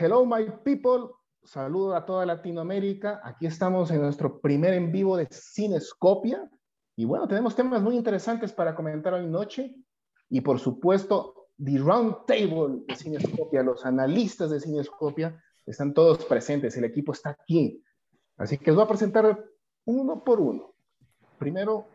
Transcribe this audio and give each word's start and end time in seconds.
hello 0.00 0.24
my 0.24 0.46
people, 0.64 1.10
saludo 1.44 1.94
a 1.94 2.06
toda 2.06 2.24
Latinoamérica. 2.24 3.20
Aquí 3.22 3.44
estamos 3.44 3.90
en 3.90 4.00
nuestro 4.00 4.40
primer 4.40 4.72
en 4.72 4.90
vivo 4.90 5.14
de 5.14 5.28
Cinescopia. 5.30 6.50
Y 6.96 7.04
bueno, 7.04 7.28
tenemos 7.28 7.54
temas 7.54 7.82
muy 7.82 7.96
interesantes 7.96 8.50
para 8.50 8.74
comentar 8.74 9.12
hoy 9.12 9.26
noche. 9.26 9.76
Y 10.30 10.40
por 10.40 10.58
supuesto, 10.58 11.48
The 11.62 11.76
Round 11.76 12.24
Table 12.26 12.84
de 12.88 12.96
Cinescopia, 12.96 13.62
los 13.62 13.84
analistas 13.84 14.50
de 14.50 14.60
Cinescopia, 14.60 15.38
están 15.66 15.92
todos 15.92 16.24
presentes. 16.24 16.78
El 16.78 16.84
equipo 16.84 17.12
está 17.12 17.36
aquí. 17.38 17.84
Así 18.38 18.56
que 18.56 18.70
os 18.70 18.76
voy 18.76 18.86
a 18.86 18.88
presentar 18.88 19.44
uno 19.84 20.24
por 20.24 20.40
uno. 20.40 20.72
Primero, 21.38 21.88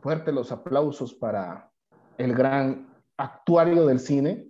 fuerte 0.00 0.30
los 0.30 0.52
aplausos 0.52 1.12
para 1.12 1.72
el 2.18 2.34
gran 2.34 2.94
actuario 3.16 3.84
del 3.84 3.98
cine. 3.98 4.48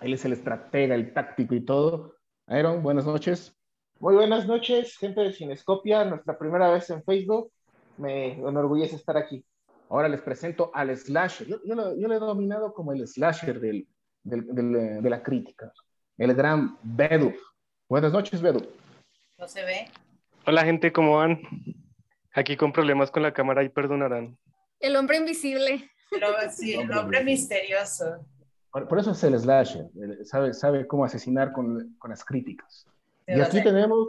Él 0.00 0.14
es 0.14 0.24
el 0.24 0.32
estratega, 0.32 0.94
el 0.94 1.12
táctico 1.12 1.54
y 1.54 1.60
todo. 1.60 2.15
Aaron, 2.48 2.80
buenas 2.80 3.04
noches. 3.04 3.52
Muy 3.98 4.14
buenas 4.14 4.46
noches, 4.46 4.96
gente 4.98 5.20
de 5.20 5.32
Cinescopia. 5.32 6.04
Nuestra 6.04 6.38
primera 6.38 6.70
vez 6.70 6.88
en 6.90 7.02
Facebook. 7.02 7.50
Me 7.96 8.34
enorgullece 8.34 8.94
estar 8.94 9.16
aquí. 9.16 9.44
Ahora 9.88 10.08
les 10.08 10.20
presento 10.20 10.70
al 10.72 10.96
slasher. 10.96 11.48
Yo, 11.48 11.56
yo, 11.64 11.74
lo, 11.74 11.96
yo 11.98 12.12
he 12.12 12.18
dominado 12.20 12.72
como 12.72 12.92
el 12.92 13.06
slasher 13.08 13.58
del, 13.58 13.88
del, 14.22 14.46
del, 14.54 15.02
de 15.02 15.10
la 15.10 15.24
crítica. 15.24 15.72
El 16.16 16.34
gran 16.34 16.78
Bedu. 16.84 17.34
Buenas 17.88 18.12
noches, 18.12 18.40
Bedu. 18.40 18.64
No 19.38 19.48
se 19.48 19.64
ve. 19.64 19.88
Hola, 20.46 20.64
gente, 20.64 20.92
¿cómo 20.92 21.16
van? 21.16 21.40
Aquí 22.32 22.56
con 22.56 22.72
problemas 22.72 23.10
con 23.10 23.24
la 23.24 23.34
cámara 23.34 23.64
y 23.64 23.70
perdonarán. 23.70 24.38
El 24.78 24.94
hombre 24.94 25.16
invisible. 25.16 25.90
Pero, 26.12 26.28
sí, 26.50 26.74
el 26.74 26.92
hombre 26.92 27.24
misterioso. 27.24 28.24
Por, 28.76 28.88
por, 28.88 28.98
eso 28.98 29.12
es 29.12 29.24
el 29.24 29.38
slasher. 29.40 29.86
Sabe, 30.24 30.52
sabe 30.52 30.86
cómo 30.86 31.06
asesinar 31.06 31.50
con, 31.50 31.96
con 31.96 32.10
las 32.10 32.22
críticas. 32.22 32.86
Y 33.26 33.40
aquí 33.40 33.62
tenemos 33.62 34.08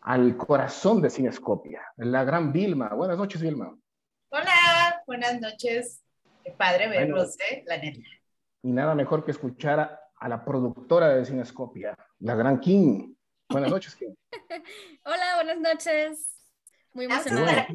al 0.00 0.34
corazón 0.38 1.02
de 1.02 1.10
Cinescopia, 1.10 1.82
la 1.98 2.24
gran 2.24 2.50
Vilma. 2.50 2.88
Buenas 2.94 3.18
noches, 3.18 3.42
Vilma. 3.42 3.76
Hola, 4.30 5.02
buenas 5.06 5.38
noches. 5.42 6.00
Qué 6.42 6.52
padre 6.52 6.88
verlos, 6.88 7.36
bueno, 7.36 7.60
¿eh? 7.60 7.64
La 7.66 7.76
neta. 7.76 8.00
Y 8.62 8.72
nada 8.72 8.94
mejor 8.94 9.26
que 9.26 9.32
escuchar 9.32 9.78
a, 9.78 10.00
a 10.16 10.26
la 10.26 10.42
productora 10.42 11.10
de 11.10 11.26
Cinescopia, 11.26 11.94
la 12.20 12.34
gran 12.34 12.60
King. 12.60 13.12
Buenas 13.50 13.70
noches, 13.70 13.94
King. 13.94 14.14
Hola, 15.04 15.34
buenas 15.34 15.58
noches. 15.58 16.34
Muy 16.94 17.04
emocionada. 17.04 17.66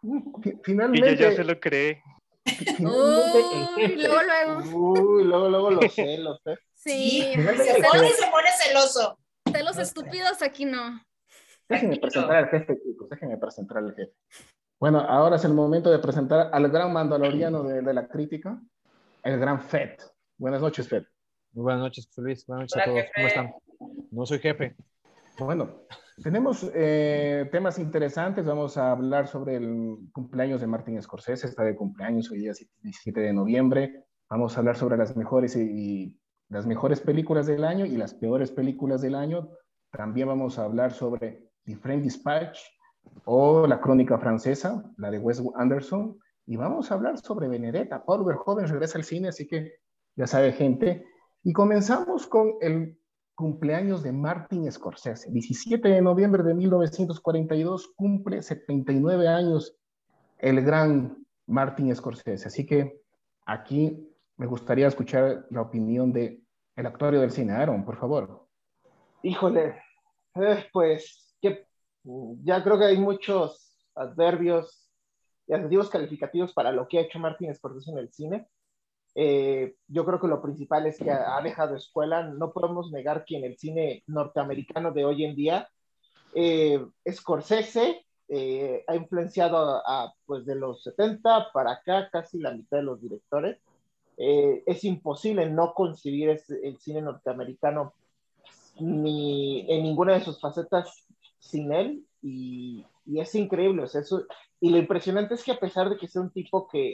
Bueno, 0.00 0.32
finalmente. 0.62 1.12
Y 1.12 1.16
ya 1.18 1.32
se 1.32 1.44
lo 1.44 1.60
cree. 1.60 2.02
Uy, 2.46 3.96
luego, 3.96 4.22
luego. 4.22 4.78
Uy, 4.78 5.24
luego, 5.24 5.48
luego 5.48 5.70
los 5.70 5.94
celos. 5.94 6.40
¿eh? 6.46 6.56
Sí. 6.74 7.32
Se 7.34 7.82
pone, 7.82 8.08
se 8.10 8.30
pone 8.30 8.48
celoso. 8.62 9.18
Celos 9.50 9.78
estúpidos 9.78 10.42
aquí 10.42 10.64
no. 10.64 11.00
Déjenme 11.68 11.98
presentar 11.98 12.36
al 12.36 12.48
jefe, 12.48 12.78
chicos. 12.82 13.08
Déjenme 13.08 13.38
presentar 13.38 13.78
al 13.78 13.94
jefe. 13.94 14.12
Bueno, 14.78 15.00
ahora 15.00 15.36
es 15.36 15.44
el 15.44 15.54
momento 15.54 15.90
de 15.90 15.98
presentar 15.98 16.50
al 16.52 16.68
gran 16.68 16.92
mandaloriano 16.92 17.62
de, 17.62 17.80
de 17.80 17.94
la 17.94 18.06
crítica, 18.08 18.60
el 19.22 19.38
gran 19.38 19.62
Fed. 19.62 19.96
Buenas 20.36 20.60
noches, 20.60 20.88
Fed. 20.88 21.04
Muy 21.52 21.62
buenas 21.62 21.80
noches, 21.80 22.08
Luis. 22.16 22.44
Buenas 22.46 22.64
noches 22.64 22.74
Hola, 22.74 22.84
a 22.84 22.86
todos. 22.86 23.00
Jefe. 23.00 23.12
¿Cómo 23.14 23.26
están? 23.28 23.54
No 24.10 24.26
soy 24.26 24.38
jefe. 24.40 24.76
Bueno, 25.38 25.86
tenemos 26.22 26.70
eh, 26.74 27.48
temas 27.50 27.78
interesantes. 27.78 28.46
Vamos 28.46 28.76
a 28.76 28.92
hablar 28.92 29.26
sobre 29.26 29.56
el 29.56 29.98
cumpleaños 30.12 30.60
de 30.60 30.66
Martin 30.66 31.00
Scorsese. 31.02 31.46
Está 31.46 31.64
de 31.64 31.74
cumpleaños 31.74 32.30
hoy 32.30 32.38
día 32.38 32.52
17 32.82 33.20
de 33.20 33.32
noviembre. 33.32 34.04
Vamos 34.30 34.56
a 34.56 34.60
hablar 34.60 34.76
sobre 34.76 34.96
las 34.96 35.16
mejores 35.16 35.56
y, 35.56 35.60
y 35.62 36.18
las 36.48 36.66
mejores 36.66 37.00
películas 37.00 37.46
del 37.46 37.64
año 37.64 37.84
y 37.84 37.96
las 37.96 38.14
peores 38.14 38.52
películas 38.52 39.02
del 39.02 39.14
año. 39.14 39.50
También 39.90 40.28
vamos 40.28 40.58
a 40.58 40.64
hablar 40.64 40.92
sobre 40.92 41.50
The 41.64 41.76
Friend 41.76 42.02
Dispatch 42.02 42.58
o 43.24 43.66
La 43.66 43.80
Crónica 43.80 44.18
Francesa, 44.18 44.84
la 44.96 45.10
de 45.10 45.18
Wes 45.18 45.42
Anderson. 45.56 46.18
Y 46.46 46.56
vamos 46.56 46.90
a 46.90 46.94
hablar 46.94 47.18
sobre 47.18 47.48
Benedetta. 47.48 48.04
Paul 48.04 48.24
Verhoeven 48.24 48.68
regresa 48.68 48.98
al 48.98 49.04
cine, 49.04 49.28
así 49.28 49.46
que 49.46 49.72
ya 50.16 50.26
sabe 50.26 50.52
gente. 50.52 51.04
Y 51.42 51.52
comenzamos 51.52 52.26
con 52.26 52.54
el 52.60 52.98
cumpleaños 53.34 54.02
de 54.02 54.12
Martin 54.12 54.70
Scorsese. 54.70 55.30
17 55.30 55.88
de 55.88 56.02
noviembre 56.02 56.42
de 56.42 56.54
1942 56.54 57.92
cumple 57.96 58.42
79 58.42 59.28
años 59.28 59.76
el 60.38 60.62
gran 60.62 61.24
Martin 61.46 61.94
Scorsese. 61.94 62.48
Así 62.48 62.66
que 62.66 63.00
aquí 63.46 64.08
me 64.36 64.46
gustaría 64.46 64.86
escuchar 64.86 65.46
la 65.50 65.62
opinión 65.62 66.12
de 66.12 66.42
el 66.76 66.86
actuario 66.86 67.20
del 67.20 67.30
cine. 67.30 67.52
Aaron, 67.52 67.84
por 67.84 67.96
favor. 67.96 68.46
Híjole, 69.22 69.76
eh, 70.34 70.66
pues 70.72 71.36
que 71.40 71.66
ya 72.42 72.62
creo 72.62 72.78
que 72.78 72.86
hay 72.86 72.98
muchos 72.98 73.76
adverbios 73.94 74.90
y 75.46 75.54
adjetivos 75.54 75.88
calificativos 75.88 76.52
para 76.52 76.72
lo 76.72 76.88
que 76.88 76.98
ha 76.98 77.02
hecho 77.02 77.18
Martin 77.18 77.54
Scorsese 77.54 77.90
en 77.90 77.98
el 77.98 78.12
cine. 78.12 78.48
Eh, 79.14 79.76
yo 79.88 80.04
creo 80.04 80.20
que 80.20 80.26
lo 80.26 80.42
principal 80.42 80.86
es 80.86 80.98
que 80.98 81.10
ha, 81.10 81.36
ha, 81.36 81.42
dejado 81.42 81.76
escuela. 81.76 82.24
No 82.24 82.52
podemos 82.52 82.90
negar 82.90 83.24
que 83.24 83.36
en 83.36 83.44
el 83.44 83.56
cine 83.58 84.02
norteamericano 84.06 84.92
de 84.92 85.04
hoy 85.04 85.24
en 85.24 85.36
día, 85.36 85.68
eh, 86.34 86.84
Scorsese 87.10 88.04
eh, 88.28 88.84
ha 88.86 88.96
influenciado 88.96 89.56
a, 89.58 89.82
a, 89.86 90.14
pues 90.26 90.44
de 90.46 90.56
los 90.56 90.82
70 90.82 91.52
para 91.52 91.72
acá 91.72 92.08
casi 92.10 92.38
la 92.38 92.52
mitad 92.52 92.78
de 92.78 92.82
los 92.82 93.00
directores. 93.00 93.58
Eh, 94.16 94.62
es 94.66 94.84
imposible 94.84 95.48
no 95.50 95.74
concebir 95.74 96.30
el 96.30 96.78
cine 96.78 97.02
norteamericano 97.02 97.94
ni 98.80 99.66
en 99.70 99.82
ninguna 99.82 100.14
de 100.14 100.20
sus 100.20 100.40
facetas 100.40 101.06
sin 101.38 101.72
él 101.72 102.04
y, 102.22 102.84
y 103.06 103.20
es 103.20 103.34
increíble. 103.34 103.82
O 103.82 103.86
sea, 103.86 104.00
eso, 104.00 104.24
y 104.60 104.70
lo 104.70 104.78
impresionante 104.78 105.34
es 105.34 105.44
que 105.44 105.52
a 105.52 105.60
pesar 105.60 105.90
de 105.90 105.96
que 105.96 106.08
sea 106.08 106.22
un 106.22 106.30
tipo 106.30 106.68
que, 106.68 106.90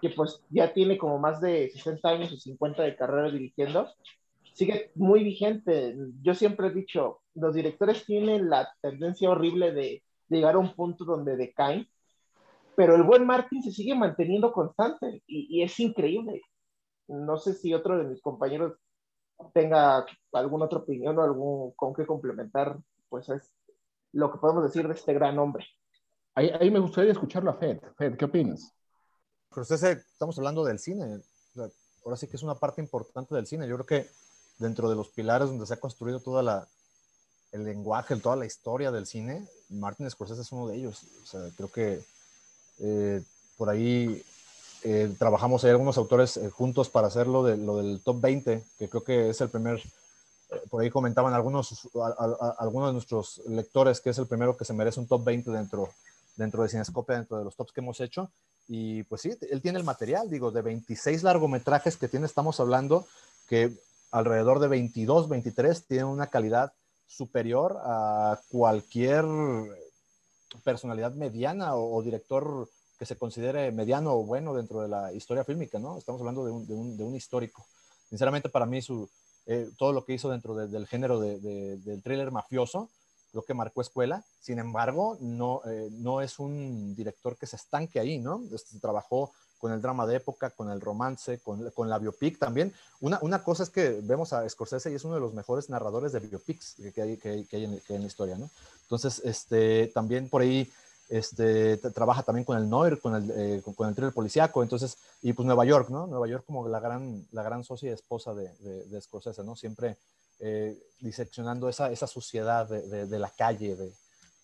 que 0.00 0.10
pues 0.10 0.42
ya 0.50 0.72
tiene 0.72 0.98
como 0.98 1.18
más 1.18 1.40
de 1.40 1.70
60 1.70 2.08
años 2.08 2.32
o 2.32 2.36
50 2.36 2.82
de 2.82 2.96
carrera 2.96 3.30
dirigiendo, 3.30 3.88
sigue 4.52 4.90
muy 4.94 5.24
vigente. 5.24 5.96
Yo 6.22 6.34
siempre 6.34 6.68
he 6.68 6.70
dicho, 6.70 7.20
los 7.34 7.54
directores 7.54 8.04
tienen 8.04 8.50
la 8.50 8.68
tendencia 8.80 9.30
horrible 9.30 9.72
de, 9.72 10.02
de 10.28 10.36
llegar 10.36 10.54
a 10.54 10.58
un 10.58 10.74
punto 10.74 11.04
donde 11.04 11.36
decaen, 11.36 11.88
pero 12.74 12.94
el 12.94 13.04
buen 13.04 13.26
Martin 13.26 13.62
se 13.62 13.72
sigue 13.72 13.94
manteniendo 13.94 14.52
constante 14.52 15.22
y, 15.26 15.58
y, 15.58 15.62
es 15.62 15.78
increíble. 15.80 16.42
No 17.08 17.38
sé 17.38 17.54
si 17.54 17.72
otro 17.72 17.96
de 17.96 18.04
mis 18.04 18.20
compañeros 18.20 18.74
tenga 19.54 20.04
alguna 20.32 20.66
otra 20.66 20.80
opinión 20.80 21.18
o 21.18 21.22
algún 21.22 21.72
con 21.72 21.94
qué 21.94 22.06
complementar, 22.06 22.78
pues 23.08 23.28
es 23.30 23.52
lo 24.12 24.30
que 24.30 24.38
podemos 24.38 24.62
decir 24.62 24.86
de 24.86 24.94
este 24.94 25.14
gran 25.14 25.38
hombre. 25.38 25.66
Ahí, 26.34 26.50
ahí 26.60 26.70
me 26.70 26.80
gustaría 26.80 27.12
escucharlo 27.12 27.50
a 27.50 27.54
Fed. 27.54 27.78
Fed, 27.96 28.16
¿qué 28.16 28.26
opinas? 28.26 28.75
Scorsese, 29.56 29.92
estamos 30.12 30.36
hablando 30.36 30.66
del 30.66 30.78
cine. 30.78 31.18
Ahora 32.04 32.18
sí 32.18 32.26
que 32.26 32.36
es 32.36 32.42
una 32.42 32.56
parte 32.56 32.82
importante 32.82 33.34
del 33.34 33.46
cine. 33.46 33.66
Yo 33.66 33.76
creo 33.76 33.86
que 33.86 34.10
dentro 34.58 34.90
de 34.90 34.96
los 34.96 35.08
pilares 35.08 35.48
donde 35.48 35.64
se 35.66 35.72
ha 35.72 35.80
construido 35.80 36.20
toda 36.20 36.42
la 36.42 36.68
el 37.52 37.64
lenguaje, 37.64 38.14
toda 38.16 38.36
la 38.36 38.44
historia 38.44 38.90
del 38.90 39.06
cine, 39.06 39.48
Martin 39.70 40.10
Scorsese 40.10 40.42
es 40.42 40.52
uno 40.52 40.68
de 40.68 40.76
ellos. 40.76 41.04
O 41.22 41.26
sea, 41.26 41.40
creo 41.56 41.72
que 41.72 42.04
eh, 42.80 43.22
por 43.56 43.70
ahí 43.70 44.22
eh, 44.82 45.14
trabajamos 45.18 45.64
ahí 45.64 45.70
algunos 45.70 45.96
autores 45.96 46.36
eh, 46.36 46.50
juntos 46.50 46.90
para 46.90 47.06
hacerlo 47.06 47.42
de 47.42 47.56
lo 47.56 47.78
del 47.78 48.02
top 48.02 48.20
20, 48.20 48.62
que 48.78 48.88
creo 48.90 49.04
que 49.04 49.30
es 49.30 49.40
el 49.40 49.48
primer, 49.48 49.78
eh, 49.78 50.60
por 50.68 50.82
ahí 50.82 50.90
comentaban 50.90 51.32
algunos, 51.32 51.88
a, 51.94 52.08
a, 52.08 52.36
a, 52.40 52.56
algunos 52.58 52.90
de 52.90 52.92
nuestros 52.92 53.40
lectores 53.46 54.02
que 54.02 54.10
es 54.10 54.18
el 54.18 54.26
primero 54.26 54.54
que 54.54 54.66
se 54.66 54.74
merece 54.74 55.00
un 55.00 55.06
top 55.06 55.24
20 55.24 55.50
dentro, 55.50 55.88
dentro 56.36 56.62
de 56.62 56.68
Cinescopia, 56.68 57.16
dentro 57.16 57.38
de 57.38 57.44
los 57.44 57.56
tops 57.56 57.72
que 57.72 57.80
hemos 57.80 57.98
hecho. 58.02 58.30
Y 58.68 59.04
pues 59.04 59.22
sí, 59.22 59.30
él 59.50 59.62
tiene 59.62 59.78
el 59.78 59.84
material, 59.84 60.28
digo, 60.28 60.50
de 60.50 60.62
26 60.62 61.22
largometrajes 61.22 61.96
que 61.96 62.08
tiene, 62.08 62.26
estamos 62.26 62.58
hablando 62.58 63.06
que 63.48 63.72
alrededor 64.10 64.58
de 64.58 64.68
22, 64.68 65.28
23 65.28 65.86
tienen 65.86 66.06
una 66.06 66.26
calidad 66.26 66.72
superior 67.06 67.78
a 67.84 68.40
cualquier 68.48 69.24
personalidad 70.64 71.14
mediana 71.14 71.76
o, 71.76 72.02
director 72.02 72.68
que 72.98 73.06
se 73.06 73.16
considere 73.16 73.70
mediano 73.72 74.14
o 74.14 74.24
bueno 74.24 74.54
dentro 74.54 74.80
de 74.80 74.88
la 74.88 75.12
historia 75.12 75.44
fílmica, 75.44 75.78
¿no? 75.78 75.98
Estamos 75.98 76.20
hablando 76.20 76.44
de 76.44 76.50
un, 76.50 76.66
de 76.66 76.74
un, 76.74 76.96
de 76.96 77.04
un 77.04 77.14
histórico. 77.14 77.66
Sinceramente, 78.08 78.48
para 78.48 78.66
mí, 78.66 78.80
su, 78.80 79.08
eh, 79.46 79.70
todo 79.78 79.92
lo 79.92 80.04
que 80.04 80.14
hizo 80.14 80.30
dentro 80.30 80.54
de, 80.54 80.66
del 80.66 80.86
género 80.86 81.20
de, 81.20 81.38
del 81.78 82.02
thriller 82.02 82.32
mafioso, 82.32 82.90
creo 83.36 83.44
que 83.44 83.54
marcó 83.54 83.82
escuela. 83.82 84.24
Sin 84.40 84.58
embargo, 84.58 85.18
no, 85.20 85.60
eh, 85.66 85.88
no 85.92 86.22
es 86.22 86.38
un 86.38 86.94
director 86.94 87.36
que 87.36 87.46
se 87.46 87.56
estanque 87.56 88.00
ahí, 88.00 88.18
¿no? 88.18 88.42
Este, 88.52 88.78
trabajó 88.78 89.32
con 89.58 89.72
el 89.72 89.82
drama 89.82 90.06
de 90.06 90.16
época, 90.16 90.50
con 90.50 90.70
el 90.70 90.80
romance, 90.80 91.38
con, 91.40 91.70
con 91.70 91.88
la 91.88 91.98
biopic 91.98 92.38
también. 92.38 92.72
Una, 93.00 93.18
una, 93.22 93.42
cosa 93.42 93.62
es 93.62 93.70
que 93.70 94.00
vemos 94.02 94.32
a 94.32 94.48
Scorsese 94.48 94.90
y 94.90 94.94
es 94.94 95.04
uno 95.04 95.14
de 95.14 95.20
los 95.20 95.34
mejores 95.34 95.68
narradores 95.68 96.12
de 96.12 96.20
biopics 96.20 96.76
que 96.94 97.02
hay, 97.02 97.16
que, 97.16 97.28
hay, 97.28 97.64
en, 97.64 97.80
que 97.80 97.94
en, 97.94 98.00
la 98.02 98.06
historia, 98.06 98.38
¿no? 98.38 98.50
Entonces, 98.82 99.20
este, 99.24 99.88
también 99.88 100.28
por 100.28 100.42
ahí 100.42 100.70
este, 101.08 101.76
trabaja 101.78 102.22
también 102.22 102.44
con 102.44 102.58
el 102.58 102.68
Noir, 102.68 103.00
con 103.00 103.14
el, 103.14 103.30
eh, 103.30 103.62
con, 103.62 103.74
con, 103.74 103.88
el 103.88 103.94
thriller 103.94 104.12
policíaco, 104.12 104.62
entonces, 104.62 104.98
y 105.22 105.32
pues 105.32 105.46
Nueva 105.46 105.64
York, 105.64 105.88
¿no? 105.88 106.06
Nueva 106.06 106.28
York 106.28 106.44
como 106.46 106.68
la 106.68 106.80
gran, 106.80 107.26
la 107.32 107.42
gran 107.42 107.64
socia 107.64 107.90
y 107.90 107.92
esposa 107.92 108.34
de 108.34 109.00
Scorsese, 109.00 109.42
¿no? 109.42 109.56
Siempre 109.56 109.96
eh, 110.40 110.78
diseccionando 111.00 111.68
esa, 111.68 111.90
esa 111.90 112.06
suciedad 112.06 112.68
de, 112.68 113.06
de, 113.06 113.18
la 113.18 113.30
calle, 113.30 113.76
de, 113.76 113.92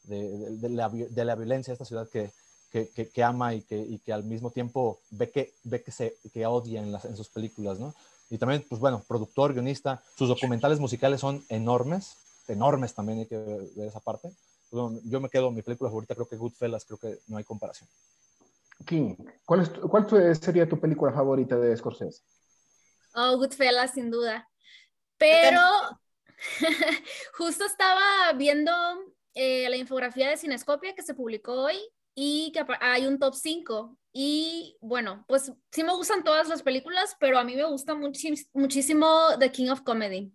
de, 0.04 0.68
la, 0.68 0.88
de 0.88 1.24
la 1.24 1.34
violencia 1.34 1.72
de 1.72 1.74
esta 1.74 1.84
ciudad 1.84 2.08
que, 2.08 2.30
que, 2.70 3.10
que, 3.10 3.22
ama 3.22 3.54
y 3.54 3.62
que, 3.62 3.76
y 3.76 3.98
que 3.98 4.12
al 4.12 4.24
mismo 4.24 4.50
tiempo 4.50 5.00
ve 5.10 5.30
que, 5.30 5.54
ve 5.64 5.82
que, 5.82 5.92
se, 5.92 6.16
que 6.32 6.46
odia 6.46 6.80
en, 6.80 6.92
las, 6.92 7.04
en 7.04 7.16
sus 7.16 7.28
películas, 7.28 7.78
¿no? 7.78 7.94
Y 8.30 8.38
también, 8.38 8.64
pues 8.66 8.80
bueno, 8.80 9.04
productor, 9.06 9.52
guionista, 9.52 10.02
sus 10.16 10.28
documentales 10.28 10.80
musicales 10.80 11.20
son 11.20 11.44
enormes, 11.50 12.16
enormes 12.48 12.94
también 12.94 13.18
hay 13.18 13.26
que 13.26 13.36
ver 13.36 13.88
esa 13.88 14.00
parte. 14.00 14.30
Pues, 14.70 15.02
yo 15.04 15.20
me 15.20 15.28
quedo, 15.28 15.50
mi 15.50 15.60
película 15.60 15.90
favorita 15.90 16.14
creo 16.14 16.26
que 16.26 16.36
Goodfellas, 16.36 16.86
creo 16.86 16.98
que 16.98 17.18
no 17.26 17.36
hay 17.36 17.44
comparación. 17.44 17.90
King, 18.86 19.16
¿cuál, 19.44 19.60
es, 19.60 19.68
¿cuál 19.68 20.08
sería 20.40 20.66
tu 20.66 20.80
película 20.80 21.12
favorita 21.12 21.56
de 21.56 21.76
Scorsese? 21.76 22.22
Oh, 23.14 23.36
Goodfellas, 23.36 23.92
sin 23.92 24.10
duda. 24.10 24.48
Pero 25.22 25.60
justo 27.34 27.64
estaba 27.64 28.32
viendo 28.34 28.72
eh, 29.34 29.68
la 29.70 29.76
infografía 29.76 30.28
de 30.28 30.36
Cinescopia 30.36 30.96
que 30.96 31.02
se 31.02 31.14
publicó 31.14 31.52
hoy 31.52 31.78
y 32.14 32.50
que 32.52 32.64
hay 32.80 33.06
un 33.06 33.20
top 33.20 33.34
5. 33.34 33.96
Y 34.12 34.76
bueno, 34.80 35.24
pues 35.28 35.52
sí 35.70 35.84
me 35.84 35.94
gustan 35.94 36.24
todas 36.24 36.48
las 36.48 36.62
películas, 36.62 37.16
pero 37.20 37.38
a 37.38 37.44
mí 37.44 37.54
me 37.54 37.64
gusta 37.64 37.94
muchísimo 37.94 39.38
The 39.38 39.52
King 39.52 39.70
of 39.70 39.82
Comedy. 39.82 40.32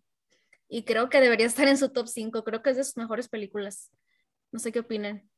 Y 0.69 0.83
creo 0.83 1.09
que 1.09 1.19
debería 1.19 1.47
estar 1.47 1.67
en 1.67 1.77
su 1.77 1.89
top 1.89 2.07
5. 2.07 2.43
Creo 2.45 2.61
que 2.61 2.69
es 2.69 2.77
de 2.77 2.83
sus 2.85 2.97
mejores 2.97 3.27
películas. 3.27 3.91
No 4.51 4.59
sé 4.59 4.71
qué 4.71 4.79
opinan. 4.79 5.29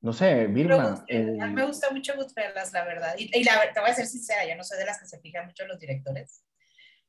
No 0.00 0.12
sé, 0.12 0.46
Vilma. 0.46 1.04
A 1.10 1.46
mí 1.46 1.52
me 1.52 1.66
gusta 1.66 1.90
mucho 1.90 2.14
Goodfellas, 2.14 2.72
la 2.72 2.84
verdad. 2.84 3.14
Y, 3.18 3.30
y 3.36 3.42
la, 3.42 3.72
te 3.72 3.80
voy 3.80 3.90
a 3.90 3.94
ser 3.94 4.06
sincera, 4.06 4.46
yo 4.46 4.54
no 4.54 4.62
soy 4.62 4.78
de 4.78 4.84
las 4.84 5.00
que 5.00 5.06
se 5.06 5.18
fijan 5.18 5.46
mucho 5.46 5.66
los 5.66 5.80
directores 5.80 6.44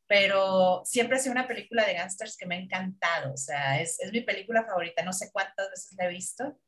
pero 0.07 0.83
siempre 0.85 1.17
ha 1.17 1.19
sido 1.19 1.33
una 1.33 1.47
película 1.47 1.85
de 1.85 1.93
gangsters 1.93 2.37
que 2.37 2.45
me 2.45 2.55
ha 2.55 2.59
encantado, 2.59 3.33
o 3.33 3.37
sea, 3.37 3.81
es, 3.81 3.99
es 3.99 4.11
mi 4.11 4.21
película 4.21 4.63
favorita, 4.65 5.03
no 5.03 5.13
sé 5.13 5.31
cuántas 5.31 5.69
veces 5.69 5.95
la 5.97 6.05
he 6.05 6.09
visto, 6.09 6.59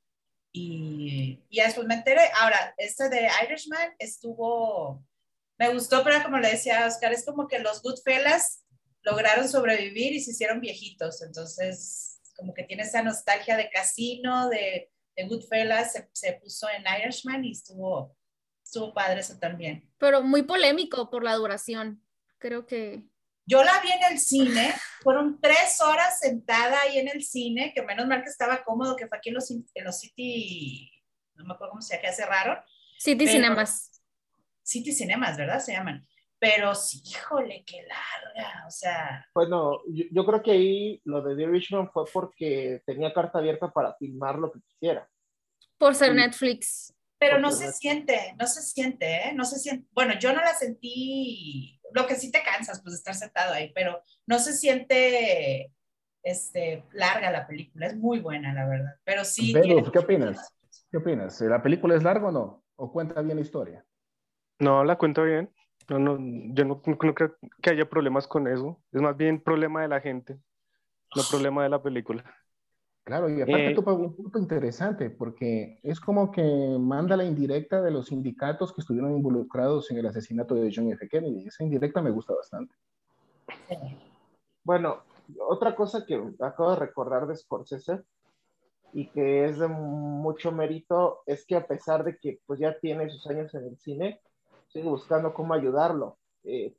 y, 0.51 1.43
y 1.49 1.61
después 1.61 1.85
me 1.85 1.95
enteré, 1.95 2.21
ahora, 2.35 2.73
este 2.77 3.09
de 3.09 3.29
Irishman 3.43 3.93
estuvo, 3.99 5.05
me 5.59 5.71
gustó, 5.73 6.03
pero 6.03 6.23
como 6.23 6.39
le 6.39 6.51
decía 6.51 6.83
a 6.83 6.87
Oscar, 6.87 7.13
es 7.13 7.25
como 7.25 7.47
que 7.47 7.59
los 7.59 7.81
Goodfellas 7.83 8.63
lograron 9.03 9.47
sobrevivir 9.47 10.13
y 10.13 10.19
se 10.19 10.31
hicieron 10.31 10.59
viejitos, 10.59 11.21
entonces 11.21 12.19
como 12.35 12.53
que 12.53 12.63
tiene 12.63 12.83
esa 12.83 13.01
nostalgia 13.01 13.57
de 13.57 13.69
casino, 13.69 14.49
de, 14.49 14.91
de 15.15 15.27
Goodfellas, 15.27 15.93
se, 15.93 16.09
se 16.13 16.33
puso 16.33 16.67
en 16.69 16.83
Irishman 17.01 17.43
y 17.45 17.51
estuvo, 17.51 18.15
estuvo 18.63 18.93
padre 18.93 19.21
eso 19.21 19.37
también. 19.37 19.91
Pero 19.97 20.21
muy 20.23 20.43
polémico 20.43 21.09
por 21.09 21.23
la 21.23 21.35
duración, 21.35 22.03
creo 22.37 22.65
que... 22.65 23.03
Yo 23.49 23.63
la 23.63 23.79
vi 23.79 23.89
en 23.89 24.11
el 24.11 24.19
cine, 24.19 24.73
fueron 25.01 25.39
tres 25.39 25.79
horas 25.81 26.19
sentada 26.19 26.81
ahí 26.81 26.99
en 26.99 27.07
el 27.07 27.23
cine, 27.23 27.71
que 27.73 27.81
menos 27.81 28.05
mal 28.05 28.21
que 28.21 28.29
estaba 28.29 28.61
cómodo, 28.65 28.97
que 28.97 29.07
fue 29.07 29.17
aquí 29.17 29.29
en 29.29 29.35
los, 29.35 29.49
en 29.49 29.85
los 29.85 29.99
City, 29.99 30.91
no 31.35 31.45
me 31.45 31.53
acuerdo 31.53 31.71
cómo 31.71 31.81
se 31.81 31.95
llama, 31.95 32.09
que 32.09 32.13
cerraron. 32.13 32.57
City 32.99 33.25
Cinemas. 33.25 34.01
City 34.63 34.91
Cinemas, 34.91 35.37
¿verdad? 35.37 35.59
Se 35.59 35.71
llaman. 35.71 36.05
Pero 36.39 36.75
sí, 36.75 37.01
híjole, 37.05 37.63
qué 37.65 37.83
larga, 37.83 38.67
o 38.67 38.69
sea. 38.69 39.25
Bueno, 39.33 39.79
yo, 39.87 40.03
yo 40.11 40.25
creo 40.25 40.43
que 40.43 40.51
ahí 40.51 41.01
lo 41.05 41.21
de 41.21 41.37
The 41.37 41.49
Richmond 41.49 41.89
fue 41.93 42.03
porque 42.11 42.81
tenía 42.85 43.13
carta 43.13 43.39
abierta 43.39 43.71
para 43.71 43.95
filmar 43.95 44.37
lo 44.37 44.51
que 44.51 44.59
quisiera. 44.59 45.09
Por 45.77 45.95
ser 45.95 46.13
Netflix. 46.13 46.93
Pero 47.19 47.39
no 47.39 47.51
se 47.51 47.71
siente, 47.71 48.35
no 48.37 48.45
se 48.45 48.61
siente, 48.61 49.27
¿eh? 49.27 49.33
No 49.33 49.43
se 49.43 49.57
siente. 49.57 49.87
Bueno, 49.91 50.13
yo 50.19 50.33
no 50.33 50.41
la 50.41 50.53
sentí 50.53 51.79
lo 51.93 52.05
que 52.05 52.15
sí 52.15 52.31
te 52.31 52.43
cansas, 52.43 52.81
pues, 52.81 52.93
de 52.93 52.97
estar 52.97 53.15
sentado 53.15 53.53
ahí, 53.53 53.71
pero 53.73 54.01
no 54.25 54.39
se 54.39 54.53
siente 54.53 55.71
este, 56.23 56.83
larga 56.91 57.31
la 57.31 57.47
película, 57.47 57.87
es 57.87 57.95
muy 57.95 58.19
buena, 58.19 58.53
la 58.53 58.67
verdad, 58.67 58.95
pero 59.03 59.23
sí. 59.23 59.53
¿qué 59.53 59.99
opinas? 59.99 60.53
¿Qué 60.91 60.97
opinas? 60.97 61.39
¿La 61.41 61.61
película 61.61 61.95
es 61.95 62.03
larga 62.03 62.27
o 62.27 62.31
no? 62.31 62.63
¿O 62.75 62.91
cuenta 62.91 63.21
bien 63.21 63.37
la 63.37 63.41
historia? 63.41 63.85
No, 64.59 64.83
la 64.83 64.97
cuenta 64.97 65.23
bien. 65.23 65.51
No, 65.89 65.99
no, 65.99 66.17
yo 66.53 66.65
no, 66.65 66.81
no 66.85 66.97
creo 66.97 67.37
que 67.61 67.69
haya 67.69 67.89
problemas 67.89 68.27
con 68.27 68.47
eso. 68.47 68.81
Es 68.91 69.01
más 69.01 69.15
bien 69.15 69.41
problema 69.41 69.81
de 69.81 69.87
la 69.87 70.01
gente, 70.01 70.37
no 71.15 71.23
problema 71.29 71.63
de 71.63 71.69
la 71.69 71.81
película. 71.81 72.23
Claro, 73.07 73.29
y 73.29 73.41
aparte 73.41 73.71
eh, 73.71 73.73
topa 73.73 73.93
un 73.93 74.13
punto 74.13 74.37
interesante, 74.37 75.09
porque 75.09 75.79
es 75.81 75.97
como 76.01 76.29
que 76.29 76.43
manda 76.77 77.15
la 77.15 77.23
indirecta 77.23 77.81
de 77.81 77.89
los 77.89 78.07
sindicatos 78.07 78.73
que 78.73 78.81
estuvieron 78.81 79.15
involucrados 79.15 79.89
en 79.91 79.99
el 79.99 80.07
asesinato 80.07 80.55
de 80.55 80.69
John 80.75 80.91
F. 80.91 81.07
Kennedy. 81.07 81.47
Esa 81.47 81.63
indirecta 81.63 82.01
me 82.01 82.11
gusta 82.11 82.33
bastante. 82.33 82.75
Bueno, 84.61 85.03
otra 85.39 85.73
cosa 85.73 86.05
que 86.05 86.21
acabo 86.41 86.71
de 86.71 86.79
recordar 86.79 87.27
de 87.27 87.37
Scorsese 87.37 88.03
y 88.91 89.07
que 89.07 89.45
es 89.45 89.57
de 89.57 89.69
mucho 89.69 90.51
mérito 90.51 91.21
es 91.25 91.45
que 91.45 91.55
a 91.55 91.65
pesar 91.65 92.03
de 92.03 92.17
que 92.17 92.41
pues 92.45 92.59
ya 92.59 92.77
tiene 92.77 93.09
sus 93.09 93.25
años 93.27 93.55
en 93.55 93.67
el 93.67 93.77
cine, 93.77 94.19
sigue 94.67 94.89
buscando 94.89 95.33
cómo 95.33 95.53
ayudarlo. 95.53 96.17
Eh, 96.43 96.75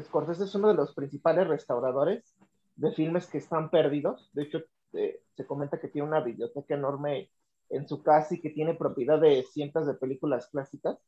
Scorsese 0.00 0.42
es 0.42 0.54
uno 0.56 0.66
de 0.66 0.74
los 0.74 0.96
principales 0.96 1.46
restauradores 1.46 2.34
de 2.74 2.90
filmes 2.90 3.28
que 3.28 3.38
están 3.38 3.70
perdidos. 3.70 4.30
De 4.32 4.42
hecho, 4.42 4.64
eh, 4.94 5.20
se 5.36 5.46
comenta 5.46 5.80
que 5.80 5.88
tiene 5.88 6.08
una 6.08 6.20
biblioteca 6.20 6.74
enorme 6.74 7.30
en 7.70 7.88
su 7.88 8.02
casa 8.02 8.34
y 8.34 8.40
que 8.40 8.50
tiene 8.50 8.74
propiedad 8.74 9.18
de 9.18 9.42
cientos 9.44 9.86
de 9.86 9.94
películas 9.94 10.46
clásicas. 10.48 10.98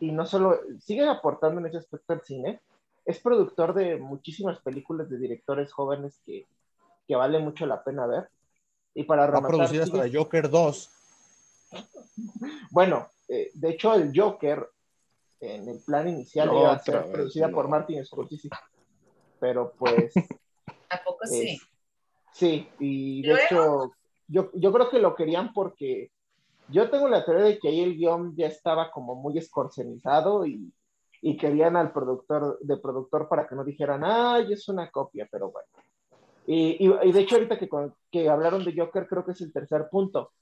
Y 0.00 0.10
no 0.10 0.26
solo 0.26 0.58
sigue 0.80 1.06
aportando 1.08 1.60
en 1.60 1.66
ese 1.66 1.78
aspecto 1.78 2.12
al 2.12 2.22
cine, 2.22 2.60
es 3.04 3.18
productor 3.20 3.74
de 3.74 3.96
muchísimas 3.96 4.60
películas 4.60 5.08
de 5.08 5.18
directores 5.18 5.72
jóvenes 5.72 6.20
que, 6.24 6.46
que 7.06 7.16
vale 7.16 7.38
mucho 7.38 7.66
la 7.66 7.82
pena 7.82 8.06
ver. 8.06 8.28
Y 8.94 9.04
para 9.04 9.26
rematar, 9.26 9.44
Va 9.44 9.56
producida 9.56 9.84
hasta 9.84 10.10
Joker 10.12 10.50
2. 10.50 10.90
Bueno, 12.70 13.08
eh, 13.28 13.50
de 13.54 13.70
hecho 13.70 13.94
el 13.94 14.12
Joker 14.14 14.68
en 15.40 15.68
el 15.68 15.80
plan 15.80 16.08
inicial 16.08 16.48
iba 16.48 16.72
a 16.72 16.78
ser 16.78 17.10
producida 17.10 17.48
por 17.48 17.68
Martin 17.68 18.04
Scorsese. 18.04 18.48
Pero 19.40 19.72
pues... 19.78 20.12
¿A 20.90 21.02
poco 21.02 21.26
sí? 21.26 21.58
Sí, 22.32 22.66
y 22.78 23.22
de 23.22 23.34
hecho, 23.34 23.92
yo, 24.26 24.50
yo 24.54 24.72
creo 24.72 24.90
que 24.90 24.98
lo 24.98 25.14
querían 25.14 25.52
porque 25.52 26.10
yo 26.68 26.88
tengo 26.90 27.08
la 27.08 27.24
teoría 27.24 27.44
de 27.44 27.58
que 27.58 27.68
ahí 27.68 27.80
el 27.80 27.96
guion 27.96 28.34
ya 28.34 28.46
estaba 28.46 28.90
como 28.90 29.14
muy 29.14 29.36
escorcenizado 29.36 30.46
y, 30.46 30.72
y 31.20 31.36
querían 31.36 31.76
al 31.76 31.92
productor, 31.92 32.58
de 32.60 32.78
productor 32.78 33.28
para 33.28 33.46
que 33.46 33.54
no 33.54 33.64
dijeran, 33.64 34.02
ay, 34.04 34.52
es 34.52 34.68
una 34.68 34.90
copia, 34.90 35.28
pero 35.30 35.50
bueno. 35.50 35.68
Y, 36.46 36.84
y, 36.84 37.12
de 37.12 37.20
hecho, 37.20 37.36
ahorita 37.36 37.58
que, 37.58 37.68
que 38.10 38.28
hablaron 38.28 38.64
de 38.64 38.74
Joker, 38.76 39.06
creo 39.06 39.24
que 39.24 39.32
es 39.32 39.40
el 39.42 39.52
tercer 39.52 39.88
punto. 39.90 40.32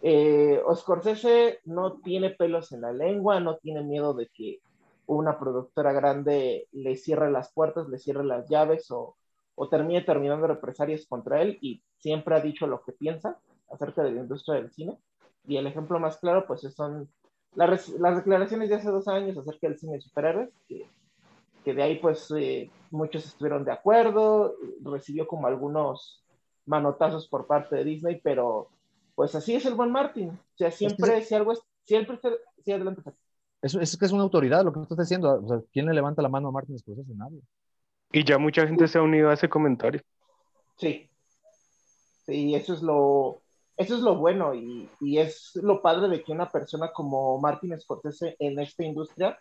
Eh, 0.00 0.62
Scorsese 0.74 1.60
no 1.64 2.00
tiene 2.00 2.30
pelos 2.30 2.72
en 2.72 2.80
la 2.80 2.92
lengua, 2.92 3.38
no 3.40 3.58
tiene 3.58 3.82
miedo 3.82 4.14
de 4.14 4.28
que 4.28 4.60
una 5.06 5.38
productora 5.38 5.92
grande 5.92 6.68
le 6.72 6.96
cierre 6.96 7.30
las 7.30 7.52
puertas, 7.52 7.88
le 7.88 7.98
cierre 7.98 8.24
las 8.24 8.48
llaves 8.48 8.90
o, 8.90 9.16
o 9.54 9.68
termine 9.68 10.02
terminando 10.02 10.46
represalias 10.46 11.06
contra 11.06 11.42
él 11.42 11.58
y 11.60 11.82
siempre 11.98 12.34
ha 12.34 12.40
dicho 12.40 12.66
lo 12.66 12.82
que 12.82 12.92
piensa 12.92 13.38
acerca 13.70 14.02
de 14.02 14.12
la 14.12 14.20
industria 14.20 14.56
del 14.56 14.70
cine. 14.70 14.98
Y 15.46 15.56
el 15.56 15.66
ejemplo 15.66 15.98
más 15.98 16.18
claro, 16.18 16.46
pues, 16.46 16.60
son 16.74 17.08
las, 17.54 17.88
las 17.88 18.16
declaraciones 18.16 18.68
de 18.68 18.76
hace 18.76 18.90
dos 18.90 19.08
años 19.08 19.36
acerca 19.36 19.68
del 19.68 19.78
cine 19.78 19.94
de 19.94 20.00
superhéroes, 20.00 20.50
que, 20.68 20.86
que 21.64 21.74
de 21.74 21.82
ahí, 21.82 21.98
pues, 21.98 22.30
eh, 22.36 22.70
muchos 22.90 23.24
estuvieron 23.26 23.64
de 23.64 23.72
acuerdo, 23.72 24.54
recibió 24.82 25.26
como 25.26 25.46
algunos 25.46 26.24
manotazos 26.66 27.28
por 27.28 27.46
parte 27.46 27.76
de 27.76 27.84
Disney, 27.84 28.20
pero 28.22 28.68
pues 29.14 29.34
así 29.34 29.54
es 29.54 29.66
el 29.66 29.74
buen 29.74 29.90
Martin. 29.90 30.30
O 30.30 30.56
sea, 30.56 30.70
siempre, 30.70 31.22
si 31.22 31.34
algo 31.34 31.52
es, 31.52 31.60
siempre, 31.84 32.18
sí, 32.64 32.72
adelante. 32.72 33.02
Es, 33.60 33.74
es 33.74 33.96
que 33.96 34.06
es 34.06 34.12
una 34.12 34.22
autoridad 34.22 34.64
lo 34.64 34.72
que 34.72 34.78
tú 34.78 34.82
estás 34.82 34.98
diciendo. 34.98 35.40
O 35.42 35.48
sea, 35.48 35.62
¿quién 35.72 35.86
le 35.86 35.94
levanta 35.94 36.22
la 36.22 36.28
mano 36.28 36.48
a 36.48 36.52
Martin 36.52 36.74
después 36.74 36.96
de 37.06 37.14
nadie? 37.14 37.40
Y 38.12 38.24
ya 38.24 38.38
mucha 38.38 38.66
gente 38.66 38.86
se 38.88 38.98
ha 38.98 39.02
unido 39.02 39.30
a 39.30 39.34
ese 39.34 39.48
comentario. 39.48 40.02
Sí. 40.76 41.08
Sí, 42.26 42.54
eso 42.54 42.74
es 42.74 42.82
lo, 42.82 43.42
eso 43.76 43.96
es 43.96 44.00
lo 44.00 44.16
bueno 44.16 44.54
y, 44.54 44.88
y, 45.00 45.18
es 45.18 45.52
lo 45.56 45.82
padre 45.82 46.08
de 46.08 46.22
que 46.22 46.30
una 46.30 46.48
persona 46.48 46.92
como 46.92 47.40
Martin 47.40 47.78
Scorsese 47.80 48.36
en 48.38 48.60
esta 48.60 48.84
industria 48.84 49.36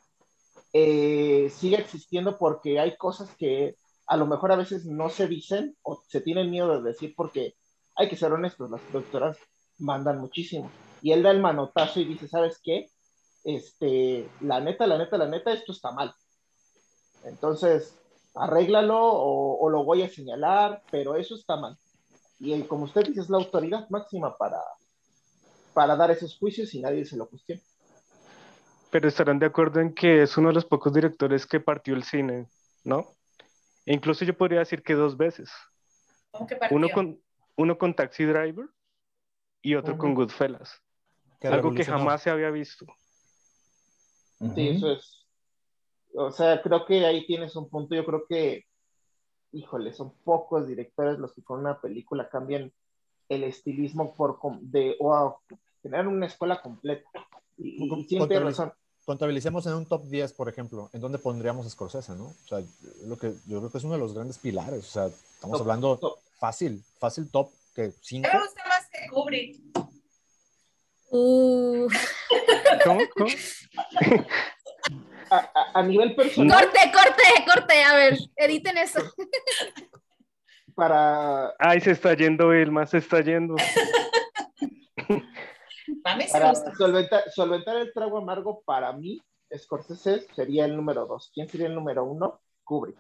eh, 0.74 1.51
siga 1.54 1.78
existiendo 1.78 2.38
porque 2.38 2.80
hay 2.80 2.96
cosas 2.98 3.30
que 3.36 3.75
a 4.08 4.18
lo 4.18 4.25
mejor 4.25 4.51
a 4.51 4.56
veces 4.56 4.86
no 4.86 5.10
se 5.10 5.28
dicen 5.28 5.78
o 5.84 6.01
se 6.08 6.22
tienen 6.22 6.50
miedo 6.50 6.82
de 6.82 6.90
decir 6.90 7.13
porque 7.16 7.56
hay 7.96 8.10
que 8.10 8.16
ser 8.16 8.34
honestos, 8.34 8.72
las 8.72 8.82
productoras 8.82 9.38
mandan 9.78 10.20
muchísimo. 10.20 10.72
Y 11.01 11.12
él 11.12 11.24
da 11.24 11.32
el 11.32 11.42
manotazo 11.42 12.00
y 12.00 12.06
dice, 12.06 12.28
¿sabes 12.28 12.60
qué? 12.63 12.90
Este, 13.44 14.30
la 14.42 14.60
neta, 14.60 14.88
la 14.88 14.98
neta, 14.98 15.18
la 15.18 15.28
neta, 15.28 15.54
esto 15.54 15.72
está 15.72 15.92
mal. 15.92 16.13
Entonces, 17.24 18.00
arréglalo 18.33 18.97
o, 19.00 19.69
lo 19.69 19.83
voy 19.83 20.03
a 20.03 20.09
señalar, 20.09 20.81
pero 20.91 21.15
eso 21.15 21.35
está 21.35 21.55
mal. 21.55 21.77
Y 22.39 22.59
como 22.63 22.85
usted 22.85 23.05
dice, 23.05 23.21
es 23.21 23.29
la 23.29 23.38
autoridad 23.38 23.89
máxima 23.89 24.35
para, 24.38 24.61
para 25.73 25.95
dar 25.95 26.11
esos 26.11 26.38
juicios 26.38 26.73
y 26.73 26.81
nadie 26.81 27.05
se 27.05 27.17
lo 27.17 27.29
cuestiona. 27.29 27.61
Pero 28.89 29.07
estarán 29.07 29.39
de 29.39 29.45
acuerdo 29.45 29.79
en 29.79 29.93
que 29.93 30.23
es 30.23 30.38
uno 30.38 30.50
de 30.50 30.55
los 30.55 30.65
pocos 30.65 30.93
directores 30.93 31.45
que 31.45 31.59
partió 31.59 31.93
el 31.93 32.03
cine, 32.03 32.50
¿no? 32.83 33.15
E 33.85 33.93
incluso 33.93 34.25
yo 34.25 34.35
podría 34.35 34.59
decir 34.59 34.83
que 34.83 34.93
dos 34.93 35.15
veces. 35.17 35.50
¿Cómo 36.31 36.47
que 36.47 36.55
partió? 36.55 36.75
Uno 36.75 36.89
con, 36.89 37.21
uno 37.55 37.77
con 37.77 37.93
Taxi 37.93 38.25
Driver 38.25 38.67
y 39.61 39.75
otro 39.75 39.97
con. 39.97 40.13
Goodfellas. 40.13 40.81
Algo 41.43 41.73
que 41.73 41.85
jamás 41.85 42.21
se 42.21 42.29
había 42.29 42.51
visto. 42.51 42.85
Sí, 44.55 44.69
eso 44.69 44.91
es. 44.91 45.21
O 46.15 46.32
sea, 46.32 46.62
creo 46.62 46.86
que 46.86 47.06
ahí 47.06 47.25
tienes 47.25 47.56
un 47.56 47.70
punto. 47.70 47.96
Yo 47.96 48.06
creo 48.06 48.25
que, 48.27 48.65
híjole, 49.53 49.94
son 49.94 50.13
pocos 50.24 50.68
directores 50.68 51.20
los 51.20 51.34
que 51.34 51.44
con 51.44 51.60
una 51.60 51.80
película 51.80 52.30
cambian 52.30 52.72
el 53.30 53.44
estilismo 53.44 54.13
por 54.15 54.38
de 54.62 54.98
wow, 55.00 55.36
tener 55.82 56.08
una 56.08 56.25
escuela 56.27 56.62
completa. 56.62 57.10
Y, 57.58 57.86
y 57.86 57.89
contabiliz- 57.89 58.44
razón. 58.44 58.74
Contabilicemos 59.06 59.65
en 59.65 59.74
un 59.74 59.86
top 59.88 60.03
10, 60.03 60.34
por 60.34 60.48
ejemplo, 60.48 60.89
¿en 60.94 61.01
dónde 61.01 61.18
pondríamos 61.18 61.65
a 61.65 61.70
Scorsese, 61.72 62.13
no? 62.15 62.25
O 62.25 62.48
sea, 62.48 62.62
lo 63.08 63.18
que, 63.18 63.34
yo 63.48 63.58
creo 63.58 63.72
que 63.72 63.77
es 63.80 63.84
uno 63.84 63.94
de 63.94 64.00
los 64.00 64.13
grandes 64.13 64.38
pilares. 64.38 64.88
O 64.88 64.91
sea, 64.91 65.06
estamos 65.08 65.58
Top, 65.58 65.62
hablando 65.62 65.98
top. 65.98 66.20
fácil, 66.38 66.84
fácil 67.00 67.30
top 67.32 67.50
que 67.74 67.91
5. 68.00 68.27
A 68.27 68.32
mí 68.32 68.38
me 68.38 68.44
gusta 68.46 68.63
más 68.68 68.88
que 68.89 69.10
Kubrick. 69.10 69.60
Uh, 71.10 71.88
¿Cómo? 72.86 73.00
¿Cómo? 73.18 73.30
A, 75.31 75.38
a- 75.38 75.79
a 75.79 75.83
nivel 75.83 76.13
personal, 76.15 76.59
corte, 76.61 76.79
corte, 76.93 77.23
corte. 77.51 77.83
A 77.83 77.95
ver, 77.95 78.17
editen 78.35 78.77
eso. 78.77 79.00
para, 80.75 81.53
Ay, 81.57 81.79
se 81.81 81.91
está 81.91 82.13
yendo 82.15 82.50
Vilma, 82.50 82.85
se 82.85 82.97
está 82.97 83.21
yendo. 83.21 83.55
Para 86.03 86.55
solventar, 86.77 87.23
solventar 87.31 87.75
el 87.77 87.91
trago 87.93 88.17
amargo, 88.17 88.61
para 88.65 88.91
mí, 88.93 89.21
Scorsese 89.55 90.27
sería 90.35 90.65
el 90.65 90.75
número 90.75 91.05
dos. 91.05 91.31
¿Quién 91.33 91.47
sería 91.50 91.67
el 91.67 91.75
número 91.75 92.03
uno? 92.05 92.39
Kubrick. 92.63 92.95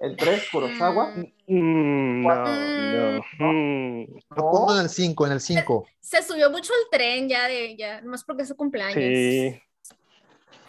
El 0.00 0.16
tres, 0.16 0.48
Kurosawa. 0.50 1.14
Mm, 1.46 2.22
no, 2.26 2.44
no. 2.44 3.52
mm, 3.52 4.06
Lo 4.30 4.36
pongo 4.50 4.74
en 4.74 4.82
el 4.82 4.88
5, 4.88 5.26
en 5.26 5.32
el 5.32 5.40
5. 5.40 5.86
Se 6.00 6.22
subió 6.22 6.50
mucho 6.50 6.72
el 6.72 6.90
tren 6.90 7.28
ya 7.28 7.46
de 7.46 7.76
ya, 7.76 8.00
más 8.04 8.24
porque 8.24 8.42
es 8.42 8.48
su 8.48 8.56
cumpleaños. 8.56 8.94
sí. 8.96 9.60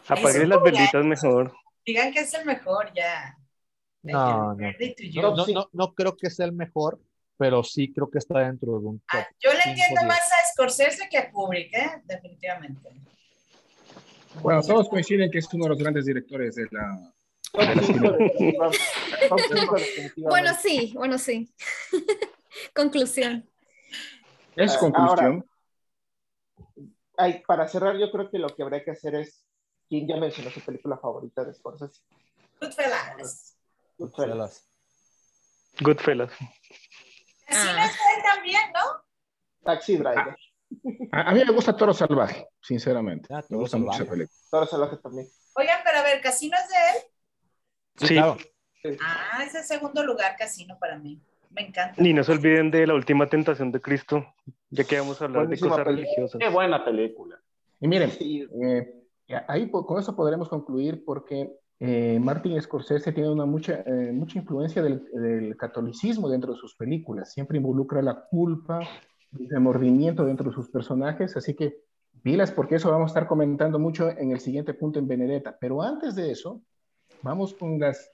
Apaguen 0.07 0.50
las 0.50 0.62
velitas 0.62 1.05
mejor. 1.05 1.53
Digan 1.85 2.12
que 2.13 2.19
es 2.19 2.33
el 2.33 2.45
mejor 2.45 2.91
ya. 2.95 3.38
No, 4.03 4.53
no. 4.53 4.55
No, 4.55 5.35
No, 5.35 5.45
no, 5.47 5.69
no 5.71 5.93
creo 5.95 6.15
que 6.15 6.29
sea 6.29 6.45
el 6.45 6.51
mejor, 6.53 7.00
pero 7.38 7.63
sí 7.63 7.91
creo 7.91 8.09
que 8.09 8.19
está 8.19 8.39
dentro 8.39 8.79
de 8.79 8.85
un 8.88 9.00
top. 9.00 9.07
Ah, 9.19 9.27
yo 9.39 9.51
le 9.53 9.62
entiendo 9.71 10.03
más 10.05 10.19
a 10.19 10.47
Scorsese 10.53 11.09
que 11.09 11.17
a 11.17 11.31
Kubrick, 11.31 11.74
¿eh? 11.74 12.01
Definitivamente. 12.03 12.89
Bueno, 14.41 14.62
todos 14.62 14.89
coinciden 14.89 15.31
que 15.31 15.39
es 15.39 15.51
uno 15.53 15.63
de 15.65 15.69
los 15.69 15.79
grandes 15.79 16.05
directores 16.05 16.55
de 16.55 16.67
la... 16.71 17.12
Bueno, 20.17 20.53
sí, 20.62 20.91
bueno, 20.95 21.17
sí. 21.17 21.50
Conclusión. 22.75 23.50
Es 24.55 24.74
Ah, 24.75 24.79
conclusión. 24.79 25.45
Ay, 27.17 27.43
para 27.47 27.67
cerrar, 27.67 27.97
yo 27.97 28.12
creo 28.12 28.29
que 28.29 28.39
lo 28.39 28.50
que 28.50 28.63
habría 28.63 28.83
que 28.83 28.91
hacer 28.91 29.15
es, 29.15 29.45
¿quién 29.89 30.08
ya 30.08 30.18
mencionó 30.18 30.50
su 30.51 30.62
película 30.62 30.98
favorita 30.98 31.44
de 31.44 31.54
Scorsese? 31.54 32.01
Goodfellas. 32.60 33.58
Goodfellas. 33.98 34.68
Goodfellas. 35.82 36.32
Así 36.32 36.48
Ah. 37.48 37.74
no 37.75 37.84
es 37.84 37.92
él 37.92 38.24
también, 38.24 38.62
¿no? 38.74 39.04
Taxi 39.63 39.98
Driver. 39.98 40.36
A, 41.12 41.30
a 41.30 41.34
mí 41.34 41.44
me 41.46 41.51
gusta 41.51 41.75
Toro 41.75 41.94
Salvaje, 41.94 42.48
sinceramente. 42.62 43.27
Ah, 43.34 43.44
me 43.50 43.58
gusta 43.58 43.77
mucho 43.77 44.01
esa 44.04 44.12
película. 44.12 44.38
Toro 44.50 44.65
Salvaje 44.65 44.98
también. 44.98 45.27
Oigan, 45.56 45.80
pero 45.84 46.00
a 46.00 46.04
ver, 46.04 46.22
¿Casino 46.22 46.58
es 46.62 46.70
de 46.70 46.75
él? 46.75 47.04
Sí, 47.98 48.08
Sí. 48.08 48.13
claro. 48.15 48.38
Ah, 49.01 49.44
es 49.44 49.56
el 49.56 49.63
segundo 49.63 50.04
lugar 50.04 50.36
Casino 50.38 50.77
para 50.80 50.98
mí. 50.98 51.22
Me 51.50 51.62
encanta. 51.68 52.01
Y 52.04 52.13
no 52.13 52.24
se 52.24 52.32
olviden 52.34 52.70
de 52.70 52.86
la 52.86 52.94
última 52.96 53.27
tentación 53.30 53.72
de 53.72 53.80
Cristo, 53.82 54.25
ya 54.70 54.84
que 54.84 55.00
vamos 55.00 55.22
a 55.22 55.25
hablar 55.25 55.48
de 55.48 55.58
cosas 55.58 55.77
película. 55.77 55.84
religiosas. 55.96 56.39
Qué 56.39 56.50
buena 56.50 56.84
película. 56.84 57.39
Y 57.80 57.88
miren, 57.88 58.12
Sí, 58.12 58.46
eh, 58.63 59.04
ahí 59.48 59.70
con 59.70 60.00
eso 60.00 60.15
podremos 60.15 60.50
concluir 60.50 61.03
porque 61.05 61.58
eh, 61.79 62.20
Martin 62.22 62.62
Scorsese 62.62 63.12
tiene 63.12 63.29
una 63.29 63.46
mucha, 63.46 63.84
eh, 63.86 64.12
mucha 64.13 64.39
influencia 64.39 64.82
del, 64.82 65.55
catolicismo 65.58 66.29
dentro 66.29 66.53
de 66.53 66.60
sus 66.60 66.75
películas. 66.75 67.32
Siempre 67.32 67.58
involucra 67.58 68.01
la 68.01 68.25
culpa, 68.29 68.79
el 69.38 69.50
remordimiento 69.50 70.25
dentro 70.25 70.50
de 70.50 70.55
sus 70.55 70.70
personajes. 70.70 71.36
Así 71.36 71.53
que 71.53 71.84
pilas 72.22 72.51
porque 72.51 72.75
eso 72.75 72.91
vamos 72.91 73.12
a 73.12 73.13
estar 73.13 73.27
comentando 73.27 73.79
mucho 73.79 74.10
en 74.10 74.32
el 74.32 74.39
siguiente 74.39 74.74
punto 74.74 75.00
en 75.00 75.08
Benedetta. 75.08 75.58
Pero 75.60 75.82
antes 75.82 76.15
de 76.15 76.32
eso, 76.32 76.62
vamos 77.22 77.53
con 77.53 77.79
las 77.79 78.12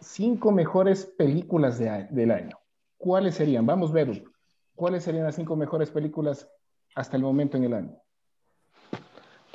cinco 0.00 0.52
mejores 0.52 1.04
películas 1.04 1.78
del 1.78 2.30
año. 2.30 2.58
¿Cuáles 2.96 3.34
serían? 3.34 3.66
Vamos, 3.66 3.92
Bedu. 3.92 4.32
¿Cuáles 4.74 5.04
serían 5.04 5.24
las 5.24 5.36
cinco 5.36 5.56
mejores 5.56 5.90
películas 5.90 6.50
hasta 6.94 7.16
el 7.16 7.22
momento 7.22 7.56
en 7.56 7.64
el 7.64 7.74
año? 7.74 7.98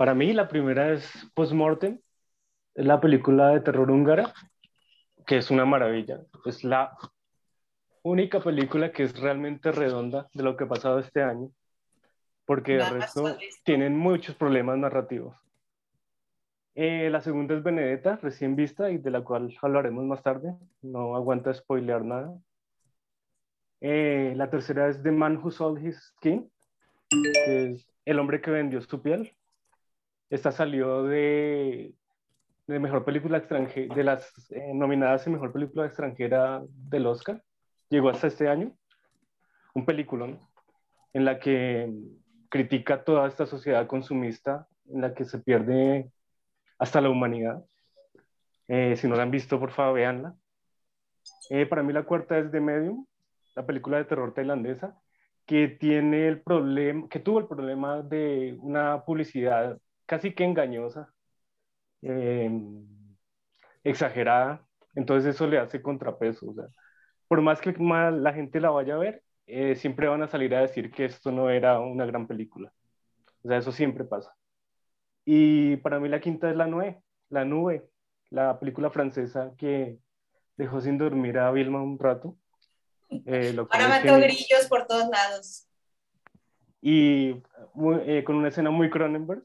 Para 0.02 0.16
mí, 0.16 0.34
la 0.34 0.48
primera 0.48 0.94
es 0.94 1.32
Postmortem, 1.36 2.00
es 2.74 2.86
la 2.88 3.00
película 3.00 3.50
de 3.50 3.62
terror 3.62 3.92
húngara, 3.92 4.34
que 5.28 5.38
es 5.38 5.52
una 5.52 5.64
maravilla. 5.64 6.22
Es 6.44 6.64
la 6.64 6.98
única 8.02 8.40
película 8.40 8.92
que 8.92 9.04
es 9.04 9.16
realmente 9.20 9.72
redonda 9.72 10.28
de 10.34 10.42
lo 10.42 10.58
que 10.58 10.64
ha 10.64 10.68
pasado 10.68 10.98
este 10.98 11.22
año, 11.22 11.52
porque 12.46 12.78
el 12.78 12.90
resto 12.90 13.38
tienen 13.64 13.96
muchos 13.96 14.36
problemas 14.36 14.80
narrativos. 14.80 15.38
Eh, 16.74 17.12
la 17.12 17.22
segunda 17.22 17.54
es 17.54 17.62
Benedetta, 17.62 18.16
recién 18.24 18.56
vista, 18.56 18.90
y 18.90 18.98
de 18.98 19.12
la 19.12 19.22
cual 19.22 19.56
hablaremos 19.62 20.04
más 20.06 20.24
tarde. 20.24 20.56
No 20.82 21.16
aguanta 21.16 21.54
spoilear 21.54 22.04
nada. 22.04 22.36
Eh, 23.82 24.34
la 24.36 24.50
tercera 24.50 24.88
es 24.88 25.04
The 25.04 25.12
Man 25.12 25.38
Who 25.38 25.52
Sold 25.52 25.86
His 25.86 26.02
Skin, 26.18 26.52
que 27.12 27.70
es 27.70 27.88
el 28.04 28.18
hombre 28.18 28.42
que 28.42 28.50
vendió 28.50 28.82
su 28.82 29.00
piel. 29.00 29.38
Esta 30.32 30.54
salió 30.54 31.04
de, 31.04 31.94
de 32.66 32.80
mejor 32.80 33.04
película 33.04 33.38
extranjera, 33.38 33.94
de 33.94 34.04
las 34.06 34.50
eh, 34.52 34.72
nominadas 34.74 35.28
en 35.28 35.34
mejor 35.34 35.52
película 35.52 35.86
extranjera 35.86 36.64
del 36.70 37.06
Oscar. 37.06 37.44
Llegó 37.90 38.10
hasta 38.10 38.28
este 38.28 38.48
año. 38.48 38.72
Un 39.74 39.86
peliculón 39.86 40.40
en 41.12 41.26
la 41.26 41.38
que 41.38 41.94
critica 42.48 43.04
toda 43.04 43.28
esta 43.28 43.46
sociedad 43.46 43.86
consumista, 43.88 44.70
en 44.88 45.02
la 45.02 45.14
que 45.14 45.26
se 45.26 45.38
pierde 45.40 46.10
hasta 46.80 47.02
la 47.02 47.10
humanidad. 47.10 47.66
Eh, 48.70 48.96
si 48.96 49.10
no 49.10 49.16
la 49.16 49.24
han 49.24 49.32
visto, 49.32 49.60
por 49.60 49.72
favor, 49.72 49.96
véanla. 49.96 50.34
Eh, 51.50 51.66
para 51.66 51.84
mí 51.84 51.92
la 51.92 52.04
cuarta 52.04 52.38
es 52.38 52.50
The 52.52 52.62
Medium, 52.62 53.06
la 53.54 53.66
película 53.66 53.98
de 53.98 54.06
terror 54.06 54.34
tailandesa, 54.34 54.98
que 55.46 55.68
tiene 55.68 56.30
el 56.30 56.42
problema, 56.42 57.10
que 57.10 57.20
tuvo 57.20 57.40
el 57.40 57.48
problema 57.48 58.02
de 58.02 58.56
una 58.62 59.04
publicidad 59.04 59.78
casi 60.06 60.34
que 60.34 60.44
engañosa, 60.44 61.14
eh, 62.02 62.50
exagerada. 63.84 64.66
Entonces 64.96 65.36
eso 65.36 65.48
le 65.48 65.58
hace 65.60 65.82
contrapeso. 65.82 66.50
O 66.50 66.54
sea, 66.54 66.66
por 67.28 67.42
más 67.42 67.62
que 67.62 67.72
mal 67.74 68.24
la 68.24 68.34
gente 68.34 68.60
la 68.60 68.70
vaya 68.72 68.96
a 68.96 69.00
ver, 69.00 69.24
eh, 69.48 69.76
siempre 69.76 70.08
van 70.08 70.22
a 70.24 70.28
salir 70.28 70.54
a 70.56 70.62
decir 70.62 70.92
que 70.92 71.06
esto 71.06 71.32
no 71.32 71.50
era 71.50 71.80
una 71.80 72.06
gran 72.06 72.28
película. 72.28 72.72
O 73.44 73.48
sea, 73.48 73.58
eso 73.58 73.72
siempre 73.72 74.04
pasa. 74.04 74.36
Y 75.26 75.78
para 75.78 76.00
mí 76.00 76.10
la 76.10 76.20
quinta 76.20 76.50
es 76.50 76.56
La 76.56 76.68
Nube, 76.68 77.02
La 77.30 77.46
Nube, 77.46 77.88
la 78.30 78.60
película 78.60 78.90
francesa 78.90 79.52
que 79.58 80.00
dejó 80.58 80.82
sin 80.82 80.98
dormir 80.98 81.38
a 81.38 81.52
Vilma 81.52 81.82
un 81.82 82.00
rato. 82.00 82.38
Eh, 83.10 83.52
lo 83.54 83.68
Ahora 83.72 83.88
mató 83.90 84.18
grillos 84.18 84.68
por 84.70 84.88
todos 84.88 85.10
lados. 85.10 85.68
y 86.82 87.42
eh, 88.06 88.24
con 88.24 88.38
una 88.38 88.48
escena 88.48 88.72
muy 88.72 88.90
Cronenberg 88.90 89.44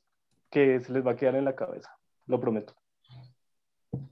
que 0.51 0.81
se 0.81 0.93
les 0.93 1.07
va 1.07 1.13
a 1.13 1.17
quedar 1.17 1.37
en 1.37 1.45
la 1.45 1.57
cabeza, 1.57 1.91
lo 2.27 2.41
prometo. 2.41 2.75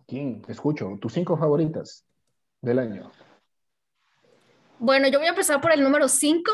¿Quién? 0.07 0.43
Te 0.43 0.53
escucho. 0.53 0.99
Tus 1.01 1.13
cinco 1.13 1.37
favoritas 1.37 2.07
del 2.61 2.79
año. 2.79 3.11
Bueno, 4.79 5.09
yo 5.09 5.19
voy 5.19 5.27
a 5.27 5.31
empezar 5.31 5.61
por 5.61 5.73
el 5.73 5.83
número 5.83 6.09
5. 6.09 6.51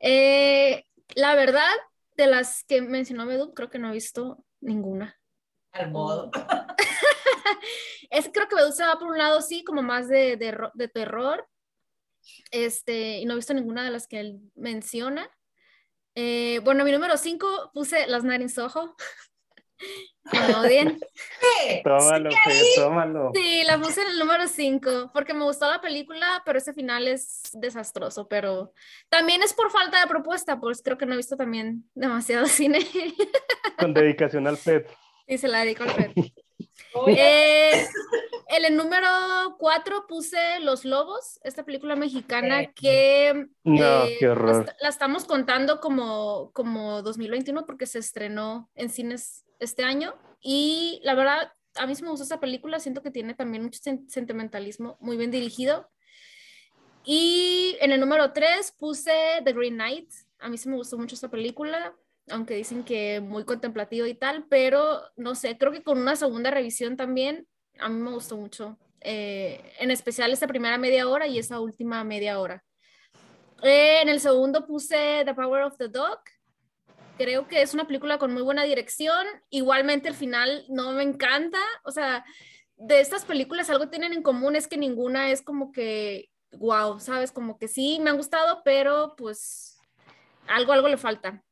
la 0.00 1.34
verdad, 1.34 1.74
de 2.16 2.26
las 2.26 2.64
que 2.64 2.80
mencionó 2.80 3.26
Medu, 3.26 3.54
creo 3.54 3.70
que 3.70 3.78
no 3.78 3.90
he 3.90 3.92
visto 3.92 4.44
ninguna. 4.60 5.18
Al 5.72 5.90
modo. 5.90 6.30
Es 8.10 8.30
creo 8.32 8.46
que 8.48 8.54
Medu 8.54 8.70
se 8.70 8.84
va 8.84 8.98
por 8.98 9.08
un 9.08 9.18
lado, 9.18 9.40
sí, 9.40 9.64
como 9.64 9.82
más 9.82 10.08
de, 10.08 10.36
de, 10.36 10.56
de 10.74 10.88
terror. 10.88 11.48
Este, 12.50 13.18
y 13.18 13.26
no 13.26 13.32
he 13.32 13.36
visto 13.36 13.54
ninguna 13.54 13.84
de 13.84 13.90
las 13.90 14.06
que 14.06 14.20
él 14.20 14.40
menciona. 14.54 15.28
Eh, 16.14 16.60
bueno, 16.64 16.84
mi 16.84 16.92
número 16.92 17.16
5 17.16 17.70
puse 17.72 18.06
Las 18.06 18.22
Soho. 18.52 18.96
No 20.32 20.40
me 20.48 20.54
odien. 20.54 21.00
¿Qué? 21.40 21.82
Tómalo, 21.84 22.30
Fer, 22.30 22.62
tómalo. 22.76 23.32
Sí, 23.34 23.62
la 23.64 23.78
puse 23.78 24.02
en 24.02 24.08
el 24.08 24.18
número 24.18 24.46
5 24.46 25.10
porque 25.12 25.34
me 25.34 25.44
gustó 25.44 25.68
la 25.68 25.80
película, 25.80 26.42
pero 26.44 26.58
ese 26.58 26.72
final 26.72 27.08
es 27.08 27.50
desastroso. 27.54 28.28
Pero 28.28 28.72
también 29.08 29.42
es 29.42 29.52
por 29.52 29.70
falta 29.70 30.00
de 30.00 30.06
propuesta, 30.06 30.60
pues 30.60 30.82
creo 30.82 30.96
que 30.96 31.06
no 31.06 31.14
he 31.14 31.18
visto 31.18 31.36
también 31.36 31.88
demasiado 31.94 32.46
cine. 32.46 32.78
Con 33.78 33.92
dedicación 33.92 34.46
al 34.46 34.56
PET. 34.56 34.88
y 35.26 35.38
se 35.38 35.48
la 35.48 35.60
dedico 35.60 35.82
al 35.82 35.90
Fer. 35.90 36.14
Eh, 37.06 37.86
en 38.48 38.64
el 38.64 38.76
número 38.76 39.08
4 39.58 40.06
puse 40.06 40.60
Los 40.60 40.84
Lobos, 40.84 41.40
esta 41.42 41.64
película 41.64 41.96
mexicana 41.96 42.72
que 42.72 43.46
No, 43.64 44.04
eh, 44.04 44.16
qué 44.18 44.28
horror. 44.28 44.66
la, 44.66 44.76
la 44.80 44.88
estamos 44.88 45.24
contando 45.24 45.80
como, 45.80 46.50
como 46.52 47.02
2021 47.02 47.66
porque 47.66 47.86
se 47.86 47.98
estrenó 47.98 48.70
en 48.74 48.90
cines 48.90 49.44
este 49.58 49.82
año. 49.84 50.14
Y 50.40 51.00
la 51.04 51.14
verdad, 51.14 51.52
a 51.76 51.86
mí 51.86 51.94
sí 51.94 52.02
me 52.02 52.10
gusta 52.10 52.22
esta 52.24 52.40
película, 52.40 52.78
siento 52.80 53.02
que 53.02 53.10
tiene 53.10 53.34
también 53.34 53.62
mucho 53.64 53.80
sen- 53.80 54.08
sentimentalismo, 54.08 54.96
muy 55.00 55.16
bien 55.16 55.30
dirigido. 55.30 55.90
Y 57.04 57.76
en 57.80 57.92
el 57.92 58.00
número 58.00 58.32
3 58.32 58.72
puse 58.78 59.12
The 59.44 59.52
Green 59.52 59.74
Knight. 59.74 60.10
A 60.38 60.48
mí 60.48 60.56
sí 60.58 60.68
me 60.68 60.76
gustó 60.76 60.96
mucho 60.98 61.14
esta 61.14 61.30
película, 61.30 61.94
aunque 62.30 62.54
dicen 62.54 62.84
que 62.84 63.20
muy 63.20 63.44
contemplativo 63.44 64.06
y 64.06 64.14
tal, 64.14 64.46
pero 64.48 65.02
no 65.16 65.34
sé, 65.34 65.58
creo 65.58 65.72
que 65.72 65.82
con 65.82 65.98
una 65.98 66.16
segunda 66.16 66.50
revisión 66.50 66.96
también, 66.96 67.46
a 67.78 67.88
mí 67.88 68.00
me 68.00 68.12
gustó 68.12 68.36
mucho. 68.36 68.78
Eh, 69.00 69.60
en 69.78 69.90
especial 69.90 70.32
esta 70.32 70.46
primera 70.46 70.78
media 70.78 71.06
hora 71.08 71.26
y 71.26 71.38
esa 71.38 71.60
última 71.60 72.02
media 72.04 72.40
hora. 72.40 72.64
Eh, 73.62 74.00
en 74.02 74.08
el 74.08 74.20
segundo 74.20 74.66
puse 74.66 75.22
The 75.24 75.34
Power 75.34 75.64
of 75.64 75.76
the 75.76 75.88
Dog. 75.88 76.20
Creo 77.18 77.46
que 77.46 77.62
es 77.62 77.74
una 77.74 77.86
película 77.86 78.18
con 78.18 78.32
muy 78.32 78.42
buena 78.42 78.64
dirección. 78.64 79.26
Igualmente 79.50 80.08
el 80.08 80.14
final 80.14 80.64
no 80.68 80.92
me 80.92 81.02
encanta. 81.02 81.60
O 81.84 81.90
sea, 81.90 82.24
de 82.76 83.00
estas 83.00 83.24
películas 83.24 83.70
algo 83.70 83.88
tienen 83.88 84.12
en 84.12 84.22
común 84.22 84.56
es 84.56 84.66
que 84.66 84.78
ninguna 84.78 85.30
es 85.30 85.42
como 85.42 85.70
que, 85.70 86.30
wow, 86.52 86.98
¿sabes? 86.98 87.30
Como 87.30 87.58
que 87.58 87.68
sí, 87.68 88.00
me 88.00 88.10
han 88.10 88.16
gustado, 88.16 88.62
pero 88.64 89.14
pues 89.16 89.78
algo, 90.48 90.72
algo 90.72 90.88
le 90.88 90.96
falta. 90.96 91.42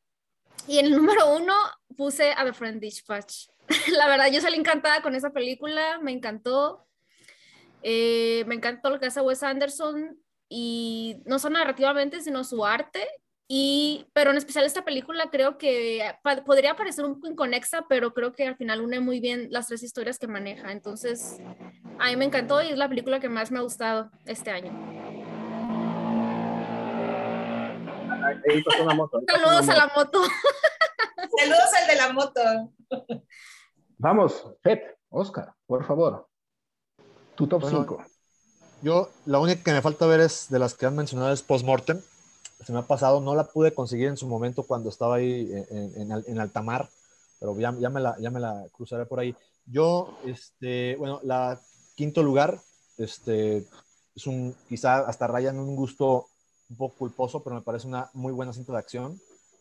Y 0.66 0.78
en 0.78 0.87
el 0.87 0.97
número 0.97 1.35
uno 1.37 1.54
puse 1.97 2.33
a 2.33 2.45
The 2.45 2.52
Friend 2.52 2.81
Dispatch. 2.81 3.49
La 3.97 4.09
verdad, 4.09 4.31
yo 4.31 4.40
salí 4.40 4.57
encantada 4.57 5.02
con 5.02 5.14
esa 5.14 5.31
película, 5.31 5.99
me 6.00 6.12
encantó. 6.12 6.87
Eh, 7.83 8.45
me 8.47 8.54
encantó 8.54 8.90
lo 8.90 9.00
que 9.00 9.07
hace 9.07 9.21
Wes 9.21 9.42
Anderson 9.42 10.19
y 10.49 11.16
no 11.25 11.38
solo 11.38 11.59
narrativamente, 11.59 12.21
sino 12.21 12.45
su 12.45 12.64
arte. 12.64 13.07
Y, 13.49 14.07
pero 14.14 14.31
en 14.31 14.38
especial 14.38 14.64
esta 14.64 14.85
película 14.85 15.28
creo 15.31 15.59
que 15.59 16.02
podría 16.47 16.75
parecer 16.75 17.04
un 17.04 17.14
poco 17.14 17.28
inconexa, 17.28 17.85
pero 17.88 18.14
creo 18.14 18.33
que 18.33 18.47
al 18.47 18.57
final 18.57 18.81
une 18.81 19.00
muy 19.00 19.21
bien 19.21 19.49
las 19.50 19.66
tres 19.66 19.83
historias 19.83 20.19
que 20.19 20.26
maneja. 20.26 20.73
Entonces, 20.73 21.38
a 21.99 22.09
mí 22.09 22.16
me 22.16 22.25
encantó 22.25 22.62
y 22.62 22.69
es 22.69 22.78
la 22.78 22.88
película 22.88 23.21
que 23.21 23.28
más 23.28 23.50
me 23.50 23.59
ha 23.59 23.62
gustado 23.62 24.11
este 24.25 24.50
año. 24.50 25.01
Ahí 28.48 28.62
pasó 28.62 28.82
una 28.82 28.94
moto. 28.94 29.18
ahí 29.18 29.24
pasó 29.26 29.38
una 29.48 29.62
Saludos 29.62 29.68
a 29.68 29.74
la 29.86 29.92
moto. 29.94 30.22
Saludos 31.38 31.70
al 31.80 31.86
de 31.88 31.96
la 31.96 32.12
moto. 32.12 32.40
Vamos, 33.98 34.46
Fet, 34.62 34.82
Oscar, 35.10 35.54
por 35.66 35.84
favor. 35.84 36.28
Tu 37.36 37.46
top 37.46 37.62
Bueno, 37.62 37.78
5. 37.80 38.04
Yo, 38.82 39.10
la 39.26 39.38
única 39.38 39.62
que 39.62 39.72
me 39.72 39.80
falta 39.82 40.06
ver 40.06 40.20
es 40.20 40.48
de 40.50 40.58
las 40.58 40.74
que 40.74 40.86
han 40.86 40.96
mencionado 40.96 41.32
es 41.32 41.42
Postmortem. 41.42 42.00
Se 42.64 42.72
me 42.72 42.80
ha 42.80 42.82
pasado, 42.82 43.20
no 43.20 43.34
la 43.34 43.44
pude 43.44 43.72
conseguir 43.74 44.08
en 44.08 44.16
su 44.16 44.26
momento 44.28 44.64
cuando 44.64 44.88
estaba 44.88 45.16
ahí 45.16 45.50
en, 45.52 45.66
en, 46.00 46.12
en- 46.12 46.24
en 46.26 46.40
Altamar, 46.40 46.88
pero 47.40 47.58
ya, 47.58 47.74
ya, 47.78 47.90
me 47.90 48.00
la, 48.00 48.16
ya 48.20 48.30
me 48.30 48.40
la 48.40 48.64
cruzaré 48.72 49.04
por 49.06 49.18
ahí. 49.20 49.34
Yo, 49.66 50.16
este, 50.26 50.96
bueno, 50.96 51.20
la 51.24 51.60
quinto 51.96 52.22
lugar, 52.22 52.58
este, 52.98 53.66
es 54.14 54.26
un, 54.26 54.54
quizá 54.68 54.98
hasta 55.00 55.26
raya 55.26 55.50
en 55.50 55.58
un 55.58 55.74
gusto 55.76 56.26
un 56.72 56.76
poco 56.76 56.96
culposo, 56.96 57.42
pero 57.42 57.54
me 57.54 57.62
parece 57.62 57.86
una 57.86 58.10
muy 58.14 58.32
buena 58.32 58.52
cinta 58.52 58.72
de 58.72 58.78
acción. 58.78 59.20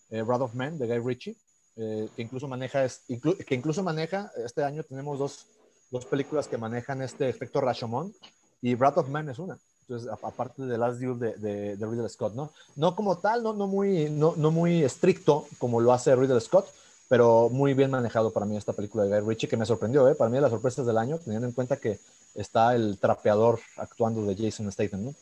Eh, 0.09 0.23
Wrath 0.23 0.41
of 0.41 0.55
Man, 0.55 0.77
de 0.77 0.87
Guy 0.87 0.99
Ritchie, 0.99 1.35
eh, 1.75 2.09
que 2.15 2.21
incluso 2.21 2.47
maneja, 2.47 2.83
es, 2.83 3.03
inclu- 3.09 3.37
que 3.45 3.55
incluso 3.55 3.83
maneja, 3.83 4.31
este 4.43 4.63
año 4.63 4.83
tenemos 4.83 5.19
dos, 5.19 5.45
dos 5.89 6.05
películas 6.05 6.47
que 6.47 6.57
manejan 6.57 7.01
este 7.01 7.29
efecto 7.29 7.61
Rashomon, 7.61 8.13
y 8.61 8.75
Wrath 8.75 8.97
of 8.97 9.09
Man 9.09 9.29
es 9.29 9.39
una. 9.39 9.57
Entonces, 9.81 10.09
aparte 10.09 10.63
de 10.63 10.77
Last 10.77 10.99
Duel 10.99 11.19
de, 11.19 11.33
de, 11.35 11.75
de 11.75 11.85
Ridley 11.85 12.07
Scott, 12.09 12.33
¿no? 12.33 12.51
No 12.75 12.95
como 12.95 13.17
tal, 13.17 13.43
no, 13.43 13.53
no, 13.53 13.67
muy, 13.67 14.09
no, 14.09 14.35
no 14.37 14.51
muy 14.51 14.83
estricto 14.83 15.47
como 15.57 15.81
lo 15.81 15.91
hace 15.91 16.15
Ridley 16.15 16.39
Scott, 16.39 16.67
pero 17.09 17.49
muy 17.49 17.73
bien 17.73 17.91
manejado 17.91 18.31
para 18.31 18.45
mí 18.45 18.55
esta 18.55 18.71
película 18.73 19.03
de 19.03 19.09
Guy 19.09 19.29
Ritchie, 19.29 19.49
que 19.49 19.57
me 19.57 19.65
sorprendió, 19.65 20.07
¿eh? 20.07 20.15
Para 20.15 20.29
mí 20.29 20.39
las 20.39 20.51
sorpresas 20.51 20.85
del 20.85 20.97
año, 20.97 21.17
teniendo 21.17 21.47
en 21.47 21.53
cuenta 21.53 21.75
que 21.77 21.99
está 22.35 22.73
el 22.75 22.97
trapeador 22.99 23.59
actuando 23.75 24.25
de 24.25 24.35
Jason 24.35 24.71
Statham, 24.71 25.05
¿no? 25.05 25.15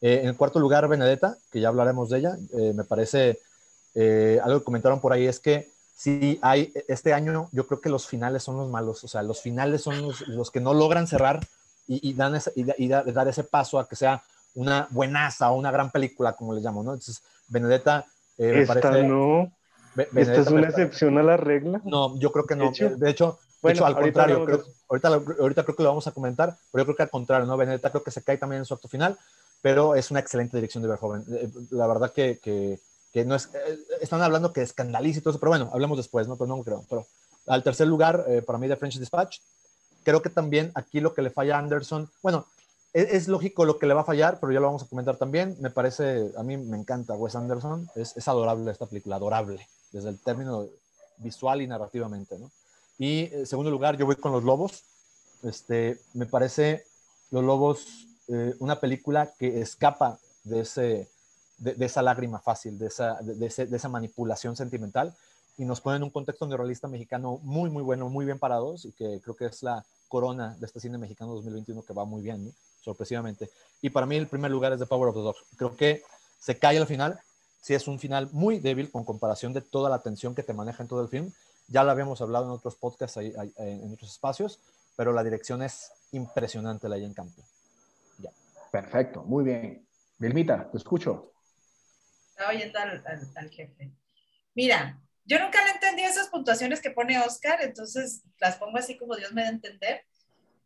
Eh, 0.00 0.22
en 0.24 0.34
cuarto 0.34 0.58
lugar, 0.60 0.86
Benedetta, 0.88 1.36
que 1.50 1.60
ya 1.60 1.68
hablaremos 1.68 2.10
de 2.10 2.18
ella, 2.18 2.36
eh, 2.58 2.72
me 2.74 2.84
parece, 2.84 3.38
eh, 3.94 4.40
algo 4.42 4.58
que 4.60 4.64
comentaron 4.64 5.00
por 5.00 5.12
ahí 5.12 5.26
es 5.26 5.40
que 5.40 5.68
sí 5.94 6.38
hay, 6.42 6.72
este 6.88 7.14
año 7.14 7.48
yo 7.52 7.66
creo 7.66 7.80
que 7.80 7.88
los 7.88 8.06
finales 8.06 8.42
son 8.42 8.56
los 8.58 8.68
malos, 8.70 9.02
o 9.04 9.08
sea, 9.08 9.22
los 9.22 9.40
finales 9.40 9.82
son 9.82 10.02
los, 10.02 10.26
los 10.28 10.50
que 10.50 10.60
no 10.60 10.74
logran 10.74 11.06
cerrar 11.06 11.40
y, 11.86 12.10
y 12.10 12.12
dan 12.14 12.34
ese- 12.34 12.52
y 12.54 12.66
y 12.84 12.88
da- 12.88 13.02
dar 13.04 13.28
ese 13.28 13.44
paso 13.44 13.78
a 13.78 13.88
que 13.88 13.96
sea 13.96 14.22
una 14.54 14.86
buenaza 14.90 15.50
o 15.50 15.56
una 15.56 15.70
gran 15.70 15.90
película, 15.90 16.32
como 16.34 16.52
les 16.54 16.62
llamo, 16.64 16.82
¿no? 16.82 16.92
Entonces, 16.92 17.22
Benedetta 17.48 18.04
eh, 18.38 18.52
me 18.52 18.62
Esta 18.62 18.90
parece... 18.90 19.04
no. 19.04 19.50
Be- 19.94 20.02
Esta 20.04 20.12
Benedetta 20.14 20.40
es 20.42 20.50
una 20.50 20.66
excepción 20.68 21.18
a 21.18 21.22
la 21.22 21.36
regla. 21.36 21.80
no, 21.84 22.18
yo 22.18 22.30
creo 22.32 22.46
que 22.46 22.54
no. 22.56 22.64
De 22.64 22.68
hecho- 22.70 22.96
de 22.96 23.10
hecho, 23.10 23.38
de 23.38 23.46
Bueno, 23.62 23.74
hecho, 23.76 23.86
al 23.86 23.94
contrario, 23.98 24.44
creo, 24.44 24.64
ahorita, 24.88 25.08
ahorita 25.08 25.64
creo 25.64 25.76
que 25.76 25.82
lo 25.82 25.88
vamos 25.88 26.06
a 26.06 26.12
comentar, 26.12 26.56
pero 26.70 26.82
yo 26.82 26.86
creo 26.86 26.96
que 26.96 27.02
al 27.04 27.10
contrario, 27.10 27.46
¿no? 27.46 27.56
Benedetta 27.56 27.90
creo 27.90 28.02
que 28.02 28.10
se 28.10 28.22
cae 28.22 28.36
también 28.38 28.60
en 28.60 28.66
su 28.66 28.74
acto 28.74 28.88
final, 28.88 29.16
pero 29.62 29.94
es 29.94 30.10
una 30.10 30.20
excelente 30.20 30.56
dirección 30.56 30.82
de 30.82 30.88
Verhoeven. 30.88 31.24
Eh, 31.30 31.50
La 31.70 31.86
verdad 31.86 32.12
que, 32.12 32.38
que, 32.38 33.24
no 33.24 33.34
es, 33.34 33.46
eh, 33.54 33.78
están 34.00 34.22
hablando 34.22 34.52
que 34.52 34.62
escandaliza 34.62 35.18
y 35.18 35.22
todo 35.22 35.30
eso, 35.30 35.40
pero 35.40 35.50
bueno, 35.50 35.70
hablemos 35.72 35.96
después, 35.96 36.28
¿no? 36.28 36.36
Pero 36.36 36.48
no 36.48 36.62
creo. 36.62 36.84
Pero 36.88 37.06
al 37.46 37.62
tercer 37.62 37.86
lugar, 37.86 38.24
eh, 38.28 38.42
para 38.42 38.58
mí, 38.58 38.68
de 38.68 38.76
French 38.76 38.98
Dispatch, 38.98 39.38
creo 40.04 40.22
que 40.22 40.30
también 40.30 40.70
aquí 40.74 41.00
lo 41.00 41.14
que 41.14 41.22
le 41.22 41.30
falla 41.30 41.56
a 41.56 41.58
Anderson, 41.58 42.10
bueno, 42.22 42.46
es, 42.92 43.12
es 43.12 43.28
lógico 43.28 43.64
lo 43.64 43.78
que 43.78 43.86
le 43.86 43.94
va 43.94 44.02
a 44.02 44.04
fallar, 44.04 44.38
pero 44.40 44.52
ya 44.52 44.60
lo 44.60 44.66
vamos 44.66 44.82
a 44.82 44.88
comentar 44.88 45.16
también. 45.16 45.56
Me 45.60 45.70
parece, 45.70 46.30
a 46.36 46.42
mí 46.42 46.56
me 46.56 46.76
encanta 46.76 47.14
Wes 47.14 47.34
Anderson, 47.34 47.88
es, 47.94 48.16
es 48.16 48.28
adorable 48.28 48.70
esta 48.70 48.86
película, 48.86 49.16
adorable, 49.16 49.66
desde 49.92 50.10
el 50.10 50.20
término 50.20 50.66
visual 51.18 51.62
y 51.62 51.66
narrativamente, 51.66 52.38
¿no? 52.38 52.50
Y 52.98 53.34
en 53.34 53.46
segundo 53.46 53.70
lugar, 53.70 53.96
yo 53.96 54.06
voy 54.06 54.16
con 54.16 54.32
Los 54.32 54.44
Lobos. 54.44 54.84
Este, 55.42 56.00
me 56.14 56.26
parece 56.26 56.84
Los 57.30 57.44
Lobos 57.44 58.06
eh, 58.28 58.54
una 58.58 58.80
película 58.80 59.32
que 59.38 59.60
escapa 59.60 60.18
de, 60.44 60.60
ese, 60.60 61.08
de, 61.58 61.84
esa 61.84 62.02
lágrima 62.02 62.40
fácil, 62.40 62.76
de 62.78 62.86
esa, 62.86 63.18
de, 63.22 63.46
esa 63.46 63.88
manipulación 63.88 64.56
sentimental 64.56 65.14
y 65.56 65.64
nos 65.64 65.80
pone 65.80 65.96
en 65.96 66.02
un 66.02 66.10
contexto 66.10 66.46
neorrealista 66.46 66.88
mexicano 66.88 67.38
muy, 67.42 67.70
muy 67.70 67.82
bueno, 67.82 68.08
muy 68.08 68.24
bien 68.24 68.38
parados 68.38 68.84
y 68.84 68.92
que 68.92 69.20
creo 69.22 69.36
que 69.36 69.46
es 69.46 69.62
la 69.62 69.84
corona 70.08 70.56
de 70.58 70.66
este 70.66 70.80
cine 70.80 70.98
mexicano 70.98 71.34
2021 71.34 71.82
que 71.82 71.92
va 71.92 72.04
muy 72.04 72.22
bien, 72.22 72.52
sorpresivamente. 72.80 73.48
Y 73.80 73.90
para 73.90 74.06
mí 74.06 74.16
el 74.16 74.28
primer 74.28 74.50
lugar 74.50 74.72
es 74.72 74.80
The 74.80 74.86
Power 74.86 75.08
of 75.08 75.14
the 75.14 75.22
Dog. 75.22 75.36
Creo 75.56 75.76
que 75.76 76.02
se 76.38 76.58
cae 76.58 76.78
al 76.78 76.86
final, 76.86 77.18
sí 77.60 77.74
es 77.74 77.88
un 77.88 77.98
final 77.98 78.28
muy 78.32 78.58
débil 78.58 78.90
con 78.90 79.04
comparación 79.04 79.52
de 79.52 79.60
toda 79.60 79.88
la 79.88 80.00
tensión 80.00 80.34
que 80.34 80.42
te 80.42 80.52
maneja 80.52 80.82
en 80.82 80.88
todo 80.88 81.00
el 81.00 81.08
film. 81.08 81.32
Ya 81.68 81.84
lo 81.84 81.90
habíamos 81.90 82.20
hablado 82.20 82.44
en 82.44 82.50
otros 82.50 82.76
podcasts, 82.76 83.16
en 83.16 83.92
otros 83.92 84.10
espacios, 84.10 84.60
pero 84.96 85.12
la 85.12 85.24
dirección 85.24 85.62
es 85.62 85.90
impresionante, 86.12 86.88
la 86.88 86.96
en 86.96 87.14
Campo. 87.14 87.42
Perfecto, 88.70 89.22
muy 89.24 89.44
bien. 89.44 89.86
Vilmita, 90.18 90.70
te 90.70 90.76
escucho. 90.78 91.32
Estaba 92.30 92.50
oyendo 92.50 92.78
al, 92.78 93.02
al- 93.06 93.30
al 93.36 93.50
jefe. 93.50 93.92
Mira, 94.54 94.98
yo 95.24 95.38
nunca 95.38 95.64
le 95.64 95.72
entendí 95.72 96.02
esas 96.02 96.28
puntuaciones 96.28 96.80
que 96.80 96.90
pone 96.90 97.18
Oscar, 97.20 97.58
entonces 97.62 98.22
las 98.38 98.56
pongo 98.56 98.78
así 98.78 98.96
como 98.96 99.16
Dios 99.16 99.32
me 99.32 99.42
da 99.42 99.48
a 99.48 99.52
entender. 99.52 100.04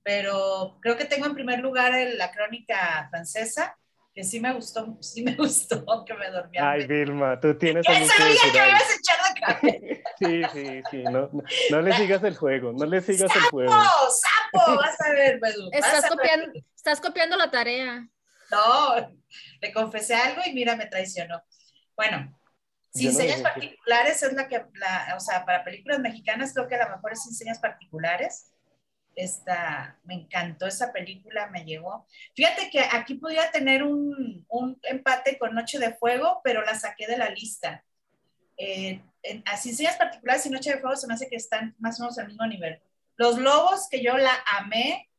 Pero 0.03 0.79
creo 0.81 0.97
que 0.97 1.05
tengo 1.05 1.27
en 1.27 1.35
primer 1.35 1.61
lugar 1.61 1.95
el- 1.95 2.17
la 2.19 2.31
crónica 2.33 3.07
francesa, 3.11 3.77
que 4.15 4.25
sí 4.25 4.41
me 4.41 4.53
gustó, 4.55 4.97
sí 5.01 5.23
me 5.23 5.35
gustó, 5.37 6.05
que 6.05 6.15
me 6.15 6.31
dormía. 6.31 6.71
Ay, 6.71 6.87
Vilma, 6.87 7.39
tú 7.39 7.57
tienes 7.57 7.85
¡Ya 7.87 7.95
algo 7.97 8.07
que 8.09 8.13
sabía 8.15 8.33
decir 8.33 8.53
que 8.53 8.61
me 8.61 8.69
ibas 8.69 8.83
a 8.83 8.95
echar 8.95 9.19
la 9.19 9.47
cabeza! 9.47 9.77
Sí, 10.21 10.43
sí, 10.53 10.83
sí. 10.91 11.03
No, 11.05 11.31
no, 11.33 11.43
no 11.71 11.81
le 11.81 11.95
sigas 11.97 12.23
el 12.25 12.37
juego, 12.37 12.73
no 12.75 12.85
le 12.85 13.01
sigas 13.01 13.35
el 13.35 13.43
juego. 13.45 13.73
¡Oh, 13.73 14.11
Vas 14.53 15.01
a 15.01 15.11
ver, 15.13 15.39
vas 15.41 15.55
Estás 15.73 16.05
a 16.05 16.09
ver. 16.09 16.11
copiando, 16.11 16.61
estás 16.75 17.01
copiando 17.01 17.37
la 17.37 17.51
tarea. 17.51 18.09
No, 18.51 19.19
le 19.61 19.73
confesé 19.73 20.15
algo 20.15 20.43
y 20.45 20.53
mira, 20.53 20.77
me 20.77 20.87
traicionó. 20.87 21.43
Bueno, 21.97 22.37
sin 22.93 23.13
no 23.13 23.19
señas 23.19 23.41
particulares 23.41 24.23
es 24.23 24.33
la 24.33 24.49
que, 24.49 24.65
la, 24.75 25.15
o 25.17 25.21
sea, 25.21 25.45
para 25.45 25.63
películas 25.63 26.01
mexicanas 26.01 26.53
creo 26.53 26.67
que 26.67 26.75
a 26.75 26.89
lo 26.89 26.97
mejor 26.97 27.13
es 27.13 27.23
sin 27.23 27.35
señas 27.35 27.61
particulares. 27.61 28.53
Esta, 29.15 29.99
me 30.05 30.15
encantó 30.15 30.67
esa 30.67 30.93
película, 30.93 31.49
me 31.49 31.65
llegó. 31.65 32.07
Fíjate 32.35 32.71
que 32.71 32.81
aquí 32.81 33.15
podía 33.15 33.51
tener 33.51 33.83
un, 33.83 34.47
un 34.49 34.81
empate 34.85 35.39
con 35.39 35.55
Noche 35.55 35.79
de 35.79 35.95
Fuego, 35.95 36.41
pero 36.43 36.65
la 36.65 36.75
saqué 36.79 37.07
de 37.07 37.19
la 37.19 37.29
lista. 37.29 37.85
Eh, 38.57 39.01
en, 39.23 39.43
a 39.47 39.57
Sin 39.57 39.75
señas 39.77 39.97
particulares 39.97 40.47
y 40.47 40.51
Noche 40.51 40.71
de 40.73 40.79
Fuego 40.81 40.97
se 40.97 41.07
me 41.07 41.15
hace 41.15 41.29
que 41.29 41.37
están 41.37 41.75
más 41.79 42.01
o 42.01 42.05
menos 42.05 42.19
al 42.19 42.29
mismo 42.29 42.47
nivel. 42.47 42.81
Los 43.21 43.37
Lobos, 43.39 43.87
que 43.91 44.03
yo 44.03 44.17
la 44.17 44.33
amé 44.59 45.11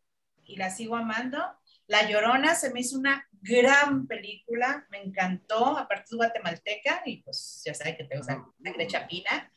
y 0.44 0.56
la 0.56 0.72
sigo 0.72 0.96
amando. 0.96 1.38
La 1.86 2.10
Llorona 2.10 2.56
se 2.56 2.72
me 2.72 2.80
hizo 2.80 2.98
una 2.98 3.28
gran 3.32 4.08
película, 4.08 4.88
me 4.90 5.04
encantó, 5.04 5.78
aparte 5.78 6.06
es 6.10 6.16
guatemalteca 6.16 7.04
y 7.06 7.22
pues 7.22 7.62
ya 7.64 7.76
saben 7.76 7.96
que 7.98 8.06
tengo 8.06 8.24
sangre 8.24 8.88
chapina. 8.88 9.52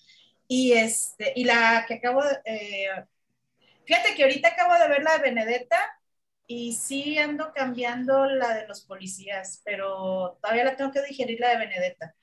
Y, 0.46 0.72
este, 0.72 1.32
y 1.36 1.44
la 1.44 1.86
que 1.88 1.94
acabo 1.94 2.22
de... 2.22 2.38
eh, 2.44 2.88
Fíjate 3.86 4.14
que 4.14 4.24
ahorita 4.24 4.48
acabo 4.48 4.74
de 4.74 4.88
ver 4.88 5.02
la 5.02 5.14
de 5.16 5.22
Benedetta 5.22 5.78
y 6.46 6.74
sí 6.74 7.18
ando 7.18 7.52
cambiando 7.54 8.26
la 8.26 8.54
de 8.54 8.66
los 8.68 8.82
policías, 8.82 9.62
pero 9.64 10.38
todavía 10.42 10.64
la 10.64 10.76
tengo 10.76 10.92
que 10.92 11.02
digerir 11.02 11.40
la 11.40 11.48
de 11.50 11.58
Benedetta. 11.58 12.14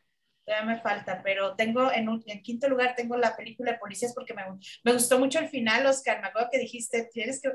Todavía 0.45 0.75
me 0.75 0.81
falta, 0.81 1.21
pero 1.23 1.55
tengo 1.55 1.91
en, 1.91 2.09
un, 2.09 2.23
en 2.25 2.41
quinto 2.41 2.67
lugar 2.67 2.95
tengo 2.95 3.15
la 3.15 3.35
película 3.35 3.71
de 3.71 3.77
policías 3.77 4.13
porque 4.13 4.33
me, 4.33 4.43
me 4.83 4.93
gustó 4.93 5.19
mucho 5.19 5.39
el 5.39 5.49
final, 5.49 5.85
Oscar. 5.85 6.19
Me 6.21 6.27
acuerdo 6.27 6.49
que 6.51 6.59
dijiste, 6.59 7.09
tienes 7.13 7.41
que 7.41 7.49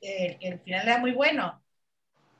eh, 0.00 0.38
el 0.40 0.60
final 0.60 0.86
era 0.86 0.98
muy 0.98 1.12
bueno. 1.12 1.62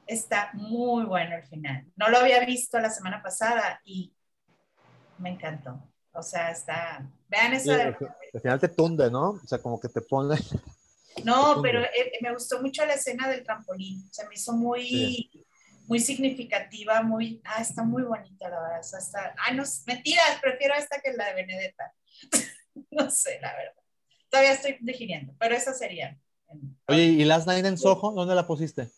Está 0.07 0.51
muy 0.55 1.05
bueno 1.05 1.37
el 1.37 1.45
final. 1.45 1.87
No 1.97 2.09
lo 2.09 2.19
había 2.19 2.45
visto 2.45 2.79
la 2.81 2.91
semana 2.91 3.23
pasada 3.23 3.81
y 3.85 4.13
me 5.19 5.31
encantó. 5.31 5.81
O 6.13 6.23
sea, 6.23 6.51
está. 6.51 7.07
Vean 7.29 7.53
esa. 7.53 7.97
Sí, 7.97 8.05
al 8.35 8.41
final 8.41 8.61
te 8.61 8.69
tunde, 8.69 9.11
¿no? 9.11 9.31
O 9.31 9.47
sea, 9.47 9.59
como 9.59 9.79
que 9.79 9.89
te 9.89 10.01
pone. 10.01 10.37
No, 11.25 11.61
pero 11.63 11.81
eh, 11.83 12.19
me 12.23 12.33
gustó 12.33 12.61
mucho 12.61 12.85
la 12.85 12.95
escena 12.95 13.29
del 13.29 13.45
trampolín. 13.45 14.09
Se 14.11 14.27
me 14.27 14.35
hizo 14.35 14.53
muy, 14.53 14.89
sí. 14.89 15.47
Muy 15.91 15.99
significativa, 15.99 17.03
muy. 17.03 17.43
Ah, 17.45 17.61
está 17.61 17.83
muy 17.83 18.05
bonita, 18.05 18.49
la 18.49 18.61
verdad. 18.61 18.79
O 18.79 18.83
sea, 18.85 19.01
está, 19.01 19.35
ay, 19.39 19.57
no, 19.57 19.65
mentiras, 19.87 20.39
prefiero 20.41 20.75
esta 20.75 21.01
que 21.01 21.13
la 21.15 21.27
de 21.27 21.35
Benedetta. 21.35 21.93
no 22.93 23.11
sé, 23.11 23.41
la 23.43 23.53
verdad. 23.57 23.83
Todavía 24.29 24.53
estoy 24.53 24.77
digiriendo, 24.81 25.35
pero 25.41 25.57
esa 25.57 25.75
sería. 25.75 26.17
Oye, 26.87 27.03
¿y 27.03 27.25
Last 27.25 27.49
Night 27.49 27.67
en 27.67 27.77
Soho, 27.77 28.13
dónde 28.13 28.37
la 28.37 28.47
pusiste? 28.47 28.89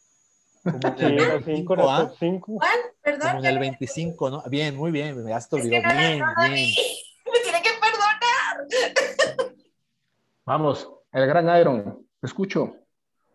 Como 0.62 0.94
en 0.98 1.18
el 1.18 1.28
25, 1.44 1.76
¿ah? 1.88 2.12
¿Cuál? 2.42 2.78
Perdón. 3.00 3.28
Como 3.28 3.38
en 3.38 3.46
el 3.46 3.58
25, 3.58 4.30
¿no? 4.30 4.42
Bien, 4.50 4.76
muy 4.76 4.90
bien. 4.90 5.26
Es 5.26 5.46
que 5.48 5.56
no, 5.56 5.62
bien, 5.64 6.18
no 6.18 6.26
bien. 6.50 6.70
Me 7.32 7.40
tiene 7.42 7.62
que 7.62 7.70
perdonar. 7.80 9.54
Vamos, 10.44 10.90
el 11.10 11.26
gran 11.26 11.58
Iron, 11.58 12.06
te 12.20 12.26
escucho. 12.26 12.76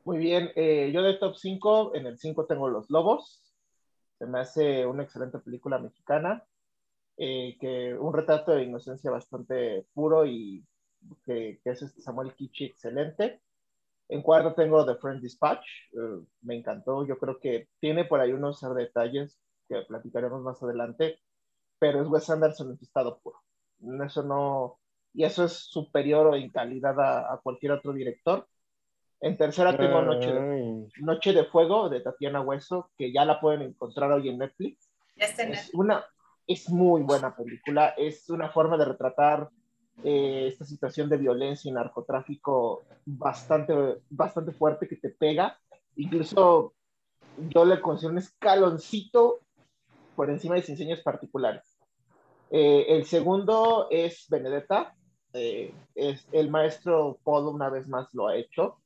Muy 0.05 0.19
bien, 0.19 0.51
eh, 0.55 0.91
yo 0.93 1.01
de 1.01 1.15
top 1.15 1.35
5, 1.35 1.95
en 1.95 2.05
el 2.05 2.19
5 2.19 2.45
tengo 2.45 2.69
Los 2.69 2.89
Lobos. 2.91 3.46
Se 4.19 4.25
me 4.25 4.39
hace 4.39 4.85
una 4.85 5.03
excelente 5.03 5.39
película 5.39 5.77
mexicana, 5.79 6.43
eh, 7.17 7.57
que 7.59 7.95
un 7.95 8.13
retrato 8.13 8.51
de 8.51 8.63
inocencia 8.63 9.11
bastante 9.11 9.85
puro 9.93 10.25
y 10.25 10.65
que, 11.23 11.59
que 11.63 11.69
es 11.69 11.81
este 11.81 12.01
Samuel 12.01 12.33
Kichi 12.33 12.65
excelente. 12.65 13.41
En 14.09 14.21
cuarto 14.21 14.53
tengo 14.53 14.85
The 14.85 14.95
Friend 14.95 15.21
Dispatch, 15.21 15.65
uh, 15.93 16.25
me 16.41 16.55
encantó, 16.55 17.05
yo 17.05 17.17
creo 17.17 17.39
que 17.39 17.67
tiene 17.79 18.05
por 18.05 18.21
ahí 18.21 18.31
unos 18.31 18.61
detalles 18.75 19.37
que 19.67 19.81
platicaremos 19.81 20.41
más 20.41 20.63
adelante, 20.63 21.19
pero 21.77 22.01
es 22.01 22.07
Wes 22.07 22.29
Anderson 22.29 22.71
en 22.71 22.77
su 22.77 22.85
estado 22.85 23.19
puro. 23.19 23.43
Eso 24.05 24.23
no, 24.23 24.79
y 25.13 25.25
eso 25.25 25.43
es 25.43 25.53
superior 25.53 26.35
en 26.35 26.49
calidad 26.49 26.99
a, 26.99 27.33
a 27.33 27.37
cualquier 27.39 27.73
otro 27.73 27.91
director. 27.93 28.47
En 29.19 29.37
tercera 29.37 29.75
tengo 29.75 30.01
Noche 30.01 30.31
de, 30.31 30.87
Noche 31.01 31.33
de 31.33 31.45
Fuego 31.45 31.89
de 31.89 32.01
Tatiana 32.01 32.41
Hueso, 32.41 32.91
que 32.97 33.11
ya 33.11 33.25
la 33.25 33.39
pueden 33.39 33.63
encontrar 33.63 34.11
hoy 34.11 34.29
en 34.29 34.37
Netflix. 34.37 34.91
Ya 35.15 35.25
está 35.25 35.43
en 35.43 35.53
Es, 35.53 35.57
Netflix. 35.57 35.75
una, 35.75 36.05
es 36.45 36.69
muy 36.69 37.01
buena 37.01 37.35
película, 37.35 37.93
es 37.97 38.29
una 38.29 38.49
forma 38.49 38.77
de 38.77 38.85
retratar 38.85 39.49
eh, 40.03 40.45
esta 40.47 40.65
situación 40.65 41.09
de 41.09 41.17
violencia 41.17 41.69
y 41.69 41.73
narcotráfico 41.73 42.83
bastante, 43.05 43.73
bastante 44.09 44.51
fuerte 44.51 44.87
que 44.87 44.97
te 44.97 45.09
pega. 45.09 45.59
Incluso 45.95 46.73
yo 47.49 47.65
le 47.65 47.81
considero 47.81 48.11
un 48.11 48.19
escaloncito 48.19 49.39
por 50.15 50.29
encima 50.29 50.55
de 50.55 50.61
diseños 50.61 51.01
particulares. 51.01 51.77
Eh, 52.51 52.85
el 52.89 53.05
segundo 53.05 53.87
es 53.89 54.27
Benedetta. 54.29 54.95
Eh, 55.33 55.73
es, 55.95 56.27
el 56.31 56.49
maestro 56.49 57.19
Paul 57.23 57.47
una 57.47 57.69
vez 57.69 57.87
más 57.87 58.13
lo 58.13 58.27
ha 58.27 58.35
hecho. 58.35 58.77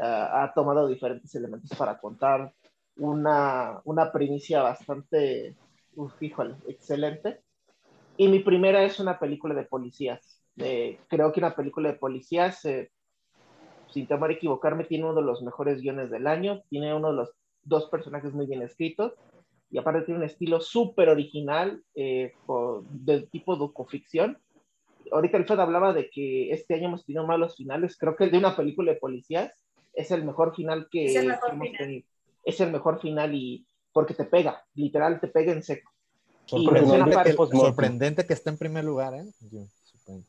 Uh, 0.00 0.32
ha 0.32 0.52
tomado 0.54 0.88
diferentes 0.88 1.34
elementos 1.34 1.76
para 1.76 1.98
contar 1.98 2.54
una, 2.96 3.82
una 3.84 4.10
primicia 4.10 4.62
bastante, 4.62 5.56
uf, 5.94 6.22
híjole, 6.22 6.54
excelente. 6.66 7.42
Y 8.16 8.28
mi 8.28 8.38
primera 8.38 8.82
es 8.82 8.98
una 8.98 9.18
película 9.18 9.54
de 9.54 9.64
policías. 9.64 10.42
Eh, 10.56 10.98
creo 11.06 11.30
que 11.32 11.40
una 11.40 11.54
película 11.54 11.90
de 11.90 11.98
policías, 11.98 12.64
eh, 12.64 12.90
sin 13.90 14.06
temor 14.06 14.30
a 14.30 14.32
equivocarme, 14.32 14.84
tiene 14.84 15.04
uno 15.04 15.14
de 15.14 15.22
los 15.22 15.42
mejores 15.42 15.82
guiones 15.82 16.10
del 16.10 16.26
año, 16.26 16.62
tiene 16.70 16.94
uno 16.94 17.10
de 17.10 17.16
los 17.16 17.32
dos 17.62 17.90
personajes 17.90 18.32
muy 18.32 18.46
bien 18.46 18.62
escritos 18.62 19.12
y 19.70 19.76
aparte 19.76 20.06
tiene 20.06 20.20
un 20.20 20.24
estilo 20.24 20.60
súper 20.60 21.10
original 21.10 21.82
eh, 21.94 22.32
del 22.90 23.28
tipo 23.28 23.56
docuficción. 23.56 24.38
Ahorita 25.12 25.36
Alfred 25.36 25.60
hablaba 25.60 25.92
de 25.92 26.08
que 26.08 26.52
este 26.52 26.74
año 26.74 26.86
hemos 26.88 27.04
tenido 27.04 27.26
malos 27.26 27.56
finales, 27.56 27.98
creo 27.98 28.16
que 28.16 28.24
el 28.24 28.30
de 28.30 28.38
una 28.38 28.56
película 28.56 28.92
de 28.92 28.98
policías 28.98 29.52
es 29.92 30.10
el 30.10 30.24
mejor 30.24 30.54
final 30.54 30.88
que, 30.90 31.06
Es 31.06 31.16
el 31.16 31.28
mejor 31.28 31.50
hemos 31.50 31.66
final. 31.66 31.78
tenido. 31.78 32.06
Es 32.44 32.60
el 32.60 32.72
mejor 32.72 33.00
final 33.00 33.34
y 33.34 33.66
porque 33.92 34.14
te 34.14 34.24
pega, 34.24 34.64
literal 34.74 35.20
te 35.20 35.28
pega 35.28 35.52
en 35.52 35.62
seco. 35.62 35.90
Sorprendente, 36.46 37.22
que, 37.24 37.32
sorprendente 37.34 38.26
que 38.26 38.32
esté 38.32 38.50
en 38.50 38.58
primer 38.58 38.84
lugar, 38.84 39.14
¿eh? 39.14 39.24
Yo. 39.50 39.66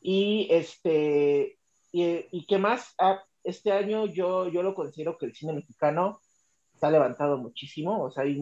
Y 0.02 0.48
este, 0.52 1.58
y, 1.92 2.26
y 2.32 2.46
qué 2.46 2.58
más, 2.58 2.94
Ah, 3.00 3.24
este 3.44 3.72
año 3.72 4.06
yo, 4.06 4.48
yo 4.50 4.62
lo 4.62 4.76
considero 4.76 5.18
que 5.18 5.26
el 5.26 5.34
cine 5.34 5.54
mexicano 5.54 6.20
se 6.80 6.86
ha 6.86 6.92
levantado 6.92 7.38
muchísimo, 7.38 8.04
o 8.04 8.12
sea, 8.12 8.24
hay 8.24 8.40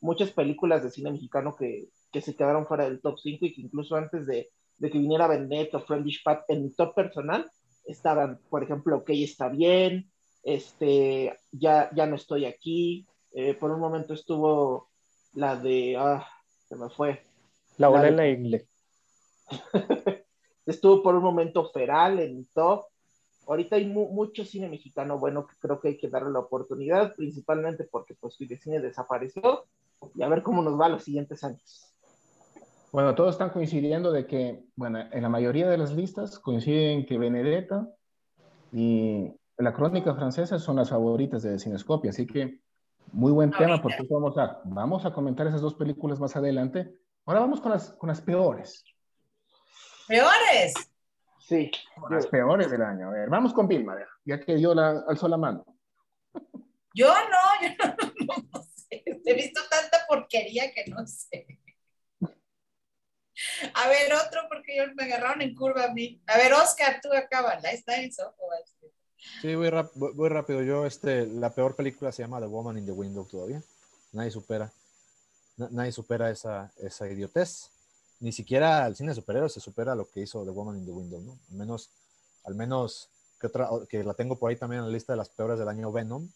muchas 0.00 0.30
películas 0.30 0.82
de 0.82 0.90
cine 0.90 1.10
mexicano 1.10 1.56
que, 1.56 1.88
que 2.12 2.20
se 2.20 2.34
quedaron 2.34 2.66
fuera 2.66 2.84
del 2.84 3.00
top 3.00 3.18
5 3.18 3.46
y 3.46 3.54
que 3.54 3.60
incluso 3.62 3.96
antes 3.96 4.26
de, 4.26 4.50
de 4.78 4.90
que 4.90 4.98
viniera 4.98 5.26
Benedetto, 5.26 5.80
Friendly 5.80 6.18
Pat 6.22 6.44
en 6.48 6.64
mi 6.64 6.70
top 6.70 6.94
personal, 6.94 7.50
estaban, 7.86 8.40
por 8.50 8.62
ejemplo, 8.62 8.98
Ok, 8.98 9.10
está 9.10 9.48
bien, 9.48 10.10
este, 10.46 11.36
ya, 11.50 11.90
ya 11.92 12.06
no 12.06 12.14
estoy 12.14 12.44
aquí, 12.44 13.04
eh, 13.32 13.54
por 13.54 13.72
un 13.72 13.80
momento 13.80 14.14
estuvo 14.14 14.88
la 15.34 15.56
de, 15.56 15.96
ah, 15.98 16.24
se 16.68 16.76
me 16.76 16.88
fue, 16.88 17.20
La 17.78 17.90
ola 17.90 18.02
La- 18.02 18.08
en 18.08 18.16
la 18.16 18.28
igle. 18.28 18.68
estuvo 20.66 21.02
por 21.02 21.16
un 21.16 21.24
momento 21.24 21.68
Feral 21.70 22.20
en 22.20 22.46
top. 22.54 22.84
Ahorita 23.48 23.74
hay 23.76 23.86
mu 23.86 24.08
mucho 24.12 24.44
cine 24.44 24.68
mexicano 24.68 25.18
bueno 25.18 25.46
que 25.46 25.56
creo 25.58 25.80
que 25.80 25.88
hay 25.88 25.98
que 25.98 26.08
darle 26.08 26.30
la 26.30 26.38
oportunidad, 26.40 27.14
principalmente 27.16 27.84
porque 27.84 28.14
pues 28.14 28.36
cine 28.36 28.80
desapareció 28.80 29.66
y 30.14 30.22
a 30.22 30.28
ver 30.28 30.42
cómo 30.42 30.62
nos 30.62 30.78
va 30.80 30.88
los 30.88 31.02
siguientes 31.02 31.42
años. 31.42 31.92
Bueno, 32.92 33.14
todos 33.16 33.34
están 33.34 33.50
coincidiendo 33.50 34.12
de 34.12 34.26
que, 34.26 34.64
bueno, 34.76 35.00
en 35.10 35.22
la 35.22 35.28
mayoría 35.28 35.68
de 35.68 35.76
las 35.76 35.92
listas 35.92 36.38
coinciden 36.38 37.04
que 37.04 37.18
Benedetta 37.18 37.88
y 38.72 39.32
la 39.58 39.72
crónica 39.72 40.14
francesa 40.14 40.58
son 40.58 40.76
las 40.76 40.90
favoritas 40.90 41.42
de 41.42 41.58
Cinescopia, 41.58 42.10
así 42.10 42.26
que 42.26 42.60
muy 43.12 43.32
buen 43.32 43.50
tema 43.50 43.80
porque 43.80 44.06
vamos 44.10 44.36
a, 44.36 44.60
vamos 44.64 45.06
a 45.06 45.12
comentar 45.12 45.46
esas 45.46 45.60
dos 45.60 45.74
películas 45.74 46.20
más 46.20 46.36
adelante. 46.36 46.94
Ahora 47.24 47.40
vamos 47.40 47.60
con 47.60 47.72
las, 47.72 47.90
con 47.94 48.08
las 48.08 48.20
peores, 48.20 48.84
Peores. 50.06 50.74
Sí, 51.40 51.70
con 52.00 52.14
las 52.14 52.26
peores 52.26 52.70
del 52.70 52.82
año. 52.82 53.08
A 53.08 53.10
ver, 53.10 53.28
vamos 53.28 53.52
con 53.52 53.66
Vilma, 53.66 53.96
ya 54.24 54.40
que 54.40 54.60
yo 54.60 54.74
la, 54.74 55.04
alzó 55.08 55.28
la 55.28 55.36
mano. 55.36 55.64
Yo 56.94 57.08
no, 57.08 57.68
yo 57.68 57.68
no, 57.78 58.34
no 58.52 58.62
sé. 58.62 59.02
He 59.04 59.34
visto 59.34 59.60
tanta 59.68 59.98
porquería 60.08 60.72
que 60.72 60.84
no 60.88 61.04
sé. 61.06 61.46
A 63.74 63.88
ver, 63.88 64.12
otro, 64.14 64.42
porque 64.48 64.76
yo 64.76 64.84
me 64.94 65.04
agarraron 65.04 65.42
en 65.42 65.54
curva 65.54 65.84
a 65.84 65.92
mí. 65.92 66.22
A 66.26 66.38
ver, 66.38 66.52
Oscar, 66.54 67.00
tú 67.02 67.12
acabas. 67.12 67.64
Está 67.64 67.96
en 67.96 68.12
Soho. 68.12 68.34
Sí, 69.42 69.54
voy, 69.54 69.70
rap- 69.70 69.92
voy- 69.94 70.28
rápido. 70.28 70.62
Yo, 70.62 70.86
este, 70.86 71.26
la 71.26 71.50
peor 71.54 71.74
película 71.76 72.12
se 72.12 72.22
llama 72.22 72.40
The 72.40 72.46
Woman 72.46 72.78
in 72.78 72.86
the 72.86 72.92
Window 72.92 73.24
todavía. 73.24 73.62
Nadie 74.12 74.30
supera, 74.30 74.72
na- 75.56 75.68
nadie 75.70 75.92
supera 75.92 76.30
esa, 76.30 76.72
esa 76.78 77.08
idiotez. 77.08 77.70
Ni 78.20 78.32
siquiera 78.32 78.86
el 78.86 78.96
cine 78.96 79.10
de 79.10 79.14
superhéroes 79.16 79.52
se 79.52 79.60
supera 79.60 79.94
lo 79.94 80.08
que 80.08 80.20
hizo 80.20 80.42
The 80.44 80.50
Woman 80.50 80.78
in 80.78 80.86
the 80.86 80.92
Window, 80.92 81.20
¿no? 81.20 81.38
Al 81.50 81.56
menos, 81.56 81.90
al 82.44 82.54
menos 82.54 83.10
que 83.38 83.46
otra, 83.48 83.68
que 83.88 84.02
la 84.02 84.14
tengo 84.14 84.38
por 84.38 84.50
ahí 84.50 84.56
también 84.56 84.80
en 84.80 84.86
la 84.86 84.92
lista 84.92 85.12
de 85.12 85.18
las 85.18 85.28
peores 85.28 85.58
del 85.58 85.68
año 85.68 85.92
Venom. 85.92 86.26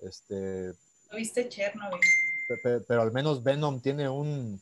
Este, 0.00 0.68
¿Lo 1.10 1.16
viste 1.16 1.48
Chernobyl? 1.48 2.00
pe- 2.48 2.56
pe- 2.62 2.80
pero 2.80 3.02
al 3.02 3.12
menos 3.12 3.42
Venom 3.42 3.80
tiene 3.80 4.08
un, 4.08 4.60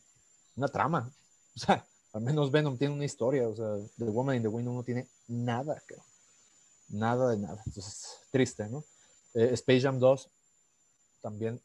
una 0.57 0.69
trama. 0.69 1.11
O 1.57 1.59
sea, 1.59 1.87
al 2.13 2.21
menos 2.21 2.51
Venom 2.51 2.77
tiene 2.77 2.93
una 2.95 3.05
historia. 3.07 3.49
O 3.49 3.55
sea, 3.57 3.77
The 3.97 4.05
Woman 4.05 4.37
in 4.37 4.43
the 4.43 4.49
Window 4.49 4.75
no 4.75 4.83
tiene 4.83 5.07
nada, 5.29 5.81
cabrón. 5.87 6.05
Nada 6.89 7.31
de 7.31 7.39
nada. 7.39 7.63
Entonces, 7.67 8.19
triste, 8.31 8.69
¿no? 8.69 8.85
Eh, 9.35 9.51
Space 9.53 9.83
Jam 9.83 9.99
2, 9.99 10.31
también 11.21 11.61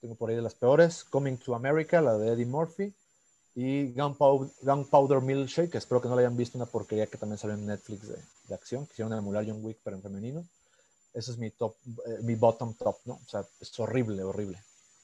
tengo 0.00 0.14
por 0.14 0.30
ahí 0.30 0.36
de 0.36 0.42
las 0.42 0.54
peores. 0.54 1.04
Coming 1.04 1.36
to 1.36 1.54
America, 1.54 2.00
la 2.00 2.16
de 2.18 2.32
Eddie 2.32 2.46
Murphy. 2.46 2.94
Y 3.54 3.92
Gunpowder, 3.92 4.50
Gunpowder 4.62 5.20
Milkshake, 5.20 5.70
que 5.70 5.78
espero 5.78 6.00
que 6.02 6.08
no 6.08 6.16
la 6.16 6.22
hayan 6.22 6.36
visto, 6.36 6.58
una 6.58 6.66
porquería 6.66 7.06
que 7.06 7.18
también 7.18 7.38
salió 7.38 7.54
en 7.54 7.66
Netflix 7.66 8.08
de, 8.08 8.18
de 8.48 8.54
acción, 8.54 8.86
que 8.86 8.94
hicieron 8.94 9.12
emular 9.12 9.44
John 9.46 9.64
Wick, 9.64 9.78
pero 9.84 9.96
en 9.96 10.02
femenino. 10.02 10.44
Ese 11.12 11.30
es 11.30 11.38
mi 11.38 11.50
top, 11.50 11.76
eh, 12.06 12.18
mi 12.22 12.34
bottom 12.34 12.74
top, 12.74 12.98
¿no? 13.04 13.14
O 13.14 13.28
sea, 13.28 13.46
es 13.60 13.78
horrible, 13.78 14.24
horrible. 14.24 14.60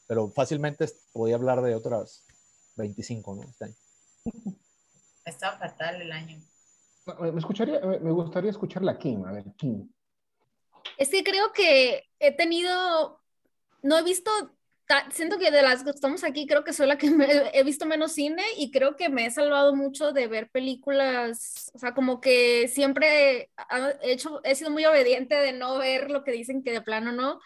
Pero 0.09 0.29
fácilmente 0.29 0.91
podía 1.13 1.37
hablar 1.37 1.63
de 1.63 1.77
otras 1.77 2.25
25, 2.77 3.37
¿no? 3.37 3.43
Este 3.43 3.67
año. 3.67 3.75
Estaba 5.25 5.57
fatal 5.57 6.03
el 6.03 6.11
año. 6.11 6.43
Me, 7.19 7.39
escucharía, 7.39 7.81
me 7.81 8.11
gustaría 8.13 8.51
escuchar 8.51 8.83
la 8.83 8.99
Kim, 8.99 9.25
a 9.25 9.33
ver, 9.33 9.45
Kim. 9.57 9.89
Es 10.97 11.09
que 11.09 11.25
creo 11.25 11.53
que 11.53 12.05
he 12.19 12.33
tenido, 12.33 13.21
no 13.83 13.99
he 13.99 14.03
visto, 14.03 14.31
siento 15.11 15.39
que 15.39 15.51
de 15.51 15.63
las 15.63 15.85
que 15.85 15.91
estamos 15.91 16.25
aquí, 16.25 16.47
creo 16.47 16.65
que 16.65 16.73
soy 16.73 16.87
la 16.87 16.99
que 16.99 17.11
me- 17.11 17.27
he 17.55 17.63
visto 17.65 17.87
menos 17.87 18.13
cine 18.13 18.43
y 18.57 18.71
creo 18.71 18.97
que 18.97 19.09
me 19.09 19.27
he 19.27 19.31
salvado 19.31 19.75
mucho 19.75 20.13
de 20.13 20.27
ver 20.27 20.51
películas, 20.51 21.71
o 21.75 21.79
sea, 21.79 21.95
como 21.95 22.21
que 22.21 22.69
siempre 22.69 23.51
he 24.03 24.13
hecho, 24.13 24.41
he 24.45 24.55
sido 24.55 24.71
muy 24.71 24.85
obediente 24.85 25.35
de 25.35 25.53
no 25.53 25.79
ver 25.79 26.11
lo 26.11 26.25
que 26.25 26.33
dicen 26.33 26.63
que 26.63 26.73
de 26.73 26.83
plano 26.83 27.13
no. 27.13 27.41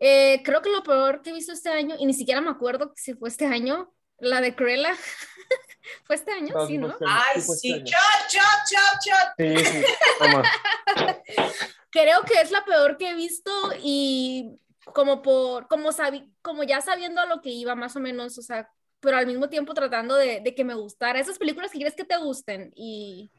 Eh, 0.00 0.42
creo 0.44 0.62
que 0.62 0.70
lo 0.70 0.82
peor 0.82 1.22
que 1.22 1.30
he 1.30 1.32
visto 1.32 1.52
este 1.52 1.68
año, 1.68 1.94
y 1.98 2.06
ni 2.06 2.14
siquiera 2.14 2.40
me 2.40 2.50
acuerdo 2.50 2.92
si 2.96 3.14
fue 3.14 3.28
este 3.28 3.46
año, 3.46 3.92
la 4.18 4.40
de 4.40 4.54
Cruella. 4.54 4.94
¿Fue 6.04 6.16
este 6.16 6.32
año? 6.32 6.54
No, 6.54 6.66
Sí, 6.66 6.78
¿no? 6.78 6.88
este- 6.90 7.04
Ay, 7.08 7.40
fue 7.42 7.54
este 7.56 7.68
sí, 7.68 7.72
año. 7.74 7.84
chot, 7.84 8.28
chot, 8.28 8.42
chot, 8.70 9.00
chot. 9.04 9.28
Sí, 9.38 9.64
sí, 9.64 9.84
toma. 10.18 10.42
creo 11.90 12.22
que 12.22 12.40
es 12.40 12.50
la 12.50 12.64
peor 12.64 12.96
que 12.96 13.10
he 13.10 13.14
visto 13.14 13.50
y 13.82 14.58
como 14.94 15.22
por, 15.22 15.68
como 15.68 15.92
sabi- 15.92 16.32
como 16.42 16.62
ya 16.64 16.80
sabiendo 16.80 17.20
a 17.20 17.26
lo 17.26 17.40
que 17.40 17.50
iba 17.50 17.74
más 17.74 17.94
o 17.96 18.00
menos, 18.00 18.38
o 18.38 18.42
sea, 18.42 18.70
pero 19.00 19.16
al 19.16 19.26
mismo 19.26 19.48
tiempo 19.48 19.74
tratando 19.74 20.14
de, 20.14 20.40
de 20.40 20.54
que 20.54 20.64
me 20.64 20.74
gustara. 20.74 21.18
Esas 21.20 21.38
películas 21.38 21.70
que 21.70 21.78
quieres 21.78 21.94
que 21.96 22.04
te 22.04 22.16
gusten 22.16 22.72
y, 22.76 23.30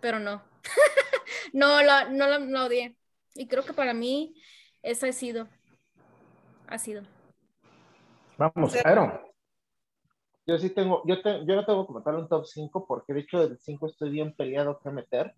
pero 0.00 0.18
no, 0.18 0.42
no 1.52 1.82
la, 1.82 2.04
no 2.06 2.26
la, 2.26 2.38
la 2.38 2.64
odié. 2.64 2.96
Y 3.34 3.46
creo 3.46 3.64
que 3.64 3.72
para 3.72 3.94
mí 3.94 4.34
esa 4.82 5.06
ha 5.08 5.12
sido, 5.12 5.48
ha 6.66 6.78
sido. 6.78 7.02
Vamos, 8.38 8.74
Aaron. 8.84 9.20
Yo 10.50 10.58
sí 10.58 10.70
tengo, 10.70 11.02
yo, 11.06 11.22
te- 11.22 11.46
yo 11.46 11.54
no 11.54 11.64
tengo 11.64 11.82
que 11.84 11.86
comentar 11.92 12.12
un 12.16 12.28
top 12.28 12.44
5 12.44 12.84
porque 12.84 13.14
de 13.14 13.20
hecho 13.20 13.38
del 13.38 13.56
5 13.60 13.86
estoy 13.86 14.10
bien 14.10 14.34
peleado 14.34 14.80
que 14.82 14.90
meter. 14.90 15.32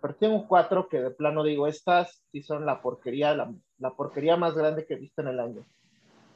Pero 0.00 0.14
tengo 0.14 0.46
cuatro 0.46 0.88
que 0.88 1.00
de 1.00 1.10
plano 1.10 1.42
digo, 1.42 1.66
estas 1.66 2.22
sí 2.30 2.40
son 2.44 2.64
la 2.64 2.80
porquería, 2.80 3.34
la, 3.34 3.52
la 3.78 3.90
porquería 3.96 4.36
más 4.36 4.54
grande 4.54 4.86
que 4.86 4.94
he 4.94 4.98
visto 4.98 5.22
en 5.22 5.28
el 5.28 5.40
año. 5.40 5.66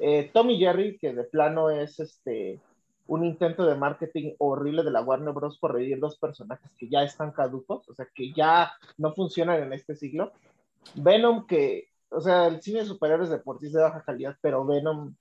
Eh, 0.01 0.33
Tommy 0.35 0.59
Jerry, 0.59 0.99
que 0.99 1.15
de 1.15 1.23
plano 1.25 1.71
es 1.71 2.01
este 2.01 2.61
un 3.07 3.25
intento 3.25 3.65
de 3.67 3.77
marketing 3.77 4.35
horrible 4.39 4.83
de 4.83 4.91
la 4.91 5.03
Warner 5.03 5.33
Bros. 5.33 5.59
por 5.61 5.75
revivir 5.75 6.01
dos 6.01 6.19
personajes 6.19 6.73
que 6.77 6.89
ya 6.89 7.05
están 7.05 7.31
caducos, 7.31 7.89
o 7.89 7.95
sea, 7.95 8.09
que 8.13 8.33
ya 8.33 8.73
no 8.99 9.15
funcionan 9.15 9.63
en 9.63 9.73
este 9.75 9.95
siglo. 9.95 10.33
Venom, 10.97 11.47
que, 11.47 11.89
o 12.11 12.21
sea, 12.21 12.49
el 12.49 12.63
cine 12.63 12.81
de 12.81 12.87
superhéroes 12.87 13.31
de 13.31 13.39
por 13.39 13.61
sí 13.61 13.67
es 13.67 13.73
de 13.75 13.83
baja 13.83 14.03
calidad, 14.03 14.37
pero 14.41 14.67
Venom 14.67 15.15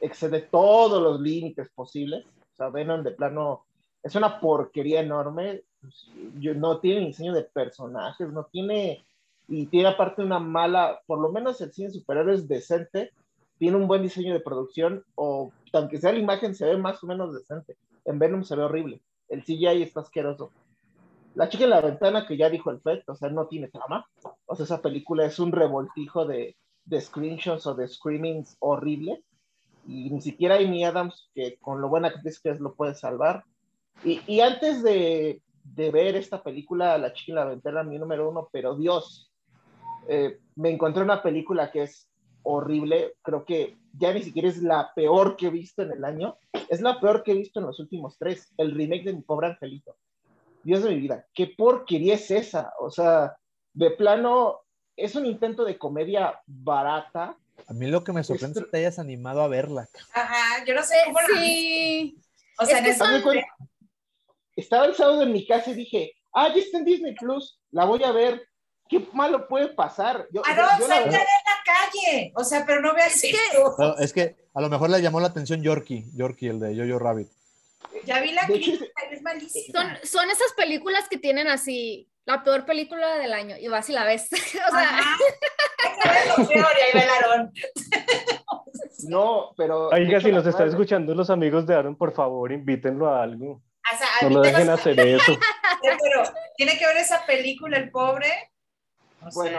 excede 0.00 0.40
todos 0.42 1.02
los 1.02 1.20
límites 1.20 1.68
posibles. 1.74 2.24
O 2.54 2.56
sea, 2.56 2.68
Venom 2.68 3.02
de 3.02 3.12
plano 3.12 3.64
es 4.02 4.14
una 4.14 4.40
porquería 4.40 5.00
enorme. 5.00 5.62
No 6.56 6.80
tiene 6.80 7.06
diseño 7.06 7.32
de 7.32 7.42
personajes, 7.42 8.28
no 8.30 8.44
tiene. 8.44 9.04
Y 9.48 9.66
tiene 9.66 9.88
aparte 9.88 10.22
una 10.22 10.38
mala, 10.38 11.02
por 11.06 11.18
lo 11.18 11.30
menos 11.30 11.60
el 11.60 11.72
cine 11.72 11.88
de 11.88 11.94
superhéroes 11.94 12.48
decente, 12.48 13.12
tiene 13.58 13.76
un 13.76 13.86
buen 13.86 14.02
diseño 14.02 14.32
de 14.32 14.40
producción, 14.40 15.04
o 15.16 15.52
aunque 15.74 15.98
sea 15.98 16.12
la 16.12 16.18
imagen, 16.18 16.54
se 16.54 16.64
ve 16.64 16.78
más 16.78 17.04
o 17.04 17.06
menos 17.06 17.34
decente. 17.34 17.76
En 18.06 18.18
Venom 18.18 18.42
se 18.42 18.56
ve 18.56 18.62
horrible. 18.62 19.02
El 19.28 19.42
CGI 19.42 19.82
está 19.82 20.00
asqueroso. 20.00 20.50
La 21.34 21.50
chica 21.50 21.64
en 21.64 21.70
la 21.70 21.82
ventana, 21.82 22.26
que 22.26 22.38
ya 22.38 22.48
dijo 22.48 22.70
el 22.70 22.80
FED, 22.80 23.02
o 23.06 23.16
sea, 23.16 23.28
no 23.28 23.46
tiene 23.46 23.68
trama. 23.68 24.06
O 24.46 24.56
sea, 24.56 24.64
esa 24.64 24.80
película 24.80 25.26
es 25.26 25.38
un 25.38 25.52
revoltijo 25.52 26.24
de, 26.24 26.56
de 26.84 27.00
screenshots 27.00 27.66
o 27.66 27.74
de 27.74 27.88
screamings 27.88 28.56
horribles 28.60 29.20
y 29.86 30.10
ni 30.10 30.20
siquiera 30.20 30.56
Amy 30.56 30.84
Adams, 30.84 31.30
que 31.34 31.56
con 31.60 31.80
lo 31.80 31.88
buena 31.88 32.12
es 32.24 32.40
que 32.40 32.50
es, 32.50 32.60
lo 32.60 32.74
puede 32.74 32.94
salvar. 32.94 33.44
Y, 34.04 34.20
y 34.26 34.40
antes 34.40 34.82
de, 34.82 35.42
de 35.64 35.90
ver 35.90 36.16
esta 36.16 36.42
película, 36.42 36.98
La 36.98 37.12
chica 37.12 37.32
en 37.32 37.36
la 37.36 37.44
ventana, 37.46 37.82
mi 37.82 37.98
número 37.98 38.28
uno, 38.28 38.48
pero 38.52 38.76
Dios, 38.76 39.32
eh, 40.08 40.38
me 40.56 40.70
encontré 40.70 41.02
una 41.02 41.22
película 41.22 41.70
que 41.70 41.84
es 41.84 42.08
horrible, 42.42 43.14
creo 43.22 43.44
que 43.44 43.76
ya 43.92 44.12
ni 44.12 44.22
siquiera 44.22 44.48
es 44.48 44.62
la 44.62 44.92
peor 44.94 45.36
que 45.36 45.46
he 45.46 45.50
visto 45.50 45.82
en 45.82 45.92
el 45.92 46.04
año, 46.04 46.36
es 46.68 46.80
la 46.80 47.00
peor 47.00 47.22
que 47.22 47.32
he 47.32 47.36
visto 47.36 47.60
en 47.60 47.66
los 47.66 47.80
últimos 47.80 48.18
tres, 48.18 48.52
el 48.58 48.74
remake 48.74 49.04
de 49.04 49.14
Mi 49.14 49.22
Pobre 49.22 49.48
Angelito. 49.48 49.96
Dios 50.62 50.82
de 50.82 50.90
mi 50.90 51.00
vida, 51.00 51.26
qué 51.34 51.54
porquería 51.56 52.14
es 52.14 52.30
esa, 52.30 52.72
o 52.80 52.90
sea, 52.90 53.36
de 53.72 53.90
plano, 53.90 54.60
es 54.96 55.14
un 55.14 55.26
intento 55.26 55.64
de 55.64 55.78
comedia 55.78 56.40
barata, 56.46 57.36
A 57.68 57.72
mí 57.72 57.86
lo 57.86 58.04
que 58.04 58.12
me 58.12 58.22
sorprende 58.24 58.60
es 58.60 58.66
que 58.66 58.70
te 58.70 58.78
hayas 58.78 58.98
animado 58.98 59.42
a 59.42 59.48
verla. 59.48 59.88
Ajá, 60.12 60.64
yo 60.64 60.74
no 60.74 60.82
sé 60.82 60.94
la 61.06 61.40
sí, 61.40 62.16
O 62.58 62.66
sea, 62.66 62.78
Es 62.78 62.98
que 62.98 63.08
de 63.08 63.22
cuenta, 63.22 63.46
Estaba 64.56 64.86
el 64.86 64.94
sábado 64.94 65.22
en 65.22 65.32
mi 65.32 65.46
casa 65.46 65.70
y 65.70 65.74
dije, 65.74 66.12
ah, 66.32 66.48
ya 66.48 66.60
está 66.60 66.78
en 66.78 66.84
Disney 66.84 67.14
Plus, 67.14 67.58
la 67.70 67.84
voy 67.84 68.02
a 68.04 68.12
ver. 68.12 68.48
¿Qué 68.88 69.00
malo 69.14 69.48
puede 69.48 69.68
pasar? 69.68 70.28
Yo, 70.30 70.42
Ah, 70.44 70.54
no, 70.54 70.78
yo 70.78 70.88
la 70.88 71.00
verdad- 71.00 71.12
la 71.12 71.64
calle. 71.64 72.32
O 72.36 72.44
sea, 72.44 72.64
pero 72.66 72.80
no 72.82 72.94
veas 72.94 73.14
Es 73.16 73.22
que-. 73.22 73.38
No, 73.78 73.96
es 73.98 74.12
que 74.12 74.36
a 74.52 74.60
lo 74.60 74.68
mejor 74.68 74.90
le 74.90 75.00
llamó 75.00 75.20
la 75.20 75.28
atención 75.28 75.62
Yorkie, 75.62 76.04
Yorkie, 76.14 76.48
el 76.48 76.60
de 76.60 76.76
Jojo 76.76 76.98
Rabbit. 76.98 77.28
Ya 78.04 78.20
vi 78.20 78.32
la 78.32 78.42
De 78.42 78.54
crítica, 78.54 78.84
es 79.10 79.22
malísima. 79.22 79.80
son, 79.80 80.06
son 80.06 80.30
esas 80.30 80.52
películas 80.56 81.08
que 81.08 81.16
tienen 81.18 81.48
así, 81.48 82.08
la 82.26 82.42
peor 82.42 82.64
película 82.64 83.16
del 83.18 83.32
año 83.32 83.56
y 83.58 83.68
vas 83.68 83.88
y 83.90 83.92
la 83.92 84.04
ves. 84.04 84.28
o 84.32 84.76
sea, 84.76 84.98
ahí. 84.98 85.04
No, 89.08 89.52
pero. 89.56 89.92
hecho, 89.94 90.20
si 90.20 90.32
nos 90.32 90.46
están 90.46 90.52
verdad- 90.52 90.68
escuchando 90.68 91.14
los 91.14 91.30
amigos 91.30 91.66
de 91.66 91.74
Aaron, 91.74 91.96
por 91.96 92.12
favor, 92.12 92.52
invítenlo 92.52 93.08
a 93.08 93.22
algo. 93.22 93.62
O 93.92 93.96
sea, 93.98 94.28
No 94.28 94.36
lo 94.36 94.40
dejen 94.42 94.70
hacer 94.70 94.98
eso. 94.98 95.32
Pero 95.82 96.22
tiene 96.56 96.78
que 96.78 96.86
ver 96.86 96.96
esa 96.96 97.26
película, 97.26 97.76
el 97.76 97.90
pobre. 97.90 98.28
O 99.20 99.30
sea, 99.30 99.42
Bueno, 99.42 99.58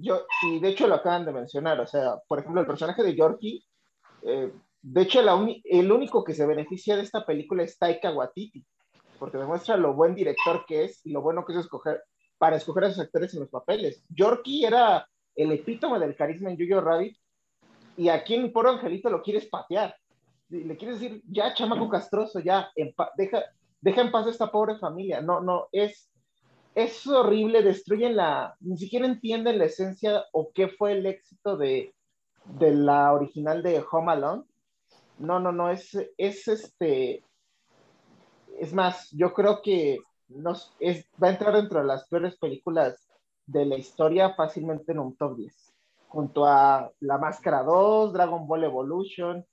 yo, 0.00 0.24
y 0.42 0.58
de 0.60 0.68
hecho 0.70 0.86
lo 0.86 0.94
acaban 0.94 1.26
de 1.26 1.32
mencionar, 1.32 1.78
o 1.80 1.86
sea, 1.86 2.14
por 2.26 2.38
ejemplo, 2.38 2.62
el 2.62 2.66
personaje 2.66 3.02
de 3.02 3.14
Yorkie, 3.14 3.62
eh, 4.22 4.50
de 4.80 5.02
hecho, 5.02 5.20
la 5.20 5.34
uni- 5.34 5.60
el 5.64 5.92
único 5.92 6.24
que 6.24 6.32
se 6.32 6.46
beneficia 6.46 6.96
de 6.96 7.02
esta 7.02 7.26
película 7.26 7.62
es 7.62 7.76
Taika 7.78 8.10
Waititi, 8.12 8.64
porque 9.18 9.38
demuestra 9.38 9.76
lo 9.76 9.94
buen 9.94 10.14
director 10.14 10.64
que 10.66 10.84
es 10.84 11.04
y 11.04 11.10
lo 11.10 11.22
bueno 11.22 11.44
que 11.44 11.52
es 11.52 11.58
escoger, 11.58 12.02
para 12.38 12.56
escoger 12.56 12.84
a 12.84 12.90
sus 12.90 13.00
actores 13.00 13.34
en 13.34 13.40
los 13.40 13.48
papeles. 13.48 14.04
Yorkie 14.08 14.64
era 14.64 15.08
el 15.34 15.52
epítome 15.52 15.98
del 15.98 16.16
carisma 16.16 16.50
en 16.50 16.58
Jojo 16.58 16.80
Rabbit, 16.80 17.16
y 17.96 18.08
aquí 18.08 18.34
en 18.34 18.52
Poro 18.52 18.70
Angelito 18.70 19.10
lo 19.10 19.22
quieres 19.22 19.46
patear. 19.46 19.94
Le 20.50 20.76
quieres 20.76 21.00
decir, 21.00 21.20
ya, 21.28 21.52
chamaco 21.52 21.88
castroso, 21.88 22.38
ya, 22.38 22.70
deja, 23.16 23.44
deja 23.80 24.00
en 24.00 24.12
paz 24.12 24.26
a 24.26 24.30
esta 24.30 24.52
pobre 24.52 24.78
familia. 24.78 25.20
No, 25.20 25.40
no, 25.40 25.66
es, 25.72 26.08
es 26.76 27.06
horrible, 27.08 27.62
destruyen 27.62 28.14
la, 28.14 28.56
ni 28.60 28.78
siquiera 28.78 29.04
entienden 29.04 29.58
la 29.58 29.64
esencia 29.64 30.24
o 30.32 30.52
qué 30.54 30.68
fue 30.68 30.92
el 30.92 31.06
éxito 31.06 31.56
de, 31.56 31.92
de 32.44 32.72
la 32.72 33.12
original 33.12 33.64
de 33.64 33.84
Home 33.90 34.12
Alone. 34.12 34.44
No, 35.18 35.40
no, 35.40 35.50
no, 35.50 35.68
es, 35.68 35.98
es 36.16 36.46
este, 36.46 37.24
es 38.60 38.72
más, 38.72 39.10
yo 39.10 39.32
creo 39.32 39.62
que 39.62 39.98
nos, 40.28 40.74
es, 40.80 41.06
va 41.22 41.28
a 41.28 41.32
entrar 41.32 41.54
dentro 41.54 41.80
de 41.80 41.86
las 41.86 42.06
peores 42.08 42.36
películas 42.36 43.08
de 43.46 43.64
la 43.64 43.76
historia 43.76 44.34
fácilmente 44.34 44.92
en 44.92 44.98
un 44.98 45.16
top 45.16 45.36
10, 45.36 45.74
junto 46.08 46.46
a 46.46 46.90
La 47.00 47.18
Máscara 47.18 47.62
2, 47.62 48.12
Dragon 48.12 48.46
Ball 48.46 48.64
Evolution, 48.64 49.46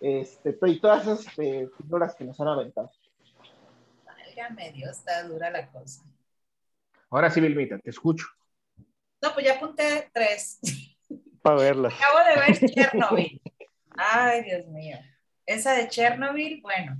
este, 0.00 0.58
y 0.66 0.80
todas 0.80 1.02
esas 1.02 1.26
este, 1.26 1.68
figuras 1.76 2.14
que 2.14 2.24
nos 2.24 2.40
han 2.40 2.48
aventado. 2.48 2.90
válgame 4.04 4.72
Dios, 4.72 4.98
está 4.98 5.22
dura 5.24 5.50
la 5.50 5.70
cosa. 5.70 6.02
Ahora 7.10 7.30
sí, 7.30 7.40
Vilmita, 7.40 7.78
te 7.78 7.90
escucho. 7.90 8.26
No, 9.20 9.32
pues 9.34 9.46
ya 9.46 9.56
apunté 9.56 10.10
tres. 10.12 10.58
Para 11.42 11.56
verla. 11.56 11.88
Acabo 11.88 12.18
de 12.26 12.40
ver 12.40 12.70
Chernobyl. 12.70 13.42
Ay, 13.96 14.42
Dios 14.44 14.66
mío. 14.68 14.96
Esa 15.44 15.74
de 15.74 15.88
Chernobyl, 15.88 16.60
bueno, 16.62 16.96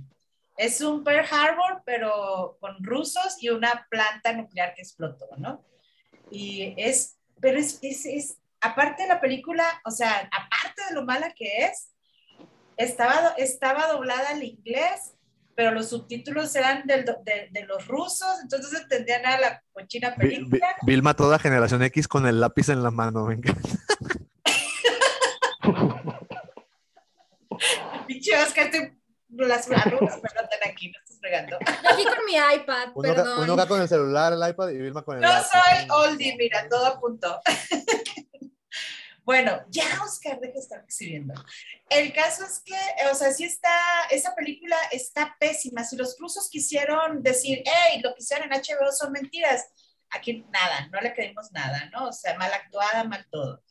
es 0.57 0.81
un 0.81 1.03
Pearl 1.03 1.25
Harbor, 1.31 1.81
pero 1.85 2.57
con 2.59 2.83
rusos 2.83 3.37
y 3.41 3.49
una 3.49 3.87
planta 3.89 4.33
nuclear 4.33 4.73
que 4.75 4.81
explotó, 4.81 5.27
¿no? 5.37 5.63
Y 6.31 6.73
es, 6.77 7.17
pero 7.41 7.57
es, 7.59 7.79
es, 7.81 8.05
es- 8.05 8.37
aparte 8.61 9.03
de 9.03 9.09
la 9.09 9.19
película, 9.21 9.65
o 9.85 9.91
sea, 9.91 10.29
aparte 10.31 10.83
de 10.89 10.95
lo 10.95 11.03
mala 11.05 11.33
que 11.33 11.65
es, 11.65 11.89
estaba, 12.77 13.33
estaba 13.37 13.87
doblada 13.87 14.29
al 14.29 14.43
inglés, 14.43 15.13
pero 15.55 15.71
los 15.71 15.89
subtítulos 15.89 16.55
eran 16.55 16.87
del 16.87 17.03
de, 17.05 17.49
de 17.51 17.65
los 17.65 17.85
rusos, 17.87 18.39
entonces 18.41 18.71
no 18.71 18.77
se 18.77 18.83
entendía 18.85 19.21
nada 19.21 19.39
la 19.39 19.63
cochina 19.73 20.15
película. 20.15 20.75
Vilma 20.83 21.13
toda 21.15 21.37
generación 21.39 21.83
X 21.83 22.07
con 22.07 22.25
el 22.25 22.39
lápiz 22.39 22.69
en 22.69 22.81
la 22.81 22.89
mano, 22.89 23.25
venga. 23.25 23.53
Pinche 28.07 28.35
Oscar, 28.41 28.65
estoy- 28.67 28.97
las 29.37 29.69
arrugas 29.71 30.15
me 30.15 30.29
notan 30.41 30.59
aquí, 30.69 30.89
no 30.91 30.99
estás 31.03 31.19
fregando. 31.19 31.57
yo 31.59 31.89
aquí 31.89 32.03
con 32.03 32.25
mi 32.25 32.33
iPad, 32.33 32.89
Uno, 32.95 33.15
perdón. 33.15 33.43
uno 33.43 33.53
acá 33.53 33.67
con 33.67 33.81
el 33.81 33.87
celular, 33.87 34.33
el 34.33 34.49
iPad 34.49 34.69
y 34.69 34.77
Vilma 34.77 35.03
con 35.03 35.15
el 35.17 35.21
No 35.21 35.29
lápiz. 35.29 35.47
soy 35.51 35.87
oldie, 35.89 36.35
mira, 36.37 36.67
todo 36.69 36.85
a 36.85 36.99
punto. 36.99 37.41
bueno, 39.25 39.63
ya 39.69 39.85
Oscar, 40.03 40.39
deja 40.39 40.53
de 40.53 40.59
estar 40.59 40.79
exhibiendo. 40.83 41.33
El 41.89 42.11
caso 42.13 42.43
es 42.45 42.61
que, 42.65 42.75
eh, 42.75 43.09
o 43.11 43.15
sea, 43.15 43.31
sí 43.31 43.45
está, 43.45 43.71
esa 44.09 44.35
película 44.35 44.75
está 44.91 45.35
pésima. 45.39 45.83
Si 45.83 45.95
los 45.95 46.17
rusos 46.19 46.49
quisieron 46.49 47.23
decir, 47.23 47.63
hey, 47.65 48.01
lo 48.03 48.13
que 48.13 48.21
hicieron 48.23 48.51
en 48.51 48.59
HBO 48.59 48.91
son 48.91 49.11
mentiras, 49.13 49.65
aquí 50.09 50.45
nada, 50.51 50.87
no 50.91 50.99
le 51.01 51.13
creímos 51.13 51.51
nada, 51.51 51.89
¿no? 51.91 52.09
O 52.09 52.13
sea, 52.13 52.37
mal 52.37 52.51
actuada, 52.53 53.03
mal 53.05 53.25
todo. 53.31 53.63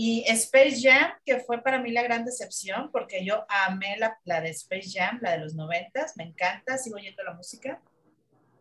Y 0.00 0.22
Space 0.28 0.80
Jam, 0.80 1.10
que 1.24 1.40
fue 1.40 1.60
para 1.60 1.80
mí 1.80 1.90
la 1.90 2.04
gran 2.04 2.24
decepción, 2.24 2.88
porque 2.92 3.24
yo 3.24 3.44
amé 3.48 3.96
la, 3.98 4.16
la 4.22 4.40
de 4.40 4.50
Space 4.50 4.92
Jam, 4.92 5.18
la 5.20 5.32
de 5.32 5.38
los 5.38 5.56
noventas, 5.56 6.16
me 6.16 6.22
encanta, 6.22 6.78
sigo 6.78 6.98
oyendo 6.98 7.24
la 7.24 7.34
música. 7.34 7.82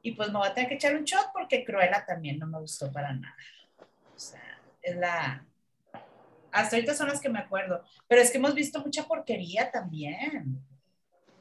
Y 0.01 0.13
pues 0.13 0.29
me 0.29 0.39
voy 0.39 0.47
a 0.47 0.55
tener 0.55 0.67
que 0.67 0.77
echar 0.77 0.95
un 0.95 1.03
shot 1.03 1.27
porque 1.31 1.63
Cruella 1.63 2.03
también 2.07 2.39
no 2.39 2.47
me 2.47 2.59
gustó 2.59 2.91
para 2.91 3.13
nada. 3.13 3.35
O 4.15 4.17
sea, 4.17 4.59
es 4.81 4.95
la... 4.95 5.45
Hasta 6.51 6.75
ahorita 6.75 6.95
son 6.95 7.09
las 7.09 7.21
que 7.21 7.29
me 7.29 7.37
acuerdo. 7.37 7.83
Pero 8.07 8.19
es 8.19 8.31
que 8.31 8.39
hemos 8.39 8.55
visto 8.55 8.79
mucha 8.79 9.03
porquería 9.03 9.69
también. 9.69 10.59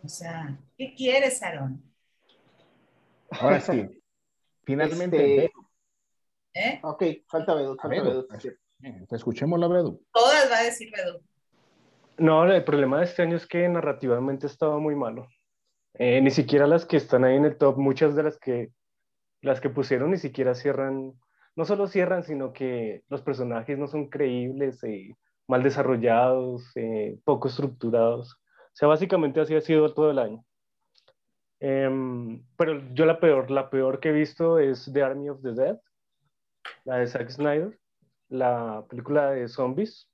O 0.04 0.08
sea, 0.08 0.58
¿qué 0.76 0.94
quieres, 0.94 1.42
Aaron? 1.42 1.82
Ahora 3.30 3.62
sí. 3.62 3.88
Finalmente, 4.62 5.46
Este-. 5.46 5.52
¿Eh? 6.52 6.80
Ok, 6.82 7.02
falta 7.26 7.54
Bedut, 7.54 7.80
falta. 7.80 8.02
Bedut. 8.02 8.28
Te 8.80 9.16
escuchemos 9.16 9.58
la 9.58 9.68
Bedu. 9.68 10.00
Todas 10.12 10.50
va 10.50 10.58
a 10.58 10.64
decir 10.64 10.90
Bedu. 10.94 11.20
No, 12.18 12.50
el 12.50 12.64
problema 12.64 12.98
de 12.98 13.04
este 13.04 13.22
año 13.22 13.36
es 13.36 13.46
que 13.46 13.68
narrativamente 13.68 14.46
estaba 14.46 14.78
muy 14.78 14.94
malo. 14.94 15.28
Eh, 15.94 16.20
ni 16.20 16.30
siquiera 16.30 16.66
las 16.66 16.84
que 16.84 16.96
están 16.96 17.24
ahí 17.24 17.36
en 17.36 17.44
el 17.44 17.56
top, 17.56 17.78
muchas 17.78 18.14
de 18.14 18.22
las 18.22 18.38
que, 18.38 18.70
las 19.40 19.60
que 19.60 19.70
pusieron 19.70 20.10
ni 20.10 20.18
siquiera 20.18 20.54
cierran, 20.54 21.12
no 21.56 21.64
solo 21.64 21.86
cierran, 21.86 22.22
sino 22.22 22.52
que 22.52 23.02
los 23.08 23.22
personajes 23.22 23.78
no 23.78 23.86
son 23.86 24.08
creíbles, 24.08 24.82
eh, 24.84 25.14
mal 25.46 25.62
desarrollados, 25.62 26.70
eh, 26.74 27.18
poco 27.24 27.48
estructurados. 27.48 28.34
O 28.34 28.76
sea, 28.76 28.88
básicamente 28.88 29.40
así 29.40 29.54
ha 29.54 29.60
sido 29.60 29.94
todo 29.94 30.10
el 30.10 30.18
año. 30.18 30.44
Em, 31.60 32.44
pero 32.56 32.82
yo 32.92 33.06
la 33.06 33.18
peor, 33.18 33.50
la 33.50 33.70
peor 33.70 34.00
que 34.00 34.10
he 34.10 34.12
visto 34.12 34.58
es 34.58 34.90
The 34.92 35.02
Army 35.02 35.30
of 35.30 35.42
the 35.42 35.52
Dead, 35.52 35.78
la 36.84 36.98
de 36.98 37.06
Zack 37.06 37.30
Snyder, 37.30 37.78
la 38.28 38.84
película 38.88 39.30
de 39.30 39.48
zombies. 39.48 40.08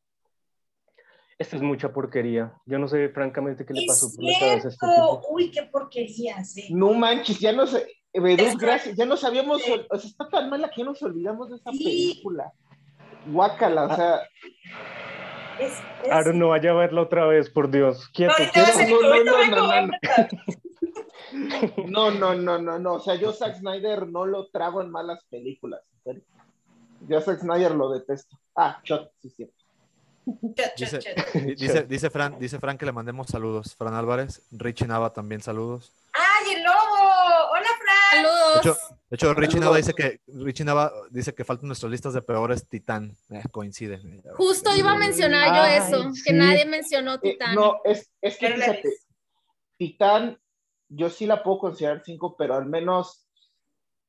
Esta 1.38 1.57
es 1.57 1.62
mucha 1.62 1.92
porquería. 1.92 2.53
Yo 2.66 2.79
no 2.79 2.87
sé 2.87 3.09
francamente 3.09 3.64
qué 3.66 3.75
le 3.75 3.87
pasó 3.87 4.09
por 4.14 4.25
la 4.25 4.33
cabeza 4.38 4.68
a 4.68 4.70
este 4.70 4.87
tipo. 4.87 5.22
Uy, 5.31 5.51
qué 5.51 5.62
porquería, 5.64 6.44
sí. 6.44 6.72
No 6.72 6.92
manches, 6.94 7.40
ya 7.40 7.53
no 7.53 7.66
sé. 7.66 7.87
Gracias. 8.14 8.96
Ya 8.96 9.07
nos 9.07 9.25
habíamos. 9.25 9.62
Sí. 9.62 9.72
O 9.90 9.98
sea, 9.98 10.11
está 10.11 10.29
tan 10.29 10.51
mala 10.51 10.70
que 10.70 10.83
ya 10.83 10.85
nos 10.85 11.03
olvidamos 11.03 11.51
de 11.51 11.57
esa 11.57 11.72
Sí. 11.72 11.83
película. 11.85 12.53
Guácala, 13.27 13.85
o 13.87 13.96
sea. 13.96 14.20
Es, 15.59 15.72
es- 16.05 16.12
Aaron, 16.12 16.38
no 16.38 16.48
vaya 16.48 16.70
a 16.70 16.75
verla 16.75 17.01
otra 17.03 17.25
vez, 17.27 17.51
por 17.51 17.70
Dios. 17.70 18.09
Quieto, 18.11 18.35
No, 18.38 19.01
no, 19.01 19.25
no, 19.25 19.25
no, 19.25 19.46
no, 19.46 19.66
no. 19.66 19.72
empezar. 19.75 20.29
No, 21.88 22.11
no, 22.11 22.35
no, 22.35 22.59
no, 22.59 22.79
no. 22.79 22.92
O 22.94 23.01
sea, 23.01 23.14
yo 23.14 23.33
Zack 23.33 23.57
Snyder 23.57 24.07
no 24.09 24.27
lo 24.27 24.48
trago 24.51 24.83
en 24.83 24.90
malas 24.90 25.25
películas. 25.31 25.81
en 26.05 26.22
Yo 27.09 27.21
Zack 27.21 27.41
Snyder 27.41 27.73
lo 27.75 27.91
detesto. 27.91 28.38
Ah, 28.57 28.81
shot, 28.85 29.11
sí, 29.21 29.31
sí. 29.31 29.51
Chat, 30.57 30.75
chat, 30.77 31.03
Dice- 31.35 31.55
Dice, 31.57 31.83
dice, 31.85 32.11
Fran, 32.11 32.38
dice 32.38 32.61
Fran 32.61 32.79
que 32.79 32.87
le 32.87 32.93
mandemos 32.93 33.27
saludos. 33.29 33.75
Fran 33.77 33.95
Álvarez, 33.95 34.43
Richie 34.53 34.87
Nava 34.87 35.12
también 35.12 35.41
saludos. 35.43 35.93
¡Ay, 36.12 36.55
el 36.55 36.62
lobo! 36.62 37.51
¡Hola, 37.51 37.69
Fran! 37.81 38.23
De 38.23 38.29
Saludos. 38.29 38.57
hecho, 38.61 38.77
de 39.11 39.17
hecho 39.17 39.35
Richie 39.35 39.59
Nava 39.61 39.77
dice 39.79 39.95
que 39.95 40.21
Richie 40.29 40.65
Nava 40.65 40.93
dice 41.11 41.35
que 41.35 41.45
faltan 41.45 41.67
nuestras 41.67 41.91
listas 41.91 42.15
de 42.15 42.23
peores 42.23 42.69
Titán. 42.69 43.17
Eh, 43.31 43.43
coincide. 43.51 44.01
Justo 44.37 44.73
iba 44.77 44.93
a 44.93 44.97
mencionar 44.97 45.49
yo 45.49 45.62
Ay, 45.62 45.79
eso, 45.79 46.12
sí. 46.12 46.23
que 46.25 46.33
nadie 46.35 46.67
mencionó 46.67 47.15
Eh, 47.15 47.19
Titán. 47.23 47.55
no, 47.57 47.81
es, 47.85 48.09
es 48.21 48.37
que 48.37 48.49
fíjate. 48.53 48.95
Titán, 49.77 50.38
yo 50.88 51.11
sí 51.11 51.27
la 51.27 51.43
puedo 51.43 51.59
considerar 51.59 52.03
cinco, 52.05 52.37
pero 52.37 52.55
al 52.55 52.67
menos 52.67 53.27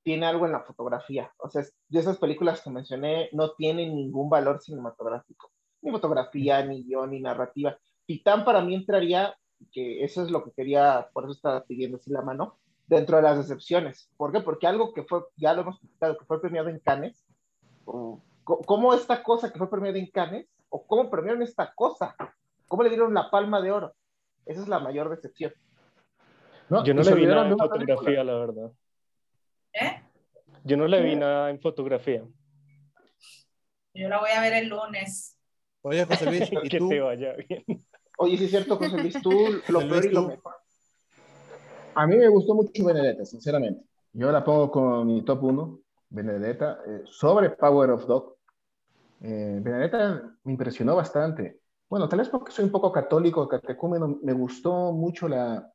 tiene 0.03 0.25
algo 0.25 0.45
en 0.45 0.51
la 0.51 0.61
fotografía. 0.61 1.31
O 1.37 1.49
sea, 1.49 1.61
es- 1.61 1.75
de 1.89 1.99
esas 1.99 2.17
películas 2.17 2.61
que 2.61 2.69
mencioné 2.69 3.29
no 3.31 3.51
tienen 3.51 3.95
ningún 3.95 4.29
valor 4.29 4.61
cinematográfico. 4.61 5.51
Ni 5.81 5.91
fotografía, 5.91 6.63
ni 6.65 6.83
guion, 6.83 7.11
ni 7.11 7.19
narrativa. 7.21 7.77
Titán 8.05 8.45
para 8.45 8.61
mí 8.61 8.75
entraría, 8.75 9.35
que 9.71 10.03
eso 10.03 10.21
es 10.23 10.29
lo 10.29 10.43
que 10.43 10.51
quería, 10.51 11.09
por 11.13 11.23
eso 11.23 11.33
estaba 11.33 11.63
pidiendo 11.63 11.97
así 11.97 12.11
la 12.11 12.21
mano, 12.21 12.57
dentro 12.85 13.15
de 13.17 13.23
las 13.23 13.37
decepciones. 13.37 14.09
¿Por 14.17 14.31
qué? 14.31 14.41
Porque 14.41 14.67
algo 14.67 14.93
que 14.93 15.03
fue, 15.03 15.23
ya 15.37 15.53
lo 15.53 15.61
hemos 15.61 15.75
explicado, 15.77 16.17
que 16.17 16.25
fue 16.25 16.41
premiado 16.41 16.69
en 16.69 16.79
Cannes, 16.79 17.25
o 17.85 18.21
¿cómo 18.43 18.93
esta 18.93 19.23
cosa 19.23 19.51
que 19.51 19.57
fue 19.57 19.69
premiada 19.69 19.97
en 19.97 20.07
Cannes, 20.11 20.47
o 20.69 20.85
cómo 20.85 21.09
premiaron 21.09 21.41
esta 21.41 21.73
cosa? 21.73 22.15
¿Cómo 22.67 22.83
le 22.83 22.89
dieron 22.89 23.13
la 23.13 23.29
palma 23.29 23.61
de 23.61 23.71
oro? 23.71 23.93
Esa 24.45 24.61
es 24.61 24.67
la 24.67 24.79
mayor 24.79 25.09
decepción. 25.09 25.53
No, 26.69 26.83
Yo 26.83 26.93
no 26.93 27.03
le 27.03 27.13
vi 27.13 27.25
película. 27.69 27.95
fotografía, 27.95 28.23
la 28.23 28.33
verdad. 28.35 28.71
¿Eh? 29.73 30.01
Yo 30.63 30.77
no 30.77 30.87
le 30.87 31.01
vi 31.01 31.15
nada 31.15 31.49
en 31.49 31.59
fotografía. 31.59 32.23
Yo 33.93 34.09
la 34.09 34.19
voy 34.19 34.29
a 34.31 34.41
ver 34.41 34.53
el 34.53 34.69
lunes. 34.69 35.37
Oye, 35.81 36.05
José 36.05 36.25
Luis, 36.25 36.49
¿y 36.63 36.69
Que 36.69 36.77
tú? 36.79 36.89
te 36.89 36.99
vaya 36.99 37.33
bien. 37.33 37.63
Oye, 38.17 38.37
sí 38.37 38.45
es 38.45 38.51
cierto, 38.51 38.77
José 38.77 38.97
Luis, 38.97 39.21
tú 39.21 39.31
lo 39.69 39.79
peor 39.79 39.91
Luis, 39.91 40.05
y 40.05 40.09
lo 40.09 40.27
mejor. 40.27 40.55
A 41.95 42.07
mí 42.07 42.15
me 42.15 42.27
gustó 42.27 42.55
mucho 42.55 42.83
Benedetta, 42.83 43.25
sinceramente. 43.25 43.85
Yo 44.13 44.31
la 44.31 44.43
pongo 44.43 44.71
con 44.71 45.07
mi 45.07 45.23
top 45.23 45.43
1, 45.43 45.79
Benedetta, 46.09 46.79
eh, 46.87 47.01
sobre 47.05 47.49
Power 47.51 47.91
of 47.91 48.05
Dog. 48.05 48.35
Eh, 49.21 49.59
Benedetta 49.61 50.37
me 50.43 50.51
impresionó 50.51 50.95
bastante. 50.95 51.59
Bueno, 51.89 52.07
tal 52.09 52.19
vez 52.19 52.29
porque 52.29 52.51
soy 52.51 52.65
un 52.65 52.71
poco 52.71 52.91
católico, 52.91 53.47
catecúmeno, 53.47 54.19
me 54.23 54.33
gustó 54.33 54.91
mucho 54.91 55.27
la 55.27 55.71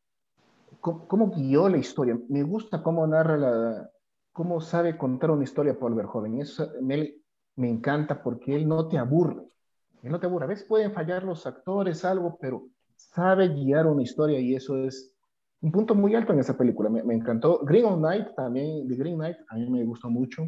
cómo, 0.80 1.30
guió 1.30 1.68
la 1.68 1.78
historia. 1.78 2.18
Me 2.28 2.42
gusta 2.42 2.82
cómo 2.82 3.06
narra 3.06 3.36
la, 3.36 3.90
cómo 4.32 4.60
sabe 4.60 4.96
contar 4.96 5.30
una 5.30 5.44
historia 5.44 5.78
Paul 5.78 5.94
Verhoeven. 5.94 6.40
Eso 6.40 6.70
me, 6.82 7.14
me 7.56 7.68
encanta 7.68 8.22
porque 8.22 8.54
él 8.56 8.68
no 8.68 8.88
te 8.88 8.98
aburre. 8.98 9.42
Él 10.02 10.12
no 10.12 10.20
te 10.20 10.26
aburre. 10.26 10.44
A 10.44 10.48
veces 10.48 10.66
pueden 10.66 10.92
fallar 10.92 11.24
los 11.24 11.46
actores, 11.46 12.04
algo, 12.04 12.38
pero 12.40 12.68
sabe 12.96 13.48
guiar 13.48 13.86
una 13.86 14.02
historia 14.02 14.40
y 14.40 14.54
eso 14.54 14.76
es 14.84 15.12
un 15.60 15.72
punto 15.72 15.94
muy 15.94 16.14
alto 16.14 16.32
en 16.32 16.40
esa 16.40 16.56
película. 16.56 16.88
Me, 16.88 17.02
me 17.02 17.14
encantó. 17.14 17.60
Green 17.64 18.00
Night 18.00 18.34
también, 18.36 18.86
The 18.88 18.94
Green 18.94 19.16
Knight, 19.16 19.36
a 19.48 19.56
mí 19.56 19.68
me 19.68 19.84
gustó 19.84 20.08
mucho. 20.08 20.42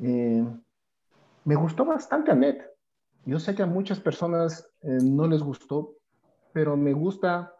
Eh, 0.00 0.44
me 1.44 1.54
gustó 1.54 1.84
bastante 1.84 2.30
Annette. 2.30 2.64
Yo 3.26 3.38
sé 3.38 3.54
que 3.54 3.62
a 3.62 3.66
muchas 3.66 4.00
personas 4.00 4.66
eh, 4.82 4.98
no 5.02 5.26
les 5.26 5.42
gustó, 5.42 5.94
pero 6.52 6.76
me 6.76 6.92
gusta 6.92 7.52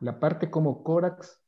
la 0.00 0.18
parte 0.18 0.50
como 0.50 0.82
Corax 0.82 1.40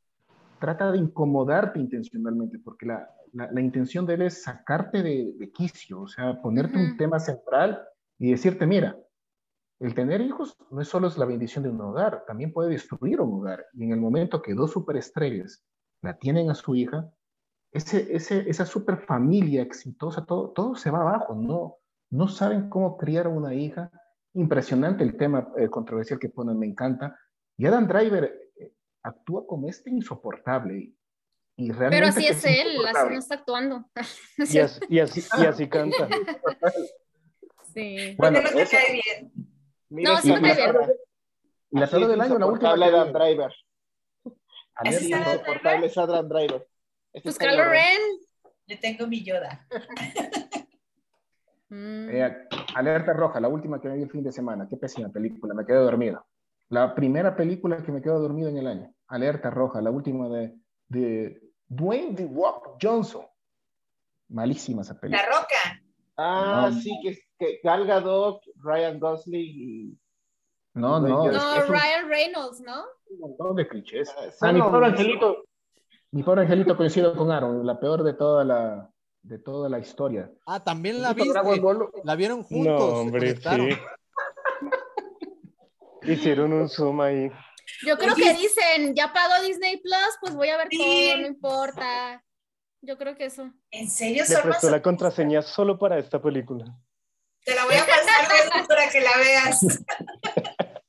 trata 0.59 0.93
de 0.93 0.99
incomodarte 0.99 1.79
intencionalmente, 1.79 2.59
porque 2.59 2.87
la, 2.87 3.09
la, 3.33 3.51
la 3.51 3.61
intención 3.61 4.07
de 4.07 4.15
él 4.15 4.23
es 4.23 4.43
sacarte 4.43 5.03
de, 5.03 5.33
de 5.39 5.51
quicio, 5.51 6.03
o 6.03 6.09
sea, 6.09 6.41
ponerte 6.43 6.77
un 6.77 6.97
tema 6.97 7.19
central 7.19 7.83
y 8.19 8.31
decirte, 8.31 8.67
mira, 8.67 8.97
el 9.81 9.95
tener 9.95 10.21
hijos 10.21 10.57
no 10.71 10.83
es 10.83 10.89
solo 10.89 11.09
es 11.09 11.17
la 11.17 11.25
bendición 11.25 11.65
de 11.65 11.71
un 11.71 11.81
hogar, 11.81 12.25
también 12.27 12.53
puede 12.53 12.69
destruir 12.71 13.21
un 13.21 13.33
hogar. 13.41 13.65
Y 13.73 13.85
en 13.85 13.93
el 13.93 14.01
momento 14.01 14.43
que 14.43 14.55
dos 14.55 14.73
superestrellas 14.73 15.65
la 16.03 16.19
tienen 16.19 16.51
a 16.51 16.55
su 16.55 16.75
hija, 16.75 17.11
ese, 17.73 18.15
ese, 18.15 18.49
esa 18.51 18.67
superfamilia 18.67 19.63
exitosa, 19.63 20.27
todo, 20.27 20.51
todo 20.51 20.75
se 20.75 20.91
va 20.91 21.01
abajo, 21.01 21.35
no, 21.35 21.77
no 22.11 22.29
saben 22.29 22.69
cómo 22.69 22.99
criar 22.99 23.27
a 23.27 23.31
una 23.31 23.55
hija. 23.55 23.91
Impresionante 24.35 25.03
el 25.03 25.17
tema 25.17 25.49
eh, 25.57 25.69
controversial 25.69 26.19
que 26.19 26.29
ponen, 26.29 26.59
me 26.59 26.67
encanta. 26.67 27.17
Y 27.61 27.66
Adam 27.66 27.87
Driver 27.87 28.25
eh, 28.57 28.73
actúa 29.03 29.46
como 29.46 29.68
este 29.68 29.90
insoportable. 29.90 30.79
Y, 30.79 30.96
y 31.57 31.73
realmente 31.73 31.96
Pero 31.99 32.07
así 32.07 32.27
es 32.27 32.42
él, 32.46 32.87
así 32.87 33.12
no 33.12 33.18
está 33.18 33.35
actuando. 33.35 33.85
Y 34.38 34.59
así, 34.59 34.81
y 34.88 34.99
así, 34.99 35.23
y 35.38 35.44
así 35.44 35.68
canta. 35.68 36.09
Sí. 37.75 38.16
Bueno, 38.18 38.40
¿Por 38.40 38.49
qué 38.49 38.51
no 38.51 38.57
te 38.57 38.62
eso- 38.62 38.77
cae 38.77 38.92
bien? 38.94 39.33
Mira 39.90 40.11
No, 40.11 40.16
esta 40.18 40.35
sí 40.35 40.42
me 40.42 40.57
cae 40.57 40.73
bien. 40.73 40.90
y 41.70 41.79
la 41.79 41.87
peor 41.87 42.03
es 42.03 42.09
del 42.09 42.20
año, 42.20 42.38
la 42.38 42.46
última. 42.46 42.75
que 42.75 42.85
Adam. 42.85 43.12
Driver. 43.12 43.53
Es 44.85 45.03
insoportable 45.03 45.87
es 45.87 45.99
Adam 45.99 46.29
Driver. 46.29 46.68
Este 47.12 47.23
Pues 47.23 47.35
es 47.35 47.38
Kylo 47.38 47.64
Ren. 47.68 48.01
Yo 48.66 48.81
tengo 48.81 49.07
mi 49.07 49.23
Yoda. 49.23 49.66
Mm. 51.73 52.08
Eh, 52.11 52.48
Alerta 52.75 53.13
Roja, 53.13 53.38
la 53.38 53.46
última 53.46 53.81
que 53.81 53.88
vi 53.88 54.02
el 54.02 54.11
fin 54.11 54.25
de 54.25 54.33
semana. 54.33 54.67
Qué 54.69 54.77
pésima 54.77 55.08
película, 55.08 55.54
me 55.54 55.65
quedé 55.65 55.77
dormido. 55.77 56.27
La 56.71 56.94
primera 56.94 57.37
película 57.37 57.83
que 57.83 57.92
me 57.92 58.00
quedo 58.00 58.18
dormido 58.21 58.48
en 58.48 58.56
el 58.58 58.66
año. 58.66 58.94
Alerta 59.08 59.50
Roja, 59.50 59.81
la 59.81 59.90
última 59.90 60.29
de, 60.29 60.56
de 60.88 61.42
Dwayne 61.68 62.14
The 62.14 62.29
Rock 62.33 62.79
Johnson. 62.81 63.27
Malísima 64.29 64.83
esa 64.83 64.94
La 64.94 65.00
película. 65.00 65.27
Roca. 65.27 65.83
Ah, 66.16 66.68
No. 66.71 66.81
sí, 66.81 66.92
que, 67.02 67.18
que 67.38 67.60
Gal 67.64 67.87
Gadot, 67.87 68.40
Ryan 68.62 69.00
Gosling 69.00 69.40
y 69.42 69.98
No, 70.75 71.00
no, 71.00 71.08
No, 71.08 71.31
es, 71.31 71.37
No, 71.37 71.54
un 71.56 71.68
Ryan 71.68 72.08
Reynolds, 72.08 72.60
¿no? 72.60 72.85
montón 73.18 73.56
de 73.56 73.66
clichés. 73.66 74.08
Ah, 74.16 74.31
Ah, 74.42 74.52
mi 74.52 74.60
pobre 74.60 74.87
angelito. 74.87 75.44
Mi 76.12 76.23
pobre 76.23 76.42
angelito 76.42 76.77
coincido 76.77 77.16
con 77.16 77.31
Aaron, 77.33 77.66
la 77.66 77.81
peor 77.81 78.04
de 78.04 78.14
toda 78.14 78.44
la, 78.44 78.88
de 79.23 79.38
toda 79.38 79.68
la 79.68 79.79
historia. 79.81 80.31
Ah, 80.46 80.62
también 80.62 81.02
la 81.02 81.12
viste. 81.14 81.33
La 82.04 82.14
vieron 82.14 82.38
No, 82.40 82.44
juntos. 82.46 82.90
se 82.90 82.96
hombre, 82.96 83.37
sí. 83.37 83.68
Hicieron 86.03 86.53
un 86.53 86.69
zoom 86.69 87.01
ahí. 87.01 87.31
Yo 87.87 87.96
creo 87.98 88.15
que 88.15 88.33
dicen, 88.35 88.94
ya 88.94 89.13
pago 89.13 89.42
Disney 89.44 89.77
Plus, 89.81 90.17
pues 90.21 90.35
voy 90.35 90.48
a 90.48 90.57
ver 90.57 90.69
Sí. 90.71 90.79
todo, 90.79 91.17
no 91.23 91.27
importa. 91.27 92.25
Yo 92.83 92.96
creo 92.98 93.15
que 93.17 93.27
eso. 93.27 93.51
¿En 93.71 93.88
serio 93.90 94.25
Le 94.29 94.37
prestó 94.38 94.71
la 94.71 94.81
contraseña 94.83 95.42
solo 95.42 95.79
para 95.79 95.98
esta 95.98 96.21
película. 96.21 96.65
Te 97.44 97.55
la 97.55 97.65
voy 97.65 97.75
a 97.75 97.87
pasar 97.87 98.67
para 98.69 98.88
que 98.90 99.01
la 99.01 99.17
veas. 99.19 99.61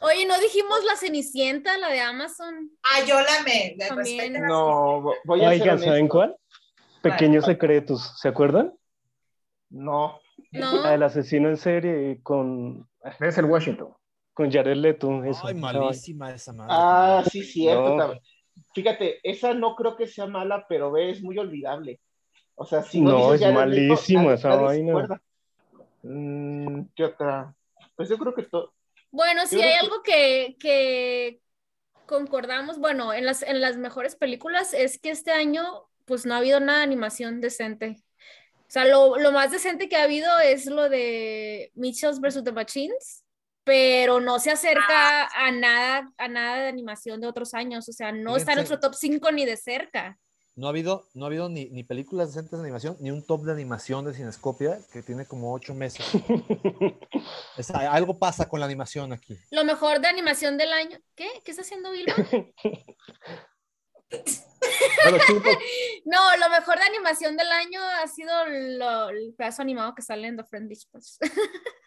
Oye, 0.00 0.26
¿no 0.26 0.38
dijimos 0.38 0.84
la 0.84 0.96
Cenicienta, 0.96 1.78
la 1.78 1.88
de 1.88 2.00
Amazon? 2.00 2.70
Ah, 2.82 3.02
yo 3.06 3.18
la 3.20 3.42
me. 3.44 3.76
También. 3.78 4.18
respeten 4.18 4.44
a- 4.44 4.46
No, 4.46 5.00
vo- 5.02 5.14
voy 5.24 5.44
a 5.44 5.48
Oigan, 5.48 5.78
¿saben 5.80 6.06
cuál? 6.08 6.36
Pequeños 7.02 7.44
secretos, 7.46 8.12
¿se 8.20 8.28
acuerdan? 8.28 8.74
No, 9.70 10.20
La 10.52 10.60
No. 10.70 10.82
del 10.82 11.02
asesino 11.02 11.48
en 11.48 11.56
serie 11.56 12.20
con, 12.22 12.88
Es 13.20 13.38
el 13.38 13.44
Washington. 13.46 13.94
con 14.34 14.50
Jared 14.52 14.76
Leto. 14.76 15.24
Eso, 15.24 15.46
Ay, 15.46 15.54
malísima 15.54 16.30
esa 16.30 16.52
madre. 16.52 16.72
ah, 16.76 17.24
sí, 17.30 17.42
cierto. 17.42 17.96
No. 17.96 18.14
Fíjate, 18.74 19.18
esa 19.22 19.54
no 19.54 19.74
creo 19.74 19.96
que 19.96 20.06
sea 20.06 20.26
mala, 20.26 20.66
pero 20.68 20.92
ve, 20.92 21.10
es 21.10 21.22
muy 21.22 21.38
olvidable. 21.38 22.00
O 22.54 22.66
sea, 22.66 22.82
si 22.82 23.00
No, 23.00 23.32
dices 23.32 23.46
es 23.48 23.54
Jared 23.54 23.70
Leto, 23.70 23.88
malísima 23.94 24.22
nadie- 24.22 24.34
esa 24.34 24.56
vaina. 24.56 25.20
Mm, 26.02 26.80
¿Qué 26.94 27.04
otra? 27.04 27.54
Pues 27.96 28.08
yo 28.10 28.18
creo 28.18 28.34
que 28.34 28.42
todo. 28.42 28.72
Bueno, 29.10 29.46
si 29.46 29.56
hay 29.60 29.72
que- 29.72 29.78
algo 29.78 30.02
que, 30.02 30.56
que 30.60 31.40
concordamos, 32.06 32.78
bueno, 32.78 33.12
en 33.14 33.24
las, 33.26 33.42
en 33.42 33.60
las 33.60 33.76
mejores 33.78 34.16
películas 34.16 34.74
es 34.74 34.98
que 34.98 35.10
este 35.10 35.32
año 35.32 35.64
pues 36.04 36.24
no 36.26 36.34
ha 36.34 36.38
habido 36.38 36.60
nada 36.60 36.78
de 36.78 36.84
animación 36.84 37.40
decente. 37.40 37.96
O 38.68 38.70
sea, 38.70 38.84
lo, 38.84 39.16
lo 39.18 39.32
más 39.32 39.50
decente 39.50 39.88
que 39.88 39.96
ha 39.96 40.02
habido 40.04 40.38
es 40.40 40.66
lo 40.66 40.88
de 40.88 41.70
Mitchells 41.74 42.20
vs. 42.20 42.42
The 42.44 42.52
Machines, 42.52 43.24
pero 43.64 44.20
no 44.20 44.38
se 44.38 44.50
acerca 44.50 45.26
a 45.26 45.50
nada, 45.52 46.12
a 46.18 46.28
nada 46.28 46.62
de 46.62 46.68
animación 46.68 47.20
de 47.20 47.26
otros 47.28 47.54
años. 47.54 47.88
O 47.88 47.92
sea, 47.92 48.12
no 48.12 48.36
está 48.36 48.52
en 48.52 48.56
nuestro 48.58 48.78
top 48.80 48.94
5 48.94 49.30
ni 49.32 49.44
de 49.44 49.56
cerca. 49.56 50.18
No 50.56 50.68
ha 50.68 50.70
habido, 50.70 51.06
no 51.12 51.26
ha 51.26 51.28
habido 51.28 51.50
ni, 51.50 51.66
ni 51.68 51.84
películas 51.84 52.28
decentes 52.28 52.52
de 52.58 52.64
animación, 52.64 52.96
ni 53.00 53.10
un 53.10 53.22
top 53.26 53.42
de 53.44 53.52
animación 53.52 54.06
de 54.06 54.14
Cinescopia 54.14 54.78
que 54.90 55.02
tiene 55.02 55.26
como 55.26 55.52
ocho 55.52 55.74
meses. 55.74 56.06
Es- 57.58 57.70
algo 57.70 58.18
pasa 58.18 58.48
con 58.48 58.60
la 58.60 58.66
animación 58.66 59.12
aquí. 59.12 59.38
Lo 59.50 59.64
mejor 59.64 60.00
de 60.00 60.08
animación 60.08 60.56
del 60.56 60.72
año. 60.72 60.98
¿Qué? 61.14 61.28
¿Qué 61.44 61.50
está 61.50 61.62
haciendo 61.62 61.90
Vilma? 61.92 62.14
Bueno, 64.10 65.18
chicos, 65.26 65.42
No, 66.04 66.36
lo 66.36 66.48
mejor 66.50 66.78
de 66.78 66.84
animación 66.84 67.36
del 67.36 67.50
año 67.50 67.80
ha 67.82 68.06
sido 68.06 68.32
lo- 68.46 69.08
el 69.10 69.34
pedazo 69.36 69.62
animado 69.62 69.94
que 69.94 70.02
sale 70.02 70.26
en 70.28 70.36
The 70.36 70.44
Friendly 70.44 70.76
pues. 70.90 71.18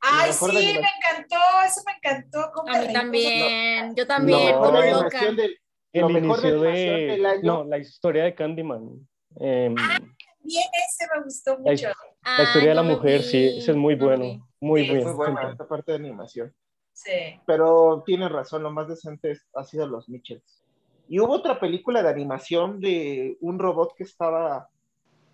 Ay, 0.00 0.32
sí, 0.32 0.46
de 0.46 0.52
me 0.80 0.88
encantó. 0.88 1.36
Eso 1.66 1.80
me 1.86 1.92
encantó. 1.94 2.50
cómo 2.54 2.72
A 2.72 2.78
mí 2.80 2.92
también, 2.92 3.94
yo 3.96 4.06
también, 4.06 4.38
No, 4.38 4.46
Mejor 4.46 4.66
como 4.66 4.80
de 4.80 4.90
loca. 4.92 5.20
del- 5.24 5.60
El 5.92 6.00
Lo 6.02 6.08
mejor 6.10 6.40
de 6.42 6.48
inicio 6.48 6.60
de... 6.60 7.06
del 7.12 7.26
año. 7.26 7.40
No, 7.42 7.64
la 7.64 7.78
historia 7.78 8.24
de 8.24 8.34
Candyman. 8.34 9.08
Em, 9.40 9.74
Bien, 9.74 10.64
ese 10.88 11.06
me 11.14 11.22
gustó 11.24 11.52
La 11.52 11.58
mucho. 11.72 11.88
la 12.22 12.42
historia 12.44 12.68
de 12.68 12.74
la 12.74 12.80
Ah, 12.82 12.84
no 12.84 12.90
lo 12.90 12.96
mujer, 12.98 13.20
vi, 13.20 13.26
sí, 13.26 13.58
ese 13.58 13.70
es 13.72 13.76
muy 13.76 13.96
no 13.96 14.04
bueno. 14.06 14.22
vi. 14.24 14.40
Muy 14.60 14.84
Sí, 14.86 14.92
bien. 14.92 15.04
Muy 15.04 15.14
buena 15.14 15.50
esta 15.50 15.66
parte 15.66 15.92
de 15.92 15.98
animación. 15.98 16.54
Sí. 16.92 17.40
Pero 17.46 18.02
tienes 18.06 18.30
razón, 18.30 18.62
lo 18.62 18.70
más 18.70 18.86
decente 18.88 19.32
es- 19.32 19.46
ha 19.54 19.64
sido 19.64 19.86
los 19.86 20.08
Mitchells. 20.08 20.62
Y 21.08 21.20
hubo 21.20 21.32
otra 21.34 21.58
película 21.60 22.02
de 22.02 22.08
animación 22.08 22.80
de 22.80 23.36
un 23.40 23.58
robot 23.58 23.94
que 23.96 24.04
estaba 24.04 24.68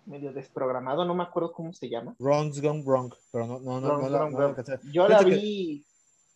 medio 0.05 0.33
desprogramado, 0.33 1.05
no 1.05 1.15
me 1.15 1.23
acuerdo 1.23 1.51
cómo 1.53 1.73
se 1.73 1.89
llama. 1.89 2.15
Wrong's 2.19 2.61
Gone 2.61 2.83
Wrong, 2.83 3.13
pero 3.31 3.47
no, 3.47 3.59
no, 3.59 3.79
no, 3.81 3.87
Wrong, 3.87 4.01
no 4.03 4.09
la- 4.09 4.17
wrong, 4.19 4.31
no 4.33 4.39
la. 4.39 4.79
Yo 4.91 5.07
la 5.07 5.19
que- 5.19 5.25
vi, 5.31 5.85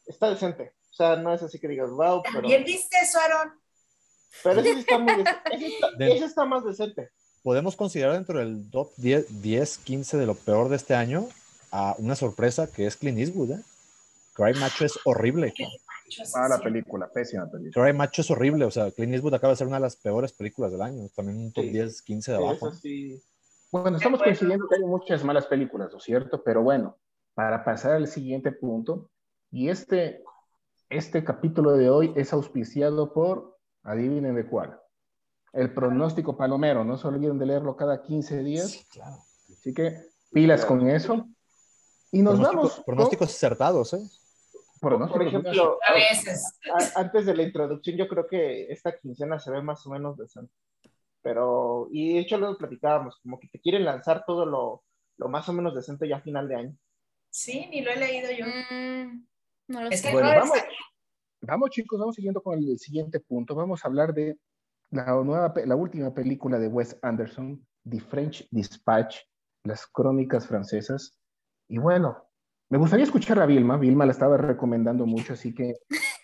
está 0.06 0.30
decente. 0.30 0.74
O 0.92 0.94
sea, 0.98 1.16
no 1.18 1.34
es 1.34 1.44
así 1.44 1.60
que 1.60 1.68
digas, 1.68 1.90
wow, 1.92 2.22
pero, 2.24 2.40
¿También 2.42 2.64
viste 2.64 2.98
eso, 3.02 3.20
Aaron? 3.20 3.54
pero 4.44 4.60
ese 4.62 4.74
sí 4.74 4.80
está 4.80 4.98
muy 5.00 5.14
dec- 5.14 5.42
ese 5.52 5.68
está, 5.68 5.92
De- 5.92 6.12
ese 6.16 6.26
está 6.26 6.46
más 6.46 6.64
decente. 6.66 7.10
podemos 7.44 7.76
considerar 7.76 8.14
dentro 8.14 8.40
del 8.40 8.70
top 8.72 8.92
10, 8.98 9.42
10, 9.42 9.78
15 9.80 10.18
de 10.18 10.26
lo 10.26 10.36
peor 10.36 10.70
de 10.70 10.76
este 10.78 10.96
año 10.96 11.28
a 11.72 11.96
una 12.00 12.16
sorpresa 12.16 12.72
que 12.72 12.88
es 12.88 12.96
Clint 12.98 13.20
Eastwood. 13.20 13.52
¿eh? 13.52 13.62
Cry 14.34 14.54
Macho 14.60 14.86
es 14.86 14.98
horrible. 15.06 15.54
Mala 16.36 16.60
película, 16.60 17.10
pésima 17.12 17.50
película. 17.50 17.86
Cry 17.86 17.94
Macho 17.98 18.22
es 18.22 18.32
horrible. 18.32 18.66
O 18.66 18.72
sea, 18.72 18.92
Clint 18.92 19.14
Eastwood 19.14 19.34
acaba 19.36 19.54
de 19.54 19.58
ser 19.58 19.68
una 19.68 19.78
de 19.78 19.82
las 19.84 19.96
peores 19.96 20.32
películas 20.34 20.72
del 20.72 20.82
año. 20.82 21.08
También 21.16 21.38
un 21.38 21.52
top 21.52 21.64
Sí. 21.66 21.70
10, 21.72 22.02
15 22.02 22.32
de 22.32 22.38
abajo. 22.38 22.72
Sí. 22.72 23.22
Bueno, 23.72 23.98
estamos 23.98 24.20
bueno. 24.20 24.24
coincidiendo 24.24 24.68
que 24.68 24.76
hay 24.76 24.82
muchas 24.84 25.24
malas 25.24 25.46
películas, 25.48 25.92
¿no 25.92 25.98
es 25.98 26.04
cierto? 26.04 26.42
Pero 26.44 26.62
bueno, 26.64 26.98
para 27.34 27.64
pasar 27.66 27.94
al 27.94 28.08
siguiente 28.08 28.52
punto, 28.52 29.10
y 29.52 29.70
este, 29.70 30.24
este 30.90 31.24
capítulo 31.24 31.72
de 31.74 31.90
hoy 31.90 32.14
es 32.16 32.32
auspiciado 32.34 33.14
por, 33.14 33.58
adivinen 33.84 34.36
de 34.36 34.46
cuál, 34.48 34.80
el 35.54 35.74
pronóstico 35.74 36.38
palomero, 36.38 36.84
no 36.84 36.98
se 36.98 37.08
olviden 37.08 37.40
de 37.40 37.46
leerlo 37.46 37.76
cada 37.76 38.02
15 38.02 38.40
días, 38.44 38.70
Sí, 38.72 38.86
claro. 38.92 39.18
así 39.52 39.74
que 39.74 39.98
pilas 40.32 40.66
con 40.66 40.88
eso. 40.90 41.28
Y 42.12 42.22
nos 42.22 42.36
Pronóstico- 42.40 42.56
vamos. 42.56 42.76
con 42.76 42.84
pronósticos 42.86 43.30
acertados, 43.30 43.94
¿eh? 43.94 44.00
Pronósticos. 44.80 45.18
Por 45.18 45.28
ejemplo, 45.28 45.80
A 45.88 45.94
veces. 45.94 46.60
antes 46.96 47.26
de 47.26 47.36
la 47.36 47.44
introducción, 47.44 47.98
yo 47.98 48.08
creo 48.08 48.28
que 48.28 48.72
esta 48.72 48.98
quincena 48.98 49.40
se 49.40 49.52
ve 49.52 49.62
más 49.62 49.86
o 49.86 49.92
menos 49.92 50.18
decente. 50.18 50.54
Pero, 51.22 51.88
y 51.92 52.14
de 52.14 52.20
hecho 52.20 52.38
lo 52.38 52.58
platicábamos, 52.58 53.20
como 53.22 53.40
que 53.40 53.48
te 53.50 53.60
quieren 53.60 53.84
lanzar 53.86 54.24
todo 54.26 54.46
lo, 54.46 54.84
lo 55.18 55.28
más 55.30 55.50
o 55.50 55.54
menos 55.54 55.76
decente 55.76 56.08
ya 56.08 56.18
a 56.18 56.22
final 56.22 56.48
de 56.48 56.56
año. 56.56 56.78
Sí, 57.30 57.68
ni 57.70 57.82
lo 57.82 57.92
he 57.92 57.98
leído 57.98 58.30
yo. 58.32 58.46
Mm, 58.46 59.28
no 59.68 59.82
lo 59.82 59.90
Es 59.90 60.02
sé. 60.02 60.08
que 60.08 60.14
Bueno, 60.14 60.30
no, 60.34 60.40
vamos. 60.40 60.58
Vamos 61.42 61.70
chicos, 61.70 62.00
vamos 62.00 62.16
siguiendo 62.16 62.42
con 62.42 62.58
el 62.58 62.80
siguiente 62.80 63.20
punto. 63.20 63.54
Vamos 63.56 63.84
a 63.84 63.88
hablar 63.88 64.14
de 64.14 64.38
la, 64.90 65.06
nueva, 65.24 65.54
la 65.66 65.76
última 65.76 66.14
película 66.14 66.58
de 66.60 66.68
Wes 66.68 66.98
Anderson, 67.02 67.66
The 67.88 68.00
French 68.00 68.48
Dispatch, 68.52 69.18
las 69.64 69.86
crónicas 69.88 70.48
francesas. 70.48 71.20
Y 71.68 71.78
bueno, 71.78 72.27
me 72.70 72.78
gustaría 72.78 73.06
escuchar 73.06 73.40
a 73.40 73.46
Vilma. 73.46 73.78
Vilma 73.78 74.06
la 74.06 74.12
estaba 74.12 74.38
recomendando 74.38 75.06
mucho, 75.06 75.34
así 75.34 75.54
que 75.54 75.76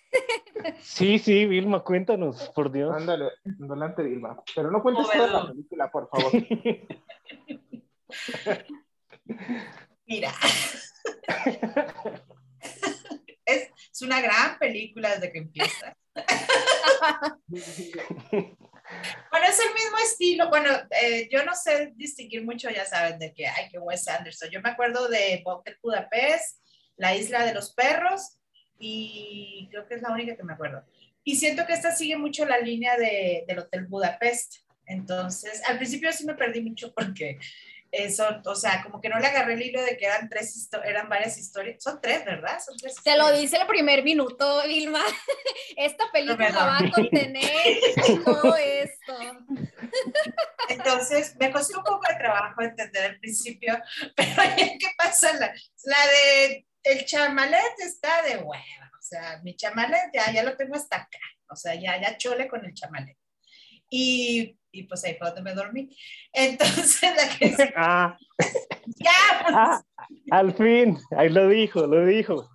Sí, 0.82 1.20
sí, 1.20 1.46
Vilma, 1.46 1.84
cuéntanos, 1.84 2.50
por 2.56 2.72
Dios. 2.72 2.96
Ándale, 2.96 3.32
adelante, 3.62 4.02
Vilma. 4.04 4.42
Pero 4.56 4.72
no 4.72 4.82
cuentes 4.82 5.10
toda 5.10 5.28
la 5.28 5.48
película, 5.48 5.92
por 5.92 6.10
favor. 6.10 6.32
Mira. 10.06 10.32
es, 13.46 13.70
es 13.92 14.02
una 14.02 14.22
gran 14.22 14.58
película 14.60 15.16
desde 15.16 15.32
que 15.32 15.40
empieza. 15.40 15.98
Bueno, 19.32 19.48
es 19.48 19.60
el 19.60 19.74
mismo 19.74 19.98
estilo. 20.04 20.50
Bueno, 20.50 20.70
eh, 21.02 21.28
yo 21.32 21.44
no 21.44 21.56
sé 21.56 21.92
distinguir 21.96 22.44
mucho, 22.46 22.70
ya 22.70 22.86
saben, 22.86 23.20
de 23.20 23.34
que 23.34 23.48
hay 23.48 23.70
que 23.70 23.80
Wes 23.80 24.08
Anderson. 24.08 24.50
Yo 24.50 24.62
me 24.62 24.70
acuerdo 24.70 25.08
de 25.08 25.42
Bob 25.44 25.64
del 25.64 25.78
Budapest, 25.82 26.62
La 26.98 27.16
Isla 27.16 27.46
de 27.46 27.54
los 27.54 27.74
Perros, 27.74 28.38
y 28.78 29.68
creo 29.72 29.88
que 29.88 29.96
es 29.96 30.02
la 30.02 30.12
única 30.12 30.36
que 30.36 30.44
me 30.44 30.54
acuerdo. 30.54 30.84
Y 31.24 31.38
siento 31.38 31.66
que 31.66 31.74
esta 31.74 31.96
sigue 31.96 32.18
mucho 32.18 32.46
la 32.46 32.60
línea 32.60 32.98
de, 32.98 33.46
del 33.48 33.60
Hotel 33.60 33.86
Budapest. 33.88 34.58
Entonces, 34.86 35.62
al 35.68 35.78
principio 35.78 36.12
sí 36.12 36.26
me 36.26 36.36
perdí 36.36 36.62
mucho 36.62 36.94
porque 36.94 37.40
eso, 37.94 38.42
o 38.44 38.56
sea, 38.56 38.82
como 38.82 39.00
que 39.00 39.08
no 39.08 39.20
le 39.20 39.28
agarré 39.28 39.54
el 39.54 39.62
hilo 39.62 39.80
de 39.84 39.96
que 39.96 40.08
eran 40.08 40.28
tres, 40.28 40.68
eran 40.84 41.08
varias 41.10 41.38
historias. 41.38 41.82
Son 41.82 42.02
tres, 42.02 42.26
¿verdad? 42.26 42.60
Son 42.60 42.76
tres 42.76 42.96
Te 43.04 43.16
lo 43.16 43.32
dice 43.32 43.58
el 43.58 43.68
primer 43.68 44.04
minuto, 44.04 44.64
Vilma. 44.68 45.04
Esta 45.78 46.12
película 46.12 46.48
Perdón. 46.48 46.68
va 46.68 46.78
a 46.80 46.92
contener 46.92 47.78
todo 48.26 48.56
esto. 48.56 49.16
Entonces, 50.70 51.36
me 51.40 51.52
costó 51.52 51.78
un 51.78 51.84
poco 51.84 52.02
de 52.10 52.16
trabajo 52.16 52.64
entender 52.64 53.12
al 53.12 53.20
principio, 53.20 53.80
pero 54.16 54.42
que 54.56 54.90
pasa 54.98 55.32
la, 55.34 55.54
la 55.84 56.08
de 56.08 56.66
el 56.82 57.06
chamalet 57.06 57.80
está 57.80 58.24
de 58.24 58.38
hueva, 58.38 58.92
o 59.00 59.02
sea, 59.02 59.40
mi 59.44 59.56
chamalet 59.56 60.10
ya, 60.12 60.32
ya 60.32 60.42
lo 60.42 60.58
tengo 60.58 60.76
hasta 60.76 60.96
acá, 60.96 61.20
o 61.48 61.56
sea, 61.56 61.76
ya, 61.76 62.02
ya 62.02 62.18
chole 62.18 62.48
con 62.48 62.66
el 62.66 62.74
chamalet. 62.74 63.18
Y, 63.96 64.58
y 64.72 64.84
pues 64.84 65.04
ahí 65.04 65.16
fue 65.20 65.28
donde 65.28 65.44
me 65.44 65.54
dormí. 65.54 65.96
Entonces, 66.34 67.12
la 67.16 67.30
que 67.38 67.56
ah, 67.78 68.18
ya, 68.88 69.12
pues, 69.44 69.56
ah, 69.56 69.84
al 70.32 70.52
fin, 70.56 70.98
ahí 71.16 71.30
lo 71.30 71.48
dijo, 71.48 71.86
lo 71.86 72.04
dijo. 72.08 72.50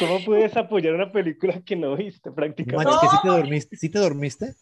¿Cómo 0.00 0.24
puedes 0.24 0.56
apoyar 0.56 0.94
una 0.94 1.12
película 1.12 1.62
que 1.64 1.76
no 1.76 1.96
viste 1.96 2.32
prácticamente? 2.32 2.92
Que 3.00 3.08
sí 3.08 3.16
te 3.22 3.28
dormiste. 3.28 3.76
¿Sí 3.76 3.88
te 3.90 4.00
dormiste? 4.00 4.56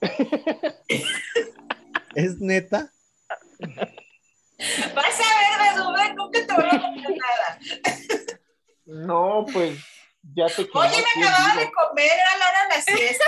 ¿Es 2.14 2.38
neta? 2.38 2.92
vas 4.94 5.20
a 5.20 5.26
ver, 5.40 5.74
Bedube, 5.74 6.14
nunca 6.14 6.46
te 6.46 6.54
voy 6.54 6.64
a 6.64 6.80
contar 6.80 7.10
nada. 7.10 7.58
No, 8.86 9.44
pues 9.52 9.84
ya 10.36 10.46
te 10.46 10.66
quemó 10.66 10.80
Oye, 10.80 11.02
me 11.02 11.24
acababa 11.24 11.54
vivo. 11.54 11.64
de 11.64 11.72
comer, 11.72 12.10
era 12.12 12.36
la 12.38 12.48
hora 12.48 12.62
de 12.62 12.68
la 12.68 12.82
siesta. 12.82 13.24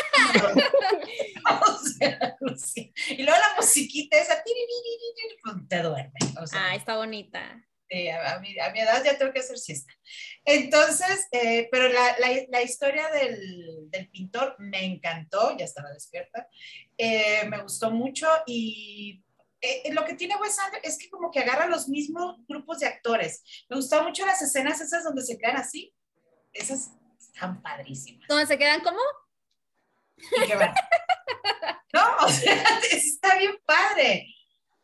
o 1.73 2.57
sea. 2.57 2.79
Y 3.11 3.23
luego 3.23 3.39
la 3.39 3.55
musiquita 3.57 4.19
esa, 4.19 4.43
pues 4.45 5.69
te 5.69 5.83
duerme. 5.83 6.19
O 6.41 6.47
sea, 6.47 6.67
Ah, 6.67 6.75
está 6.75 6.97
bonita. 6.97 7.65
Sí, 7.91 8.09
a, 8.11 8.39
mi, 8.41 8.59
a, 8.59 8.71
mi, 8.71 8.81
edad 8.81 9.03
ya 9.03 9.17
tengo 9.17 9.33
que 9.33 9.39
hacer 9.39 9.57
siesta. 9.57 9.91
Entonces, 10.45 11.27
eh, 11.33 11.69
pero 11.73 11.89
la, 11.89 12.19
la, 12.19 12.29
la 12.51 12.63
historia 12.63 13.09
del, 13.09 13.89
del, 13.91 14.11
pintor 14.11 14.57
me 14.59 14.85
encantó, 14.85 15.57
ya 15.57 15.65
estaba 15.65 15.91
despierta, 15.91 16.47
eh, 16.99 17.47
me 17.49 17.63
gustó 17.63 17.91
mucho 17.91 18.29
y 18.47 19.25
eh, 19.63 19.91
lo 19.93 20.05
que 20.05 20.15
tiene 20.15 20.37
Wes 20.37 20.59
Anderson 20.59 20.81
es 20.85 20.99
que 20.99 21.09
como 21.09 21.31
que 21.31 21.41
agarra 21.41 21.67
los 21.67 21.89
mismos 21.89 22.37
grupos 22.47 22.81
de 22.81 22.87
actores. 22.87 23.43
Me 23.71 23.77
gustó 23.77 24.03
mucho 24.05 24.27
las 24.27 24.43
escenas 24.43 24.83
esas 24.83 25.05
donde 25.05 25.23
se 25.23 25.39
quedan 25.39 25.57
así, 25.57 25.95
esas 26.53 26.93
están 27.39 27.63
padrísimas. 27.63 28.27
¿Dónde 28.29 28.47
se 28.47 28.59
quedan 28.59 28.83
van? 28.83 29.01
no, 31.93 32.17
o 32.27 32.29
sea, 32.29 32.65
está 32.91 33.39
bien 33.39 33.57
padre. 33.65 34.35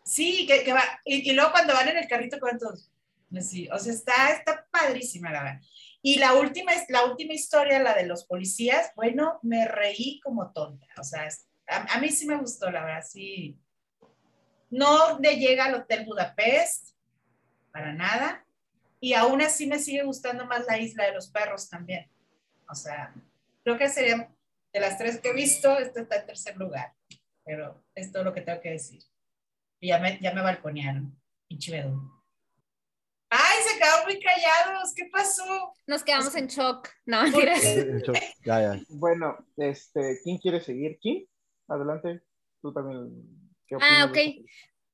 Sí, 0.05 0.47
que, 0.47 0.63
que 0.63 0.73
va. 0.73 0.83
Y, 1.05 1.29
y, 1.31 1.33
luego 1.35 1.51
cuando 1.51 1.75
van 1.75 1.89
en 1.89 1.97
el 1.97 2.07
carrito, 2.07 2.39
¿cuántos? 2.39 2.93
Sí, 3.41 3.69
o 3.73 3.79
sea, 3.79 3.93
está, 3.93 4.31
está 4.31 4.67
padrísima 4.71 5.33
la 5.33 5.43
verdad. 5.43 5.61
Y 6.01 6.19
la 6.19 6.35
última, 6.35 6.73
la 6.89 7.05
última 7.07 7.33
historia, 7.33 7.81
la 7.81 7.95
de 7.95 8.07
los 8.07 8.25
policías, 8.25 8.93
bueno, 8.95 9.41
me 9.43 9.67
reí 9.67 10.21
como 10.21 10.53
tonta. 10.53 10.87
O 10.99 11.03
sea, 11.03 11.29
a, 11.67 11.95
a 11.95 11.99
mí 11.99 12.11
sí 12.11 12.27
me 12.27 12.37
gustó, 12.37 12.71
la 12.71 12.85
verdad, 12.85 13.05
sí. 13.05 13.59
No 14.71 15.19
le 15.19 15.37
llega 15.37 15.65
al 15.65 15.75
Hotel 15.75 16.05
Budapest, 16.05 16.95
para 17.73 17.93
nada. 17.93 18.47
Y 19.01 19.15
aún 19.15 19.43
así 19.43 19.67
me 19.67 19.81
sigue 19.81 20.05
gustando 20.05 20.47
más 20.47 20.67
la 20.67 20.79
Isla 20.79 21.07
de 21.07 21.15
los 21.15 21.29
Perros 21.29 21.69
también. 21.69 22.14
O 22.69 22.75
sea, 22.75 23.15
creo 23.63 23.79
que 23.79 23.89
sería 23.89 24.31
de 24.73 24.81
las 24.81 24.99
tres 24.99 25.21
que 25.21 25.31
he 25.31 25.35
visto, 25.35 25.79
este 25.79 26.01
está 26.01 26.17
en 26.17 26.27
tercer 26.27 26.57
lugar. 26.57 26.95
Pero 27.45 27.85
es 27.95 28.11
todo 28.11 28.25
lo 28.25 28.33
que 28.33 28.41
tengo 28.41 28.61
que 28.61 28.71
decir. 28.71 29.03
Y 29.81 29.89
ya 29.89 29.99
me, 29.99 30.19
ya 30.21 30.33
me 30.33 30.43
balconearon. 30.43 31.15
Pinche 31.47 31.85
¡Ay, 33.37 33.63
se 33.69 33.79
quedaron 33.79 34.05
muy 34.07 34.21
callados! 34.21 34.95
¿Qué 34.95 35.09
pasó? 35.11 35.75
Nos 35.87 36.05
quedamos 36.05 36.35
en 36.37 36.47
shock. 36.47 36.89
No, 37.05 37.23
mentiras. 37.23 37.63
Ya, 38.45 38.61
ya. 38.61 38.81
Bueno, 38.89 39.37
este, 39.57 40.21
¿quién 40.23 40.39
quiere 40.39 40.61
seguir? 40.61 40.99
¿Quién? 41.01 41.27
Adelante. 41.69 42.23
Tú 42.63 42.73
también. 42.73 43.11
ah, 43.81 44.07
ok. 44.09 44.17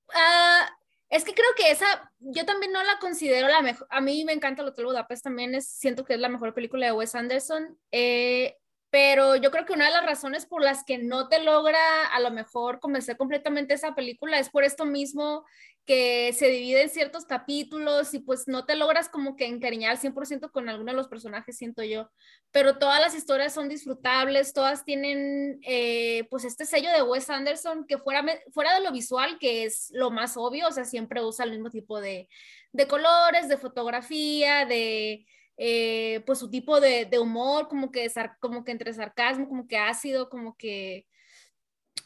Uh, 0.08 0.79
es 1.10 1.24
que 1.24 1.34
creo 1.34 1.48
que 1.56 1.72
esa, 1.72 2.12
yo 2.20 2.46
también 2.46 2.72
no 2.72 2.82
la 2.84 2.98
considero 3.00 3.48
la 3.48 3.62
mejor. 3.62 3.86
A 3.90 4.00
mí 4.00 4.24
me 4.24 4.32
encanta 4.32 4.62
el 4.62 4.68
Hotel 4.68 4.86
Budapest, 4.86 5.24
también 5.24 5.56
es, 5.56 5.68
siento 5.68 6.04
que 6.04 6.14
es 6.14 6.20
la 6.20 6.28
mejor 6.28 6.54
película 6.54 6.86
de 6.86 6.92
Wes 6.92 7.16
Anderson. 7.16 7.76
Eh, 7.90 8.56
pero 8.90 9.36
yo 9.36 9.50
creo 9.50 9.64
que 9.64 9.72
una 9.72 9.86
de 9.86 9.92
las 9.92 10.04
razones 10.04 10.46
por 10.46 10.62
las 10.62 10.84
que 10.84 10.98
no 10.98 11.28
te 11.28 11.42
logra 11.42 12.06
a 12.06 12.20
lo 12.20 12.30
mejor 12.32 12.80
convencer 12.80 13.16
completamente 13.16 13.74
esa 13.74 13.94
película 13.94 14.38
es 14.38 14.50
por 14.50 14.64
esto 14.64 14.84
mismo 14.84 15.44
que 15.86 16.32
se 16.34 16.48
divide 16.48 16.82
en 16.82 16.88
ciertos 16.88 17.24
capítulos 17.24 18.14
y 18.14 18.20
pues 18.20 18.46
no 18.46 18.64
te 18.64 18.76
logras 18.76 19.08
como 19.08 19.34
que 19.34 19.46
encariñar 19.46 19.92
al 19.92 19.98
100% 19.98 20.50
con 20.52 20.68
alguno 20.68 20.92
de 20.92 20.96
los 20.96 21.08
personajes, 21.08 21.56
siento 21.56 21.82
yo. 21.82 22.10
Pero 22.52 22.78
todas 22.78 23.00
las 23.00 23.14
historias 23.14 23.54
son 23.54 23.68
disfrutables, 23.68 24.52
todas 24.52 24.84
tienen 24.84 25.58
eh, 25.62 26.28
pues 26.30 26.44
este 26.44 26.66
sello 26.66 26.92
de 26.92 27.02
Wes 27.02 27.30
Anderson 27.30 27.86
que 27.86 27.98
fuera, 27.98 28.24
fuera 28.52 28.74
de 28.74 28.82
lo 28.82 28.92
visual, 28.92 29.38
que 29.38 29.64
es 29.64 29.90
lo 29.92 30.10
más 30.10 30.36
obvio, 30.36 30.68
o 30.68 30.72
sea, 30.72 30.84
siempre 30.84 31.24
usa 31.24 31.44
el 31.44 31.52
mismo 31.52 31.70
tipo 31.70 32.00
de, 32.00 32.28
de 32.72 32.86
colores, 32.86 33.48
de 33.48 33.56
fotografía, 33.56 34.66
de 34.66 35.26
eh, 35.62 36.22
pues 36.24 36.38
su 36.38 36.48
tipo 36.48 36.80
de, 36.80 37.04
de, 37.04 37.18
humor, 37.18 37.68
como 37.68 37.90
que, 37.90 38.10
como 38.40 38.64
que 38.64 38.72
entre 38.72 38.94
sarcasmo, 38.94 39.46
como 39.46 39.68
que 39.68 39.76
ácido, 39.76 40.30
como 40.30 40.56
que 40.56 41.06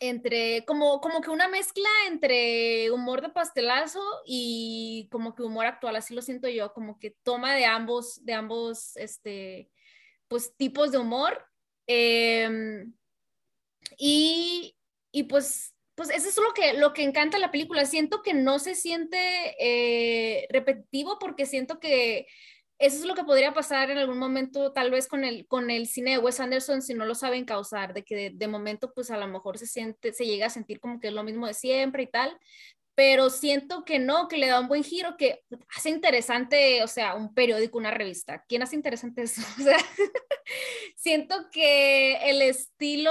entre, 0.01 0.65
como, 0.65 1.01
como 1.01 1.21
que 1.21 1.31
una 1.31 1.47
mezcla 1.47 1.89
entre 2.09 2.91
humor 2.91 3.23
de 3.23 3.29
pastelazo 3.29 4.03
y 4.27 5.09
como 5.13 5.37
que 5.37 5.45
humor 5.45 5.67
actual, 5.67 5.95
así 5.95 6.15
lo 6.15 6.21
siento 6.21 6.49
yo, 6.49 6.73
como 6.73 6.99
que 6.99 7.13
toma 7.23 7.55
de 7.55 7.65
ambos, 7.65 8.25
de 8.25 8.33
ambos, 8.33 8.97
este, 8.97 9.71
pues 10.27 10.57
tipos 10.57 10.91
de 10.91 10.99
humor. 10.99 11.47
Eh, 11.87 12.87
y, 13.97 14.77
y 15.13 15.23
pues 15.25 15.75
pues 15.95 16.11
eso 16.11 16.29
es 16.29 16.37
lo 16.37 16.53
que, 16.55 16.73
lo 16.73 16.93
que 16.93 17.05
encanta 17.05 17.39
la 17.39 17.53
película. 17.53 17.85
Siento 17.85 18.21
que 18.21 18.35
no 18.35 18.59
se 18.59 18.75
siente 18.75 19.55
eh, 19.61 20.49
repetitivo 20.51 21.21
porque 21.21 21.47
siento 21.47 21.79
que 21.79 22.27
eso 22.79 22.99
es 22.99 23.05
lo 23.05 23.15
que 23.15 23.25
podría 23.25 23.55
pasar 23.55 23.91
en 23.91 23.99
algún 23.99 24.19
momento, 24.19 24.73
tal 24.73 24.91
vez 24.91 25.07
con 25.07 25.25
el, 25.25 25.47
con 25.47 25.71
el 25.71 25.87
cine 25.87 26.13
de 26.13 26.19
Wes 26.19 26.41
Anderson, 26.41 26.83
si 26.83 26.95
no 26.95 27.07
lo 27.07 27.15
saben 27.15 27.45
causar, 27.45 27.95
de 27.95 28.03
que 28.05 28.31
de, 28.35 28.49
momento, 28.49 28.93
pues 28.93 29.11
a 29.11 29.17
lo 29.17 29.29
mejor 29.29 29.59
se 29.59 29.67
siente, 29.67 30.13
se 30.13 30.27
llega 30.27 30.47
a 30.47 30.51
sentir 30.51 30.81
como 30.81 30.99
que 30.99 31.09
es 31.09 31.15
lo 31.15 31.23
mismo 31.23 31.47
de 31.47 31.55
siempre 31.55 32.03
y 32.03 32.07
tal, 32.09 32.37
pero 32.97 33.31
siento 33.31 33.85
que 33.85 33.99
no, 33.99 34.29
que 34.29 34.39
le 34.39 34.49
da 34.49 34.61
un 34.61 34.69
buen 34.69 34.85
giro, 34.85 35.17
que 35.17 35.43
hace 35.77 35.91
interesante, 35.91 36.83
o 36.83 36.89
sea, 36.89 37.15
un 37.15 37.35
periódico, 37.35 37.79
una 37.79 37.91
revista. 37.91 38.45
¿Quién 38.49 38.63
hace 38.63 38.77
interesante 38.77 39.23
eso? 39.23 39.43
Siento 40.97 41.49
que 41.51 42.31
el 42.31 42.43
estilo 42.43 43.11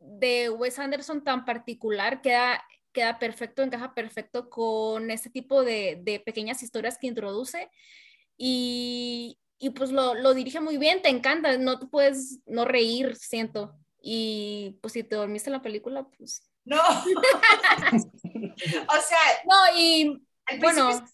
de 0.00 0.50
Wes 0.50 0.78
Anderson 0.78 1.22
tan 1.22 1.44
particular 1.44 2.22
queda, 2.22 2.64
queda 2.92 3.18
perfecto, 3.18 3.62
encaja 3.62 3.94
perfecto 3.94 4.48
con 4.50 5.10
este 5.10 5.30
tipo 5.30 5.62
de, 5.62 5.98
de 6.02 6.20
pequeñas 6.20 6.62
historias 6.62 6.98
que 6.98 7.08
introduce 7.08 7.68
y, 8.38 9.38
y 9.58 9.70
pues 9.70 9.90
lo, 9.90 10.14
lo, 10.14 10.32
dirige 10.32 10.60
muy 10.60 10.78
bien, 10.78 11.02
te 11.02 11.08
encanta, 11.08 11.58
no 11.58 11.80
te 11.80 11.86
puedes 11.86 12.38
no 12.46 12.64
reír, 12.64 13.16
siento. 13.16 13.74
Y 14.00 14.78
pues 14.80 14.92
si 14.92 15.02
te 15.02 15.16
dormiste 15.16 15.50
en 15.50 15.54
la 15.54 15.62
película, 15.62 16.06
pues... 16.16 16.44
No. 16.64 16.80
o 16.80 17.04
sea... 19.00 19.18
No, 19.44 19.56
y 19.76 20.22
bueno... 20.60 21.04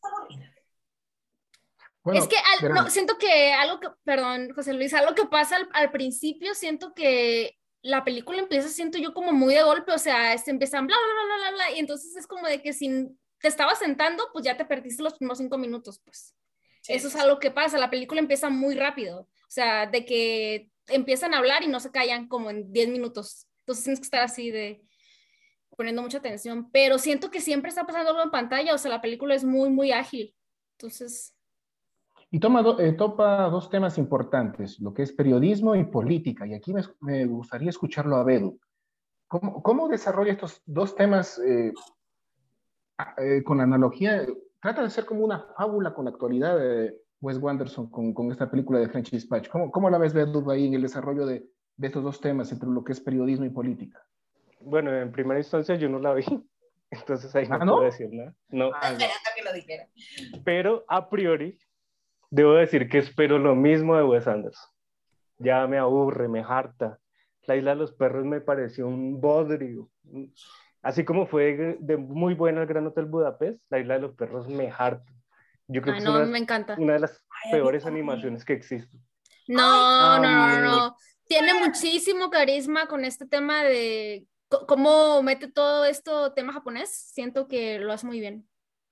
bueno 2.02 2.20
es 2.20 2.28
que 2.28 2.36
al, 2.36 2.74
no, 2.74 2.90
siento 2.90 3.16
que 3.16 3.52
algo 3.52 3.80
que, 3.80 3.88
perdón, 4.04 4.52
José 4.54 4.74
Luis, 4.74 4.92
algo 4.92 5.14
que 5.14 5.24
pasa 5.24 5.56
al, 5.56 5.70
al, 5.72 5.90
principio, 5.90 6.54
siento 6.54 6.92
que 6.92 7.56
la 7.80 8.04
película 8.04 8.40
empieza, 8.40 8.68
siento 8.68 8.98
yo 8.98 9.14
como 9.14 9.32
muy 9.32 9.54
de 9.54 9.62
golpe, 9.62 9.92
o 9.92 9.98
sea, 9.98 10.34
este, 10.34 10.50
empiezan 10.50 10.86
bla, 10.86 10.96
bla, 10.96 11.24
bla, 11.24 11.36
bla, 11.36 11.50
bla, 11.52 11.70
y 11.76 11.78
entonces 11.78 12.14
es 12.16 12.26
como 12.26 12.46
de 12.46 12.60
que 12.60 12.74
si 12.74 13.16
te 13.38 13.48
estabas 13.48 13.78
sentando, 13.78 14.28
pues 14.32 14.44
ya 14.44 14.56
te 14.56 14.64
perdiste 14.64 15.02
los 15.02 15.14
primeros 15.14 15.38
cinco 15.38 15.56
minutos, 15.56 16.00
pues. 16.04 16.34
Eso 16.88 17.08
es 17.08 17.16
algo 17.16 17.38
que 17.38 17.50
pasa, 17.50 17.78
la 17.78 17.90
película 17.90 18.20
empieza 18.20 18.50
muy 18.50 18.74
rápido, 18.74 19.20
o 19.20 19.50
sea, 19.50 19.86
de 19.86 20.04
que 20.04 20.70
empiezan 20.88 21.32
a 21.34 21.38
hablar 21.38 21.62
y 21.62 21.68
no 21.68 21.80
se 21.80 21.90
callan 21.90 22.28
como 22.28 22.50
en 22.50 22.72
10 22.72 22.90
minutos. 22.90 23.46
Entonces 23.60 23.84
tienes 23.84 24.00
que 24.00 24.04
estar 24.04 24.22
así 24.22 24.50
de 24.50 24.82
poniendo 25.76 26.02
mucha 26.02 26.18
atención, 26.18 26.70
pero 26.70 26.98
siento 26.98 27.30
que 27.30 27.40
siempre 27.40 27.68
está 27.68 27.84
pasando 27.84 28.10
algo 28.10 28.22
en 28.22 28.30
pantalla, 28.30 28.74
o 28.74 28.78
sea, 28.78 28.90
la 28.90 29.00
película 29.00 29.34
es 29.34 29.44
muy, 29.44 29.70
muy 29.70 29.92
ágil. 29.92 30.34
Entonces... 30.78 31.34
Y 32.30 32.40
toma 32.40 32.64
eh, 32.78 32.92
topa 32.92 33.48
dos 33.48 33.70
temas 33.70 33.96
importantes, 33.98 34.80
lo 34.80 34.92
que 34.92 35.02
es 35.02 35.12
periodismo 35.12 35.74
y 35.74 35.84
política, 35.84 36.46
y 36.46 36.54
aquí 36.54 36.72
me, 36.72 36.82
me 37.00 37.26
gustaría 37.26 37.70
escucharlo 37.70 38.16
a 38.16 38.24
Bedu. 38.24 38.58
¿Cómo, 39.28 39.62
cómo 39.62 39.88
desarrolla 39.88 40.32
estos 40.32 40.60
dos 40.64 40.94
temas 40.96 41.38
eh, 41.38 41.72
eh, 43.18 43.42
con 43.44 43.60
analogía 43.60 44.24
trata 44.64 44.82
de 44.82 44.88
ser 44.88 45.04
como 45.04 45.22
una 45.22 45.40
fábula 45.58 45.92
con 45.92 46.06
la 46.06 46.12
actualidad 46.12 46.58
de 46.58 46.96
Wes 47.20 47.38
Anderson 47.44 47.90
con, 47.90 48.14
con 48.14 48.32
esta 48.32 48.50
película 48.50 48.78
de 48.78 48.88
French 48.88 49.10
Dispatch. 49.10 49.48
¿Cómo, 49.48 49.70
cómo 49.70 49.90
la 49.90 49.98
ves, 49.98 50.14
Bedu, 50.14 50.50
ahí 50.50 50.68
en 50.68 50.72
el 50.72 50.80
desarrollo 50.80 51.26
de, 51.26 51.44
de, 51.76 51.86
estos 51.86 52.02
dos 52.02 52.18
temas 52.18 52.50
entre 52.50 52.70
lo 52.70 52.82
que 52.82 52.92
es 52.92 53.00
periodismo 53.00 53.44
y 53.44 53.50
política? 53.50 54.02
Bueno, 54.60 54.90
en 54.90 55.12
primera 55.12 55.38
instancia 55.38 55.74
yo 55.74 55.90
no 55.90 55.98
la 55.98 56.14
vi, 56.14 56.24
entonces 56.90 57.36
ahí 57.36 57.46
no, 57.46 57.56
¿Ah, 57.56 57.64
no? 57.66 57.72
puedo 57.72 57.84
decir 57.84 58.08
nada. 58.10 58.34
No. 58.48 58.70
Ah, 58.74 58.96
que 59.36 59.42
lo 59.42 59.52
dijera. 59.52 59.86
Pero 60.46 60.86
a 60.88 61.10
priori, 61.10 61.58
debo 62.30 62.54
decir 62.54 62.88
que 62.88 62.96
espero 62.96 63.38
lo 63.38 63.54
mismo 63.54 63.98
de 63.98 64.04
Wes 64.04 64.26
Anderson. 64.26 64.70
Ya 65.36 65.66
me 65.66 65.76
aburre, 65.76 66.26
me 66.26 66.40
harta. 66.40 66.98
La 67.42 67.54
isla 67.54 67.72
de 67.72 67.76
los 67.76 67.92
perros 67.92 68.24
me 68.24 68.40
pareció 68.40 68.88
un 68.88 69.20
bodrio. 69.20 69.90
Así 70.84 71.02
como 71.02 71.26
fue 71.26 71.78
de 71.80 71.96
muy 71.96 72.34
buena 72.34 72.60
el 72.60 72.66
Gran 72.66 72.86
Hotel 72.86 73.06
Budapest, 73.06 73.58
la 73.70 73.78
Isla 73.78 73.94
de 73.94 74.00
los 74.00 74.14
Perros 74.14 74.46
me 74.48 74.70
harta. 74.70 75.10
Yo 75.66 75.80
creo 75.80 75.94
que 75.94 76.00
es 76.00 76.06
una, 76.06 76.26
me 76.26 76.38
encanta. 76.38 76.76
una 76.78 76.92
de 76.92 77.00
las 77.00 77.24
peores 77.50 77.86
animaciones 77.86 78.44
que 78.44 78.52
existen. 78.52 79.00
No, 79.48 80.20
no, 80.20 80.48
no, 80.48 80.60
no. 80.60 80.96
Tiene 81.26 81.54
muchísimo 81.54 82.28
carisma 82.28 82.86
con 82.86 83.06
este 83.06 83.26
tema 83.26 83.64
de 83.64 84.26
cómo 84.68 85.22
mete 85.22 85.50
todo 85.50 85.86
esto 85.86 86.34
tema 86.34 86.52
japonés. 86.52 86.90
Siento 86.90 87.48
que 87.48 87.78
lo 87.78 87.90
hace 87.90 88.06
muy 88.06 88.20
bien. 88.20 88.46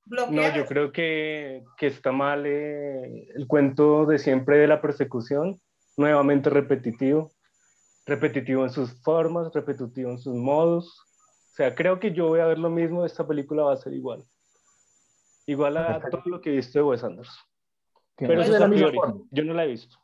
No, 0.07 0.57
yo 0.57 0.64
creo 0.64 0.93
que, 0.93 1.62
que 1.76 1.88
está 1.88 2.11
mal 2.11 2.47
eh, 2.47 3.28
el 3.34 3.47
cuento 3.47 4.07
de 4.07 4.18
siempre 4.18 4.57
de 4.57 4.66
la 4.66 4.80
persecución, 4.80 5.61
nuevamente 5.99 6.49
repetitivo, 6.49 7.32
repetitivo 8.07 8.64
en 8.64 8.70
sus 8.70 9.01
formas, 9.03 9.53
repetitivo 9.53 10.11
en 10.11 10.18
sus 10.18 10.34
modos, 10.34 11.07
o 11.53 11.55
sea, 11.55 11.74
creo 11.74 12.00
que 12.00 12.12
yo 12.12 12.28
voy 12.28 12.40
a 12.40 12.46
ver 12.46 12.59
lo 12.59 12.70
mismo, 12.70 13.05
esta 13.05 13.26
película 13.26 13.64
va 13.64 13.74
a 13.74 13.76
ser 13.76 13.92
igual. 13.92 14.24
Igual 15.44 15.76
a 15.76 16.00
todo 16.11 16.22
lo 16.24 16.40
que 16.40 16.50
he 16.50 16.57
visto 16.57 16.78
de 16.78 16.84
Wes 16.84 17.05
Anderson. 17.05 17.36
Pero 18.16 18.40
eso 18.40 18.55
es 18.55 18.61
la 18.61 18.68
misma 18.68 18.90
Yo 19.30 19.44
no 19.44 19.53
la 19.53 19.64
he 19.64 19.68
visto. 19.68 19.98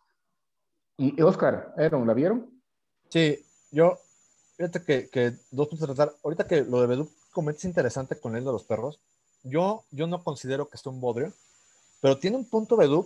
¿Y 0.99 1.23
Oscar, 1.23 1.73
Aaron, 1.79 2.07
la 2.07 2.13
vieron? 2.13 2.51
Sí, 3.09 3.47
yo, 3.71 3.99
fíjate 4.57 4.83
que, 4.83 5.09
que 5.09 5.33
dos 5.51 5.69
puntos 5.69 5.89
a 5.89 5.95
tratar. 5.95 6.15
Ahorita 6.23 6.47
que 6.47 6.65
lo 6.65 6.83
de 6.83 6.87
Bedú 6.87 7.11
comentas 7.31 7.65
interesante 7.65 8.21
con 8.21 8.37
él 8.37 8.45
de 8.45 8.53
los 8.53 8.65
perros. 8.65 9.01
Yo, 9.43 9.85
yo 9.91 10.07
no 10.07 10.23
considero 10.23 10.69
que 10.69 10.77
esté 10.77 10.91
un 10.91 11.01
bodrio. 11.01 11.33
pero 12.03 12.19
tiene 12.19 12.37
un 12.37 12.45
punto 12.45 12.77
de 12.77 13.05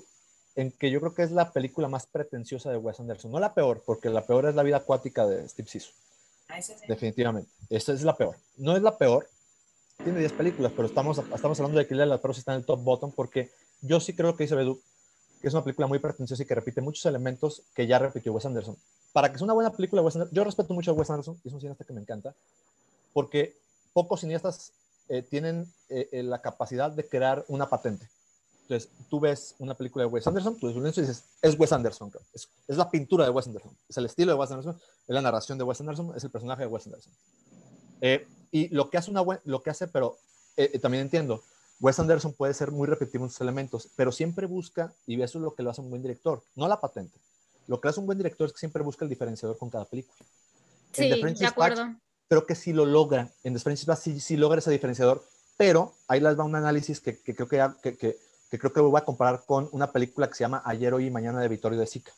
en 0.56 0.72
que 0.72 0.90
yo 0.90 0.98
creo 0.98 1.14
que 1.14 1.22
es 1.22 1.30
la 1.30 1.52
película 1.52 1.86
más 1.86 2.06
pretenciosa 2.06 2.70
de 2.70 2.76
Wes 2.76 2.98
Anderson. 2.98 3.30
No 3.30 3.38
la 3.38 3.54
peor, 3.54 3.84
porque 3.86 4.08
la 4.08 4.26
peor 4.26 4.46
es 4.46 4.56
La 4.56 4.64
vida 4.64 4.78
acuática 4.78 5.26
de 5.26 5.48
Steve 5.48 5.68
Zissou. 5.68 5.94
Ah. 6.52 6.86
Definitivamente. 6.86 7.50
Esa 7.70 7.92
es 7.92 8.02
la 8.02 8.16
peor. 8.16 8.36
No 8.56 8.76
es 8.76 8.82
la 8.82 8.96
peor. 8.96 9.28
Tiene 10.02 10.18
10 10.18 10.32
películas, 10.32 10.72
pero 10.74 10.88
estamos, 10.88 11.18
estamos 11.18 11.60
hablando 11.60 11.78
de 11.78 11.86
que 11.86 11.94
la 11.94 12.20
Perros 12.20 12.38
está 12.38 12.52
en 12.52 12.60
el 12.60 12.66
top 12.66 12.82
bottom 12.82 13.12
porque 13.12 13.50
yo 13.82 14.00
sí 14.00 14.14
creo 14.14 14.36
que 14.36 14.44
dice 14.44 14.54
Bedu, 14.54 14.80
que 15.40 15.48
es 15.48 15.54
una 15.54 15.62
película 15.62 15.86
muy 15.86 15.98
pretenciosa 15.98 16.42
y 16.42 16.46
que 16.46 16.54
repite 16.54 16.80
muchos 16.80 17.06
elementos 17.06 17.62
que 17.74 17.86
ya 17.86 17.98
repitió 17.98 18.32
Wes 18.32 18.46
Anderson. 18.46 18.76
Para 19.12 19.30
que 19.30 19.38
sea 19.38 19.44
una 19.44 19.54
buena 19.54 19.70
película, 19.70 20.02
Wes 20.02 20.18
yo 20.32 20.44
respeto 20.44 20.74
mucho 20.74 20.90
a 20.90 20.94
Wes 20.94 21.10
Anderson, 21.10 21.40
es 21.44 21.52
un 21.52 21.60
cineasta 21.60 21.84
que 21.84 21.92
me 21.92 22.00
encanta, 22.00 22.34
porque 23.12 23.56
pocos 23.92 24.20
cineastas 24.20 24.72
eh, 25.08 25.22
tienen 25.22 25.66
eh, 25.88 26.08
eh, 26.12 26.22
la 26.22 26.40
capacidad 26.40 26.90
de 26.90 27.06
crear 27.06 27.44
una 27.48 27.68
patente. 27.68 28.08
Entonces, 28.72 28.90
tú 29.08 29.20
ves 29.20 29.54
una 29.58 29.74
película 29.74 30.04
de 30.04 30.10
Wes 30.10 30.26
Anderson, 30.26 30.58
tú 30.58 30.66
ves 30.66 30.76
un 30.76 30.86
y 30.86 30.90
dices, 30.90 31.24
es 31.42 31.58
Wes 31.58 31.72
Anderson, 31.72 32.10
es, 32.32 32.48
es, 32.66 32.76
la 32.76 32.90
pintura 32.90 33.24
de 33.24 33.30
Wes 33.30 33.46
Anderson, 33.46 33.76
es 33.88 33.96
el 33.96 34.06
estilo 34.06 34.32
de 34.32 34.38
Wes 34.38 34.50
Anderson, 34.50 34.74
es 34.76 35.14
la 35.14 35.20
narración 35.20 35.58
de 35.58 35.64
Wes 35.64 35.80
Anderson, 35.80 36.12
es 36.16 36.24
el 36.24 36.30
personaje 36.30 36.62
de 36.62 36.68
Wes 36.68 36.86
Anderson. 36.86 37.12
y 38.50 38.68
lo 38.68 38.88
que 38.88 38.98
hace 38.98 39.10
una 39.10 39.22
lo 39.44 39.62
que 39.62 39.70
hace, 39.70 39.88
pero 39.88 40.16
también 40.80 41.02
entiendo, 41.02 41.42
Wes 41.80 41.98
Anderson 41.98 42.32
puede 42.32 42.54
ser 42.54 42.70
muy 42.70 42.86
repetitivo 42.86 43.24
en 43.24 43.30
sus 43.30 43.40
elementos, 43.40 43.88
pero 43.96 44.12
siempre 44.12 44.46
busca, 44.46 44.94
y 45.06 45.20
eso 45.20 45.38
es 45.38 45.42
lo 45.42 45.54
que 45.54 45.62
lo 45.62 45.70
hace 45.70 45.80
un 45.80 45.90
buen 45.90 46.00
director, 46.00 46.42
no 46.54 46.68
la 46.68 46.80
patente. 46.80 47.18
Lo 47.66 47.80
que 47.80 47.88
hace 47.88 48.00
un 48.00 48.06
buen 48.06 48.18
director 48.18 48.46
es 48.46 48.52
que 48.52 48.58
siempre 48.58 48.82
busca 48.82 49.04
el 49.04 49.08
diferenciador 49.08 49.58
con 49.58 49.68
cada 49.68 49.84
película. 49.84 50.16
Sí, 50.92 51.08
de 51.08 51.46
acuerdo. 51.46 51.96
creo 52.28 52.46
que 52.46 52.54
sí 52.54 52.72
lo 52.72 52.86
logra. 52.86 53.30
En 53.44 53.54
The 53.54 53.60
French 53.60 53.86
sí, 53.96 54.20
sí 54.20 54.36
logra 54.36 54.58
ese 54.58 54.70
diferenciador, 54.70 55.24
pero 55.56 55.94
ahí 56.08 56.20
les 56.20 56.38
va 56.38 56.44
un 56.44 56.54
análisis 56.54 57.00
que, 57.00 57.18
que 57.20 57.34
creo 57.34 57.48
que, 57.48 57.66
que, 57.82 57.96
que, 57.96 58.18
creo 58.58 58.72
que 58.72 58.80
voy 58.80 58.98
a 59.00 59.04
comparar 59.04 59.44
con 59.46 59.68
una 59.72 59.92
película 59.92 60.28
que 60.28 60.34
se 60.34 60.44
llama 60.44 60.62
Ayer, 60.64 60.94
Hoy 60.94 61.06
y 61.06 61.10
Mañana 61.10 61.40
de 61.40 61.48
Vittorio 61.48 61.78
de 61.78 61.86
Sica. 61.86 62.12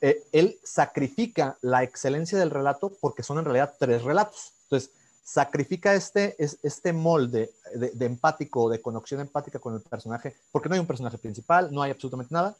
Eh, 0.00 0.22
él 0.32 0.58
sacrifica 0.62 1.56
la 1.62 1.82
excelencia 1.82 2.38
del 2.38 2.50
relato 2.50 2.92
porque 3.00 3.22
son 3.22 3.38
en 3.38 3.44
realidad 3.44 3.74
tres 3.78 4.02
relatos. 4.02 4.52
Entonces, 4.64 4.90
sacrifica 5.24 5.94
este, 5.94 6.36
este 6.38 6.92
molde 6.92 7.50
de, 7.74 8.04
empático, 8.04 8.68
de 8.68 8.82
conexión 8.82 9.20
empática 9.20 9.58
con 9.58 9.74
el 9.74 9.80
personaje, 9.80 10.36
porque 10.52 10.68
no 10.68 10.74
hay 10.74 10.80
un 10.80 10.86
personaje 10.86 11.16
principal, 11.16 11.72
no 11.72 11.82
hay 11.82 11.90
absolutamente 11.90 12.34
nada. 12.34 12.54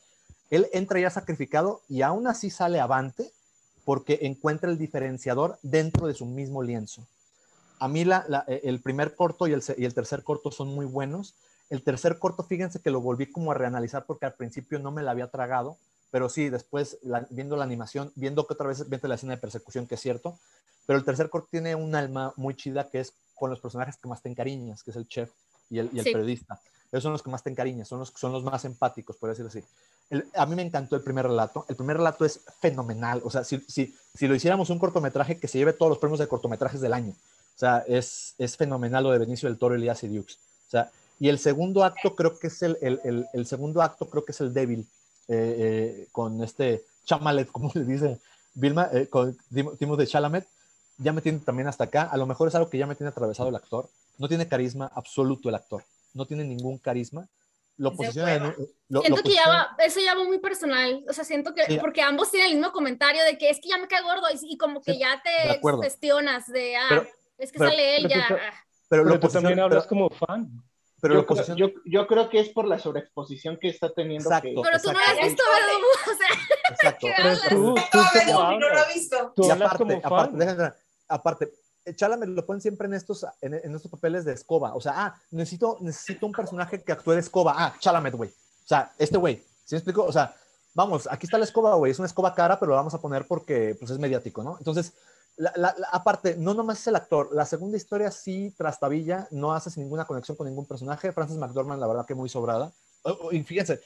Él 0.51 0.67
entra 0.73 0.99
ya 0.99 1.11
sacrificado 1.11 1.83
y 1.89 2.01
aún 2.01 2.27
así 2.27 2.49
sale 2.49 2.81
avante 2.81 3.31
porque 3.85 4.21
encuentra 4.23 4.71
el 4.71 4.79
diferenciador 4.79 5.59
dentro 5.63 6.07
de 6.07 6.15
su 6.15 6.25
mismo 6.25 6.63
lienzo. 6.63 7.07
A 7.79 7.89
mí 7.89 8.05
la, 8.07 8.45
el 8.47 8.81
primer 8.81 9.15
corto 9.15 9.47
y 9.47 9.53
el, 9.53 9.63
y 9.77 9.85
el 9.85 9.93
tercer 9.93 10.23
corto 10.23 10.51
son 10.51 10.69
muy 10.69 10.87
buenos. 10.87 11.35
El 11.71 11.83
tercer 11.83 12.19
corto, 12.19 12.45
fíjense 12.45 12.81
que 12.81 12.91
lo 12.91 13.01
volví 13.01 13.31
como 13.31 13.53
a 13.53 13.55
reanalizar 13.55 14.05
porque 14.07 14.27
al 14.27 14.35
principio 14.35 14.79
no 14.79 14.91
me 14.91 15.03
la 15.03 15.13
había 15.13 15.31
tragado, 15.31 15.79
pero 16.11 16.29
sí, 16.29 16.49
después 16.49 16.99
viendo 17.31 17.57
la 17.57 17.65
animación, 17.65 18.13
viendo 18.15 18.47
que 18.47 18.55
otra 18.55 18.69
vez 18.69 18.89
viendo 18.89 19.09
la 19.09 19.17
escena 19.17 19.35
de 19.35 19.41
persecución, 19.41 19.87
que 19.87 19.97
es 19.97 20.01
cierto, 20.01 20.39
pero 20.87 20.99
el 20.99 21.05
tercer 21.05 21.31
corto 21.31 21.49
tiene 21.51 21.75
un 21.75 21.95
alma 21.95 22.33
muy 22.37 22.55
chida 22.55 22.89
que 22.89 23.01
es 23.01 23.15
con 23.35 23.51
los 23.51 23.61
personajes 23.61 23.97
que 23.97 24.09
más 24.09 24.23
te 24.23 24.29
encariñas, 24.29 24.83
que 24.83 24.91
es 24.91 24.97
el 24.97 25.09
chef 25.09 25.31
y 25.71 25.79
el, 25.79 25.91
y 25.93 25.99
el 25.99 26.05
periodista. 26.05 26.61
Esos 26.95 27.03
son 27.03 27.13
los 27.13 27.23
que 27.25 27.31
más 27.31 27.43
te 27.43 27.51
encariñas, 27.51 27.89
son 27.89 27.99
los, 27.99 28.13
son 28.15 28.31
los 28.31 28.45
más 28.45 28.65
empáticos, 28.65 29.17
por 29.17 29.29
decirlo 29.29 29.49
así. 29.49 29.65
a 30.37 30.47
mí 30.47 30.55
me 30.55 30.63
encantó 30.63 30.95
el 30.95 31.03
primer 31.03 31.27
relato. 31.27 31.67
El 31.69 31.75
primer 31.75 31.97
relato 31.97 32.25
es 32.25 32.41
fenomenal. 32.61 33.21
O 33.25 33.31
sea, 33.31 33.43
si, 33.43 33.59
si, 33.67 33.93
si 34.15 34.29
lo 34.29 34.35
hiciéramos 34.37 34.71
un 34.71 34.79
cortometraje 34.79 35.39
que 35.39 35.49
se 35.49 35.59
lleve 35.59 35.73
todos 35.73 35.91
los 35.91 35.99
premios 35.99 36.21
de 36.21 36.29
cortometrajes 36.29 36.81
del 36.81 36.93
año. 36.93 37.11
O 37.11 37.59
sea, 37.59 37.85
es, 37.89 38.37
es 38.39 38.57
fenomenal 38.57 39.03
lo 39.03 39.11
de 39.11 39.19
Benicio 39.19 39.49
del 39.49 39.59
Toro, 39.59 39.75
Elías 39.75 40.05
y 40.05 40.09
Dukes. 40.09 40.37
O 40.69 40.71
sea, 40.71 40.93
y 41.21 41.29
el 41.29 41.39
segundo 41.39 41.85
acto 41.85 42.15
creo 42.15 42.39
que 42.39 42.49
es 42.49 42.63
el, 42.63 42.77
el, 42.81 43.27
el, 43.33 43.47
segundo 43.47 43.83
acto 43.83 44.09
creo 44.09 44.25
que 44.25 44.33
es 44.33 44.41
el 44.41 44.53
débil, 44.53 44.87
eh, 45.29 45.57
eh, 45.59 46.09
con 46.13 46.43
este 46.43 46.85
Chamalet, 47.05 47.49
como 47.53 47.71
le 47.75 47.85
dice 47.85 48.19
Vilma, 48.55 48.89
eh, 48.93 49.09
con 49.09 49.37
de 49.51 50.07
Chalamet 50.07 50.47
ya 50.99 51.13
me 51.13 51.21
tiene 51.21 51.41
también 51.41 51.69
hasta 51.69 51.85
acá. 51.85 52.03
A 52.05 52.17
lo 52.17 52.27
mejor 52.27 52.49
es 52.49 52.55
algo 52.55 52.71
que 52.71 52.79
ya 52.79 52.87
me 52.87 52.95
tiene 52.95 53.11
atravesado 53.11 53.49
el 53.49 53.57
actor. 53.57 53.89
No 54.19 54.29
tiene 54.29 54.47
carisma 54.47 54.91
absoluto 54.95 55.49
el 55.49 55.55
actor. 55.57 55.83
No 56.13 56.27
tiene 56.27 56.45
ningún 56.45 56.79
carisma. 56.79 57.27
Lo 57.77 57.93
posiciona 57.97 58.55
Siento 58.89 59.23
que 59.23 59.35
ya 59.35 59.49
va, 59.49 59.77
eso 59.85 59.99
ya 59.99 60.15
va 60.15 60.23
muy 60.25 60.39
personal. 60.39 61.05
O 61.09 61.13
sea, 61.13 61.25
siento 61.25 61.53
que, 61.53 61.79
porque 61.81 62.03
ambos 62.03 62.31
tienen 62.31 62.51
el 62.51 62.57
mismo 62.59 62.73
comentario 62.73 63.25
de 63.25 63.37
que 63.37 63.51
es 63.51 63.61
que 63.61 63.71
ya 63.71 63.79
me 63.79 63.89
cae 63.89 64.03
gordo 64.03 64.29
y, 64.41 64.57
como 64.57 64.81
que 64.81 64.97
ya 64.97 65.21
te 65.23 65.61
cuestionas 65.61 66.47
de, 66.47 66.77
ah, 66.77 67.03
es 67.39 67.51
que 67.51 67.59
sale 67.59 67.97
él 67.97 68.09
ya. 68.09 68.29
Pero, 68.89 69.03
pero, 69.05 69.19
tú 69.19 69.29
también 69.29 69.59
hablas 69.59 69.87
como 69.87 70.09
fan. 70.09 70.63
Pero 71.05 71.17
yo, 71.17 71.27
creo, 71.27 71.57
yo, 71.57 71.69
yo, 71.85 72.07
creo 72.07 72.31
que 72.31 72.41
es 72.41 72.49
por 72.49 72.67
la 72.67 72.79
sobreexposición 72.79 73.59
que 73.59 73.69
está 73.69 73.93
teniendo. 73.93 74.27
Exacto, 74.27 74.63
pero 74.63 74.81
tú 74.81 74.91
no 74.91 74.99
has 74.99 75.21
visto, 75.23 75.43
O 75.45 76.17
sea, 76.17 76.71
exacto. 76.71 77.07
Pero 77.17 77.37
tú, 77.51 77.75
tú, 77.93 77.99
tú 77.99 78.33
no 78.33 78.59
lo 78.59 78.79
has 78.79 78.95
visto. 78.95 79.33
Tú 79.37 79.53
hablas 79.53 79.75
aparte, 79.75 80.01
como. 80.01 80.17
Aparte, 80.17 80.37
déjame, 80.39 80.73
aparte, 81.07 81.53
Chalamet 81.95 82.31
lo 82.31 82.47
ponen 82.47 82.63
siempre 82.63 82.87
en 82.87 82.95
estos, 82.95 83.27
en, 83.43 83.53
estos 83.53 83.91
papeles 83.91 84.25
de 84.25 84.33
escoba. 84.33 84.75
O 84.75 84.81
sea, 84.81 84.93
ah, 84.97 85.15
necesito, 85.31 85.77
necesito 85.83 86.25
un 86.25 86.33
personaje 86.33 86.83
que 86.83 86.93
actúe 86.93 87.13
de 87.13 87.21
escoba. 87.21 87.53
Ah, 87.55 87.75
Chalamet, 87.79 88.15
güey. 88.15 88.31
O 88.31 88.67
sea, 88.67 88.91
este 88.97 89.19
güey. 89.19 89.45
¿Sí 89.67 89.75
me 89.75 89.81
explico? 89.81 90.05
O 90.05 90.13
sea, 90.13 90.35
vamos, 90.73 91.07
aquí 91.11 91.27
está 91.27 91.37
la 91.37 91.45
escoba, 91.45 91.75
güey. 91.75 91.93
Es 91.93 91.99
una 91.99 92.07
escoba 92.07 92.35
cara, 92.35 92.59
pero 92.59 92.71
lo 92.71 92.77
vamos 92.77 92.95
a 92.95 93.01
poner 93.03 93.27
porque 93.27 93.77
pues, 93.79 93.91
es 93.91 93.99
mediático, 93.99 94.43
¿no? 94.43 94.57
Entonces, 94.57 94.95
aparte, 95.93 96.37
no 96.37 96.55
nomás 96.55 96.81
es 96.81 96.87
el 96.87 96.97
actor. 96.97 97.31
La 97.33 97.47
segunda 97.47 97.77
historia 97.77 98.11
sí 98.11 98.55
trastabilla, 98.57 99.29
no 99.31 99.53
hace 99.53 99.71
ninguna 99.81 100.05
conexión 100.05 100.37
con 100.37 100.47
ningún 100.47 100.67
personaje. 100.67 101.13
Frances 101.13 101.39
McDormand, 101.39 101.81
la 101.81 101.87
verdad 101.87 102.07
que 102.07 102.15
muy 102.15 102.29
sobrada. 102.29 102.73
Y 103.33 103.43
fíjense, 103.43 103.81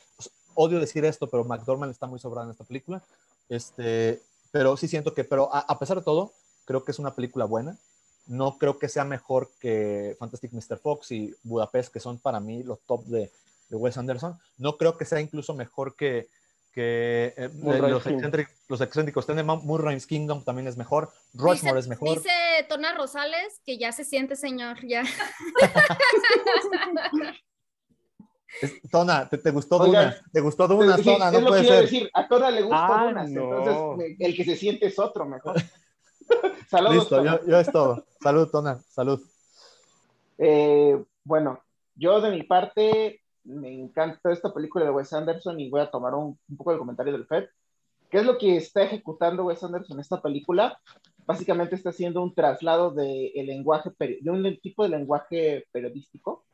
odio 0.55 0.79
decir 0.79 1.05
esto, 1.05 1.29
pero 1.29 1.45
McDormand 1.45 1.91
está 1.91 2.07
muy 2.07 2.19
sobrada 2.19 2.47
en 2.47 2.53
esta 2.53 2.65
película. 2.65 3.03
Este, 3.49 4.23
pero 4.51 4.77
sí 4.77 4.89
siento 4.89 5.15
que, 5.15 5.25
pero 5.25 5.49
a 5.53 5.79
pesar 5.79 5.99
de 5.99 6.05
todo, 6.05 6.33
Creo 6.69 6.85
que 6.85 6.93
es 6.93 6.99
una 6.99 7.15
película 7.15 7.47
buena. 7.47 7.79
No 8.27 8.59
creo 8.59 8.79
que 8.79 8.91
sea 8.91 9.03
mejor 9.07 9.51
que 9.59 10.15
Fantastic 10.19 10.53
Mr. 10.53 10.77
Fox 10.77 11.11
y 11.13 11.35
Budapest, 11.43 11.91
que 11.91 11.99
son 11.99 12.19
para 12.19 12.41
mí 12.41 12.63
los 12.63 12.79
top 12.81 13.07
de 13.07 13.31
Wes 13.71 13.97
Anderson. 13.97 14.39
No 14.59 14.77
creo 14.77 14.99
que 14.99 15.07
sea 15.07 15.19
incluso 15.19 15.55
mejor 15.55 15.97
que, 15.97 16.29
que 16.79 17.35
eh, 17.37 17.51
los, 17.61 18.07
excéntricos, 18.07 18.55
los 18.69 18.81
excéntricos 18.81 19.27
Moonrise 19.65 20.07
Kingdom 20.07 20.45
también 20.45 20.69
es 20.69 20.77
mejor. 20.77 21.11
Rushmore 21.35 21.81
es 21.81 21.89
mejor. 21.89 22.11
Dice 22.11 22.31
Tona 22.69 22.95
Rosales 22.95 23.61
que 23.67 23.79
ya 23.79 23.91
se 23.91 24.05
siente, 24.05 24.37
señor, 24.37 24.79
ya. 24.87 25.03
Tona, 28.93 29.29
¿te, 29.29 29.51
gustó 29.51 29.79
Duna? 29.79 30.17
¿Te 30.33 30.41
gustó 30.41 30.69
Duna, 30.69 30.97
Tona? 30.99 31.33
no 31.33 31.49
puede 31.49 31.65
ser. 31.65 31.83
decir, 31.83 32.09
a 32.15 32.29
Tona 32.29 32.53
le 32.53 32.63
gusta 32.63 32.87
ah, 32.87 33.07
Duna, 33.09 33.25
entonces 33.25 34.17
el 34.21 34.37
que 34.37 34.45
se 34.45 34.55
siente 34.55 34.87
es 34.87 34.97
otro 35.01 35.27
mejor. 35.27 35.57
Saludos. 36.71 37.11
Listo, 37.11 37.25
yo, 37.45 37.59
es 37.59 37.73
todo. 37.73 38.07
Salud, 38.23 38.49
Tona. 38.51 38.81
Salud. 38.89 39.21
Eh, 40.39 40.97
bueno, 41.25 41.61
yo 41.97 42.21
de 42.21 42.31
mi 42.31 42.45
parte 42.45 43.21
me 43.49 43.73
encanta 43.73 44.31
esta 44.31 44.53
película 44.53 44.85
de 44.85 44.91
Wes 44.91 45.13
Anderson 45.13 45.59
y 45.59 45.71
voy 45.71 45.81
a 45.81 45.91
tomar 45.91 46.15
un, 46.15 46.39
poco 46.57 46.73
el 46.73 46.79
comentario 46.79 47.13
del 47.13 47.27
Fed. 47.27 47.47
¿Qué 48.11 48.19
es 48.19 48.25
lo 48.25 48.39
que 48.39 48.57
está 48.57 48.83
ejecutando 48.83 49.45
Wes 49.45 49.63
Anderson 49.63 49.97
en 49.97 50.01
esta 50.01 50.21
película? 50.21 50.79
Básicamente 51.27 51.75
está 51.75 51.91
haciendo 51.91 52.23
un 52.23 52.35
traslado 52.35 52.91
de, 52.91 53.29
el 53.35 53.47
lenguaje, 53.47 53.91
de 53.99 54.31
un 54.31 54.59
tipo 54.61 54.83
de 54.83 54.91
lenguaje 54.91 55.67
periodístico, 55.73 56.45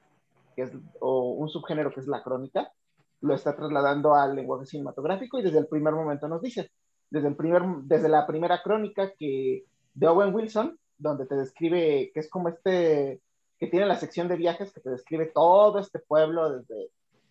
que 0.57 0.63
es, 0.63 0.73
o 1.01 1.33
un 1.33 1.49
subgénero 1.49 1.93
que 1.93 2.01
es 2.01 2.07
la 2.07 2.23
crónica, 2.23 2.73
lo 3.21 3.35
está 3.35 3.57
trasladando 3.57 4.15
al 4.15 4.35
lenguaje 4.35 4.67
cinematográfico 4.67 5.39
y 5.39 5.43
desde 5.43 5.59
el 5.59 5.67
primer 5.67 5.95
momento 5.95 6.29
nos 6.29 6.43
dice, 6.43 6.71
desde, 7.11 7.29
el 7.29 7.37
primer, 7.37 7.63
desde 7.83 8.09
la 8.09 8.27
primera 8.27 8.63
crónica 8.63 9.13
que, 9.19 9.65
de 9.95 10.07
Owen 10.07 10.35
Wilson, 10.35 10.79
donde 10.99 11.27
te 11.27 11.35
describe 11.35 12.11
que 12.13 12.21
es 12.21 12.29
como 12.29 12.49
este, 12.49 13.21
que 13.59 13.67
tiene 13.67 13.87
la 13.87 13.97
sección 13.97 14.29
de 14.29 14.37
viajes 14.37 14.73
que 14.73 14.81
te 14.81 14.91
describe 14.91 15.27
todo 15.27 15.79
este 15.79 15.99
pueblo, 15.99 16.59
desde 16.59 16.91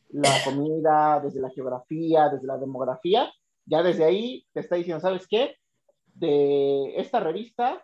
la 0.09 0.29
comida, 0.45 1.19
desde 1.21 1.41
la 1.41 1.49
geografía, 1.49 2.29
desde 2.29 2.47
la 2.47 2.57
demografía, 2.57 3.31
ya 3.65 3.83
desde 3.83 4.03
ahí 4.03 4.45
te 4.53 4.59
está 4.59 4.75
diciendo, 4.75 5.01
¿sabes 5.01 5.27
qué? 5.27 5.57
De 6.13 6.95
esta 6.97 7.19
revista 7.19 7.83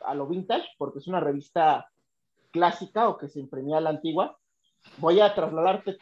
a 0.00 0.14
lo 0.14 0.26
vintage, 0.26 0.68
porque 0.76 0.98
es 0.98 1.06
una 1.06 1.20
revista 1.20 1.88
clásica 2.50 3.08
o 3.08 3.16
que 3.16 3.28
se 3.28 3.40
imprimía 3.40 3.78
a 3.78 3.80
la 3.80 3.90
antigua, 3.90 4.38
voy 4.98 5.20
a 5.20 5.34
trasladarte 5.34 5.98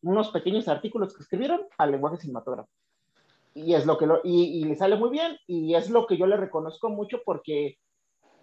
unos 0.00 0.30
pequeños 0.30 0.66
artículos 0.66 1.14
que 1.14 1.22
escribieron 1.22 1.60
al 1.76 1.92
lenguaje 1.92 2.16
cinematográfico 2.16 2.72
y 3.56 3.74
es 3.74 3.86
lo 3.86 3.96
que 3.96 4.06
lo, 4.06 4.20
y, 4.22 4.64
le 4.64 4.76
sale 4.76 4.96
muy 4.96 5.08
bien 5.08 5.38
y 5.46 5.74
es 5.74 5.88
lo 5.88 6.06
que 6.06 6.18
yo 6.18 6.26
le 6.26 6.36
reconozco 6.36 6.90
mucho 6.90 7.22
porque 7.24 7.78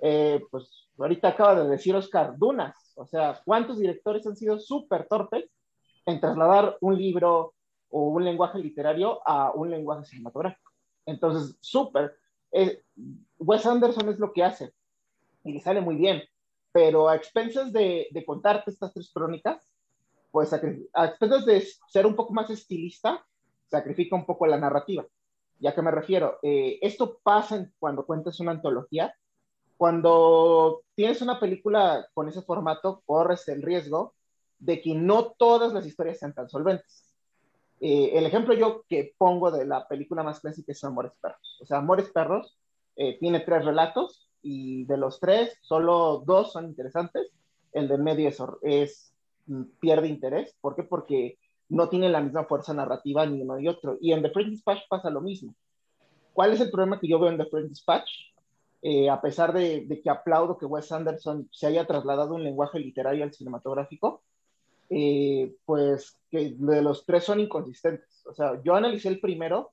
eh, 0.05 0.43
pues 0.51 0.89
ahorita 0.97 1.29
acaba 1.29 1.63
de 1.63 1.69
decir 1.69 1.95
Oscar 1.95 2.37
Dunas, 2.37 2.75
o 2.95 3.05
sea, 3.05 3.41
¿cuántos 3.45 3.79
directores 3.79 4.27
han 4.27 4.35
sido 4.35 4.59
súper 4.59 5.07
torpes 5.07 5.49
en 6.05 6.19
trasladar 6.19 6.77
un 6.81 6.97
libro 6.97 7.53
o 7.89 8.09
un 8.09 8.25
lenguaje 8.25 8.59
literario 8.59 9.21
a 9.25 9.51
un 9.51 9.71
lenguaje 9.71 10.03
cinematográfico? 10.03 10.71
Entonces, 11.05 11.55
súper. 11.61 12.17
Eh, 12.51 12.83
Wes 13.37 13.65
Anderson 13.65 14.09
es 14.09 14.19
lo 14.19 14.33
que 14.33 14.43
hace 14.43 14.73
y 15.45 15.53
le 15.53 15.61
sale 15.61 15.79
muy 15.79 15.95
bien, 15.95 16.21
pero 16.73 17.07
a 17.07 17.15
expensas 17.15 17.71
de, 17.71 18.09
de 18.11 18.25
contarte 18.25 18.71
estas 18.71 18.93
tres 18.93 19.09
crónicas, 19.13 19.65
pues 20.31 20.51
a 20.51 21.05
expensas 21.05 21.45
de 21.45 21.65
ser 21.87 22.05
un 22.05 22.15
poco 22.15 22.33
más 22.33 22.49
estilista, 22.49 23.25
sacrifica 23.69 24.17
un 24.17 24.25
poco 24.25 24.47
la 24.47 24.57
narrativa. 24.57 25.05
¿Ya 25.59 25.73
que 25.73 25.81
me 25.81 25.91
refiero? 25.91 26.39
Eh, 26.41 26.77
esto 26.81 27.19
pasa 27.23 27.65
cuando 27.79 28.05
cuentas 28.05 28.39
una 28.41 28.51
antología. 28.51 29.15
Cuando 29.77 30.83
tienes 30.95 31.21
una 31.21 31.39
película 31.39 32.07
con 32.13 32.27
ese 32.27 32.41
formato, 32.41 33.01
corres 33.05 33.47
el 33.47 33.61
riesgo 33.61 34.13
de 34.59 34.81
que 34.81 34.95
no 34.95 35.31
todas 35.37 35.73
las 35.73 35.85
historias 35.85 36.19
sean 36.19 36.33
tan 36.33 36.49
solventes. 36.49 37.13
Eh, 37.81 38.17
el 38.17 38.25
ejemplo 38.25 38.53
yo 38.53 38.85
que 38.87 39.13
pongo 39.17 39.51
de 39.51 39.65
la 39.65 39.87
película 39.87 40.23
más 40.23 40.39
clásica 40.39 40.71
es 40.71 40.83
Amores 40.83 41.11
Perros. 41.21 41.59
O 41.61 41.65
sea, 41.65 41.79
Amores 41.79 42.09
Perros 42.11 42.57
eh, 42.95 43.17
tiene 43.19 43.41
tres 43.41 43.65
relatos 43.65 44.29
y 44.41 44.85
de 44.85 44.97
los 44.97 45.19
tres, 45.19 45.57
solo 45.61 46.23
dos 46.25 46.53
son 46.53 46.65
interesantes. 46.65 47.27
El 47.73 47.87
del 47.87 48.01
medio 48.01 48.29
es, 48.29 48.41
es, 48.61 49.13
mm, 49.47 49.63
pierde 49.79 50.07
interés. 50.07 50.55
¿Por 50.61 50.75
qué? 50.75 50.83
Porque 50.83 51.37
no 51.67 51.89
tiene 51.89 52.07
la 52.07 52.21
misma 52.21 52.45
fuerza 52.45 52.73
narrativa 52.73 53.25
ni 53.25 53.41
uno 53.41 53.57
ni 53.57 53.67
otro. 53.67 53.97
Y 53.99 54.13
en 54.13 54.21
The 54.21 54.29
French 54.29 54.51
Dispatch 54.51 54.87
pasa 54.87 55.09
lo 55.09 55.21
mismo. 55.21 55.53
¿Cuál 56.33 56.53
es 56.53 56.61
el 56.61 56.71
problema 56.71 56.99
que 56.99 57.07
yo 57.07 57.19
veo 57.19 57.31
en 57.31 57.37
The 57.37 57.47
French 57.47 57.69
Dispatch? 57.69 58.09
Eh, 58.85 59.09
a 59.09 59.21
pesar 59.21 59.53
de, 59.53 59.87
que 60.03 60.09
aplaudo 60.09 60.57
que 60.57 60.65
Wes 60.65 60.91
Anderson 60.91 61.47
se 61.53 61.67
haya 61.67 61.87
trasladado 61.87 62.35
un 62.35 62.43
lenguaje 62.43 62.79
literario 62.79 63.23
al 63.23 63.33
cinematográfico, 63.33 64.23
eh, 64.89 65.55
pues 65.63 66.19
que 66.29 66.53
los 66.59 67.05
tres 67.05 67.23
son 67.23 67.39
inconsistentes. 67.39 68.25
O 68.25 68.33
sea, 68.33 68.61
yo 68.61 68.75
analicé 68.75 69.07
el 69.07 69.21
primero 69.21 69.71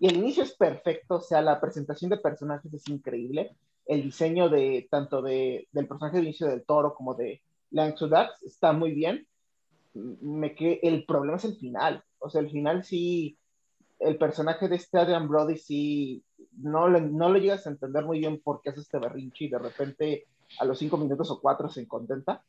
y 0.00 0.08
el 0.08 0.16
inicio 0.16 0.42
es 0.42 0.56
perfecto, 0.56 1.16
o 1.16 1.20
sea, 1.20 1.40
la 1.40 1.60
presentación 1.60 2.10
de 2.10 2.16
personajes 2.16 2.74
es 2.74 2.88
increíble, 2.88 3.56
el 3.86 4.02
diseño 4.02 4.48
de 4.48 4.88
tanto 4.90 5.22
de, 5.22 5.68
del 5.70 5.86
personaje 5.86 6.16
de 6.16 6.24
inicio 6.24 6.48
del 6.48 6.64
toro 6.64 6.94
como 6.94 7.14
de 7.14 7.40
Lang 7.70 7.94
Dax 7.96 8.42
está 8.42 8.72
muy 8.72 8.92
bien. 8.92 9.24
Me 9.94 10.56
que 10.56 10.80
el 10.82 11.04
problema 11.06 11.36
es 11.38 11.44
el 11.44 11.56
final. 11.56 12.02
O 12.18 12.28
sea, 12.28 12.40
el 12.40 12.50
final 12.50 12.84
sí, 12.84 13.38
el 14.00 14.18
personaje 14.18 14.68
de 14.68 14.76
este 14.76 14.98
Adrian 14.98 15.28
Brody 15.28 15.56
sí, 15.56 16.24
no, 16.62 16.88
le, 16.88 17.00
no 17.00 17.28
lo 17.28 17.38
llegas 17.38 17.66
a 17.66 17.70
entender 17.70 18.04
muy 18.04 18.18
bien 18.18 18.40
por 18.40 18.60
qué 18.60 18.70
hace 18.70 18.80
este 18.80 18.98
berrinche 18.98 19.44
y 19.44 19.48
de 19.48 19.58
repente 19.58 20.26
a 20.58 20.64
los 20.64 20.78
cinco 20.78 20.96
minutos 20.96 21.30
o 21.30 21.40
cuatro 21.40 21.68
se 21.68 21.86
contenta 21.86 22.42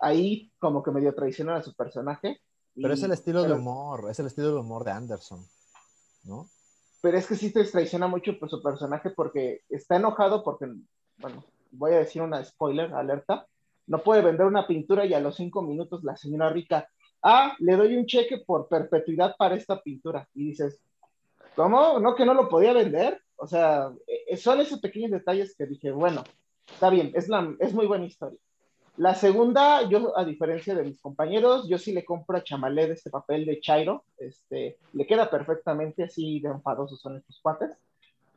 ahí 0.00 0.50
como 0.58 0.82
que 0.82 0.90
medio 0.90 1.14
traiciona 1.14 1.56
a 1.56 1.62
su 1.62 1.74
personaje. 1.74 2.40
Pero 2.74 2.94
es 2.94 3.02
el 3.02 3.12
estilo 3.12 3.42
de 3.42 3.52
humor, 3.52 4.06
es 4.10 4.18
el 4.18 4.26
estilo 4.26 4.52
de 4.52 4.60
humor 4.60 4.84
de 4.84 4.92
Anderson, 4.92 5.44
¿no? 6.24 6.48
Pero 7.02 7.18
es 7.18 7.26
que 7.26 7.34
sí 7.34 7.52
te 7.52 7.64
traiciona 7.64 8.06
mucho 8.08 8.38
por 8.38 8.48
su 8.50 8.62
personaje 8.62 9.10
porque 9.10 9.62
está 9.68 9.96
enojado 9.96 10.42
porque, 10.42 10.72
bueno, 11.18 11.44
voy 11.72 11.92
a 11.92 11.98
decir 11.98 12.22
una 12.22 12.44
spoiler, 12.44 12.92
alerta, 12.94 13.46
no 13.86 14.02
puede 14.02 14.22
vender 14.22 14.46
una 14.46 14.66
pintura 14.66 15.04
y 15.04 15.14
a 15.14 15.20
los 15.20 15.36
cinco 15.36 15.62
minutos 15.62 16.04
la 16.04 16.16
señora 16.16 16.50
rica, 16.50 16.88
ah, 17.22 17.54
le 17.58 17.76
doy 17.76 17.96
un 17.96 18.06
cheque 18.06 18.38
por 18.46 18.68
perpetuidad 18.68 19.34
para 19.36 19.56
esta 19.56 19.80
pintura. 19.80 20.28
Y 20.34 20.48
dices, 20.48 20.80
¿cómo? 21.56 21.98
¿No 21.98 22.14
que 22.14 22.24
no 22.24 22.34
lo 22.34 22.48
podía 22.48 22.72
vender? 22.72 23.20
O 23.40 23.46
sea, 23.46 23.90
e, 24.06 24.36
son 24.36 24.60
esos 24.60 24.80
pequeños 24.80 25.10
detalles 25.10 25.54
que 25.56 25.66
dije, 25.66 25.90
bueno, 25.90 26.24
está 26.70 26.90
bien, 26.90 27.10
es, 27.14 27.28
la, 27.28 27.54
es 27.58 27.72
muy 27.72 27.86
buena 27.86 28.04
historia. 28.04 28.38
La 28.98 29.14
segunda, 29.14 29.88
yo 29.88 30.16
a 30.18 30.26
diferencia 30.26 30.74
de 30.74 30.84
mis 30.84 31.00
compañeros, 31.00 31.66
yo 31.66 31.78
sí 31.78 31.92
le 31.92 32.04
compro 32.04 32.36
a 32.36 32.44
Chamalé 32.44 32.86
de 32.86 32.92
este 32.92 33.08
papel 33.08 33.46
de 33.46 33.60
Chairo, 33.60 34.04
este, 34.18 34.76
le 34.92 35.06
queda 35.06 35.30
perfectamente 35.30 36.04
así 36.04 36.40
de 36.40 36.50
enfadosos 36.50 37.00
son 37.00 37.16
estos 37.16 37.40
cuates. 37.40 37.70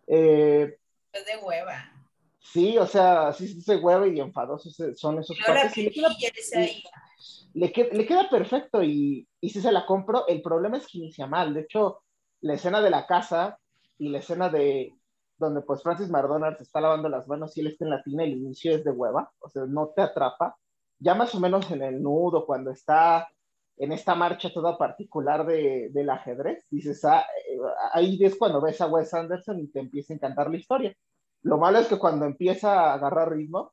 Eh, 0.08 0.78
es 1.12 1.26
de 1.26 1.38
hueva. 1.46 1.92
Sí, 2.40 2.78
o 2.78 2.88
sea, 2.88 3.34
sí 3.34 3.46
es 3.46 3.66
de 3.66 3.76
hueva 3.76 4.08
y 4.08 4.22
enfadosos 4.22 4.74
son 4.96 5.20
esos 5.20 5.38
cuates. 5.46 5.76
le, 5.76 5.92
queda, 7.72 7.90
le, 7.92 8.06
queda, 8.06 8.30
perfecto 8.30 8.82
y, 8.82 9.28
y 9.42 9.50
si 9.50 9.60
se 9.60 9.72
la 9.72 9.86
compro, 9.86 10.28
el 10.28 10.42
problema 10.42 10.78
es 10.78 10.88
que 10.88 11.00
inicia 11.00 11.28
mal. 11.28 11.54
De 11.54 11.62
hecho, 11.62 12.04
la 12.40 12.54
escena 12.54 12.80
de 12.82 12.90
la 12.90 13.06
casa 13.06 13.60
y 14.04 14.10
la 14.10 14.18
escena 14.18 14.50
de, 14.50 14.94
donde 15.38 15.62
pues 15.62 15.82
Francis 15.82 16.10
McDonald 16.10 16.58
se 16.58 16.64
está 16.64 16.82
lavando 16.82 17.08
las 17.08 17.26
manos 17.26 17.56
y 17.56 17.62
él 17.62 17.68
está 17.68 17.86
en 17.86 17.92
la 17.92 18.04
tina, 18.04 18.26
el 18.26 18.34
inicio 18.34 18.76
es 18.76 18.84
de 18.84 18.92
hueva, 18.92 19.32
o 19.40 19.50
sea, 19.50 19.66
no 19.66 19.94
te 19.96 20.02
atrapa. 20.02 20.58
Ya 21.00 21.16
más 21.16 21.34
o 21.36 21.40
menos 21.40 21.72
en 21.72 21.82
el 21.84 22.04
nudo, 22.04 22.46
cuando 22.46 22.72
está 22.72 23.30
en 23.78 23.94
esta 23.94 24.14
marcha 24.14 24.52
toda 24.54 24.78
particular 24.78 25.46
de, 25.46 25.90
del 25.94 26.10
ajedrez, 26.10 26.68
dices, 26.70 27.04
ah, 27.06 27.26
eh, 27.48 27.58
ahí 27.94 28.22
es 28.22 28.36
cuando 28.36 28.60
ves 28.60 28.82
a 28.82 28.88
Wes 28.88 29.14
Anderson 29.14 29.62
y 29.62 29.68
te 29.68 29.80
empieza 29.80 30.12
a 30.12 30.18
encantar 30.18 30.52
la 30.52 30.58
historia. 30.58 30.94
Lo 31.44 31.58
malo 31.58 31.80
es 31.80 31.88
que 31.88 31.98
cuando 31.98 32.26
empieza 32.26 32.74
a 32.74 32.94
agarrar 32.96 33.32
ritmo, 33.32 33.72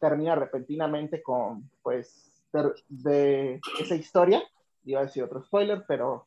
termina 0.00 0.34
repentinamente 0.34 1.22
con, 1.22 1.70
pues, 1.80 2.32
de, 2.52 2.72
de 2.88 3.60
esa 3.80 3.94
historia. 3.94 4.42
Iba 4.82 5.00
a 5.00 5.04
decir 5.04 5.22
otro 5.22 5.44
spoiler, 5.44 5.84
pero... 5.86 6.26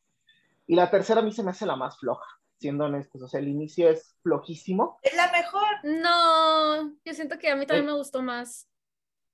Y 0.66 0.76
la 0.76 0.90
tercera 0.90 1.20
a 1.20 1.22
mí 1.22 1.30
se 1.30 1.42
me 1.42 1.50
hace 1.50 1.66
la 1.66 1.76
más 1.76 1.98
floja 1.98 2.24
siendo 2.58 2.84
honestos. 2.84 3.22
O 3.22 3.28
sea, 3.28 3.40
el 3.40 3.48
inicio 3.48 3.88
es 3.88 4.16
flojísimo. 4.22 4.98
Es 5.02 5.14
la 5.16 5.30
mejor. 5.32 5.68
No, 5.84 6.96
yo 7.04 7.14
siento 7.14 7.38
que 7.38 7.50
a 7.50 7.56
mí 7.56 7.66
también 7.66 7.88
eh, 7.88 7.92
me 7.92 7.98
gustó 7.98 8.22
más. 8.22 8.68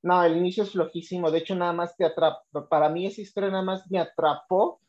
No, 0.03 0.23
el 0.23 0.37
inicio 0.37 0.65
es 0.65 0.73
flojísimo. 0.73 1.31
De 1.31 1.39
hecho, 1.39 1.55
nada 1.55 1.73
más 1.73 1.97
te 1.97 2.05
atrapa. 2.05 2.43
Para 2.69 2.89
mí 2.89 3.07
esa 3.07 3.21
historia 3.21 3.51
nada 3.51 3.63
más 3.63 3.91
me 3.91 3.99
atrapó 3.99 4.81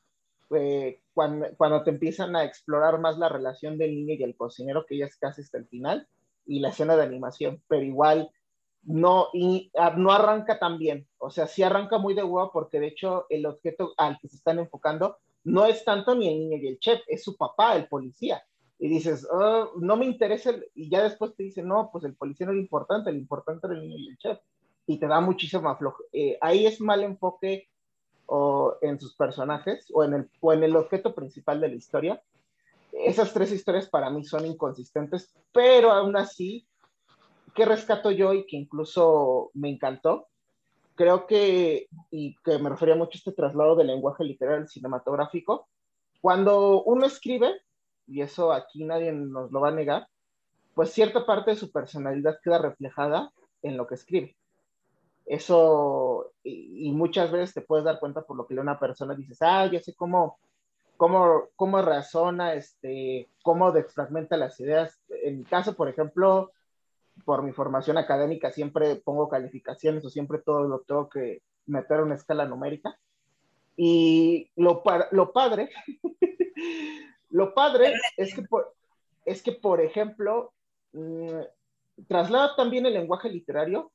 eh, 0.55 1.01
cuando, 1.13 1.47
cuando, 1.57 1.83
te 1.83 1.91
empiezan 1.91 2.35
a 2.35 2.43
explorar 2.43 2.99
más 2.99 3.17
la 3.17 3.29
relación 3.29 3.77
del 3.77 3.95
niño 3.95 4.15
y 4.17 4.23
el 4.23 4.35
cocinero, 4.35 4.85
que 4.85 4.97
ya 4.97 5.05
es 5.05 5.17
casi 5.17 5.41
hasta 5.41 5.57
el 5.57 5.67
final, 5.67 6.07
y 6.45 6.59
la 6.59 6.69
escena 6.69 6.95
de 6.95 7.03
animación. 7.03 7.61
Pero 7.67 7.83
igual 7.83 8.31
no, 8.83 9.27
y, 9.33 9.71
ah, 9.77 9.93
no 9.95 10.11
arranca 10.11 10.59
tan 10.59 10.77
bien. 10.77 11.07
O 11.17 11.29
sea, 11.29 11.47
sí 11.47 11.63
arranca 11.63 11.97
muy 11.97 12.13
de 12.13 12.23
huevo 12.23 12.51
porque 12.51 12.79
de 12.79 12.87
hecho 12.87 13.25
el 13.29 13.45
objeto 13.45 13.93
al 13.97 14.17
que 14.19 14.27
se 14.27 14.37
están 14.37 14.59
enfocando 14.59 15.17
no 15.43 15.65
es 15.65 15.83
tanto 15.83 16.15
ni 16.15 16.27
el 16.27 16.39
niño 16.39 16.57
y 16.57 16.67
el 16.67 16.79
chef, 16.79 17.01
es 17.07 17.23
su 17.23 17.35
papá, 17.35 17.75
el 17.75 17.87
policía. 17.87 18.43
Y 18.79 18.89
dices, 18.89 19.27
oh, 19.31 19.73
no 19.79 19.95
me 19.95 20.05
interesa, 20.05 20.53
y 20.73 20.89
ya 20.89 21.03
después 21.03 21.35
te 21.35 21.43
dicen, 21.43 21.67
no, 21.67 21.89
pues 21.91 22.03
el 22.03 22.15
policía 22.15 22.47
no 22.47 22.53
es 22.53 22.59
importante, 22.59 23.11
lo 23.11 23.17
importante 23.17 23.67
era 23.67 23.75
el 23.75 23.87
niño 23.87 23.97
y 23.97 24.09
el 24.09 24.17
chef. 24.17 24.39
Y 24.87 24.97
te 24.99 25.07
da 25.07 25.21
muchísimo 25.21 25.75
flojo. 25.77 26.03
Eh, 26.11 26.37
ahí 26.41 26.65
es 26.65 26.81
mal 26.81 27.03
enfoque 27.03 27.69
o 28.25 28.77
en 28.81 28.99
sus 28.99 29.15
personajes 29.15 29.87
o 29.93 30.03
en, 30.03 30.13
el, 30.13 30.29
o 30.39 30.53
en 30.53 30.63
el 30.63 30.75
objeto 30.75 31.13
principal 31.13 31.61
de 31.61 31.69
la 31.69 31.75
historia. 31.75 32.23
Esas 32.91 33.33
tres 33.33 33.51
historias 33.51 33.87
para 33.87 34.09
mí 34.09 34.23
son 34.23 34.45
inconsistentes, 34.45 35.33
pero 35.53 35.91
aún 35.91 36.15
así, 36.17 36.67
¿qué 37.53 37.65
rescato 37.65 38.09
yo 38.09 38.33
y 38.33 38.45
que 38.47 38.57
incluso 38.57 39.51
me 39.53 39.69
encantó? 39.69 40.27
Creo 41.01 41.25
que, 41.25 41.87
y 42.11 42.35
que 42.43 42.59
me 42.59 42.69
refería 42.69 42.95
mucho 42.95 43.15
a 43.15 43.17
este 43.17 43.31
traslado 43.31 43.75
del 43.75 43.87
lenguaje 43.87 44.23
literal 44.23 44.67
cinematográfico, 44.67 45.67
cuando 46.21 46.83
uno 46.83 47.07
escribe, 47.07 47.59
y 48.05 48.21
eso 48.21 48.53
aquí 48.53 48.83
nadie 48.83 49.11
nos 49.11 49.51
lo 49.51 49.61
va 49.61 49.69
a 49.69 49.71
negar, 49.71 50.07
pues 50.75 50.91
cierta 50.91 51.25
parte 51.25 51.51
de 51.51 51.57
su 51.57 51.71
personalidad 51.71 52.37
queda 52.43 52.59
reflejada 52.59 53.31
en 53.63 53.77
lo 53.77 53.87
que 53.87 53.95
escribe. 53.95 54.35
Eso, 55.25 56.33
y, 56.43 56.91
muchas 56.91 57.31
veces 57.31 57.55
te 57.55 57.61
puedes 57.61 57.83
dar 57.83 57.99
cuenta 57.99 58.21
por 58.21 58.37
lo 58.37 58.45
que 58.45 58.53
lee 58.53 58.59
una 58.59 58.79
persona, 58.79 59.15
dices, 59.15 59.39
ah, 59.41 59.65
ya 59.71 59.79
sé 59.79 59.95
cómo, 59.95 60.37
cómo, 60.97 61.45
cómo 61.55 61.81
razona, 61.81 62.53
este, 62.53 63.27
cómo 63.41 63.71
desfragmenta 63.71 64.37
las 64.37 64.59
ideas. 64.59 65.01
En 65.09 65.39
mi 65.39 65.45
caso, 65.45 65.73
por 65.73 65.89
ejemplo, 65.89 66.51
por 67.23 67.43
mi 67.43 67.51
formación 67.51 67.97
académica 67.97 68.51
siempre 68.51 68.95
pongo 68.97 69.29
calificaciones 69.29 70.05
o 70.05 70.09
siempre 70.09 70.39
todo 70.39 70.67
lo 70.67 70.81
tengo 70.81 71.09
que 71.09 71.41
meter 71.65 71.97
en 71.97 72.03
una 72.05 72.15
escala 72.15 72.45
numérica. 72.45 72.97
Y 73.75 74.51
lo, 74.55 74.83
lo 75.11 75.31
padre, 75.31 75.69
lo 77.29 77.53
padre 77.53 77.93
es 78.17 78.35
que, 78.35 78.43
por, 78.43 78.73
es 79.25 79.41
que, 79.41 79.53
por 79.53 79.81
ejemplo, 79.81 80.53
mm, 80.93 81.41
traslada 82.07 82.55
también 82.55 82.85
el 82.85 82.93
lenguaje 82.93 83.29
literario 83.29 83.91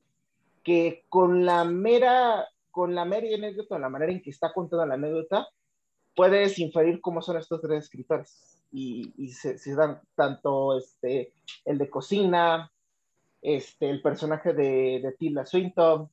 que 0.63 1.05
con 1.09 1.45
la 1.45 1.63
mera, 1.63 2.47
con 2.71 2.93
la 2.93 3.05
mera 3.05 3.27
anécdota, 3.35 3.79
la 3.79 3.89
manera 3.89 4.11
en 4.11 4.21
que 4.21 4.31
está 4.31 4.51
contada 4.51 4.85
la 4.85 4.95
anécdota, 4.95 5.47
puedes 6.15 6.59
inferir 6.59 6.99
cómo 6.99 7.21
son 7.21 7.37
estos 7.37 7.61
tres 7.61 7.85
escritores. 7.85 8.61
Y, 8.71 9.13
y 9.17 9.29
se, 9.29 9.57
se, 9.57 9.75
dan 9.75 10.01
tanto 10.15 10.77
este, 10.77 11.31
el 11.63 11.77
de 11.77 11.89
cocina, 11.89 12.69
este, 13.41 13.89
el 13.89 14.01
personaje 14.01 14.53
de, 14.53 14.99
de 15.01 15.15
Tilda 15.17 15.45
Swinton, 15.45 16.09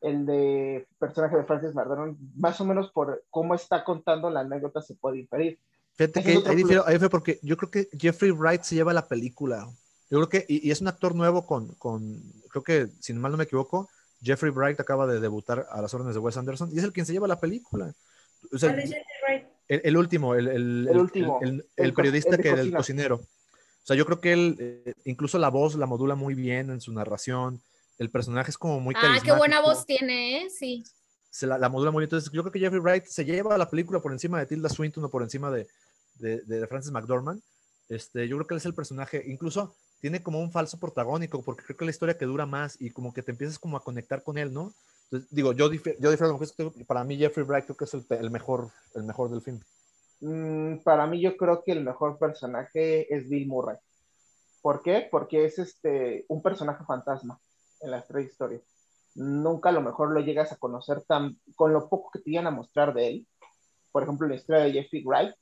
el 0.00 0.26
de 0.26 0.86
personaje 0.98 1.36
de 1.36 1.44
Francis 1.44 1.74
McDormand, 1.74 2.16
más 2.36 2.60
o 2.60 2.64
menos 2.64 2.90
por 2.92 3.24
cómo 3.30 3.54
está 3.54 3.84
contando 3.84 4.30
la 4.30 4.40
anécdota 4.40 4.80
se 4.80 4.94
puede 4.94 5.18
inferir. 5.18 5.58
Fíjate 5.94 6.22
que 6.22 6.30
ahí, 6.46 6.62
ahí, 6.86 6.98
fue 6.98 7.10
porque 7.10 7.40
yo 7.42 7.56
creo 7.56 7.70
que 7.70 7.88
Jeffrey 7.98 8.30
Wright 8.30 8.62
se 8.62 8.76
lleva 8.76 8.92
la 8.92 9.08
película. 9.08 9.68
Yo 10.10 10.18
creo 10.18 10.28
que, 10.28 10.46
y, 10.48 10.70
es 10.70 10.80
un 10.80 10.88
actor 10.88 11.14
nuevo 11.14 11.44
con, 11.44 11.74
con, 11.74 12.22
creo 12.50 12.62
que, 12.62 12.86
si 13.00 13.12
mal 13.12 13.32
no 13.32 13.38
me 13.38 13.44
equivoco, 13.44 13.88
Jeffrey 14.22 14.52
Wright 14.52 14.78
acaba 14.78 15.06
de 15.06 15.20
debutar 15.20 15.66
a 15.70 15.82
las 15.82 15.92
órdenes 15.92 16.14
de 16.14 16.20
Wes 16.20 16.36
Anderson 16.36 16.70
y 16.72 16.78
es 16.78 16.84
el 16.84 16.92
quien 16.92 17.04
se 17.04 17.12
lleva 17.12 17.28
la 17.28 17.40
película. 17.40 17.92
O 18.52 18.58
sea, 18.58 18.70
el, 18.70 18.94
el, 19.66 19.96
último, 19.96 20.34
el, 20.34 20.48
el, 20.48 20.96
último, 20.96 21.40
el, 21.42 21.94
periodista 21.94 22.38
que 22.38 22.48
era 22.48 22.60
el 22.60 22.72
cocinero. 22.72 23.20
O 23.88 23.90
sea, 23.90 23.96
yo 23.96 24.04
creo 24.04 24.20
que 24.20 24.34
él, 24.34 24.56
eh, 24.58 24.92
incluso 25.06 25.38
la 25.38 25.48
voz 25.48 25.74
la 25.74 25.86
modula 25.86 26.14
muy 26.14 26.34
bien 26.34 26.68
en 26.68 26.78
su 26.78 26.92
narración. 26.92 27.62
El 27.96 28.10
personaje 28.10 28.50
es 28.50 28.58
como 28.58 28.80
muy 28.80 28.94
Ah, 28.98 29.16
qué 29.24 29.32
buena 29.32 29.62
voz 29.62 29.86
tiene, 29.86 30.42
¿eh? 30.42 30.50
Sí. 30.50 30.84
se 31.30 31.46
la, 31.46 31.56
la 31.56 31.70
modula 31.70 31.90
muy 31.90 32.02
bien. 32.02 32.08
Entonces, 32.08 32.30
yo 32.30 32.42
creo 32.42 32.52
que 32.52 32.60
Jeffrey 32.60 32.82
Wright 32.82 33.06
se 33.06 33.24
lleva 33.24 33.56
la 33.56 33.70
película 33.70 34.00
por 34.00 34.12
encima 34.12 34.38
de 34.38 34.44
Tilda 34.44 34.68
Swinton 34.68 35.04
o 35.04 35.08
por 35.08 35.22
encima 35.22 35.50
de, 35.50 35.68
de, 36.16 36.42
de 36.42 36.66
Francis 36.66 36.92
McDormand. 36.92 37.40
Este, 37.88 38.28
yo 38.28 38.36
creo 38.36 38.46
que 38.46 38.54
él 38.54 38.58
es 38.58 38.66
el 38.66 38.74
personaje, 38.74 39.24
incluso 39.26 39.74
tiene 40.02 40.22
como 40.22 40.38
un 40.38 40.52
falso 40.52 40.78
protagónico, 40.78 41.42
porque 41.42 41.64
creo 41.64 41.78
que 41.78 41.86
la 41.86 41.90
historia 41.90 42.18
que 42.18 42.26
dura 42.26 42.44
más 42.44 42.76
y 42.78 42.90
como 42.90 43.14
que 43.14 43.22
te 43.22 43.30
empiezas 43.30 43.58
como 43.58 43.78
a 43.78 43.82
conectar 43.82 44.22
con 44.22 44.36
él, 44.36 44.52
¿no? 44.52 44.74
Entonces, 45.04 45.30
digo, 45.30 45.54
yo, 45.54 45.70
dif 45.70 45.86
yo 45.98 46.10
difiero 46.10 46.38
para 46.86 47.04
mí 47.04 47.16
Jeffrey 47.16 47.46
Wright 47.46 47.64
creo 47.64 47.76
que 47.78 47.86
es 47.86 47.94
el, 47.94 48.04
el, 48.10 48.30
mejor, 48.30 48.70
el 48.94 49.04
mejor 49.04 49.30
del 49.30 49.40
film. 49.40 49.60
Mm, 50.20 50.78
para 50.78 51.06
mí 51.06 51.20
yo 51.20 51.36
creo 51.36 51.62
que 51.62 51.72
el 51.72 51.84
mejor 51.84 52.18
personaje 52.18 53.12
es 53.14 53.28
Bill 53.28 53.46
Murray. 53.46 53.76
¿Por 54.60 54.82
qué? 54.82 55.08
Porque 55.10 55.44
es 55.44 55.58
este, 55.58 56.24
un 56.28 56.42
personaje 56.42 56.84
fantasma 56.84 57.40
en 57.80 57.90
las 57.90 58.06
tres 58.06 58.28
historias. 58.28 58.62
Nunca 59.14 59.70
a 59.70 59.72
lo 59.72 59.80
mejor 59.80 60.12
lo 60.12 60.20
llegas 60.20 60.52
a 60.52 60.56
conocer 60.56 61.02
tan, 61.02 61.38
con 61.54 61.72
lo 61.72 61.88
poco 61.88 62.10
que 62.10 62.20
te 62.20 62.30
iban 62.30 62.46
a 62.46 62.50
mostrar 62.50 62.92
de 62.94 63.08
él. 63.08 63.26
Por 63.92 64.02
ejemplo, 64.02 64.28
la 64.28 64.34
historia 64.34 64.62
de 64.62 64.72
Jeffrey 64.72 65.02
Wright 65.04 65.34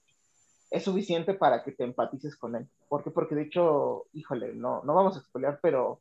es 0.70 0.82
suficiente 0.82 1.34
para 1.34 1.62
que 1.62 1.72
te 1.72 1.84
empatices 1.84 2.36
con 2.36 2.56
él. 2.56 2.68
¿Por 2.88 3.02
qué? 3.02 3.10
Porque 3.10 3.34
de 3.34 3.42
hecho, 3.42 4.06
híjole, 4.12 4.54
no, 4.54 4.82
no 4.82 4.94
vamos 4.94 5.16
a 5.16 5.20
expoliar, 5.20 5.58
pero 5.62 6.00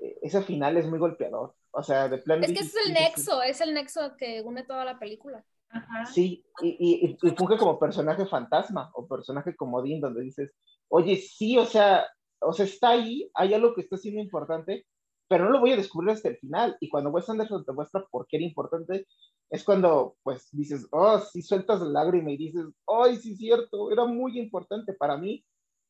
eh, 0.00 0.18
ese 0.22 0.42
final 0.42 0.76
es 0.76 0.86
muy 0.86 0.98
golpeador. 0.98 1.54
O 1.72 1.82
sea, 1.82 2.08
de 2.08 2.18
plan. 2.18 2.42
Es 2.42 2.52
que 2.52 2.60
es 2.60 2.74
el 2.86 2.92
nexo, 2.92 3.42
es 3.42 3.60
el 3.60 3.74
nexo 3.74 4.16
que 4.16 4.42
une 4.42 4.64
toda 4.64 4.84
la 4.84 4.98
película. 4.98 5.44
Ajá. 5.70 6.06
Sí, 6.06 6.44
y, 6.62 6.68
y, 6.78 7.16
y, 7.22 7.30
funge 7.36 7.56
como 7.56 7.78
personaje 7.78 8.26
fantasma 8.26 8.90
o 8.94 9.06
personaje 9.06 9.54
comodín, 9.54 10.00
donde 10.00 10.22
dices, 10.22 10.52
oye, 10.88 11.16
sí, 11.16 11.56
o 11.56 11.64
sea, 11.64 12.06
o 12.40 12.52
sea, 12.52 12.64
está 12.64 12.90
ahí, 12.90 13.30
hay 13.34 13.54
algo 13.54 13.74
que 13.74 13.82
está 13.82 13.96
siendo 13.96 14.20
importante, 14.20 14.86
pero 15.28 15.44
no 15.44 15.50
lo 15.50 15.60
voy 15.60 15.72
a 15.72 15.76
descubrir 15.76 16.10
hasta 16.10 16.28
el 16.28 16.38
final. 16.38 16.76
Y 16.80 16.88
cuando 16.88 17.10
Wes 17.10 17.28
Anderson 17.28 17.64
te 17.64 17.72
muestra 17.72 18.04
por 18.10 18.26
qué 18.26 18.38
era 18.38 18.46
importante, 18.46 19.06
es 19.50 19.64
cuando, 19.64 20.16
pues, 20.22 20.48
dices, 20.52 20.88
oh, 20.90 21.18
si 21.20 21.42
sueltas 21.42 21.80
la 21.80 22.04
lágrima 22.04 22.32
y 22.32 22.36
dices, 22.36 22.66
ay, 22.86 23.16
sí, 23.16 23.36
cierto, 23.36 23.92
era 23.92 24.04
muy 24.06 24.38
importante 24.38 24.92
para 24.94 25.16
mí. 25.16 25.44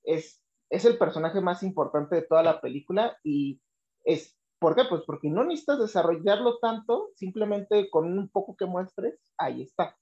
Es, 0.05 0.43
es 0.70 0.85
el 0.85 0.99
personaje 0.99 1.41
más 1.41 1.62
importante 1.62 2.16
de 2.16 2.22
toda 2.22 2.43
la 2.43 2.61
película 2.61 3.16
y 3.24 3.61
es, 4.05 4.37
¿por 4.61 4.77
qué? 4.77 4.83
Pues 4.89 5.03
porque 5.07 5.29
no 5.29 5.43
necesitas 5.43 5.81
desarrollarlo 5.81 6.59
tanto, 6.59 7.09
simplemente 7.17 7.91
con 7.91 8.07
un 8.17 8.29
poco 8.29 8.55
que 8.57 8.67
muestres, 8.67 9.19
ahí 9.37 9.63
está. 9.63 9.97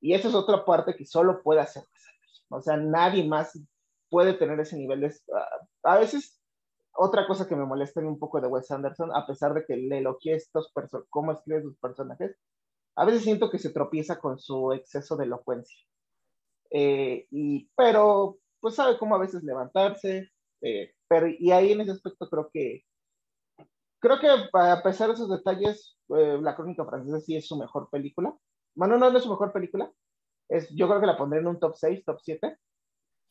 Y 0.00 0.12
esa 0.12 0.28
es 0.28 0.34
otra 0.34 0.64
parte 0.64 0.96
que 0.96 1.06
solo 1.06 1.42
puede 1.42 1.60
hacer 1.60 1.84
Anderson. 1.84 2.12
O 2.50 2.60
sea, 2.60 2.76
nadie 2.76 3.24
más 3.24 3.58
puede 4.10 4.34
tener 4.34 4.60
ese 4.60 4.76
nivel. 4.76 5.00
De, 5.00 5.14
a 5.84 5.98
veces 5.98 6.42
otra 6.94 7.26
cosa 7.26 7.48
que 7.48 7.56
me 7.56 7.64
molesta 7.64 8.00
un 8.00 8.18
poco 8.18 8.40
de 8.40 8.48
Wes 8.48 8.70
Anderson, 8.70 9.14
a 9.14 9.26
pesar 9.26 9.54
de 9.54 9.64
que 9.64 9.76
le 9.76 9.98
elogié 9.98 10.34
estos 10.34 10.70
cómo 11.08 11.32
escribe 11.32 11.62
sus 11.62 11.78
personajes, 11.78 12.36
a 12.96 13.04
veces 13.04 13.22
siento 13.22 13.50
que 13.50 13.58
se 13.58 13.70
tropieza 13.70 14.18
con 14.18 14.38
su 14.38 14.72
exceso 14.72 15.16
de 15.16 15.24
elocuencia. 15.24 15.78
Eh, 16.70 17.26
y, 17.30 17.70
pero, 17.76 18.38
pues 18.60 18.74
sabe 18.74 18.98
cómo 18.98 19.14
a 19.14 19.18
veces 19.18 19.42
levantarse, 19.42 20.30
eh, 20.60 20.92
pero, 21.08 21.28
y 21.28 21.50
ahí 21.52 21.72
en 21.72 21.80
ese 21.82 21.92
aspecto 21.92 22.28
creo 22.28 22.50
que, 22.52 22.84
creo 24.02 24.18
que 24.18 24.28
a 24.28 24.82
pesar 24.82 25.08
de 25.08 25.14
esos 25.14 25.30
detalles, 25.30 25.96
eh, 26.08 26.38
La 26.42 26.56
Crónica 26.56 26.84
Francesa 26.84 27.20
sí 27.20 27.36
es 27.36 27.46
su 27.46 27.56
mejor 27.56 27.88
película. 27.88 28.34
Bueno, 28.74 28.98
no, 28.98 29.10
no 29.10 29.16
es 29.16 29.24
su 29.24 29.30
mejor 29.30 29.52
película, 29.52 29.90
es, 30.48 30.68
yo 30.70 30.88
creo 30.88 31.00
que 31.00 31.06
la 31.06 31.16
pondré 31.16 31.40
en 31.40 31.46
un 31.46 31.60
top 31.60 31.74
6, 31.76 32.04
top 32.04 32.18
7. 32.22 32.56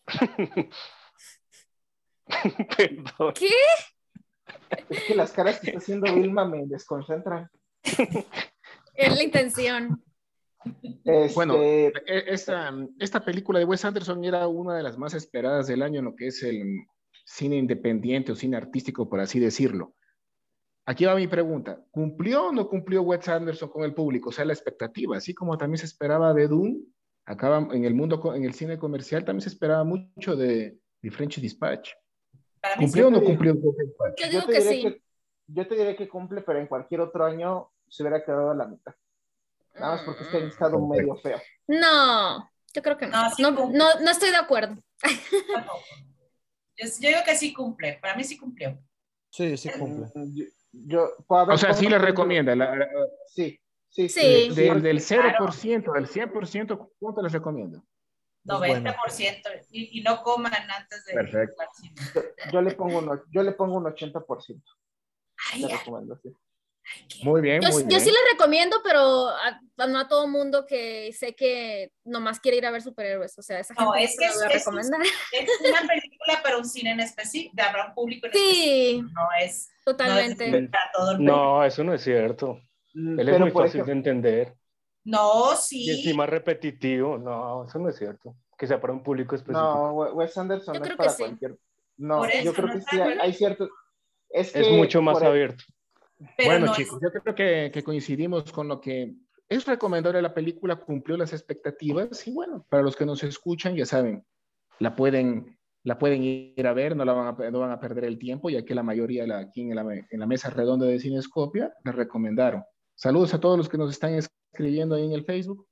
¿Qué? 3.35 3.49
Es 4.89 5.03
que 5.03 5.15
las 5.15 5.31
caras 5.31 5.59
que 5.59 5.67
está 5.67 5.79
haciendo 5.79 6.13
Vilma 6.13 6.45
me 6.45 6.65
desconcentran. 6.65 7.49
Es 8.93 9.15
la 9.15 9.23
intención. 9.23 10.03
Este... 11.03 11.33
Bueno, 11.33 11.55
esta, 11.59 12.73
esta 12.99 13.25
película 13.25 13.59
de 13.59 13.65
Wes 13.65 13.83
Anderson 13.83 14.23
era 14.23 14.47
una 14.47 14.75
de 14.75 14.83
las 14.83 14.97
más 14.97 15.13
esperadas 15.13 15.67
del 15.67 15.81
año 15.81 15.99
en 15.99 16.05
lo 16.05 16.15
que 16.15 16.27
es 16.27 16.43
el 16.43 16.85
cine 17.25 17.57
independiente 17.57 18.31
o 18.31 18.35
cine 18.35 18.57
artístico, 18.57 19.09
por 19.09 19.19
así 19.19 19.39
decirlo. 19.39 19.95
Aquí 20.85 21.05
va 21.05 21.15
mi 21.15 21.27
pregunta. 21.27 21.79
¿Cumplió 21.91 22.47
o 22.47 22.51
no 22.51 22.67
cumplió 22.67 23.03
Wes 23.03 23.27
Anderson 23.27 23.69
con 23.69 23.83
el 23.83 23.93
público? 23.93 24.29
O 24.29 24.31
sea, 24.31 24.45
la 24.45 24.53
expectativa, 24.53 25.17
así 25.17 25.33
como 25.33 25.57
también 25.57 25.77
se 25.77 25.85
esperaba 25.85 26.33
de 26.33 26.47
Dune, 26.47 26.81
acá 27.25 27.67
en 27.71 27.85
el 27.85 27.93
mundo, 27.93 28.21
en 28.35 28.43
el 28.43 28.53
cine 28.53 28.77
comercial, 28.79 29.23
también 29.23 29.41
se 29.41 29.49
esperaba 29.49 29.83
mucho 29.83 30.35
de, 30.35 30.77
de 31.01 31.11
French 31.11 31.39
Dispatch. 31.39 31.91
¿Cumplió 32.77 33.07
o 33.07 33.11
no 33.11 33.23
cumplió? 33.23 33.55
Yo 33.55 34.29
digo 34.29 34.45
que 34.47 34.61
sí. 34.61 34.81
Que, 34.81 35.01
yo 35.47 35.67
te 35.67 35.75
diré 35.75 35.95
que 35.95 36.07
cumple, 36.07 36.41
pero 36.41 36.59
en 36.59 36.67
cualquier 36.67 37.01
otro 37.01 37.25
año 37.25 37.71
se 37.87 38.03
hubiera 38.03 38.23
quedado 38.23 38.51
a 38.51 38.55
la 38.55 38.67
mitad. 38.67 38.93
Nada 39.75 39.95
más 39.95 40.03
porque 40.03 40.23
este 40.23 40.37
ha 40.37 40.47
estado 40.47 40.79
Mm. 40.79 40.89
medio 40.89 41.15
feo. 41.17 41.39
No, 41.67 42.49
yo 42.73 42.81
creo 42.81 42.97
que 42.97 43.07
no. 43.07 43.23
No, 43.23 43.29
sí 43.31 43.41
No, 43.41 43.51
no, 43.51 43.99
no 43.99 44.11
estoy 44.11 44.29
de 44.29 44.37
acuerdo. 44.37 44.75
Yo, 46.77 46.87
yo 46.99 47.09
digo 47.09 47.19
que 47.25 47.35
sí 47.35 47.53
cumple, 47.53 47.99
para 48.01 48.15
mí 48.15 48.23
sí 48.23 48.37
cumplió. 48.37 48.79
Sí, 49.29 49.55
sí 49.57 49.69
cumple. 49.69 50.07
Yo, 50.73 51.15
pues, 51.27 51.49
O 51.49 51.57
sea, 51.57 51.69
¿cómo 51.69 51.79
sí 51.79 51.87
le 51.89 51.99
te- 51.99 52.05
recomienda. 52.05 52.55
la- 52.55 52.75
la- 52.75 52.87
Sí, 53.27 53.59
sí, 53.89 54.07
Sí. 54.09 54.49
sí. 54.49 54.55
del, 54.55 54.81
del 54.81 54.99
0%, 55.01 55.91
del 55.93 56.07
100%, 56.07 56.91
¿cuánto 56.99 57.21
les 57.21 57.31
recomiendo? 57.33 57.83
90%. 58.45 59.49
Y, 59.71 59.99
y 59.99 60.03
no 60.03 60.23
coman 60.23 60.53
antes 60.53 61.05
de 61.05 61.13
Perfecto. 61.13 61.63
Yo, 62.15 62.21
yo 62.53 62.61
le 62.61 62.71
pongo 62.71 62.99
un, 62.99 63.21
yo 63.31 63.43
le 63.43 63.51
pongo 63.51 63.75
un 63.77 63.85
80%. 63.85 64.61
Ay, 65.53 65.63
ay, 65.65 65.71
recomiendo, 65.77 66.17
sí. 66.23 66.29
ay, 66.33 67.23
Muy 67.23 67.41
bien, 67.41 67.61
Yo, 67.61 67.69
muy 67.69 67.83
yo 67.83 67.87
bien. 67.87 68.01
sí 68.01 68.09
le 68.09 68.31
recomiendo, 68.31 68.77
pero 68.83 69.27
a, 69.29 69.59
a- 69.77 69.87
no 69.87 69.99
a 69.99 70.07
todo 70.07 70.27
mundo 70.27 70.65
que 70.65 71.11
sé 71.13 71.35
que 71.35 71.91
nomás 72.03 72.39
quiere 72.39 72.57
ir 72.57 72.65
a 72.65 72.71
ver 72.71 72.81
superhéroes. 72.81 73.37
O 73.37 73.41
sea, 73.43 73.59
esa 73.59 73.73
gente 73.75 73.85
No, 73.85 73.95
es 73.95 74.15
que 74.17 74.25
es- 74.25 74.41
es- 74.41 74.53
recomendar. 74.53 75.01
Es 75.31 75.49
una 75.69 75.81
película 76.25 76.43
para 76.43 76.57
un 76.57 76.65
cine 76.65 76.91
en 76.91 76.99
específico, 77.01 77.55
para 77.55 77.87
un 77.87 77.93
público 77.93 78.27
en 78.27 78.33
Sí, 78.33 78.39
específico. 78.39 79.11
No 79.13 79.27
es, 79.39 79.69
no 79.69 79.81
es 79.81 79.85
totalmente. 79.85 80.67
para 80.69 80.91
todo 80.93 81.11
el 81.11 81.17
público. 81.17 81.35
No, 81.35 81.63
eso 81.63 81.83
no 81.83 81.93
es 81.93 82.01
cierto. 82.03 82.59
Mm, 82.93 83.19
Él 83.19 83.29
es 83.29 83.33
pero 83.33 83.45
muy 83.45 83.51
por 83.51 83.63
fácil 83.65 83.81
ejemplo, 83.81 83.93
de 83.93 83.97
entender. 84.11 84.55
No, 85.03 85.53
Y 85.53 85.57
sí. 85.57 85.89
encima 85.91 86.25
repetitivo. 86.25 87.17
No, 87.17 87.65
eso 87.65 87.79
no 87.79 87.89
es 87.89 87.95
cierto. 87.97 88.35
Que 88.57 88.67
sea 88.67 88.79
para 88.79 88.93
un 88.93 89.01
público 89.03 89.35
específico. 89.35 89.61
no, 89.73 89.93
We- 89.93 90.11
Wes 90.11 90.37
Anderson 90.37 90.73
Yo 90.75 90.79
no 90.79 90.85
es 90.85 90.95
para 90.95 91.09
sí. 91.09 91.23
cualquier. 91.23 91.57
No, 91.97 92.25
eso, 92.25 92.43
yo 92.43 92.53
creo 92.53 92.67
¿no 92.67 92.73
que 92.73 92.81
sí 92.81 92.99
hay, 93.01 93.17
hay 93.19 93.33
cierto. 93.33 93.69
Es, 94.29 94.55
es 94.55 94.67
que 94.67 94.73
mucho 94.77 95.01
más 95.01 95.21
abierto. 95.21 95.63
pero 96.37 96.49
bueno, 96.51 96.65
no 96.67 96.73
chicos, 96.75 96.99
yo 97.01 97.11
creo 97.21 97.35
que, 97.35 97.71
que 97.73 97.83
coincidimos 97.83 98.51
con 98.51 98.67
lo 98.67 98.79
que 98.79 99.13
es 99.49 99.65
recomendable 99.65 100.21
la 100.21 100.33
película, 100.33 100.77
cumplió 100.77 101.17
las 101.17 101.33
expectativas 101.33 102.25
y 102.27 102.31
bueno, 102.31 102.65
para 102.69 102.81
los 102.83 102.95
que 102.95 103.05
nos 103.05 103.23
escuchan, 103.23 103.75
ya 103.75 103.85
saben, 103.85 104.25
la 104.79 104.95
pueden, 104.95 105.59
la 105.83 105.97
pueden 105.97 106.23
ir 106.23 106.67
a 106.67 106.73
ver, 106.73 106.95
no, 106.95 107.03
la 107.05 107.13
van 107.13 107.27
a, 107.41 107.49
no 107.51 107.59
van 107.59 107.71
a 107.71 107.79
perder 107.79 108.05
el 108.05 108.19
tiempo, 108.19 108.49
ya 108.49 108.63
que 108.63 108.75
la 108.75 108.83
mayoría 108.83 109.25
la, 109.25 109.39
aquí 109.39 109.61
en 109.61 109.75
la, 109.75 109.81
en 109.93 110.19
la 110.19 110.27
mesa 110.27 110.49
redonda 110.49 110.85
de 110.85 110.99
Cinescopia 110.99 111.73
la 111.83 111.91
recomendaron. 111.91 112.63
Saludos 112.95 113.33
a 113.33 113.39
todos 113.39 113.57
los 113.57 113.67
que 113.67 113.77
nos 113.79 113.89
están 113.89 114.13
escribiendo 114.13 114.95
ahí 114.95 115.05
en 115.05 115.13
el 115.13 115.25
Facebook. 115.25 115.67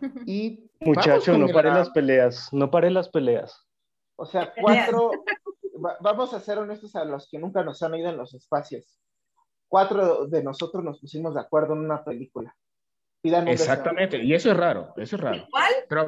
Y 0.26 0.70
Muchacho, 0.80 1.38
no 1.38 1.46
la- 1.46 1.54
pare 1.54 1.70
las 1.70 1.88
peleas. 1.90 2.48
No 2.52 2.70
pare 2.70 2.90
las 2.90 3.08
peleas. 3.08 3.66
O 4.16 4.26
sea, 4.26 4.52
cuatro. 4.60 5.10
va- 5.82 5.96
vamos 6.02 6.34
a 6.34 6.40
ser 6.40 6.58
honestos 6.58 6.94
a 6.96 7.04
los 7.04 7.26
que 7.30 7.38
nunca 7.38 7.64
nos 7.64 7.82
han 7.82 7.94
ido 7.94 8.10
en 8.10 8.18
los 8.18 8.34
espacios. 8.34 9.00
Cuatro 9.68 10.26
de 10.26 10.42
nosotros 10.44 10.84
nos 10.84 11.00
pusimos 11.00 11.34
de 11.34 11.40
acuerdo 11.40 11.72
en 11.72 11.80
una 11.80 12.04
película. 12.04 12.54
Pidan 13.22 13.44
un 13.44 13.50
deseo. 13.52 13.72
Exactamente, 13.72 14.22
y 14.22 14.34
eso 14.34 14.50
es 14.50 14.56
raro, 14.56 14.92
eso 14.98 15.16
es 15.16 15.22
raro. 15.22 15.46
¿Cuál? 15.50 15.72
Pero 15.88 16.06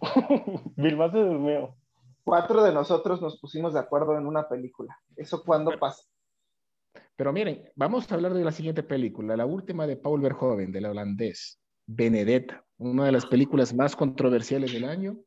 Vilma 0.76 1.10
se 1.10 1.18
durmió. 1.18 1.76
Cuatro 2.24 2.62
de 2.64 2.72
nosotros 2.72 3.20
nos 3.20 3.38
pusimos 3.38 3.74
de 3.74 3.80
acuerdo 3.80 4.16
en 4.16 4.26
una 4.26 4.48
película. 4.48 4.98
¿Eso 5.14 5.44
cuándo 5.44 5.78
pasa? 5.78 6.02
Pero 7.16 7.32
miren, 7.32 7.70
vamos 7.76 8.10
a 8.10 8.14
hablar 8.14 8.32
de 8.34 8.42
la 8.44 8.50
siguiente 8.50 8.82
película, 8.82 9.36
la 9.36 9.46
última 9.46 9.86
de 9.86 9.96
Paul 9.96 10.20
Verhoeven, 10.22 10.72
del 10.72 10.86
holandés, 10.86 11.60
Benedetta, 11.86 12.64
una 12.78 13.04
de 13.04 13.12
las 13.12 13.26
películas 13.26 13.74
más 13.74 13.94
controversiales 13.94 14.72
del 14.72 14.84
año. 14.84 15.18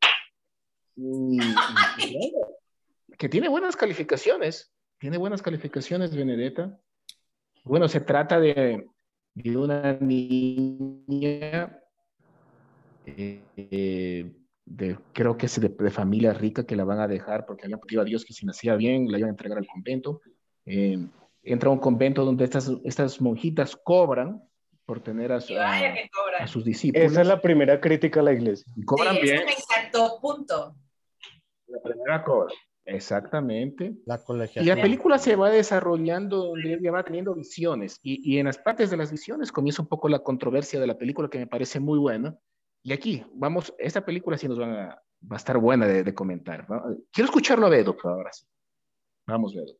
Y, 0.95 1.39
y- 1.39 2.33
que 3.17 3.29
tiene 3.29 3.47
buenas 3.47 3.75
calificaciones, 3.75 4.73
tiene 4.99 5.17
buenas 5.17 5.41
calificaciones 5.41 6.15
Benedetta. 6.15 6.79
Bueno, 7.63 7.87
se 7.87 8.01
trata 8.01 8.39
de, 8.39 8.89
de 9.35 9.57
una 9.57 9.93
niña, 9.93 11.79
eh, 13.05 13.43
eh, 13.55 14.35
de, 14.69 14.97
creo 15.13 15.37
que 15.37 15.45
es 15.45 15.59
de, 15.61 15.69
de 15.69 15.89
familia 15.91 16.33
rica 16.33 16.65
que 16.65 16.75
la 16.75 16.83
van 16.83 16.99
a 16.99 17.07
dejar 17.07 17.45
porque 17.45 17.63
habían 17.65 17.79
pedido 17.79 18.01
a 18.01 18.05
Dios 18.05 18.25
que 18.25 18.33
si 18.33 18.45
nacía 18.45 18.75
bien 18.75 19.09
la 19.09 19.17
iban 19.17 19.29
a 19.29 19.31
entregar 19.31 19.57
al 19.57 19.65
convento. 19.67 20.21
Eh, 20.65 20.97
entra 21.43 21.69
a 21.69 21.73
un 21.73 21.79
convento 21.79 22.25
donde 22.25 22.43
estas, 22.43 22.69
estas 22.83 23.21
monjitas 23.21 23.75
cobran 23.77 24.43
por 24.85 24.99
tener 25.01 25.31
a, 25.31 25.39
Y 25.47 25.55
a- 25.55 25.95
a 26.39 26.47
sus 26.47 26.65
discípulos. 26.65 27.11
Esa 27.13 27.21
es 27.21 27.27
la 27.27 27.41
primera 27.41 27.79
crítica 27.79 28.19
a 28.19 28.23
la 28.23 28.33
iglesia. 28.33 28.71
Y 28.75 28.83
cobran 28.83 29.15
Sí, 29.15 29.21
bien. 29.21 29.45
me 29.45 29.53
encantó, 29.53 30.19
punto. 30.21 30.75
La 31.67 31.81
primera 31.81 32.23
cobra. 32.23 32.53
Exactamente. 32.85 33.93
La 34.05 34.15
Y 34.15 34.19
colegiatura. 34.25 34.75
la 34.75 34.81
película 34.81 35.17
se 35.17 35.35
va 35.35 35.49
desarrollando, 35.49 36.37
donde 36.47 36.73
ella 36.73 36.91
va 36.91 37.03
teniendo 37.03 37.33
visiones, 37.35 37.99
y, 38.01 38.33
y 38.33 38.39
en 38.39 38.45
las 38.45 38.57
partes 38.57 38.89
de 38.89 38.97
las 38.97 39.11
visiones 39.11 39.51
comienza 39.51 39.81
un 39.81 39.87
poco 39.87 40.07
la 40.09 40.19
controversia 40.19 40.79
de 40.79 40.87
la 40.87 40.97
película 40.97 41.29
que 41.29 41.39
me 41.39 41.47
parece 41.47 41.79
muy 41.79 41.99
buena. 41.99 42.37
Y 42.87 42.93
aquí, 42.93 43.21
vamos, 43.33 43.75
esta 43.79 44.05
película 44.05 44.37
sí 44.37 44.47
nos 44.47 44.57
va 44.61 44.65
a, 44.65 44.87
va 45.29 45.35
a 45.35 45.35
estar 45.35 45.57
buena 45.57 45.85
de, 45.85 46.05
de 46.05 46.13
comentar. 46.15 46.69
¿no? 46.69 46.81
Quiero 47.11 47.25
escucharlo 47.25 47.65
a 47.65 47.69
Bedo, 47.69 47.97
por 47.97 48.13
ahora 48.13 48.31
sí. 48.31 48.45
Vamos, 49.27 49.53
Bedo. 49.53 49.73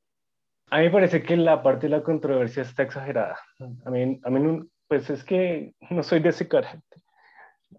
A 0.71 0.79
mí 0.79 0.83
me 0.87 0.91
parece 0.91 1.23
que 1.23 1.37
la 1.37 1.63
parte 1.63 1.85
de 1.87 1.91
la 1.95 2.03
controversia 2.03 2.63
está 2.63 2.83
exagerada. 2.83 3.39
A 3.85 3.89
mí, 3.89 4.19
a 4.21 4.29
mí 4.29 4.39
no- 4.41 4.67
pues 4.89 5.09
es 5.09 5.23
que 5.23 5.73
no 5.89 6.03
soy 6.03 6.19
de 6.19 6.29
ese 6.29 6.49
carácter. 6.49 7.01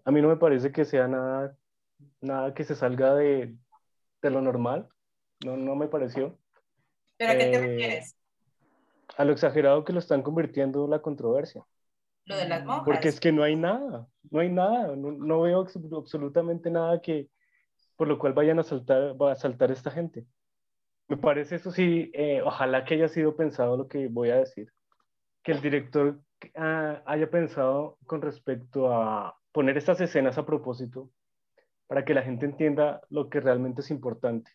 A 0.03 0.09
mí 0.09 0.19
no 0.19 0.29
me 0.29 0.37
parece 0.37 0.71
que 0.71 0.83
sea 0.83 1.07
nada, 1.07 1.55
nada 2.21 2.55
que 2.55 2.63
se 2.63 2.73
salga 2.73 3.13
de, 3.13 3.55
de 4.23 4.29
lo 4.31 4.41
normal. 4.41 4.89
No, 5.45 5.55
no 5.57 5.75
me 5.75 5.87
pareció. 5.87 6.39
¿Pero 7.17 7.33
a 7.33 7.35
qué 7.35 7.45
te 7.45 7.55
Eh, 7.55 7.61
refieres? 7.67 8.15
A 9.15 9.25
lo 9.25 9.33
exagerado 9.33 9.83
que 9.85 9.93
lo 9.93 9.99
están 9.99 10.23
convirtiendo 10.23 10.87
la 10.87 11.03
controversia. 11.03 11.63
Lo 12.29 12.37
de 12.37 12.47
las 12.47 12.63
monjas. 12.63 12.85
Porque 12.85 13.07
es 13.09 13.19
que 13.19 13.31
no 13.31 13.41
hay 13.43 13.55
nada, 13.55 14.07
no 14.29 14.39
hay 14.39 14.49
nada, 14.49 14.95
no, 14.95 15.11
no 15.11 15.41
veo 15.41 15.65
abs- 15.65 15.97
absolutamente 15.97 16.69
nada 16.69 17.01
que 17.01 17.27
por 17.95 18.07
lo 18.07 18.17
cual 18.19 18.33
vayan 18.33 18.59
a 18.59 18.63
saltar, 18.63 19.21
va 19.21 19.31
a 19.31 19.35
saltar 19.35 19.71
esta 19.71 19.91
gente. 19.91 20.25
Me 21.07 21.17
parece 21.17 21.55
eso 21.55 21.71
sí, 21.71 22.11
eh, 22.13 22.41
ojalá 22.43 22.85
que 22.85 22.93
haya 22.93 23.09
sido 23.09 23.35
pensado 23.35 23.75
lo 23.75 23.87
que 23.87 24.07
voy 24.07 24.29
a 24.29 24.37
decir, 24.37 24.71
que 25.43 25.51
el 25.53 25.61
director 25.61 26.21
ah, 26.55 27.01
haya 27.05 27.29
pensado 27.31 27.97
con 28.05 28.21
respecto 28.21 28.93
a 28.93 29.35
poner 29.51 29.75
estas 29.75 29.99
escenas 29.99 30.37
a 30.37 30.45
propósito 30.45 31.09
para 31.87 32.05
que 32.05 32.13
la 32.13 32.21
gente 32.21 32.45
entienda 32.45 33.01
lo 33.09 33.27
que 33.29 33.39
realmente 33.41 33.81
es 33.81 33.89
importante. 33.89 34.51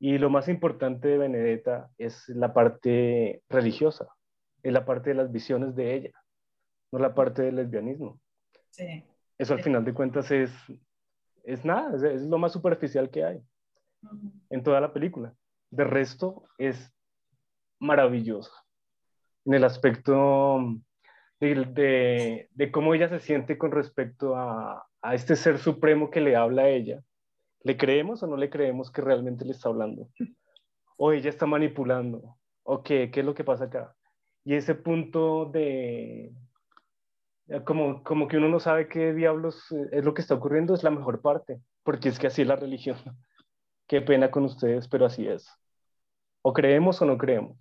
Y 0.00 0.18
lo 0.18 0.28
más 0.30 0.48
importante 0.48 1.08
de 1.08 1.18
Benedetta 1.18 1.90
es 1.96 2.28
la 2.28 2.52
parte 2.52 3.42
religiosa, 3.48 4.08
es 4.64 4.72
la 4.72 4.84
parte 4.84 5.10
de 5.10 5.16
las 5.16 5.30
visiones 5.30 5.76
de 5.76 5.94
ella 5.94 6.21
no 6.92 6.98
la 6.98 7.14
parte 7.14 7.42
del 7.42 7.56
lesbianismo. 7.56 8.20
Sí. 8.70 9.04
Eso 9.38 9.54
al 9.54 9.62
final 9.62 9.84
de 9.84 9.94
cuentas 9.94 10.30
es, 10.30 10.52
es 11.42 11.64
nada, 11.64 11.96
es, 11.96 12.02
es 12.02 12.22
lo 12.22 12.38
más 12.38 12.52
superficial 12.52 13.10
que 13.10 13.24
hay 13.24 13.42
en 14.50 14.62
toda 14.62 14.80
la 14.80 14.92
película. 14.92 15.34
De 15.70 15.84
resto 15.84 16.44
es 16.58 16.92
maravillosa 17.80 18.52
en 19.44 19.54
el 19.54 19.64
aspecto 19.64 20.60
de, 21.40 21.54
de- 21.64 22.48
de 22.52 22.70
cómo 22.70 22.94
ella 22.94 23.08
se 23.08 23.18
siente 23.20 23.58
con 23.58 23.72
respecto 23.72 24.36
a, 24.36 24.86
a 25.00 25.14
este 25.14 25.34
ser 25.34 25.58
supremo 25.58 26.10
que 26.10 26.20
le 26.20 26.36
habla 26.36 26.62
a 26.62 26.68
ella. 26.68 27.02
¿Le 27.64 27.76
creemos 27.76 28.22
o 28.22 28.26
no 28.26 28.36
le 28.36 28.50
creemos 28.50 28.90
que 28.92 29.00
realmente 29.02 29.44
le 29.44 29.52
está 29.52 29.68
hablando? 29.68 30.08
¿O 30.96 31.12
ella 31.12 31.30
está 31.30 31.46
manipulando? 31.46 32.36
¿O 32.64 32.82
qué, 32.82 33.10
qué 33.10 33.20
es 33.20 33.26
lo 33.26 33.34
que 33.34 33.44
pasa 33.44 33.64
acá? 33.64 33.96
Y 34.44 34.54
ese 34.54 34.74
punto 34.74 35.46
de, 35.46 36.32
como, 37.64 38.02
como 38.02 38.28
que 38.28 38.36
uno 38.36 38.48
no 38.48 38.60
sabe 38.60 38.88
qué 38.88 39.12
diablos 39.12 39.70
eh, 39.72 39.88
es 39.92 40.04
lo 40.04 40.14
que 40.14 40.22
está 40.22 40.34
ocurriendo, 40.34 40.74
es 40.74 40.82
la 40.82 40.90
mejor 40.90 41.20
parte, 41.20 41.60
porque 41.82 42.08
es 42.08 42.18
que 42.18 42.28
así 42.28 42.42
es 42.42 42.48
la 42.48 42.56
religión. 42.66 42.96
Qué 43.86 44.00
pena 44.00 44.30
con 44.30 44.44
ustedes, 44.44 44.88
pero 44.88 45.06
así 45.06 45.26
es. 45.26 45.48
O 46.42 46.52
creemos 46.52 47.00
o 47.02 47.06
no 47.06 47.18
creemos. 47.18 47.56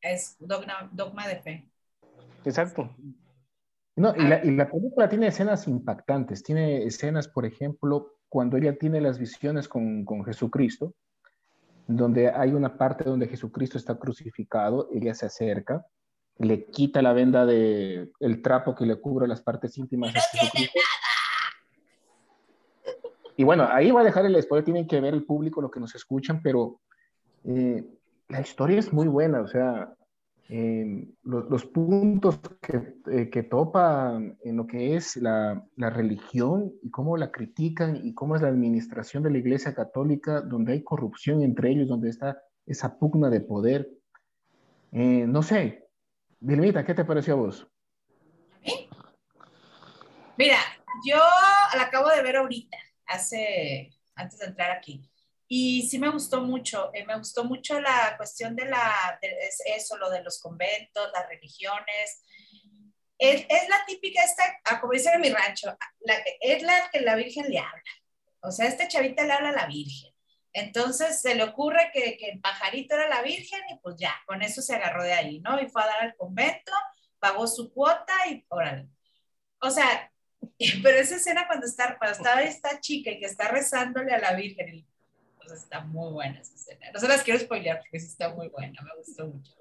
Es 0.00 0.36
dogma, 0.38 0.88
dogma 0.92 1.26
de 1.26 1.36
fe. 1.36 1.68
Exacto. 2.44 2.94
No, 3.96 4.14
y 4.14 4.22
la, 4.22 4.44
y 4.44 4.50
la 4.52 4.70
película 4.70 5.08
tiene 5.08 5.26
escenas 5.26 5.66
impactantes. 5.66 6.42
Tiene 6.44 6.84
escenas, 6.84 7.26
por 7.26 7.44
ejemplo, 7.44 8.18
cuando 8.28 8.56
ella 8.56 8.78
tiene 8.78 9.00
las 9.00 9.18
visiones 9.18 9.68
con, 9.68 10.04
con 10.04 10.24
Jesucristo, 10.24 10.94
donde 11.88 12.30
hay 12.30 12.52
una 12.52 12.76
parte 12.76 13.04
donde 13.04 13.26
Jesucristo 13.26 13.78
está 13.78 13.98
crucificado, 13.98 14.88
ella 14.92 15.14
se 15.14 15.26
acerca, 15.26 15.86
le 16.38 16.66
quita 16.66 17.02
la 17.02 17.12
venda 17.12 17.44
de 17.46 18.10
el 18.20 18.42
trapo 18.42 18.74
que 18.74 18.86
le 18.86 18.96
cubre 18.96 19.26
las 19.26 19.42
partes 19.42 19.76
íntimas 19.78 20.12
Jesucristo. 20.12 20.78
Y 23.36 23.44
bueno, 23.44 23.68
ahí 23.70 23.90
va 23.90 24.00
a 24.00 24.04
dejar 24.04 24.26
el 24.26 24.40
spoiler, 24.42 24.64
tienen 24.64 24.86
que 24.86 25.00
ver 25.00 25.14
el 25.14 25.24
público, 25.24 25.62
lo 25.62 25.70
que 25.70 25.80
nos 25.80 25.94
escuchan, 25.94 26.42
pero 26.42 26.80
eh, 27.44 27.84
la 28.28 28.40
historia 28.40 28.78
es 28.78 28.92
muy 28.92 29.06
buena, 29.06 29.40
o 29.40 29.46
sea, 29.46 29.94
eh, 30.50 31.06
los, 31.24 31.50
los 31.50 31.66
puntos 31.66 32.40
que, 32.62 32.94
eh, 33.10 33.28
que 33.28 33.42
topan 33.42 34.38
en 34.42 34.56
lo 34.56 34.66
que 34.66 34.96
es 34.96 35.16
la, 35.18 35.62
la 35.76 35.90
religión 35.90 36.72
y 36.82 36.90
cómo 36.90 37.18
la 37.18 37.30
critican 37.30 38.00
y 38.02 38.14
cómo 38.14 38.34
es 38.34 38.40
la 38.40 38.48
administración 38.48 39.22
de 39.22 39.30
la 39.30 39.38
Iglesia 39.38 39.74
Católica, 39.74 40.40
donde 40.40 40.72
hay 40.72 40.82
corrupción 40.82 41.42
entre 41.42 41.70
ellos, 41.70 41.88
donde 41.88 42.08
está 42.08 42.42
esa 42.64 42.98
pugna 42.98 43.28
de 43.28 43.40
poder. 43.40 43.90
Eh, 44.92 45.26
no 45.28 45.42
sé, 45.42 45.87
Vilmita, 46.40 46.84
¿qué 46.84 46.94
te 46.94 47.04
pareció 47.04 47.34
a 47.34 47.36
vos? 47.36 47.66
Mira, 50.36 50.58
yo 51.04 51.16
la 51.76 51.82
acabo 51.82 52.08
de 52.10 52.22
ver 52.22 52.36
ahorita, 52.36 52.76
hace, 53.06 53.90
antes 54.14 54.38
de 54.38 54.46
entrar 54.46 54.70
aquí. 54.70 55.02
Y 55.48 55.88
sí 55.88 55.98
me 55.98 56.10
gustó 56.10 56.42
mucho, 56.42 56.90
eh, 56.94 57.04
me 57.06 57.16
gustó 57.18 57.42
mucho 57.44 57.80
la 57.80 58.14
cuestión 58.16 58.54
de 58.54 58.66
la, 58.66 59.18
de 59.20 59.28
es- 59.48 59.62
eso, 59.66 59.96
lo 59.96 60.10
de 60.10 60.22
los 60.22 60.40
conventos, 60.40 61.10
las 61.12 61.26
religiones. 61.28 62.22
Es, 63.18 63.46
la 63.68 63.84
típica, 63.86 64.22
esta, 64.22 64.44
ah, 64.66 64.80
como 64.80 64.92
dicen 64.92 65.14
en 65.14 65.22
mi 65.22 65.30
rancho, 65.30 65.76
es 66.40 66.62
la 66.62 66.88
que 66.92 67.00
la 67.00 67.16
Virgen 67.16 67.50
le 67.50 67.58
habla. 67.58 67.82
O 68.42 68.52
sea, 68.52 68.68
esta 68.68 68.86
chavita 68.86 69.24
le 69.24 69.32
habla 69.32 69.48
a 69.48 69.52
la 69.52 69.66
Virgen. 69.66 70.12
Entonces 70.52 71.20
se 71.20 71.34
le 71.34 71.44
ocurre 71.44 71.90
que, 71.92 72.18
el 72.20 72.40
pajarito 72.40 72.94
era 72.94 73.08
la 73.08 73.22
Virgen 73.22 73.60
y 73.70 73.78
pues 73.78 73.96
ya, 73.98 74.14
con 74.26 74.42
eso 74.42 74.62
se 74.62 74.74
agarró 74.74 75.04
de 75.04 75.12
ahí, 75.12 75.40
¿no? 75.40 75.60
Y 75.60 75.68
fue 75.68 75.82
a 75.82 75.86
dar 75.86 76.02
al 76.02 76.16
convento, 76.16 76.72
pagó 77.18 77.46
su 77.46 77.72
cuota 77.72 78.14
y 78.30 78.44
órale. 78.48 78.88
O 79.60 79.70
sea, 79.70 80.10
pero 80.82 80.98
esa 80.98 81.16
escena 81.16 81.46
cuando 81.46 81.66
está, 81.66 81.96
cuando 81.98 82.16
está 82.16 82.42
esta 82.42 82.80
chica 82.80 83.10
y 83.10 83.20
que 83.20 83.26
está 83.26 83.48
rezándole 83.48 84.12
a 84.12 84.18
la 84.18 84.34
Virgen, 84.34 84.74
y, 84.74 84.86
pues 85.36 85.52
está 85.52 85.80
muy 85.80 86.12
buena 86.12 86.40
esa 86.40 86.54
escena. 86.54 86.90
No 86.92 87.00
se 87.00 87.08
las 87.08 87.22
quiero 87.22 87.40
spoilear 87.40 87.80
porque 87.80 88.00
sí 88.00 88.06
está 88.06 88.30
muy 88.30 88.48
buena, 88.48 88.80
me 88.82 88.94
gustó 88.96 89.26
mucho. 89.26 89.52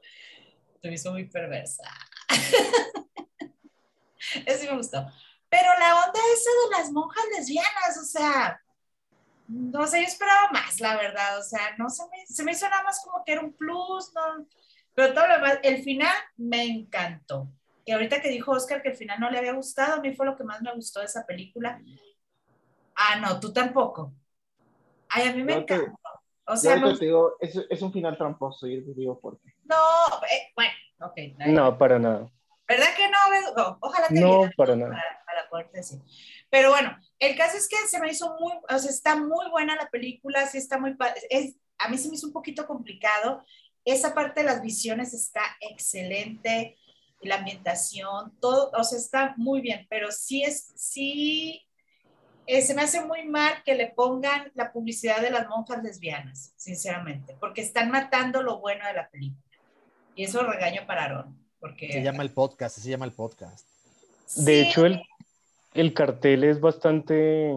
Se 0.81 0.91
hizo 0.91 1.11
muy 1.11 1.25
perversa. 1.25 1.83
Eso 4.45 4.59
sí 4.59 4.67
me 4.67 4.77
gustó. 4.77 5.11
Pero 5.49 5.67
la 5.79 6.05
onda 6.05 6.19
esa 6.33 6.49
de 6.63 6.69
las 6.77 6.91
monjas 6.91 7.23
lesbianas, 7.37 7.97
o 8.01 8.05
sea, 8.05 8.61
no 9.47 9.87
sé, 9.87 10.01
yo 10.01 10.07
esperaba 10.07 10.49
más, 10.51 10.79
la 10.81 10.97
verdad, 10.97 11.39
o 11.39 11.43
sea, 11.43 11.75
no 11.77 11.89
se 11.89 12.03
me, 12.09 12.25
se 12.27 12.43
me 12.43 12.51
hizo 12.51 12.69
nada 12.69 12.83
más 12.83 13.01
como 13.03 13.23
que 13.23 13.33
era 13.33 13.41
un 13.41 13.53
plus, 13.53 14.11
no, 14.13 14.47
pero 14.93 15.13
todo 15.13 15.27
lo 15.27 15.35
demás, 15.35 15.59
el 15.63 15.83
final 15.83 16.13
me 16.37 16.63
encantó. 16.63 17.49
Y 17.85 17.91
ahorita 17.93 18.21
que 18.21 18.29
dijo 18.29 18.51
Oscar 18.51 18.81
que 18.81 18.89
el 18.89 18.97
final 18.97 19.19
no 19.19 19.29
le 19.29 19.37
había 19.37 19.53
gustado, 19.53 19.95
a 19.95 20.01
mí 20.01 20.13
fue 20.15 20.25
lo 20.25 20.35
que 20.35 20.43
más 20.43 20.61
me 20.61 20.73
gustó 20.73 20.99
de 20.99 21.05
esa 21.05 21.25
película. 21.25 21.81
Ah, 22.95 23.19
no, 23.19 23.39
tú 23.39 23.53
tampoco. 23.53 24.13
Ay, 25.09 25.29
a 25.29 25.33
mí 25.33 25.43
me 25.43 25.53
Yo 25.53 25.65
te- 25.65 25.75
encantó. 25.75 25.91
O 26.47 26.55
Yo 26.55 26.61
sea, 26.61 26.75
me 26.75 26.81
ahorita 26.81 26.99
te 26.99 27.05
digo, 27.05 27.33
es, 27.39 27.55
es 27.69 27.81
un 27.81 27.93
final 27.93 28.17
tramposo 28.17 28.67
y 28.67 28.83
te 28.83 28.93
digo 28.93 29.19
por 29.19 29.39
qué. 29.39 29.53
no, 29.65 29.75
eh, 30.31 30.51
bueno, 30.55 30.71
ok. 31.01 31.13
ahí- 31.39 31.53
No, 31.53 31.77
para 31.77 31.99
nada. 31.99 32.31
¿Verdad 32.67 32.87
que 32.97 33.07
no? 33.09 33.17
No, 33.55 33.77
ojalá 33.81 34.07
te 34.09 34.15
No, 34.21 34.49
para 34.57 34.75
nada. 34.75 34.91
para, 34.91 35.23
para 35.25 35.49
poderte 35.49 35.77
decir. 35.77 35.99
Pero 36.49 36.69
bueno, 36.71 36.97
el 37.19 37.35
caso 37.35 37.57
es 37.57 37.67
que 37.67 37.75
se 37.87 37.99
me 37.99 38.11
hizo 38.11 38.35
muy, 38.39 38.53
o 38.69 38.79
sea, 38.79 38.89
está 38.89 39.15
muy 39.15 39.49
buena 39.49 39.75
la 39.75 39.89
película, 39.89 40.47
sí 40.47 40.57
está 40.57 40.77
muy, 40.77 40.95
es, 41.29 41.55
a 41.77 41.89
mí 41.89 41.97
se 41.97 42.09
me 42.09 42.15
hizo 42.15 42.27
un 42.27 42.33
poquito 42.33 42.65
complicado. 42.67 43.43
Esa 43.85 44.13
parte 44.13 44.41
de 44.41 44.45
las 44.45 44.61
visiones 44.61 45.13
está 45.13 45.41
excelente, 45.61 46.77
y 47.21 47.27
la 47.27 47.35
ambientación, 47.35 48.37
todo, 48.39 48.71
o 48.77 48.83
sea, 48.83 48.97
está 48.97 49.33
muy 49.37 49.61
bien, 49.61 49.87
pero 49.89 50.11
sí 50.11 50.43
es, 50.43 50.71
sí, 50.75 51.65
eh, 52.45 52.61
se 52.61 52.73
me 52.75 52.83
hace 52.83 53.03
muy 53.03 53.25
mal 53.25 53.63
que 53.65 53.75
le 53.75 53.87
pongan 53.87 54.51
la 54.53 54.71
publicidad 54.71 55.21
de 55.21 55.31
las 55.31 55.47
monjas 55.47 55.81
lesbianas, 55.83 56.53
sinceramente, 56.57 57.35
porque 57.39 57.61
están 57.61 57.89
matando 57.91 58.43
lo 58.43 58.59
bueno 58.59 58.85
de 58.87 58.93
la 58.93 59.09
película. 59.09 59.41
Y 60.15 60.23
eso 60.23 60.43
regaño 60.43 60.85
para 60.85 61.05
Aaron, 61.05 61.37
porque... 61.59 61.91
Se 61.91 62.03
llama 62.03 62.23
el 62.23 62.31
podcast, 62.31 62.77
se 62.77 62.89
llama 62.89 63.05
el 63.05 63.11
podcast. 63.11 63.65
De 64.35 64.63
Sí, 64.63 64.69
hecho, 64.69 64.85
el, 64.85 65.01
el 65.81 65.93
cartel 65.93 66.43
es 66.43 66.59
bastante 66.59 67.53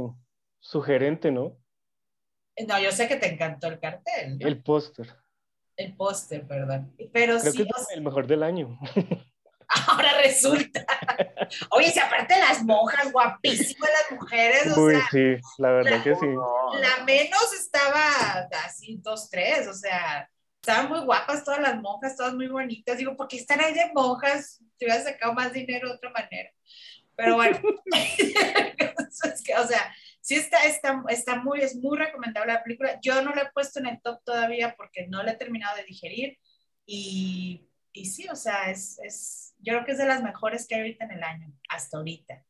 sugerente, 0.60 1.30
¿no? 1.30 1.56
No, 2.68 2.78
yo 2.80 2.92
sé 2.92 3.08
que 3.08 3.16
te 3.16 3.32
encantó 3.32 3.68
el 3.68 3.80
cartel, 3.80 4.38
¿no? 4.38 4.46
el, 4.46 4.52
El 4.54 4.62
póster. 4.62 5.16
póster, 5.96 6.46
perdón. 6.46 6.94
Pero 7.12 7.38
Creo 7.38 7.52
sí, 7.52 7.58
que 7.58 7.62
es 7.64 7.90
el 7.94 8.02
mejor 8.02 8.26
del 8.26 8.42
año. 8.42 8.78
ahora 9.86 10.18
resulta. 10.22 10.84
Oye, 11.70 11.90
si 11.90 11.98
aparte 11.98 12.38
las 12.38 12.62
monjas, 12.64 13.12
guapísimas 13.12 13.90
las 14.10 14.18
mujeres, 14.18 14.76
o 14.76 14.80
Uy, 14.80 14.94
sea, 14.94 15.08
sí, 15.10 15.36
la 15.58 15.70
verdad 15.70 16.02
que 16.02 16.14
sí. 16.16 16.26
la 16.26 17.04
menos 17.04 17.52
estaba 17.54 18.48
así, 18.64 18.98
dos, 19.02 19.28
tres, 19.30 19.66
o 19.68 19.74
sea, 19.74 20.28
estaban 20.60 20.88
muy 20.88 21.00
guapas 21.00 21.44
todas 21.44 21.60
las 21.60 21.80
monjas, 21.80 22.16
todas 22.16 22.34
muy 22.34 22.48
bonitas. 22.48 22.98
Digo, 22.98 23.16
¿por 23.16 23.28
qué 23.28 23.36
están 23.36 23.60
ahí 23.60 23.72
de 23.72 23.90
monjas? 23.94 24.62
Te 24.78 24.86
hubiera 24.86 25.02
sacado 25.02 25.32
más 25.34 25.52
dinero 25.52 25.88
de 25.88 25.94
otra 25.94 26.10
manera. 26.10 26.39
Pero 27.20 27.34
bueno, 27.34 27.60
es 27.92 29.42
que, 29.44 29.54
o 29.54 29.66
sea, 29.66 29.94
sí 30.22 30.36
está, 30.36 30.64
está, 30.64 31.02
está 31.08 31.36
muy, 31.36 31.60
es 31.60 31.76
muy 31.76 31.98
recomendable 31.98 32.54
la 32.54 32.62
película. 32.62 32.98
Yo 33.02 33.20
no 33.20 33.34
la 33.34 33.42
he 33.42 33.52
puesto 33.52 33.78
en 33.78 33.86
el 33.86 34.00
top 34.00 34.22
todavía 34.24 34.74
porque 34.74 35.06
no 35.06 35.22
la 35.22 35.32
he 35.32 35.36
terminado 35.36 35.76
de 35.76 35.84
digerir 35.84 36.38
y, 36.86 37.68
y 37.92 38.06
sí, 38.06 38.26
o 38.30 38.36
sea, 38.36 38.70
es, 38.70 38.98
es, 39.00 39.54
yo 39.58 39.74
creo 39.74 39.84
que 39.84 39.92
es 39.92 39.98
de 39.98 40.06
las 40.06 40.22
mejores 40.22 40.66
que 40.66 40.76
hay 40.76 40.80
ahorita 40.80 41.04
en 41.04 41.10
el 41.12 41.22
año, 41.22 41.52
hasta 41.68 41.98
ahorita. 41.98 42.42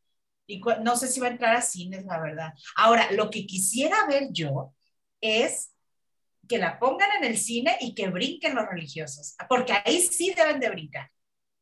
Y 0.46 0.60
no 0.82 0.96
sé 0.96 1.08
si 1.08 1.18
va 1.18 1.26
a 1.26 1.30
entrar 1.30 1.56
a 1.56 1.62
cines, 1.62 2.04
la 2.04 2.20
verdad. 2.20 2.52
Ahora, 2.76 3.10
lo 3.10 3.28
que 3.28 3.46
quisiera 3.46 4.06
ver 4.06 4.28
yo 4.30 4.72
es 5.20 5.74
que 6.48 6.58
la 6.58 6.78
pongan 6.78 7.10
en 7.18 7.24
el 7.24 7.38
cine 7.38 7.76
y 7.80 7.94
que 7.94 8.08
brinquen 8.08 8.54
los 8.54 8.66
religiosos, 8.66 9.34
porque 9.48 9.72
ahí 9.84 10.00
sí 10.00 10.32
deben 10.36 10.60
de 10.60 10.70
brincar. 10.70 11.10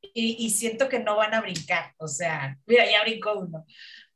Y, 0.01 0.47
y 0.47 0.51
siento 0.51 0.89
que 0.89 1.01
no 1.01 1.17
van 1.17 1.35
a 1.35 1.41
brincar, 1.41 1.93
o 1.99 2.09
sea, 2.09 2.57
mira, 2.67 2.91
ya 2.91 3.03
brincó 3.03 3.39
uno. 3.39 3.67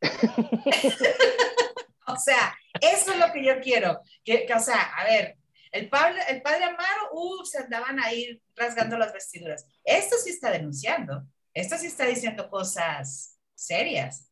o 2.07 2.16
sea, 2.16 2.57
eso 2.80 3.12
es 3.12 3.18
lo 3.18 3.33
que 3.33 3.45
yo 3.45 3.61
quiero. 3.61 4.01
Que, 4.24 4.47
que 4.47 4.55
o 4.55 4.61
sea, 4.61 4.80
a 4.80 5.05
ver, 5.05 5.37
el 5.72 5.89
padre, 5.89 6.20
el 6.28 6.43
padre 6.43 6.64
Amaro, 6.64 7.11
uh, 7.12 7.45
se 7.45 7.59
andaban 7.59 7.99
ahí 7.99 8.41
rasgando 8.55 8.99
las 8.99 9.12
vestiduras. 9.12 9.66
Esto 9.85 10.16
sí 10.22 10.30
está 10.30 10.51
denunciando, 10.51 11.24
esto 11.55 11.76
sí 11.78 11.87
está 11.87 12.07
diciendo 12.07 12.49
cosas 12.49 13.39
serias. 13.55 14.28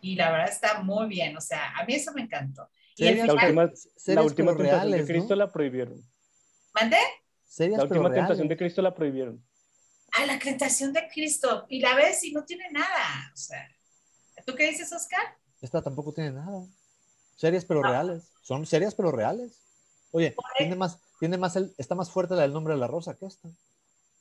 Y 0.00 0.16
la 0.16 0.32
verdad 0.32 0.48
está 0.48 0.82
muy 0.82 1.08
bien, 1.08 1.36
o 1.36 1.40
sea, 1.40 1.72
a 1.76 1.84
mí 1.84 1.94
eso 1.94 2.12
me 2.12 2.22
encantó. 2.22 2.68
Y 2.96 3.06
el 3.06 3.26
La 3.26 3.32
última, 3.32 3.70
la 4.06 4.22
última 4.22 4.56
tentación 4.56 4.58
reales, 4.90 5.06
de 5.06 5.12
Cristo 5.12 5.30
¿no? 5.30 5.36
la 5.36 5.52
prohibieron. 5.52 6.02
¿Mandé? 6.74 6.98
Serias, 7.44 7.78
La 7.78 7.84
última 7.84 8.12
tentación 8.12 8.48
de 8.48 8.54
reales. 8.54 8.58
Cristo 8.58 8.82
la 8.82 8.94
prohibieron. 8.94 9.44
Ah, 10.12 10.26
la 10.26 10.38
tentación 10.38 10.92
de 10.92 11.08
Cristo. 11.08 11.66
Y 11.68 11.80
la 11.80 11.94
ves 11.94 12.24
y 12.24 12.32
no 12.32 12.44
tiene 12.44 12.70
nada. 12.70 13.30
O 13.32 13.36
sea, 13.36 13.68
¿tú 14.46 14.54
qué 14.54 14.68
dices, 14.70 14.92
Oscar? 14.92 15.36
Esta 15.60 15.82
tampoco 15.82 16.12
tiene 16.12 16.32
nada. 16.32 16.66
Serias, 17.36 17.64
pero 17.64 17.82
reales. 17.82 18.32
Son 18.42 18.66
serias, 18.66 18.94
pero 18.94 19.12
reales. 19.12 19.62
Oye, 20.12 20.34
tiene 20.58 20.74
más, 20.76 20.98
tiene 21.18 21.38
más 21.38 21.56
el, 21.56 21.72
está 21.78 21.94
más 21.94 22.10
fuerte 22.10 22.34
la 22.34 22.42
del 22.42 22.52
nombre 22.52 22.74
de 22.74 22.80
la 22.80 22.86
rosa 22.86 23.16
que 23.16 23.26
esta. 23.26 23.48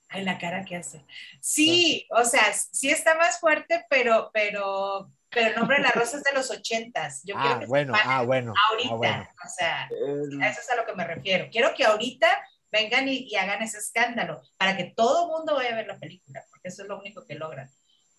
Ay, 0.09 0.23
la 0.23 0.37
cara 0.39 0.65
que 0.65 0.75
hace. 0.75 1.05
Sí, 1.39 2.07
o 2.11 2.23
sea, 2.25 2.41
sí 2.53 2.89
está 2.89 3.15
más 3.15 3.39
fuerte, 3.39 3.85
pero, 3.89 4.31
pero, 4.33 5.11
pero 5.29 5.47
el 5.49 5.55
nombre 5.55 5.77
de 5.77 5.83
la 5.83 5.91
rosa 5.91 6.17
es 6.17 6.23
de 6.23 6.33
los 6.33 6.49
ochentas. 6.49 7.21
Yo 7.23 7.35
quiero 7.35 7.49
Ah, 7.55 7.59
que 7.59 7.65
se 7.65 7.69
bueno, 7.69 7.93
ah, 8.03 8.23
bueno. 8.23 8.53
ahorita. 8.71 8.93
Ah, 8.93 8.95
bueno. 8.97 9.27
O 9.45 9.49
sea, 9.49 9.87
El- 9.89 10.41
a 10.41 10.49
eso 10.49 10.61
es 10.61 10.69
a 10.69 10.75
lo 10.75 10.85
que 10.85 10.93
me 10.95 11.05
refiero. 11.05 11.47
Quiero 11.51 11.73
que 11.75 11.85
ahorita 11.85 12.27
vengan 12.71 13.07
y, 13.07 13.27
y 13.29 13.35
hagan 13.35 13.61
ese 13.61 13.77
escándalo 13.77 14.41
para 14.57 14.77
que 14.77 14.93
todo 14.95 15.25
el 15.25 15.31
mundo 15.37 15.55
vaya 15.55 15.73
a 15.73 15.75
ver 15.75 15.87
la 15.87 15.97
película, 15.99 16.43
porque 16.49 16.67
eso 16.69 16.83
es 16.83 16.87
lo 16.89 16.99
único 16.99 17.25
que 17.25 17.35
logran. 17.35 17.69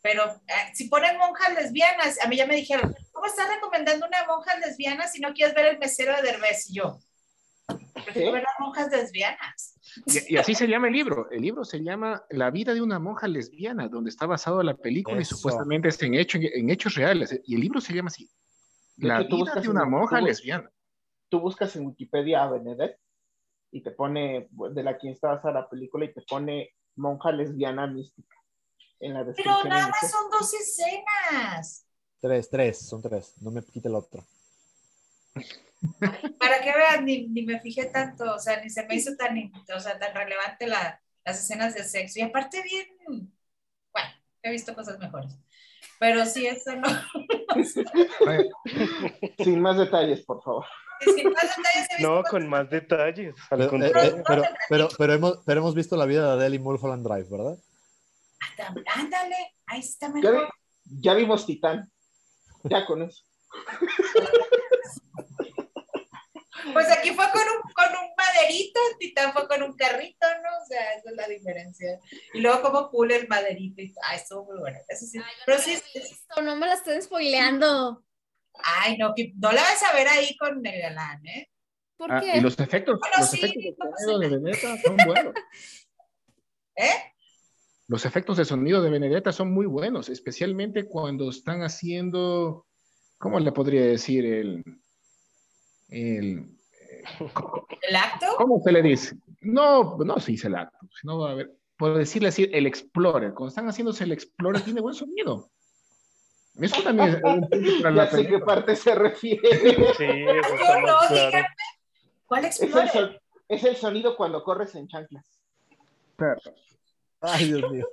Pero 0.03 0.25
eh, 0.25 0.73
si 0.75 0.89
ponen 0.89 1.19
monjas 1.19 1.55
lesbianas, 1.55 2.19
a 2.25 2.29
mí 2.29 2.37
ya 2.37 2.47
me 2.47 2.57
dijeron, 2.57 2.95
¿cómo 3.13 3.27
estás 3.27 3.49
recomendando 3.55 4.07
una 4.07 4.25
monja 4.27 4.57
lesbiana 4.59 5.07
si 5.09 5.21
no 5.21 5.33
quieres 5.35 5.55
ver 5.55 5.67
el 5.67 5.79
mesero 5.79 6.17
de 6.17 6.23
Derbez? 6.23 6.71
Y 6.71 6.75
yo, 6.75 6.99
ver 8.07 8.43
las 8.43 8.55
monjas 8.59 8.91
lesbianas. 8.91 9.79
Y, 10.07 10.35
y 10.35 10.37
así 10.39 10.55
se 10.55 10.67
llama 10.67 10.87
el 10.89 10.95
libro. 10.95 11.31
El 11.31 11.43
libro 11.43 11.65
se 11.65 11.83
llama 11.83 12.25
La 12.31 12.51
vida 12.51 12.73
de 12.75 12.81
una 12.81 12.99
monja 12.99 13.29
lesbiana, 13.29 13.89
donde 13.89 14.11
está 14.11 14.27
basado 14.27 14.63
la 14.63 14.75
película 14.75 15.21
Eso. 15.21 15.35
y 15.35 15.37
supuestamente 15.39 15.89
es 15.89 16.03
en, 16.03 16.15
hecho, 16.15 16.39
en 16.41 16.71
hechos 16.71 16.95
reales. 16.95 17.39
Y 17.45 17.55
el 17.57 17.61
libro 17.61 17.81
se 17.81 17.93
llama 17.93 18.09
así. 18.09 18.29
La 18.97 19.21
hecho, 19.21 19.37
vida 19.37 19.55
de 19.55 19.69
una 19.69 19.85
monja 19.85 20.19
tú- 20.19 20.25
lesbiana. 20.27 20.71
Tú 21.29 21.41
buscas 21.41 21.77
en 21.77 21.87
Wikipedia 21.87 22.43
a 22.43 22.51
Benedette 22.51 22.99
y 23.73 23.83
te 23.83 23.91
pone, 23.93 24.49
de 24.51 24.83
la 24.83 24.99
quien 24.99 25.13
está 25.13 25.29
basada 25.29 25.61
la 25.61 25.69
película, 25.69 26.05
y 26.05 26.13
te 26.13 26.23
pone 26.23 26.71
monja 26.97 27.33
lesbiana 27.33 27.87
mística 27.87 28.37
en 29.01 29.15
la 29.15 29.25
Pero 29.25 29.65
nada 29.65 29.83
inicial. 29.83 29.91
más 29.91 30.11
son 30.11 30.31
dos 30.31 30.55
escenas. 30.55 31.87
Tres, 32.21 32.51
tres, 32.51 32.79
son 32.87 33.01
tres. 33.01 33.35
No 33.41 33.51
me 33.51 33.63
quite 33.65 33.89
el 33.89 33.95
otro. 33.95 34.25
Para 36.39 36.61
que 36.61 36.73
vean, 36.73 37.05
ni, 37.05 37.27
ni 37.29 37.43
me 37.43 37.61
fijé 37.61 37.87
tanto, 37.87 38.35
o 38.35 38.39
sea, 38.39 38.63
ni 38.63 38.69
se 38.69 38.85
me 38.87 38.97
hizo 38.97 39.17
tan, 39.17 39.51
o 39.75 39.81
sea, 39.81 39.99
tan 39.99 40.15
relevante 40.15 40.67
la- 40.67 41.01
las 41.25 41.39
escenas 41.39 41.75
de 41.75 41.85
sexo. 41.85 42.19
Y 42.19 42.23
aparte 42.23 42.63
bien, 42.63 42.89
bueno, 43.93 44.09
he 44.43 44.51
visto 44.51 44.75
cosas 44.75 44.99
mejores. 44.99 45.33
Pero 46.01 46.25
sí, 46.27 46.47
eso 46.47 46.73
no. 46.77 46.89
Sin 49.45 49.61
más 49.61 49.77
detalles, 49.77 50.23
por 50.25 50.43
favor. 50.43 50.65
Sin 51.05 51.31
más 51.31 51.43
detalles, 51.43 51.89
No, 52.01 52.23
con 52.25 52.49
más 52.49 52.69
detalles. 52.71 53.35
Al 53.51 53.59
Pero, 53.69 53.85
eh, 53.85 53.93
eh, 53.95 54.23
pero, 54.27 54.43
pero, 54.69 54.89
pero 54.99 55.13
hemos, 55.13 55.39
pero 55.45 55.61
hemos 55.61 55.75
visto 55.75 55.97
la 55.97 56.07
vida 56.07 56.27
de 56.27 56.33
Adele 56.33 56.57
y 56.57 56.59
Mulholland 56.59 57.07
Drive, 57.07 57.29
¿verdad? 57.31 57.57
Ándale, 58.97 59.37
ahí 59.67 59.81
está 59.81 60.07
Ya, 60.09 60.13
vi- 60.15 60.21
mejor. 60.23 60.49
ya 60.85 61.15
vimos 61.15 61.47
Titán. 61.47 61.91
Ya 62.65 62.85
con 62.87 63.03
eso. 63.03 63.23
Pues 66.73 66.91
aquí 66.91 67.11
fue 67.11 67.25
con 67.33 67.43
un, 67.43 67.73
con 67.73 67.89
un 68.03 68.11
maderito, 68.17 68.81
Titán 68.99 69.33
fue 69.33 69.47
con 69.49 69.63
un 69.63 69.75
carrito, 69.77 70.27
¿no? 70.43 70.63
O 70.63 70.67
sea, 70.67 70.95
esa 70.95 71.11
es 71.11 71.17
la 71.17 71.27
diferencia. 71.29 71.99
Y 72.35 72.41
luego 72.41 72.63
como 72.63 72.91
pule 72.91 73.17
el 73.17 73.29
maderito 73.29 73.83
y 73.83 73.93
ah, 74.05 74.15
estuvo 74.17 74.45
muy 74.45 74.59
bueno. 74.59 74.79
Eso 74.89 75.07
sí. 75.07 75.19
Ay, 75.19 75.25
yo 75.39 75.43
Pero 75.47 75.59
no 75.59 75.65
sí, 75.65 75.83
visto, 75.95 76.43
no 76.43 76.57
me 76.57 76.67
la 76.67 76.75
estoy 76.75 77.01
spoileando. 77.03 78.05
ay, 78.55 78.97
no, 78.99 79.15
que 79.15 79.33
no 79.37 79.53
la 79.53 79.63
vas 79.63 79.83
a 79.83 79.93
ver 79.95 80.09
ahí 80.09 80.37
con 80.37 80.65
el 80.65 80.81
galán, 80.83 81.27
¿eh? 81.27 81.49
¿Por 81.97 82.13
Ah, 82.13 82.21
qué? 82.21 82.39
y 82.39 82.41
los 82.41 82.59
efectos, 82.59 82.99
Bueno, 82.99 83.15
los 83.19 83.31
sí, 83.31 83.39
efectos 83.45 84.07
de 84.07 84.13
no 84.13 84.19
Benedetta 84.19 84.77
son 84.83 84.97
buenos. 85.07 85.35
¿Eh? 86.77 87.13
Los 87.89 88.05
efectos 88.07 88.37
de 88.37 88.45
sonido 88.45 88.81
de 88.83 88.91
Benedetta 88.91 89.33
son 89.33 89.53
muy 89.53 89.67
buenos, 89.67 90.09
especialmente 90.09 90.87
cuando 90.87 91.29
están 91.29 91.63
haciendo, 91.63 92.67
¿cómo 93.19 93.39
le 93.41 93.53
podría 93.53 93.83
decir? 93.83 94.25
El, 94.25 94.63
el, 95.91 96.47
¿El 97.89 97.97
acto? 97.97 98.27
¿Cómo 98.37 98.61
se 98.63 98.73
le 98.73 98.83
dice? 98.83 99.17
No, 99.41 99.97
no 99.99 100.19
se 100.21 100.33
dice 100.33 100.49
el 100.49 100.57
acto, 100.57 100.79
sino, 101.01 101.25
a 101.27 101.35
ver, 101.35 101.51
por 101.77 101.97
decirle 101.97 102.29
así, 102.29 102.49
el 102.53 102.67
Explorer. 102.67 103.33
Cuando 103.33 103.49
están 103.49 103.67
haciéndose 103.69 104.05
el 104.05 104.13
Explorer, 104.13 104.63
tiene 104.63 104.81
buen 104.81 104.95
sonido. 104.95 105.51
Eso 106.61 106.83
también 106.83 107.09
es 107.11 107.15
un 107.23 107.41
punto 107.49 107.71
para 107.83 107.91
la 107.95 108.05
Ya 108.05 108.11
sé 108.11 108.27
qué 108.27 108.39
parte 108.41 108.77
se 108.77 108.95
refiere. 108.95 109.49
Sí, 109.97 110.07
Yo 110.27 110.81
no, 110.87 110.99
claro. 111.09 111.47
¿Cuál 112.27 112.45
Es 112.45 112.61
el, 112.61 112.69
Explorer? 112.69 112.91
son- 112.93 113.17
es 113.49 113.65
el 113.65 113.77
sonido 113.77 114.17
cuando 114.17 114.43
corres 114.45 114.75
en 114.75 114.87
chanclas. 114.89 115.25
Ay, 117.23 117.47
Dios 117.53 117.71
mío. 117.73 117.89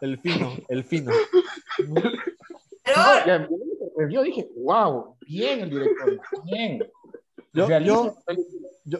El 0.00 0.18
fino, 0.18 0.52
el 0.68 0.84
fino. 0.84 1.12
Pero, 1.78 2.10
No, 2.96 3.26
ya, 3.26 3.48
yo 4.08 4.22
dije, 4.22 4.48
wow, 4.56 5.16
bien 5.26 5.60
el 5.60 5.70
director, 5.70 6.20
bien. 6.44 6.82
Yo, 7.52 7.68
yo, 7.80 8.14
yo, 8.84 8.98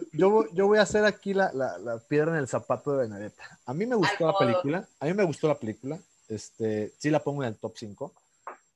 yo, 0.53 0.67
voy- 0.67 0.77
a 0.77 0.81
hacer 0.81 1.05
aquí 1.05 1.33
la, 1.33 1.51
la- 1.53 1.77
la 1.77 1.99
piedra 1.99 2.31
en 2.31 2.37
el 2.37 2.47
zapato 2.47 2.91
de 2.91 3.07
Benedetta. 3.07 3.57
A 3.65 3.73
mí 3.73 3.85
me 3.85 3.95
gustó 3.95 4.25
la 4.25 4.33
modo. 4.33 4.39
película. 4.39 4.87
A 4.99 5.05
mí 5.05 5.13
me 5.13 5.23
gustó 5.23 5.47
la 5.47 5.55
película. 5.57 5.97
Este, 6.27 6.91
sí 6.97 7.09
la 7.09 7.23
pongo 7.23 7.43
en 7.43 7.49
el 7.49 7.55
top 7.55 7.73
5. 7.77 8.13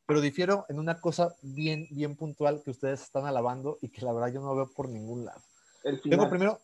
Pero 0.07 0.21
difiero 0.21 0.65
en 0.69 0.79
una 0.79 0.99
cosa 1.01 1.35
bien, 1.41 1.87
bien 1.91 2.15
puntual 2.15 2.61
que 2.63 2.71
ustedes 2.71 3.01
están 3.01 3.25
alabando 3.25 3.77
y 3.81 3.89
que 3.89 4.05
la 4.05 4.13
verdad 4.13 4.31
yo 4.31 4.39
no 4.41 4.55
veo 4.55 4.67
por 4.67 4.87
ningún 4.87 5.25
lado. 5.25 5.41
El 5.83 5.99
Tengo 6.01 6.29
primero, 6.29 6.59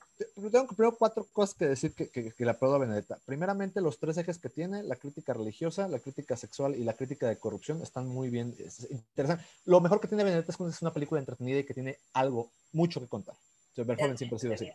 tengo 0.51 0.67
primero 0.67 0.95
cuatro 0.97 1.25
cosas 1.31 1.55
que 1.55 1.65
decir 1.67 1.93
que, 1.93 2.09
que, 2.09 2.31
que 2.31 2.45
le 2.45 2.51
aplaudo 2.51 2.75
a 2.75 2.79
Benedetta. 2.79 3.19
Primeramente, 3.25 3.81
los 3.81 3.97
tres 3.99 4.17
ejes 4.17 4.37
que 4.37 4.49
tiene, 4.49 4.83
la 4.83 4.95
crítica 4.95 5.33
religiosa, 5.33 5.87
la 5.87 5.99
crítica 5.99 6.35
sexual 6.37 6.75
y 6.75 6.83
la 6.83 6.93
crítica 6.93 7.27
de 7.27 7.37
corrupción, 7.37 7.81
están 7.81 8.07
muy 8.07 8.29
bien, 8.29 8.55
es 8.59 8.87
interesante. 8.91 9.43
Lo 9.65 9.79
mejor 9.81 9.99
que 10.01 10.07
tiene 10.07 10.23
Benedetta 10.23 10.51
es 10.51 10.57
que 10.57 10.67
es 10.67 10.81
una 10.81 10.93
película 10.93 11.19
entretenida 11.19 11.59
y 11.59 11.63
que 11.63 11.73
tiene 11.73 11.97
algo, 12.13 12.49
mucho 12.73 12.99
que 12.99 13.07
contar. 13.07 13.35
O 13.35 13.75
sea, 13.75 13.85
siempre 14.17 14.35
ha 14.35 14.39
sido 14.39 14.53
así. 14.55 14.65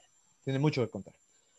Tiene 0.45 0.59
mucho 0.59 0.83
que 0.85 0.91
contar. 0.91 1.15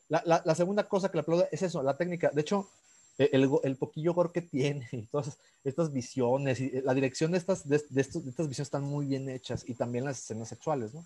La, 0.10 0.24
la- 0.26 0.42
la 0.46 0.56
segunda 0.56 0.88
cosa 0.88 1.10
que 1.10 1.18
le 1.18 1.22
aplaudo 1.22 1.48
es 1.52 1.62
eso, 1.62 1.84
la 1.84 1.98
técnica. 1.98 2.30
De 2.34 2.42
hecho, 2.42 2.70
eh, 3.18 3.30
el, 3.34 3.50
el 3.64 3.76
poquillo 3.76 4.14
gore 4.14 4.32
que 4.34 4.42
tiene 4.42 4.88
y 4.92 5.04
todas 5.08 5.38
estas 5.64 5.92
visiones 5.92 6.60
y 6.62 6.68
eh, 6.68 6.82
la 6.86 6.94
dirección 6.94 7.32
de 7.32 7.38
estas, 7.38 7.68
de, 7.68 7.84
de 7.90 8.02
estos- 8.02 8.24
de 8.24 8.30
estas 8.30 8.48
visiones 8.48 8.68
están 8.68 8.84
muy 8.84 9.06
bien 9.06 9.28
hechas 9.30 9.64
y 9.68 9.74
también 9.74 10.06
las 10.06 10.20
escenas 10.20 10.48
sexuales, 10.48 10.94
¿no? 10.94 11.06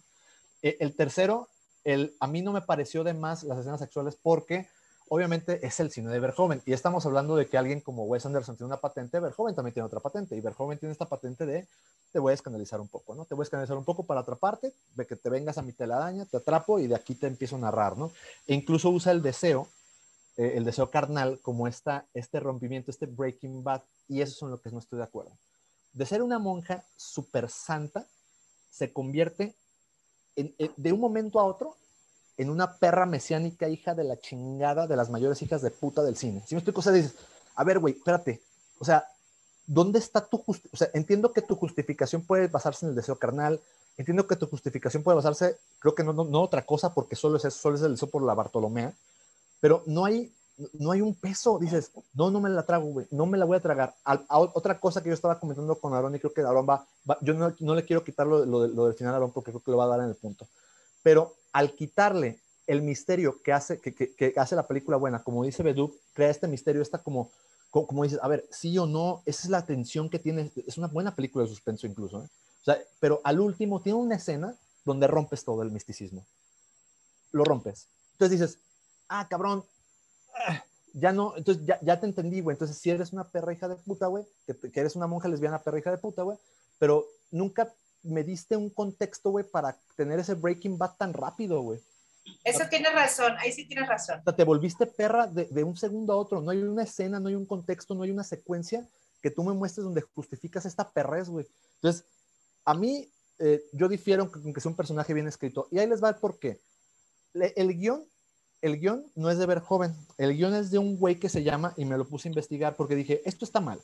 Eh, 0.62 0.78
el 0.80 0.94
tercero, 0.96 1.48
el, 1.84 2.16
a 2.20 2.28
mí 2.28 2.42
no 2.42 2.52
me 2.52 2.62
pareció 2.62 3.04
de 3.04 3.14
más 3.14 3.44
las 3.44 3.60
escenas 3.60 3.80
sexuales 3.80 4.18
porque 4.22 4.68
obviamente 5.10 5.66
es 5.66 5.80
el 5.80 5.92
cine 5.92 6.10
de 6.10 6.20
Verhoeven 6.20 6.62
y 6.66 6.74
estamos 6.74 7.06
hablando 7.06 7.36
de 7.36 7.46
que 7.48 7.58
alguien 7.58 7.82
como 7.82 8.06
Wes 8.06 8.26
Anderson 8.26 8.56
tiene 8.56 8.68
una 8.68 8.80
patente, 8.80 9.20
Verhoeven 9.20 9.54
también 9.54 9.74
tiene 9.74 9.86
otra 9.86 10.00
patente 10.00 10.36
y 10.38 10.42
Verhoeven 10.42 10.80
tiene 10.80 10.94
esta 10.94 11.06
patente 11.06 11.46
de 11.46 11.68
te 12.12 12.20
voy 12.20 12.32
a 12.32 12.34
escandalizar 12.34 12.80
un 12.80 12.88
poco, 12.88 13.16
¿no? 13.16 13.26
Te 13.26 13.36
voy 13.36 13.44
a 13.44 13.46
escandalizar 13.46 13.78
un 13.78 13.86
poco 13.86 14.06
para 14.06 14.22
atraparte, 14.22 14.74
de 14.96 15.06
que 15.06 15.16
te 15.16 15.30
vengas 15.30 15.58
a 15.58 15.62
mi 15.62 15.74
telaraña, 15.74 16.26
te 16.26 16.38
atrapo 16.38 16.80
y 16.80 16.88
de 16.88 16.96
aquí 16.96 17.16
te 17.16 17.28
empiezo 17.28 17.56
a 17.56 17.60
narrar, 17.60 17.98
¿no? 17.98 18.12
E 18.48 18.54
incluso 18.54 18.90
usa 18.90 19.12
el 19.12 19.22
deseo, 19.22 19.68
eh, 20.38 20.54
el 20.56 20.66
deseo 20.66 20.90
carnal 20.90 21.40
como 21.42 21.68
esta, 21.68 22.06
este 22.14 22.40
rompimiento, 22.40 22.92
este 22.92 23.06
breaking 23.06 23.64
bad 23.64 23.82
y 24.08 24.22
eso 24.22 24.34
es 24.34 24.42
en 24.42 24.52
lo 24.52 24.62
que 24.62 24.72
no 24.72 24.80
estoy 24.80 24.98
de 24.98 25.06
acuerdo. 25.06 25.32
De 25.94 26.06
ser 26.06 26.22
una 26.22 26.40
monja 26.40 26.86
súper 26.96 27.50
santa, 27.50 28.08
se 28.70 28.94
convierte 28.94 29.56
de 30.36 30.94
un 30.94 31.00
momento 31.00 31.40
a 31.40 31.46
otro 31.46 31.76
en 32.38 32.50
una 32.50 32.78
perra 32.78 33.06
mesiánica 33.06 33.70
hija 33.70 33.94
de 33.94 34.04
la 34.04 34.20
chingada 34.20 34.88
de 34.88 34.96
las 34.96 35.10
mayores 35.10 35.42
hijas 35.42 35.62
de 35.62 35.72
puta 35.72 36.02
del 36.02 36.16
cine. 36.16 36.44
Si 36.46 36.56
me 36.56 36.64
o 36.74 36.82
sea, 36.82 36.92
dices, 36.92 37.16
a 37.56 37.64
ver, 37.64 37.80
güey, 37.80 37.94
espérate, 37.94 38.42
o 38.80 38.86
sea, 38.86 39.06
¿dónde 39.68 40.00
está 40.00 40.26
tu 40.26 40.38
justificación? 40.38 40.74
O 40.74 40.78
sea, 40.78 41.00
entiendo 41.00 41.34
que 41.34 41.42
tu 41.42 41.56
justificación 41.56 42.24
puede 42.24 42.48
basarse 42.48 42.86
en 42.86 42.92
el 42.92 42.96
deseo 42.96 43.18
carnal, 43.18 43.60
entiendo 43.98 44.26
que 44.26 44.36
tu 44.36 44.48
justificación 44.48 45.04
puede 45.04 45.18
basarse, 45.18 45.58
creo 45.80 45.94
que 45.94 46.04
no, 46.04 46.14
no, 46.14 46.24
no 46.24 46.42
otra 46.42 46.66
cosa, 46.66 46.94
porque 46.94 47.16
solo 47.16 47.38
es, 47.38 47.46
eso, 47.46 47.60
solo 47.60 47.76
es 47.76 47.84
el 47.84 47.92
deseo 47.92 48.10
por 48.10 48.24
la 48.24 48.34
Bartolomea, 48.34 48.94
pero 49.60 49.84
no 49.86 50.06
hay, 50.06 50.34
no 50.74 50.92
hay 50.92 51.02
un 51.02 51.16
peso, 51.16 51.58
dices, 51.60 51.92
no, 52.14 52.30
no 52.32 52.40
me 52.42 52.50
la 52.50 52.66
trago, 52.66 52.86
güey, 52.86 53.08
no 53.12 53.26
me 53.26 53.38
la 53.38 53.46
voy 53.46 53.58
a 53.58 53.62
tragar. 53.62 53.96
Otra 54.30 54.80
cosa 54.80 55.02
que 55.02 55.10
yo 55.10 55.14
estaba 55.16 55.40
comentando 55.40 55.76
con 55.76 55.94
Aaron 55.94 56.16
y 56.16 56.20
creo 56.20 56.34
que 56.34 56.42
Aaron 56.42 56.68
va, 56.70 56.86
yo 57.22 57.34
no, 57.34 57.54
no 57.60 57.76
le 57.76 57.86
quiero 57.86 58.04
quitar 58.04 58.28
lo, 58.28 58.46
lo, 58.46 58.68
lo 58.68 58.86
del 58.86 58.96
final 58.96 59.14
a 59.14 59.18
Aaron 59.18 59.32
porque 59.32 59.52
creo 59.52 59.62
que 59.64 59.72
lo 59.72 59.78
va 59.78 59.86
a 59.86 59.90
dar 59.90 60.00
en 60.02 60.08
el 60.10 60.16
punto, 60.16 60.48
pero 61.04 61.36
al 61.52 61.74
quitarle 61.74 62.40
el 62.68 62.82
misterio 62.82 63.42
que 63.42 63.52
hace, 63.54 63.80
que, 63.80 63.94
que- 63.94 64.14
que 64.14 64.34
hace 64.38 64.56
la 64.56 64.68
película 64.68 64.98
buena, 64.98 65.24
como 65.24 65.44
dice 65.44 65.64
Bedú, 65.64 65.96
crea 66.14 66.30
este 66.30 66.48
misterio, 66.48 66.82
está 66.82 67.00
como, 67.00 67.30
como, 67.70 67.88
como 67.88 68.04
dices, 68.04 68.20
a 68.22 68.28
ver, 68.28 68.46
sí 68.52 68.78
o 68.78 68.86
no, 68.86 69.24
esa 69.26 69.44
es 69.44 69.50
la 69.50 69.66
tensión 69.66 70.10
que 70.10 70.20
tiene, 70.20 70.52
es 70.68 70.78
una 70.78 70.88
buena 70.88 71.14
película 71.16 71.44
de 71.44 71.50
suspenso 71.50 71.88
incluso, 71.88 72.24
¿eh? 72.24 72.28
O 72.62 72.64
sea, 72.64 72.78
pero 73.00 73.20
al 73.24 73.40
último 73.40 73.82
tiene 73.82 73.98
una 73.98 74.16
escena 74.16 74.56
donde 74.86 75.08
rompes 75.08 75.44
todo 75.44 75.64
el 75.64 75.72
misticismo. 75.72 76.24
Lo 77.32 77.44
rompes. 77.44 77.88
Entonces 78.14 78.40
dices, 78.40 78.60
ah, 79.10 79.28
cabrón, 79.28 79.64
ya 80.94 81.12
no, 81.12 81.36
entonces 81.38 81.66
ya, 81.66 81.80
ya 81.82 82.00
te 82.00 82.06
entendí, 82.06 82.42
güey. 82.42 82.56
Entonces, 82.56 82.78
si 82.78 82.90
eres 82.90 83.14
una 83.14 83.24
perra 83.30 83.54
hija 83.54 83.68
de 83.68 83.76
puta, 83.76 84.08
güey, 84.08 84.26
que, 84.46 84.80
eres 84.80 84.96
una 84.96 85.08
monja 85.08 85.28
lesbiana 85.28 85.62
perra 85.64 85.80
hija 85.80 85.92
de 85.92 85.98
puta, 85.98 86.24
güey, 86.24 86.38
pero 86.80 87.06
nunca 87.32 87.74
me 88.04 88.24
diste 88.24 88.58
un 88.58 88.70
contexto, 88.70 89.30
güey, 89.30 89.46
para 89.46 89.78
tener 89.96 90.20
ese 90.20 90.34
Breaking 90.34 90.78
Bad 90.78 90.96
tan 90.98 91.14
rápido, 91.14 91.62
güey. 91.62 91.80
Eso 92.44 92.64
tienes 92.70 92.94
razón, 92.94 93.34
ahí 93.40 93.52
sí 93.52 93.68
tienes 93.68 93.88
razón. 93.88 94.20
O 94.20 94.24
sea, 94.24 94.36
te 94.36 94.44
volviste 94.44 94.86
perra 94.86 95.28
de, 95.28 95.46
de 95.46 95.64
un 95.64 95.76
segundo 95.76 96.14
a 96.14 96.18
otro. 96.18 96.42
No 96.42 96.52
hay 96.52 96.62
una 96.62 96.84
escena, 96.84 97.20
no 97.20 97.30
hay 97.30 97.36
un 97.36 97.46
contexto, 97.46 97.96
no 97.96 98.04
hay 98.04 98.12
una 98.12 98.24
secuencia 98.24 98.88
que 99.22 99.32
tú 99.32 99.44
me 99.44 99.54
muestres 99.54 99.84
donde 99.86 100.02
justificas 100.02 100.66
esta 100.66 100.90
perrez, 100.90 101.30
güey. 101.30 101.48
Entonces, 101.76 102.06
a 102.66 102.74
mí, 102.74 103.10
eh, 103.40 103.64
yo 103.72 103.88
difiero 103.88 104.32
con 104.32 104.54
que 104.54 104.62
sea 104.62 104.70
un 104.70 104.76
personaje 104.76 105.14
bien 105.14 105.28
escrito. 105.28 105.68
Y 105.72 105.80
ahí 105.80 105.88
les 105.88 106.04
va 106.04 106.10
el 106.10 106.16
por 106.16 106.38
qué. 106.38 106.60
Le- 107.34 107.54
El 107.56 107.76
guion, 107.78 108.04
el 108.62 108.80
guion 108.80 109.06
no 109.16 109.30
es 109.30 109.38
de 109.38 109.46
ver 109.46 109.60
joven. 109.60 109.96
El 110.18 110.36
guion 110.36 110.54
es 110.54 110.72
de 110.72 110.78
un 110.78 110.98
güey 110.98 111.20
que 111.20 111.30
se 111.30 111.44
llama, 111.44 111.74
y 111.78 111.86
me 111.86 111.98
lo 111.98 112.08
puse 112.08 112.28
a 112.28 112.32
investigar 112.32 112.76
porque 112.76 112.96
dije, 112.96 113.22
esto 113.26 113.46
está 113.46 113.60
mal. 113.60 113.80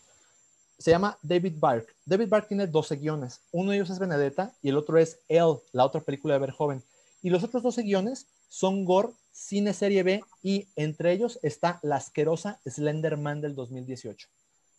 Se 0.77 0.91
llama 0.91 1.17
David 1.23 1.55
Bark. 1.57 1.95
David 2.05 2.29
Bark 2.29 2.47
tiene 2.47 2.67
12 2.67 2.97
guiones. 2.97 3.41
Uno 3.51 3.71
de 3.71 3.77
ellos 3.77 3.89
es 3.89 3.97
Benedetta 3.97 4.53
y 4.61 4.69
el 4.69 4.77
otro 4.77 4.99
es 4.99 5.19
Elle, 5.27 5.59
la 5.71 5.85
otra 5.85 6.01
película 6.01 6.35
de 6.35 6.39
ver 6.39 6.51
joven. 6.51 6.83
Y 7.23 7.31
los 7.31 7.43
otros 7.43 7.63
12 7.63 7.81
guiones 7.81 8.27
son 8.47 8.85
Gore, 8.85 9.09
Cine 9.31 9.73
Serie 9.73 10.03
B 10.03 10.23
y 10.43 10.67
entre 10.75 11.11
ellos 11.11 11.39
está 11.41 11.79
la 11.81 11.95
asquerosa 11.95 12.59
Slenderman 12.65 13.41
del 13.41 13.55
2018. 13.55 14.27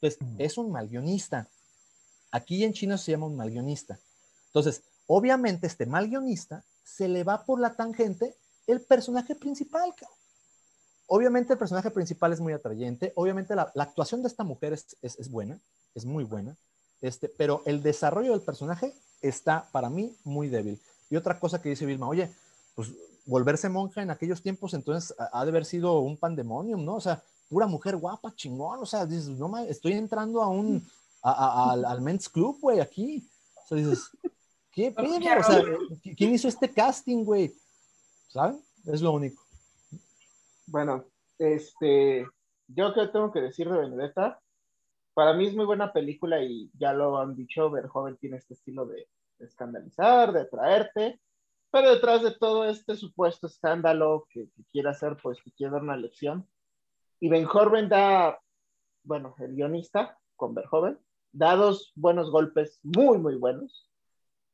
Entonces, 0.01 0.21
es 0.39 0.57
un 0.57 0.71
mal 0.71 0.89
guionista. 0.89 1.49
Aquí 2.31 2.63
en 2.63 2.73
China 2.73 2.97
se 2.97 3.11
llama 3.11 3.27
un 3.27 3.37
mal 3.37 3.51
guionista. 3.51 3.99
Entonces, 4.47 4.83
obviamente 5.07 5.67
este 5.67 5.87
mal 5.87 6.09
guionista 6.09 6.65
se 6.85 7.09
le 7.09 7.25
va 7.25 7.45
por 7.45 7.61
la 7.61 7.75
tangente 7.75 8.37
el 8.69 8.81
personaje 8.81 9.35
principal. 9.35 9.93
Obviamente 11.07 11.55
el 11.55 11.59
personaje 11.59 11.91
principal 11.91 12.33
es 12.33 12.41
muy 12.41 12.53
atrayente, 12.53 13.13
obviamente 13.17 13.57
la, 13.57 13.73
la 13.75 13.85
actuación 13.85 14.21
de 14.23 14.29
esta 14.29 14.45
mujer 14.45 14.75
es, 14.75 14.97
es- 15.03 15.19
es 15.19 15.31
buena, 15.31 15.59
es 15.95 16.05
muy 16.05 16.25
buena, 16.25 16.55
este, 17.01 17.29
pero 17.31 17.63
el 17.65 17.83
desarrollo 17.83 18.33
del 18.33 18.43
personaje 18.43 18.95
está 19.23 19.67
para 19.73 19.89
mí 19.89 20.15
muy 20.25 20.49
débil. 20.49 20.79
Y 21.11 21.17
otra 21.17 21.41
cosa 21.41 21.63
que 21.63 21.71
dice 21.71 21.87
Vilma, 21.87 22.07
oye, 22.09 22.31
pues 22.75 22.93
volverse 23.25 23.69
monja 23.71 24.03
en 24.03 24.11
aquellos 24.11 24.43
tiempos 24.43 24.75
entonces 24.75 25.15
ha 25.33 25.45
de 25.45 25.51
haber 25.51 25.65
sido 25.65 25.99
un 26.01 26.17
pandemonium, 26.19 26.85
¿no? 26.85 26.97
O 26.97 27.01
sea, 27.01 27.23
pura 27.49 27.67
mujer 27.67 27.97
guapa, 27.97 28.35
chingón, 28.35 28.81
o 28.83 28.87
sea, 28.87 29.07
dices, 29.07 29.31
no 29.31 29.49
mames, 29.49 29.71
estoy 29.71 29.93
entrando 29.95 30.43
a 30.43 30.49
un, 30.49 30.87
a- 31.23 31.33
a- 31.33 31.73
al, 31.73 31.85
al 31.87 32.01
men's 32.03 32.29
club, 32.29 32.59
güey, 32.61 32.81
aquí. 32.81 33.27
O 33.65 33.69
sea, 33.69 33.79
dices, 33.79 34.11
¿qué 34.71 34.93
pedo? 34.97 35.09
O 35.41 35.43
sea, 35.43 35.63
¿qui- 36.05 36.15
¿quién 36.17 36.35
hizo 36.35 36.49
este 36.49 36.71
casting, 36.71 37.25
güey? 37.25 37.55
¿Saben? 38.29 38.61
Es 38.87 39.01
lo 39.01 39.13
único. 39.13 39.43
Bueno, 40.67 41.07
este, 41.39 42.27
yo 42.67 42.93
que 42.93 43.09
tengo 43.09 43.33
que 43.33 43.41
decir 43.41 43.69
de 43.71 43.79
Benedetta, 43.79 44.41
para 45.15 45.33
mí 45.33 45.47
es 45.47 45.55
muy 45.55 45.65
buena 45.65 45.93
película 45.93 46.43
y 46.43 46.71
ya 46.79 46.93
lo 46.93 47.19
han 47.19 47.35
dicho, 47.35 47.71
Verhoeven 47.71 48.19
tiene 48.19 48.37
este 48.37 48.55
estilo 48.55 48.87
de, 48.87 49.09
escandalizar, 49.39 50.33
de 50.33 50.43
atraerte, 50.43 51.21
pero 51.71 51.91
detrás 51.91 52.23
de 52.23 52.33
todo 52.33 52.65
este 52.65 52.97
supuesto 52.97 53.47
escándalo 53.47 54.27
que, 54.31 54.49
quiere 54.73 54.91
hacer, 54.91 55.17
pues 55.23 55.43
que 55.43 55.53
quiere 55.53 55.73
dar 55.73 55.83
una 55.83 55.97
lección. 55.97 56.47
Y 57.21 57.29
Verhoeven 57.29 57.89
da, 57.89 58.39
bueno, 59.03 59.35
el 59.39 59.55
guionista 59.55 60.19
con 60.37 60.55
Verhoeven, 60.55 60.99
da 61.33 61.57
dos 61.57 61.93
buenos 61.95 62.31
golpes, 62.31 62.79
muy, 62.83 63.19
muy 63.19 63.37
buenos. 63.37 63.91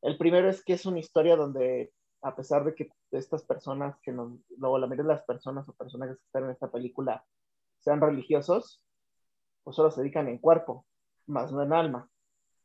El 0.00 0.16
primero 0.16 0.48
es 0.48 0.64
que 0.64 0.74
es 0.74 0.86
una 0.86 1.00
historia 1.00 1.36
donde 1.36 1.92
a 2.24 2.34
pesar 2.34 2.64
de 2.64 2.74
que 2.74 2.90
estas 3.10 3.42
personas 3.42 3.96
que 4.02 4.10
luego 4.10 4.78
la 4.78 4.86
mayoría 4.86 5.08
de 5.10 5.16
las 5.16 5.24
personas 5.24 5.68
o 5.68 5.74
personajes 5.74 6.16
que 6.16 6.24
están 6.24 6.44
en 6.44 6.50
esta 6.50 6.70
película 6.70 7.22
sean 7.80 8.00
religiosos, 8.00 8.82
pues 9.62 9.76
solo 9.76 9.90
se 9.90 10.00
dedican 10.00 10.28
en 10.28 10.38
cuerpo, 10.38 10.86
más 11.26 11.52
no 11.52 11.62
en 11.62 11.74
alma. 11.74 12.08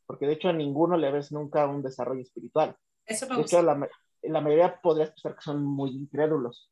Porque 0.05 0.25
de 0.25 0.33
hecho 0.33 0.47
a 0.47 0.53
ninguno 0.53 0.95
le 0.97 1.11
ves 1.11 1.33
nunca 1.33 1.67
un 1.67 1.83
desarrollo 1.83 2.21
espiritual. 2.21 2.75
Eso 3.05 3.27
me 3.27 3.35
De 3.35 3.41
gusta. 3.41 3.59
hecho, 3.59 3.89
la 4.23 4.41
mayoría 4.41 4.79
podrías 4.81 5.09
pensar 5.11 5.35
que 5.35 5.41
son 5.41 5.61
muy 5.63 5.91
incrédulos. 5.91 6.71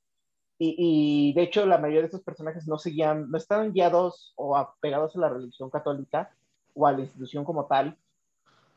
Y, 0.58 0.76
y, 0.78 1.34
de 1.34 1.44
hecho, 1.44 1.66
la 1.66 1.78
mayoría 1.78 2.02
de 2.02 2.08
estos 2.08 2.24
personajes 2.24 2.68
no 2.68 2.78
seguían, 2.80 3.30
no 3.30 3.38
estaban 3.38 3.74
guiados 3.74 4.34
o 4.38 4.56
apegados 4.56 5.16
a 5.16 5.20
la 5.20 5.30
religión 5.30 5.70
católica 5.70 6.34
o 6.74 6.88
a 6.88 6.94
la 6.94 7.02
institución 7.02 7.44
como 7.44 7.68
tal, 7.68 7.98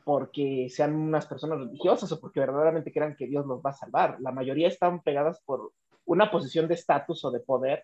porque 0.03 0.67
sean 0.69 0.95
unas 0.95 1.25
personas 1.25 1.59
religiosas 1.59 2.11
o 2.11 2.19
porque 2.19 2.39
verdaderamente 2.39 2.91
crean 2.91 3.15
que 3.15 3.27
Dios 3.27 3.45
los 3.45 3.61
va 3.61 3.71
a 3.71 3.73
salvar. 3.73 4.17
La 4.19 4.31
mayoría 4.31 4.67
están 4.67 5.01
pegadas 5.01 5.41
por 5.45 5.71
una 6.05 6.31
posición 6.31 6.67
de 6.67 6.73
estatus 6.73 7.23
o 7.25 7.31
de 7.31 7.39
poder, 7.39 7.83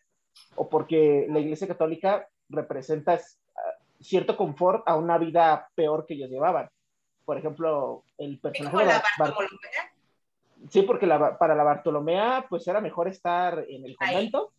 o 0.55 0.67
porque 0.69 1.27
la 1.29 1.39
Iglesia 1.39 1.67
Católica 1.67 2.27
representa 2.49 3.13
uh, 3.15 4.03
cierto 4.03 4.35
confort 4.37 4.83
a 4.87 4.95
una 4.95 5.17
vida 5.17 5.69
peor 5.75 6.05
que 6.05 6.15
ellos 6.15 6.29
llevaban. 6.29 6.69
Por 7.25 7.37
ejemplo, 7.37 8.03
el 8.17 8.39
personaje 8.39 8.77
de 8.77 8.85
la 8.85 8.93
Bar- 8.93 9.03
Bartolomea. 9.19 9.91
Sí, 10.69 10.81
porque 10.81 11.05
la- 11.05 11.37
para 11.37 11.55
la 11.55 11.63
Bartolomea, 11.63 12.45
pues 12.49 12.67
era 12.67 12.81
mejor 12.81 13.07
estar 13.07 13.65
en 13.67 13.85
el 13.85 13.95
convento 13.95 14.51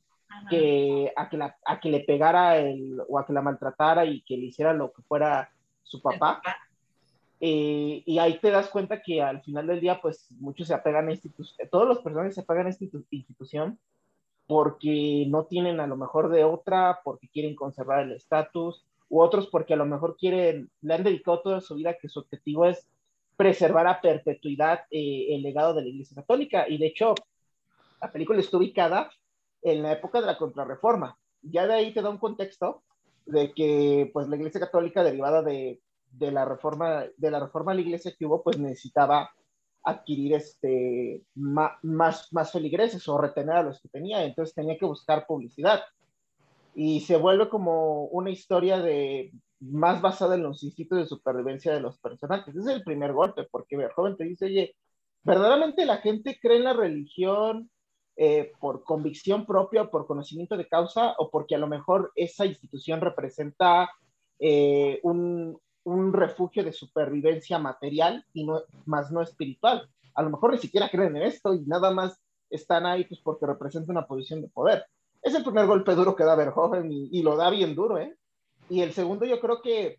que 0.51 1.13
a 1.17 1.29
que, 1.29 1.37
la, 1.39 1.57
a 1.65 1.81
que 1.81 1.89
le 1.89 2.01
pegara 2.01 2.59
el, 2.59 3.01
o 3.09 3.19
a 3.19 3.27
que 3.27 3.33
la 3.33 3.43
maltratara 3.43 4.05
y 4.05 4.21
que 4.23 4.37
le 4.37 4.47
hiciera 4.47 4.73
lo 4.75 4.93
que 4.93 5.03
fuera 5.03 5.51
su 5.83 6.01
papá. 6.03 6.41
Eh, 7.41 8.03
y 8.05 8.19
ahí 8.19 8.39
te 8.41 8.51
das 8.51 8.69
cuenta 8.69 9.01
que 9.01 9.23
al 9.23 9.43
final 9.43 9.67
del 9.69 9.81
día, 9.81 10.01
pues 10.01 10.27
muchos 10.41 10.67
se 10.67 10.75
apegan 10.75 11.09
a 11.09 11.13
institución, 11.13 11.69
todos 11.71 11.87
los 11.87 12.01
personajes 12.01 12.35
se 12.35 12.41
apegan 12.41 12.67
a 12.67 12.71
institu- 12.71 13.05
institución 13.11 13.79
porque 14.49 15.27
no 15.29 15.45
tienen 15.45 15.79
a 15.79 15.87
lo 15.87 15.97
mejor 15.97 16.31
de 16.31 16.43
otra, 16.43 17.01
porque 17.05 17.29
quieren 17.29 17.55
conservar 17.55 18.01
el 18.05 18.13
estatus, 18.13 18.85
u 19.09 19.21
otros 19.21 19.47
porque 19.47 19.75
a 19.75 19.77
lo 19.77 19.87
mejor 19.87 20.17
quieren, 20.17 20.71
le 20.81 20.95
han 20.95 21.05
dedicado 21.05 21.41
toda 21.41 21.61
su 21.61 21.75
vida 21.77 21.97
que 22.01 22.09
su 22.09 22.21
objetivo 22.21 22.67
es 22.67 22.89
preservar 23.37 23.87
a 23.87 24.01
perpetuidad 24.01 24.81
eh, 24.91 25.27
el 25.31 25.43
legado 25.43 25.75
de 25.75 25.83
la 25.83 25.89
Iglesia 25.89 26.17
Católica. 26.17 26.69
Y 26.69 26.79
de 26.79 26.87
hecho, 26.87 27.15
la 28.01 28.11
película 28.11 28.41
está 28.41 28.57
ubicada 28.57 29.11
en 29.63 29.83
la 29.83 29.93
época 29.93 30.21
de 30.21 30.27
la 30.27 30.37
Contrarreforma. 30.37 31.17
Ya 31.43 31.67
de 31.67 31.75
ahí 31.75 31.95
te 31.95 32.03
da 32.03 32.11
un 32.11 32.19
contexto 32.19 32.83
de 33.27 33.53
que 33.53 34.11
pues 34.13 34.29
la 34.29 34.37
Iglesia 34.37 34.61
Católica 34.61 35.05
derivada 35.05 35.43
de, 35.43 35.81
de 36.11 36.31
la 36.33 36.45
reforma 36.45 37.05
de 37.17 37.31
la 37.31 37.41
reforma 37.41 37.73
de 37.73 37.77
la 37.77 37.83
Iglesia 37.83 38.15
que 38.19 38.27
hubo 38.27 38.43
pues 38.43 38.59
necesitaba 38.59 39.31
adquirir 39.83 40.35
este 40.35 41.23
ma- 41.35 41.79
más 41.83 42.33
más 42.33 42.53
feligreses 42.53 43.07
o 43.09 43.19
retener 43.19 43.57
a 43.57 43.63
los 43.63 43.81
que 43.81 43.89
tenía, 43.89 44.25
entonces 44.25 44.55
tenía 44.55 44.77
que 44.77 44.87
buscar 44.87 45.27
publicidad. 45.27 45.83
Y 46.75 47.01
se 47.01 47.17
vuelve 47.17 47.49
como 47.49 48.05
una 48.07 48.31
historia 48.31 48.79
de 48.79 49.33
más 49.61 50.01
basada 50.01 50.37
en 50.37 50.45
los 50.45 50.63
instintos 50.63 50.99
de 50.99 51.07
supervivencia 51.07 51.73
de 51.73 51.81
los 51.81 51.99
personajes. 51.99 52.55
Ese 52.55 52.71
es 52.71 52.77
el 52.77 52.85
primer 52.85 53.13
golpe, 53.13 53.45
porque 53.51 53.77
Verhoeven 53.77 54.17
te 54.17 54.25
dice, 54.25 54.45
oye, 54.45 54.77
verdaderamente 55.25 55.85
la 55.85 55.97
gente 55.97 56.39
cree 56.41 56.59
en 56.59 56.65
la 56.65 56.75
religión 56.75 57.69
eh, 58.17 58.53
por 58.61 58.85
convicción 58.85 59.45
propia, 59.47 59.91
por 59.91 60.07
conocimiento 60.07 60.57
de 60.57 60.69
causa, 60.69 61.15
o 61.19 61.31
porque 61.31 61.57
a 61.57 61.59
lo 61.59 61.67
mejor 61.67 62.13
esa 62.15 62.47
institución 62.47 63.01
representa 63.01 63.91
eh, 64.39 65.01
un, 65.03 65.59
un 65.89 66.13
refugio 66.13 66.63
de 66.65 66.73
supervivencia 66.73 67.59
material 67.59 68.25
y 68.33 68.45
no, 68.45 68.63
más 68.87 69.11
no 69.11 69.23
espiritual. 69.23 69.89
A 70.15 70.23
lo 70.23 70.31
mejor 70.31 70.53
ni 70.53 70.59
siquiera 70.59 70.89
creen 70.89 71.17
en 71.17 71.23
esto 71.23 71.55
y 71.55 71.61
nada 71.61 71.91
más 71.91 72.21
están 72.51 72.87
ahí 72.87 73.05
pues 73.05 73.21
porque 73.21 73.47
representa 73.47 73.93
una 73.93 74.07
posición 74.07 74.43
de 74.43 74.49
poder. 74.49 74.85
Es 75.23 75.35
el 75.35 75.45
primer 75.45 75.67
golpe 75.67 75.95
duro 75.95 76.15
que 76.15 76.25
da 76.25 76.37
Verhoeven 76.37 76.91
y, 76.91 77.23
lo 77.23 77.37
da 77.37 77.51
bien 77.51 77.75
duro, 77.75 77.99
¿eh? 77.99 78.17
Y 78.69 78.83
el 78.83 78.93
segundo 78.93 79.25
yo 79.25 79.41
creo 79.41 79.63
que 79.63 79.99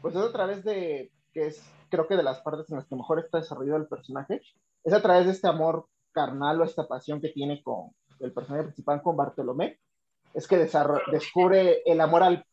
pues 0.00 0.14
es 0.14 0.22
a 0.22 0.32
través 0.32 0.64
de, 0.64 1.10
que 1.32 1.46
es 1.46 1.64
creo 1.88 2.06
que 2.06 2.16
de 2.16 2.22
las 2.22 2.40
partes 2.40 2.70
en 2.70 2.76
las 2.76 2.86
que 2.86 2.96
mejor 2.96 3.18
está 3.18 3.38
desarrollado 3.38 3.78
el 3.78 3.88
personaje, 3.88 4.40
es 4.82 4.92
a 4.92 5.02
través 5.02 5.26
de 5.26 5.32
este 5.32 5.48
amor 5.48 5.86
carnal 6.12 6.60
o 6.60 6.64
esta 6.64 6.86
pasión 6.86 7.20
que 7.20 7.28
tiene 7.28 7.62
con 7.62 7.90
el 8.20 8.32
personaje 8.32 8.64
principal, 8.64 9.02
con 9.02 9.16
Bartolomé, 9.16 9.78
es 10.32 10.48
que 10.48 10.58
descubre 10.58 11.82
el 11.84 12.00
amor 12.00 12.22
al, 12.22 12.44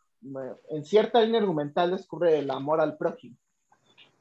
en 0.69 0.85
cierta 0.85 1.21
línea 1.21 1.41
argumental 1.41 1.91
descubre 1.91 2.37
el 2.37 2.49
amor 2.51 2.81
al 2.81 2.97
prójimo. 2.97 3.37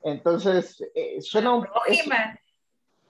Entonces, 0.03 0.83
eh, 0.95 1.21
suena 1.21 1.55
un... 1.55 1.67
Es, 1.87 2.09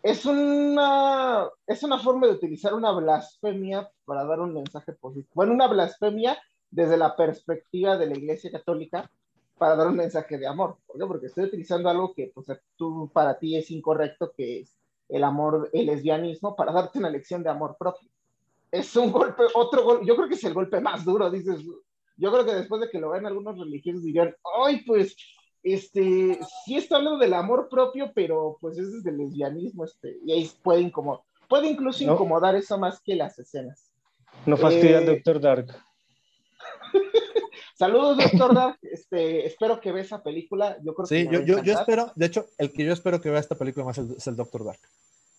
es, 0.03 0.27
una, 0.27 1.49
es 1.67 1.83
una 1.83 1.99
forma 1.99 2.27
de 2.27 2.33
utilizar 2.33 2.75
una 2.75 2.91
blasfemia 2.93 3.89
para 4.05 4.25
dar 4.25 4.41
un 4.41 4.55
mensaje 4.55 4.93
positivo. 4.93 5.31
Bueno, 5.35 5.53
una 5.53 5.69
blasfemia 5.69 6.39
desde 6.71 6.97
la 6.97 7.17
perspectiva 7.17 7.97
de 7.97 8.07
la 8.07 8.17
Iglesia 8.17 8.51
Católica 8.51 9.11
para 9.59 9.77
dar 9.77 9.89
un 9.89 9.97
mensaje 9.97 10.39
de 10.39 10.47
amor. 10.47 10.79
¿Por 10.87 10.99
qué? 10.99 11.07
Porque 11.07 11.27
estoy 11.27 11.45
utilizando 11.45 11.91
algo 11.91 12.15
que 12.15 12.33
pues, 12.35 12.47
tú, 12.77 13.11
para 13.13 13.39
ti 13.39 13.57
es 13.57 13.71
incorrecto, 13.71 14.33
que 14.33 14.61
es 14.61 14.79
el 15.09 15.23
amor, 15.23 15.69
el 15.73 15.87
lesbianismo, 15.87 16.57
para 16.57 16.73
darte 16.73 16.99
una 16.99 17.11
lección 17.11 17.43
de 17.43 17.51
amor 17.51 17.77
propio. 17.79 18.09
Es 18.71 18.95
un 18.97 19.13
golpe, 19.13 19.43
otro 19.55 19.85
golpe, 19.85 20.07
yo 20.07 20.17
creo 20.17 20.29
que 20.29 20.37
es 20.37 20.45
el 20.45 20.55
golpe 20.55 20.81
más 20.81 21.05
duro, 21.05 21.31
dices, 21.31 21.61
yo 22.21 22.31
creo 22.31 22.45
que 22.45 22.55
después 22.55 22.81
de 22.83 22.91
que 22.91 22.99
lo 22.99 23.11
vean 23.11 23.27
algunos 23.27 23.59
religiosos 23.59 24.05
dirían, 24.05 24.35
ay, 24.63 24.83
pues, 24.87 25.17
este, 25.63 26.39
sí 26.65 26.77
está 26.77 26.97
hablando 26.97 27.19
del 27.19 27.35
amor 27.35 27.69
propio, 27.71 28.13
pero 28.15 28.59
pues 28.61 28.79
es 28.79 28.93
desde 28.93 29.11
el 29.11 29.19
lesbianismo, 29.19 29.85
este, 29.85 30.19
y 30.25 30.33
ahí 30.33 30.51
puede 30.63 30.83
incomodar, 30.83 31.23
puede 31.49 31.69
incluso 31.69 32.05
incomodar 32.05 32.55
eso 32.57 32.79
más 32.79 33.01
que 33.01 33.17
las 33.17 33.39
escenas. 33.39 33.91
No 34.47 34.57
fastidia 34.57 34.99
al 34.99 35.05
eh, 35.05 35.07
Doctor 35.07 35.41
Dark. 35.41 35.67
Saludos, 37.75 38.19
Doctor 38.19 38.55
Dark. 38.55 38.79
Este, 38.83 39.47
espero 39.47 39.81
que 39.81 39.91
vea 39.91 40.03
esa 40.03 40.23
película. 40.23 40.77
Yo 40.83 40.95
creo 40.95 41.07
sí, 41.07 41.27
yo, 41.31 41.41
yo, 41.41 41.63
yo, 41.63 41.73
espero, 41.73 42.13
de 42.15 42.27
hecho, 42.27 42.47
el 42.59 42.73
que 42.73 42.85
yo 42.85 42.93
espero 42.93 43.21
que 43.21 43.31
vea 43.31 43.41
esta 43.41 43.57
película 43.57 43.87
más 43.87 43.99
es 43.99 44.27
el, 44.27 44.37
Doctor 44.37 44.67
Dark. 44.67 44.81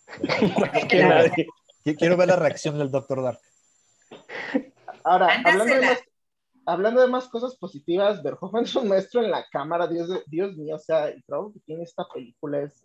Quiero 1.97 2.17
ver 2.17 2.27
la 2.27 2.35
reacción 2.35 2.77
del 2.77 2.89
Doctor 2.91 3.23
Dark. 3.23 3.39
Ahora, 5.03 5.41
hablando 5.43 5.73
de, 5.73 5.81
más, 5.81 5.99
hablando 6.65 7.01
de, 7.01 7.07
más, 7.07 7.27
cosas 7.27 7.55
positivas, 7.55 8.21
Verhoeven 8.23 8.63
es 8.63 8.75
un 8.75 8.87
maestro 8.87 9.23
en 9.23 9.31
la 9.31 9.45
cámara, 9.51 9.87
Dios, 9.87 10.09
Dios 10.27 10.55
mío, 10.57 10.75
o 10.75 10.79
sea, 10.79 11.09
el 11.09 11.23
trabajo 11.23 11.53
que 11.53 11.59
tiene 11.61 11.83
esta 11.83 12.05
película 12.13 12.61
es, 12.61 12.83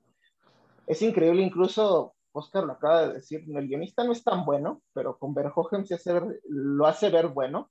es 0.87 1.03
increíble, 1.03 1.43
incluso 1.43 2.15
Oscar 2.33 2.65
lo 2.65 2.73
acaba 2.73 3.09
de 3.09 3.15
decir, 3.15 3.45
el 3.47 3.69
guionista 3.69 4.05
no 4.05 4.13
es 4.13 4.23
tan 4.23 4.45
bueno, 4.45 4.83
pero 4.93 5.19
con 5.19 5.35
Verhoeven 5.35 5.87
se 5.87 5.95
hace 5.95 6.21
lo 6.49 6.87
hace 6.87 7.11
ver 7.11 7.29
bueno, 7.29 7.71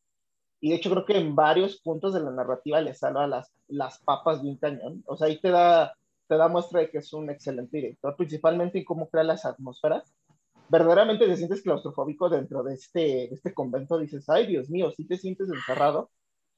y 0.60 0.70
de 0.70 0.76
hecho 0.78 0.90
creo 0.90 1.06
que 1.06 1.18
en 1.18 1.36
varios 1.36 1.80
puntos 1.82 2.14
de 2.14 2.22
la 2.22 2.32
narrativa 2.32 2.82
le 2.82 2.94
salva 2.94 3.28
las, 3.28 3.52
las 3.68 4.00
papas 4.00 4.42
de 4.42 4.50
un 4.50 4.58
cañón. 4.58 5.04
O 5.06 5.16
sea, 5.16 5.28
ahí 5.28 5.40
te 5.40 5.50
da, 5.50 5.94
te 6.28 6.38
da 6.38 6.48
muestra 6.48 6.80
de 6.80 6.90
que 6.90 7.00
es 7.00 7.14
un 7.14 7.30
excelente 7.30 7.78
director, 7.78 8.16
principalmente 8.16 8.80
en 8.80 8.86
cómo 8.86 9.08
crea 9.10 9.24
las 9.24 9.46
atmósferas. 9.46 10.12
Verdaderamente 10.68 11.28
te 11.28 11.38
sientes 11.38 11.62
claustrofóbico 11.62 12.30
dentro 12.30 12.64
de 12.64 12.74
este, 12.74 13.34
este 13.34 13.54
convento, 13.54 14.00
dices, 14.00 14.28
ay 14.30 14.48
Dios 14.48 14.70
mío, 14.70 14.92
sí 14.92 15.06
te 15.06 15.18
sientes 15.18 15.48
encerrado, 15.50 16.10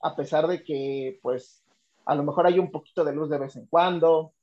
a 0.02 0.16
pesar 0.16 0.48
de 0.48 0.64
que 0.64 1.20
pues 1.22 1.64
a 2.06 2.16
lo 2.16 2.24
mejor 2.24 2.48
hay 2.48 2.58
un 2.58 2.72
poquito 2.72 3.04
de 3.04 3.14
luz 3.14 3.30
de 3.30 3.38
vez 3.38 3.56
en 3.58 3.66
cuando. 3.68 4.34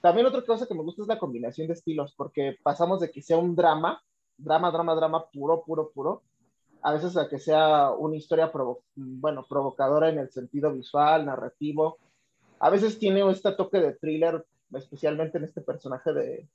También 0.00 0.26
otra 0.26 0.42
cosa 0.42 0.66
que 0.66 0.74
me 0.74 0.82
gusta 0.82 1.02
es 1.02 1.08
la 1.08 1.18
combinación 1.18 1.66
de 1.66 1.74
estilos, 1.74 2.14
porque 2.16 2.56
pasamos 2.62 3.00
de 3.00 3.10
que 3.10 3.22
sea 3.22 3.38
un 3.38 3.56
drama, 3.56 4.00
drama, 4.36 4.70
drama, 4.70 4.94
drama 4.94 5.26
puro, 5.30 5.64
puro, 5.64 5.90
puro, 5.90 6.22
a 6.82 6.92
veces 6.92 7.16
a 7.16 7.28
que 7.28 7.38
sea 7.38 7.90
una 7.90 8.16
historia, 8.16 8.50
bueno, 8.94 9.46
provocadora 9.48 10.08
en 10.10 10.18
el 10.18 10.30
sentido 10.30 10.72
visual, 10.72 11.26
narrativo. 11.26 11.98
A 12.58 12.70
veces 12.70 12.98
tiene 12.98 13.28
este 13.30 13.52
toque 13.52 13.80
de 13.80 13.94
thriller, 13.94 14.44
especialmente 14.74 15.38
en 15.38 15.44
este 15.44 15.60
personaje 15.60 16.12
de, 16.12 16.48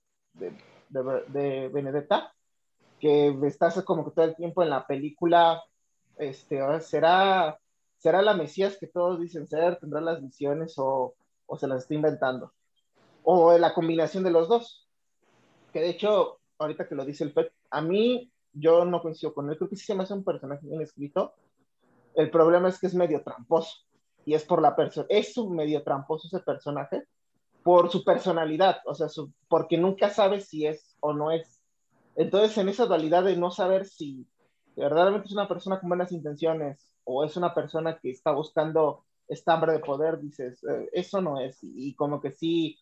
Benedetta, 1.69 2.33
que 2.99 3.37
estás 3.43 3.81
como 3.83 4.05
que 4.05 4.11
todo 4.11 4.25
el 4.25 4.35
tiempo 4.35 4.63
en 4.63 4.69
la 4.69 4.85
película, 4.87 5.63
este, 6.17 6.61
será, 6.81 7.59
será 7.97 8.21
la 8.21 8.33
Mesías 8.33 8.77
que 8.79 8.87
todos 8.87 9.19
dicen 9.19 9.47
ser, 9.47 9.77
tendrá 9.79 10.01
las 10.01 10.21
visiones 10.21 10.73
o, 10.77 11.15
o 11.45 11.57
se 11.57 11.67
las 11.67 11.83
está 11.83 11.93
inventando. 11.93 12.53
O 13.23 13.57
la 13.57 13.73
combinación 13.73 14.23
de 14.23 14.31
los 14.31 14.47
dos. 14.47 14.87
Que 15.73 15.81
de 15.81 15.89
hecho, 15.89 16.39
ahorita 16.57 16.87
que 16.87 16.95
lo 16.95 17.05
dice 17.05 17.23
el 17.23 17.33
Pet, 17.33 17.51
a 17.69 17.81
mí 17.81 18.31
yo 18.53 18.85
no 18.85 19.01
coincido 19.01 19.33
con 19.33 19.49
él, 19.49 19.57
creo 19.57 19.69
que 19.69 19.75
sí 19.75 19.85
se 19.85 19.95
me 19.95 20.03
hace 20.03 20.13
un 20.13 20.23
personaje 20.23 20.65
bien 20.65 20.81
escrito. 20.81 21.33
El 22.15 22.31
problema 22.31 22.69
es 22.69 22.79
que 22.79 22.87
es 22.87 22.95
medio 22.95 23.21
tramposo, 23.21 23.77
y 24.25 24.33
es 24.33 24.43
por 24.43 24.61
la 24.61 24.75
persona, 24.75 25.05
es 25.09 25.37
un 25.37 25.55
medio 25.55 25.83
tramposo 25.83 26.27
ese 26.27 26.39
personaje, 26.39 27.03
por 27.63 27.91
su 27.91 28.03
personalidad, 28.03 28.79
o 28.85 28.95
sea, 28.95 29.07
porque 29.47 29.77
nunca 29.77 30.09
sabe 30.09 30.41
si 30.41 30.65
es 30.65 30.95
o 31.01 31.13
no 31.13 31.31
es. 31.31 31.56
Entonces, 32.17 32.57
en 32.57 32.67
esa 32.67 32.87
dualidad 32.87 33.23
de 33.23 33.37
no 33.37 33.51
saber 33.51 33.85
si 33.85 34.27
verdaderamente 34.75 35.27
es 35.27 35.33
una 35.33 35.47
persona 35.47 35.79
con 35.79 35.89
buenas 35.89 36.11
intenciones 36.11 36.91
o 37.03 37.23
es 37.23 37.37
una 37.37 37.53
persona 37.53 37.99
que 37.99 38.09
está 38.09 38.31
buscando 38.31 39.05
esta 39.27 39.53
hambre 39.53 39.73
de 39.73 39.79
poder, 39.79 40.19
dices, 40.19 40.63
eh, 40.63 40.89
eso 40.93 41.21
no 41.21 41.39
es. 41.39 41.59
Y, 41.61 41.93
como 41.93 42.19
que 42.19 42.31
sí, 42.31 42.79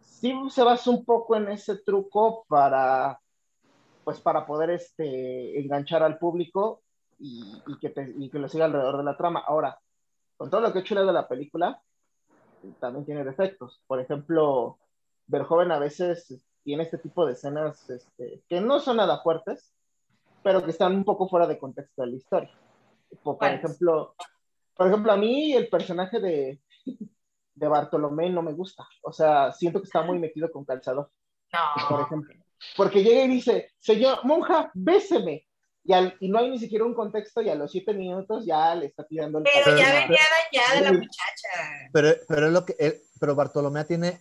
sí 0.00 0.34
se 0.50 0.64
basa 0.64 0.90
un 0.90 1.04
poco 1.04 1.36
en 1.36 1.48
ese 1.48 1.78
truco 1.78 2.44
para 2.48 3.18
pues 4.04 4.20
para 4.20 4.44
poder 4.44 4.70
este, 4.70 5.60
enganchar 5.60 6.02
al 6.02 6.18
público 6.18 6.82
y, 7.20 7.62
que 7.80 7.94
y, 8.18 8.28
que 8.30 8.38
lo 8.40 8.48
siga 8.48 8.64
alrededor 8.64 8.96
de 8.96 9.04
la 9.04 9.16
trama. 9.16 9.44
Ahora, 9.46 9.78
con 10.36 10.50
todo 10.50 10.60
lo 10.60 10.72
que 10.72 10.80
he 10.80 10.82
hecho 10.82 10.96
de 10.96 11.12
la 11.12 11.28
película, 11.28 11.80
también 12.80 13.04
tiene 13.04 13.22
defectos. 13.22 13.80
Por 13.86 14.00
ejemplo, 14.00 14.78
Verjoven 15.28 15.70
a 15.70 15.78
veces 15.78 16.44
tiene 16.64 16.84
este 16.84 16.98
tipo 16.98 17.26
de 17.26 17.32
escenas 17.32 17.88
este, 17.90 18.42
que 18.48 18.60
no 18.60 18.80
son 18.80 18.98
nada 18.98 19.22
fuertes, 19.22 19.72
pero 20.42 20.64
que 20.64 20.70
están 20.70 20.94
un 20.94 21.04
poco 21.04 21.28
fuera 21.28 21.46
de 21.46 21.58
contexto 21.58 22.02
de 22.02 22.08
la 22.08 22.16
historia. 22.16 22.50
Por, 23.22 23.44
ejemplo, 23.44 24.14
por 24.74 24.86
ejemplo, 24.86 25.12
a 25.12 25.16
mí 25.16 25.52
el 25.52 25.68
personaje 25.68 26.18
de, 26.18 26.60
de 27.54 27.68
Bartolomé 27.68 28.30
no 28.30 28.42
me 28.42 28.52
gusta. 28.52 28.86
O 29.02 29.12
sea, 29.12 29.52
siento 29.52 29.80
que 29.80 29.86
está 29.86 30.02
muy 30.02 30.18
metido 30.18 30.50
con 30.50 30.64
calzador. 30.64 31.10
No. 31.52 31.88
Por 31.88 32.00
ejemplo. 32.00 32.34
Porque 32.76 33.02
llega 33.02 33.24
y 33.24 33.28
dice, 33.28 33.72
señor, 33.78 34.24
monja, 34.24 34.70
béseme. 34.74 35.46
Y, 35.84 35.92
al, 35.92 36.16
y 36.20 36.28
no 36.28 36.38
hay 36.38 36.48
ni 36.48 36.58
siquiera 36.58 36.84
un 36.84 36.94
contexto 36.94 37.42
y 37.42 37.48
a 37.48 37.56
los 37.56 37.72
siete 37.72 37.92
minutos 37.92 38.46
ya 38.46 38.72
le 38.74 38.86
está 38.86 39.04
tirando 39.04 39.38
el 39.38 39.44
Pero 39.44 39.76
ya 39.76 39.92
venía 39.92 40.20
dañada 40.52 40.80
la 40.80 40.92
muchacha. 40.92 41.48
Pero, 41.92 42.14
pero 42.28 42.46
es 42.46 42.52
lo 42.52 42.64
que, 42.64 43.02
pero 43.18 43.34
Bartolomé 43.34 43.84
tiene, 43.84 44.20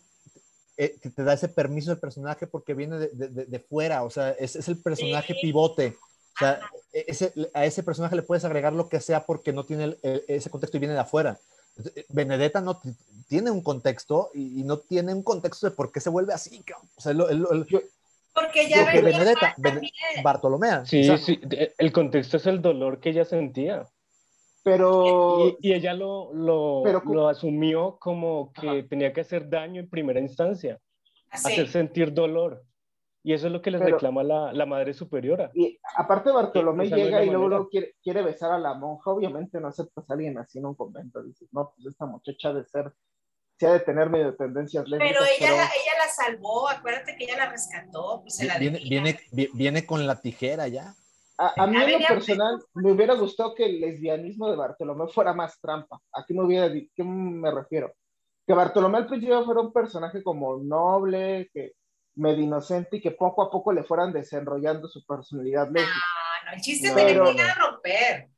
eh, 0.78 0.98
te 1.16 1.24
da 1.24 1.34
ese 1.34 1.50
permiso 1.50 1.92
del 1.92 2.00
personaje 2.00 2.48
porque 2.48 2.74
viene 2.74 2.98
de, 2.98 3.10
de, 3.10 3.46
de 3.46 3.60
fuera, 3.60 4.04
o 4.04 4.10
sea, 4.10 4.32
es, 4.32 4.56
es 4.56 4.68
el 4.68 4.78
personaje 4.78 5.36
pivote. 5.42 5.98
O 6.36 6.40
sea, 6.40 6.60
e, 6.94 7.06
ese, 7.08 7.34
a 7.54 7.66
ese 7.66 7.84
personaje 7.84 8.16
le 8.16 8.24
puedes 8.24 8.46
agregar 8.46 8.74
lo 8.74 8.90
que 8.90 9.00
sea 9.00 9.26
porque 9.26 9.54
no 9.54 9.66
tiene 9.66 9.98
ese 10.28 10.50
contexto 10.50 10.78
y 10.78 10.80
viene 10.80 10.94
de 10.94 11.02
afuera. 11.02 11.38
Benedetta 12.10 12.62
no 12.62 12.82
tiene 13.28 13.52
un 13.52 13.62
contexto 13.62 14.30
y, 14.34 14.64
no 14.64 14.78
tiene 14.80 15.14
un 15.14 15.24
contexto 15.24 15.70
de 15.70 15.76
por 15.76 15.92
qué 15.92 16.00
se 16.00 16.10
vuelve 16.10 16.34
así. 16.34 16.64
O 16.96 17.02
sea, 17.02 17.12
el, 17.14 17.22
el, 17.22 17.66
porque 18.34 18.70
ya 18.70 18.86
venía 18.86 19.02
Benedetta, 19.02 19.56
Bartolomea. 20.24 20.86
Sí, 20.86 21.04
sí, 21.18 21.40
el 21.78 21.92
contexto 21.92 22.38
es 22.38 22.46
el 22.46 22.62
dolor 22.62 23.00
que 23.00 23.10
ella 23.10 23.26
sentía. 23.26 23.88
Pero... 24.64 25.58
Y, 25.60 25.74
ella 25.74 25.94
lo, 25.94 26.34
lo, 26.34 26.84
lo, 27.04 27.28
asumió 27.28 27.98
como 28.00 28.52
que 28.54 28.84
tenía 28.84 29.12
que 29.12 29.22
hacer 29.22 29.50
daño 29.50 29.82
en 29.82 29.90
primera 29.90 30.20
instancia, 30.20 30.80
hacer 31.30 31.68
sentir 31.68 32.14
dolor. 32.14 32.64
Y 33.24 33.34
eso 33.34 33.48
es 33.48 33.54
lo 33.54 33.62
que 33.62 33.70
les 33.70 33.82
reclama 33.82 34.24
la, 34.24 34.52
la, 34.52 34.66
madre 34.66 34.94
superiora. 34.94 35.52
Y 35.54 35.80
aparte 35.96 36.32
Bartolomé 36.32 36.90
llega 36.90 37.24
y 37.24 37.30
luego, 37.30 37.70
quiere, 37.70 37.96
quiere, 38.02 38.24
besar 38.24 38.52
a 38.52 38.58
la 38.58 38.74
monja, 38.74 39.12
obviamente 39.12 39.60
no 39.60 39.68
aceptas 39.68 40.10
a 40.10 40.14
alguien 40.14 40.40
así 40.40 40.58
en 40.58 40.66
un 40.66 40.74
convento, 40.74 41.22
dices, 41.22 41.48
no, 41.52 41.72
pues 41.76 41.88
esta 41.88 42.08
muchacha 42.08 42.52
de 42.52 42.66
ser 42.66 42.92
de 43.70 43.80
tener 43.80 44.10
medio 44.10 44.36
tendencias 44.36 44.88
lésbicas. 44.88 45.14
Pero 45.14 45.26
ella, 45.26 45.58
La, 45.58 45.64
ella 45.64 45.94
la 46.00 46.12
salvó, 46.12 46.70
acuérdate 46.70 47.16
que 47.16 47.26
ella 47.26 47.38
la 47.38 47.50
rescató. 47.50 48.22
Pues 48.22 48.40
viene, 48.60 48.80
viene, 48.80 49.20
viene, 49.54 49.86
con 49.86 50.08
la 50.08 50.20
tijera 50.20 50.68
ya. 50.68 50.96
A, 51.42 51.66
mí 51.66 51.76
en 51.76 52.02
lo 52.02 52.08
personal 52.08 52.60
me 52.76 52.92
hubiera 52.92 53.16
gustado 53.16 53.56
que 53.56 53.66
el 53.66 53.82
lesbianismo 53.82 54.50
de 54.50 54.56
Bartolomé 54.56 55.08
fuera 55.08 55.34
más 55.34 55.60
trampa. 55.60 56.00
¿A 56.14 56.24
qué 56.24 56.36
me, 56.36 56.44
hubiera, 56.44 56.70
qué 56.70 57.04
me 57.04 57.50
refiero? 57.50 57.96
Que 58.46 58.54
Bartolomé 58.54 59.00
al 59.00 59.08
principio 59.08 59.44
fuera 59.44 59.62
un 59.62 59.74
personaje 59.74 60.22
como 60.22 60.58
noble, 60.58 61.50
que 61.52 61.74
medio 62.16 62.44
inocente 62.44 62.98
y 62.98 63.02
que 63.02 63.12
poco 63.12 63.42
a 63.42 63.50
poco 63.50 63.74
le 63.74 63.84
fueran 63.84 64.14
desenrollando 64.14 64.88
su 64.88 65.04
personalidad 65.04 65.66
lésbica. 65.72 65.96
No, 66.44 66.52
no, 66.52 66.56
el 66.56 66.62
chiste 66.62 66.90
es 66.90 66.94
que 66.94 67.14
llegar 67.14 67.50
a 67.50 67.72
romper. 67.72 68.30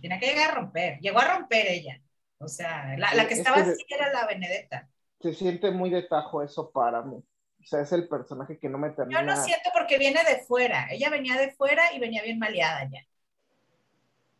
Tenía 0.00 0.20
que 0.20 0.26
llegar 0.26 0.50
a 0.50 0.54
romper. 0.54 0.98
Llegó 1.00 1.18
a 1.18 1.36
romper 1.36 1.66
ella. 1.66 2.00
O 2.38 2.46
sea, 2.46 2.96
la, 2.96 3.26
que 3.26 3.34
estaba 3.34 3.56
así 3.56 3.84
era 3.88 4.12
la 4.12 4.26
Benedetta. 4.26 4.88
Se 5.20 5.32
siente 5.32 5.70
muy 5.70 5.90
de 5.90 6.02
tajo 6.02 6.42
eso 6.42 6.70
para 6.70 7.02
mí. 7.02 7.20
O 7.64 7.66
sea, 7.66 7.80
es 7.80 7.92
el 7.92 8.06
personaje 8.08 8.58
que 8.58 8.68
no 8.68 8.76
me 8.76 8.90
termina. 8.90 9.20
Yo 9.20 9.26
no 9.26 9.36
siento 9.36 9.70
porque 9.72 9.96
viene 9.96 10.22
de 10.22 10.44
fuera. 10.44 10.86
Ella 10.90 11.08
venía 11.08 11.38
de 11.38 11.50
fuera 11.52 11.94
y 11.94 11.98
venía 11.98 12.22
bien 12.22 12.38
maleada 12.38 12.84
ya. 12.90 13.00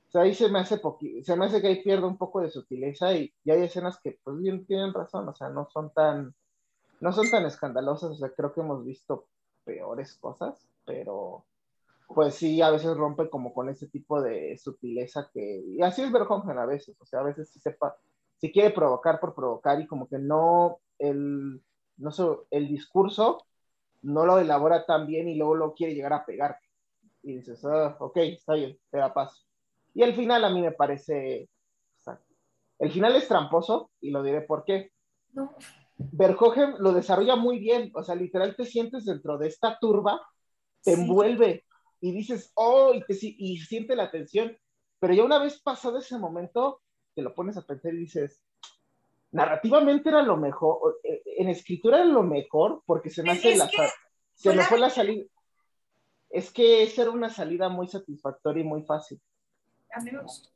O 0.08 0.10
sea, 0.10 0.22
ahí 0.22 0.34
se 0.34 0.50
me 0.50 0.58
hace 0.58 0.78
se 1.22 1.36
me 1.36 1.46
hace 1.46 1.62
que 1.62 1.68
ahí 1.68 1.82
pierde 1.82 2.06
un 2.06 2.18
poco 2.18 2.42
de 2.42 2.50
sutileza 2.50 3.14
y, 3.14 3.32
y, 3.42 3.50
hay 3.50 3.62
escenas 3.62 3.98
que 3.98 4.18
pues 4.22 4.38
bien 4.38 4.66
tienen 4.66 4.92
razón, 4.92 5.26
o 5.26 5.34
sea, 5.34 5.48
no 5.48 5.68
son 5.72 5.90
tan, 5.92 6.34
no 7.00 7.12
son 7.12 7.28
tan 7.30 7.46
escandalosas, 7.46 8.10
o 8.10 8.14
sea, 8.14 8.30
creo 8.30 8.52
que 8.52 8.60
hemos 8.60 8.84
visto 8.84 9.26
peores 9.64 10.14
cosas, 10.18 10.68
pero 10.84 11.44
pues 12.06 12.36
sí, 12.36 12.62
a 12.62 12.70
veces 12.70 12.96
rompe 12.96 13.28
como 13.28 13.52
con 13.52 13.70
ese 13.70 13.88
tipo 13.88 14.22
de 14.22 14.56
sutileza 14.58 15.30
que, 15.32 15.64
y 15.66 15.82
así 15.82 16.02
es 16.02 16.12
Verhoeven 16.12 16.58
a 16.58 16.66
veces, 16.66 16.94
o 17.00 17.06
sea, 17.06 17.20
a 17.20 17.24
veces 17.24 17.48
sí 17.48 17.58
sepa, 17.58 17.96
si 18.36 18.52
quiere 18.52 18.70
provocar 18.70 19.18
por 19.18 19.34
provocar 19.34 19.80
y 19.80 19.86
como 19.88 20.06
que 20.08 20.18
no, 20.18 20.78
el, 20.98 21.60
no 21.96 22.10
sé, 22.10 22.24
el 22.50 22.68
discurso 22.68 23.46
no 24.02 24.26
lo 24.26 24.38
elabora 24.38 24.84
tan 24.86 25.06
bien 25.06 25.28
y 25.28 25.36
luego 25.36 25.54
lo 25.54 25.74
quiere 25.74 25.94
llegar 25.94 26.12
a 26.12 26.26
pegar. 26.26 26.58
Y 27.22 27.36
dices, 27.36 27.64
ah, 27.64 27.96
ok, 28.00 28.16
está 28.18 28.54
bien, 28.54 28.78
te 28.90 28.98
da 28.98 29.14
paso. 29.14 29.44
Y 29.94 30.02
el 30.02 30.14
final 30.14 30.44
a 30.44 30.50
mí 30.50 30.60
me 30.60 30.72
parece, 30.72 31.48
el 32.78 32.92
final 32.92 33.16
es 33.16 33.28
tramposo 33.28 33.90
y 34.00 34.10
lo 34.10 34.22
diré 34.22 34.42
por 34.42 34.64
qué. 34.64 34.90
No. 35.32 35.52
Verhoeven 35.96 36.74
lo 36.78 36.92
desarrolla 36.92 37.36
muy 37.36 37.58
bien, 37.58 37.90
o 37.94 38.02
sea, 38.02 38.14
literal 38.14 38.56
te 38.56 38.64
sientes 38.66 39.04
dentro 39.04 39.38
de 39.38 39.48
esta 39.48 39.78
turba, 39.78 40.20
te 40.82 40.94
Sí. 40.94 41.00
envuelve 41.00 41.64
y 42.00 42.12
dices, 42.12 42.50
oh, 42.54 42.92
y, 42.94 43.02
te, 43.04 43.16
y 43.20 43.58
siente 43.58 43.96
la 43.96 44.10
tensión, 44.10 44.56
pero 44.98 45.14
ya 45.14 45.24
una 45.24 45.38
vez 45.38 45.60
pasado 45.62 45.98
ese 45.98 46.18
momento, 46.18 46.82
te 47.14 47.22
lo 47.22 47.34
pones 47.34 47.56
a 47.56 47.62
pensar 47.66 47.94
y 47.94 47.98
dices, 47.98 48.43
narrativamente 49.34 50.08
era 50.08 50.22
lo 50.22 50.36
mejor, 50.36 51.00
eh, 51.02 51.22
en 51.38 51.48
escritura 51.48 51.98
era 51.98 52.06
lo 52.06 52.22
mejor, 52.22 52.82
porque 52.86 53.10
se 53.10 53.22
me 53.22 53.32
hace 53.32 53.52
es 53.52 53.58
la, 53.58 53.68
que 53.68 53.76
sa- 53.76 53.92
se 54.34 54.42
fue 54.48 54.52
me 54.52 54.56
la- 54.62 54.68
fue 54.68 54.78
la 54.78 54.90
salida, 54.90 55.24
es 56.30 56.50
que 56.52 56.82
esa 56.82 57.02
era 57.02 57.10
una 57.10 57.30
salida 57.30 57.68
muy 57.68 57.86
satisfactoria 57.88 58.62
y 58.62 58.66
muy 58.66 58.82
fácil, 58.84 59.20
A 59.92 60.00
mí 60.00 60.10
me 60.12 60.22
gustó. 60.22 60.48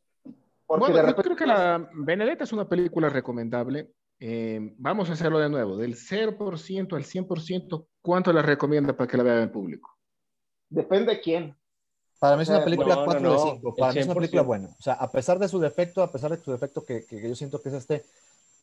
porque 0.66 0.92
Bueno, 0.92 1.06
de 1.08 1.08
yo 1.14 1.16
creo 1.22 1.36
que 1.36 1.46
la 1.46 1.88
Benedetta 1.94 2.44
es 2.44 2.52
una 2.52 2.68
película 2.68 3.08
recomendable. 3.08 3.92
Eh, 4.20 4.74
vamos 4.78 5.08
a 5.08 5.12
hacerlo 5.12 5.38
de 5.38 5.48
nuevo. 5.48 5.76
Del 5.76 5.94
0% 5.94 6.96
al 6.96 7.04
100%, 7.04 7.86
¿cuánto 8.02 8.32
la 8.32 8.42
recomienda 8.42 8.96
para 8.96 9.08
que 9.08 9.16
la 9.16 9.22
vean 9.22 9.42
en 9.44 9.52
público? 9.52 9.90
depende 10.70 11.14
de 11.14 11.20
quién, 11.20 11.56
Para 12.18 12.36
mí 12.36 12.42
es 12.42 12.48
una 12.50 12.64
película 12.64 12.94
no, 12.96 13.00
no, 13.00 13.04
4 13.06 13.20
no, 13.22 13.32
de 13.32 13.38
5. 13.52 13.74
Para 13.76 13.92
mí 13.92 14.00
es 14.00 14.06
una 14.06 14.14
película 14.16 14.42
100%. 14.42 14.46
buena. 14.46 14.68
O 14.78 14.82
sea, 14.82 14.94
a 14.94 15.10
pesar 15.10 15.38
de 15.38 15.48
su 15.48 15.58
defecto, 15.60 16.02
a 16.02 16.10
pesar 16.12 16.30
de 16.32 16.36
su 16.42 16.50
defecto 16.50 16.84
que, 16.84 17.06
que 17.06 17.26
yo 17.28 17.34
siento 17.36 17.62
que 17.62 17.68
es 17.70 17.76
este, 17.76 18.04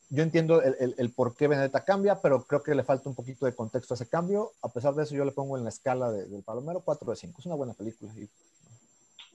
yo 0.08 0.22
entiendo 0.22 0.62
el, 0.62 0.76
el, 0.78 0.94
el 0.98 1.12
por 1.12 1.34
qué 1.36 1.48
Benedetta 1.48 1.84
cambia, 1.84 2.20
pero 2.20 2.44
creo 2.44 2.62
que 2.62 2.74
le 2.74 2.84
falta 2.84 3.08
un 3.08 3.14
poquito 3.14 3.44
de 3.46 3.54
contexto 3.54 3.94
a 3.94 3.96
ese 3.96 4.08
cambio. 4.08 4.52
A 4.62 4.68
pesar 4.68 4.94
de 4.94 5.02
eso, 5.02 5.14
yo 5.14 5.24
le 5.24 5.32
pongo 5.32 5.56
en 5.58 5.64
la 5.64 5.70
escala 5.70 6.10
de- 6.12 6.26
del 6.26 6.42
Palomero 6.42 6.80
4 6.80 7.10
de 7.10 7.16
5. 7.16 7.40
Es 7.40 7.46
una 7.46 7.54
buena 7.56 7.74
película. 7.74 8.12
Y 8.16 8.28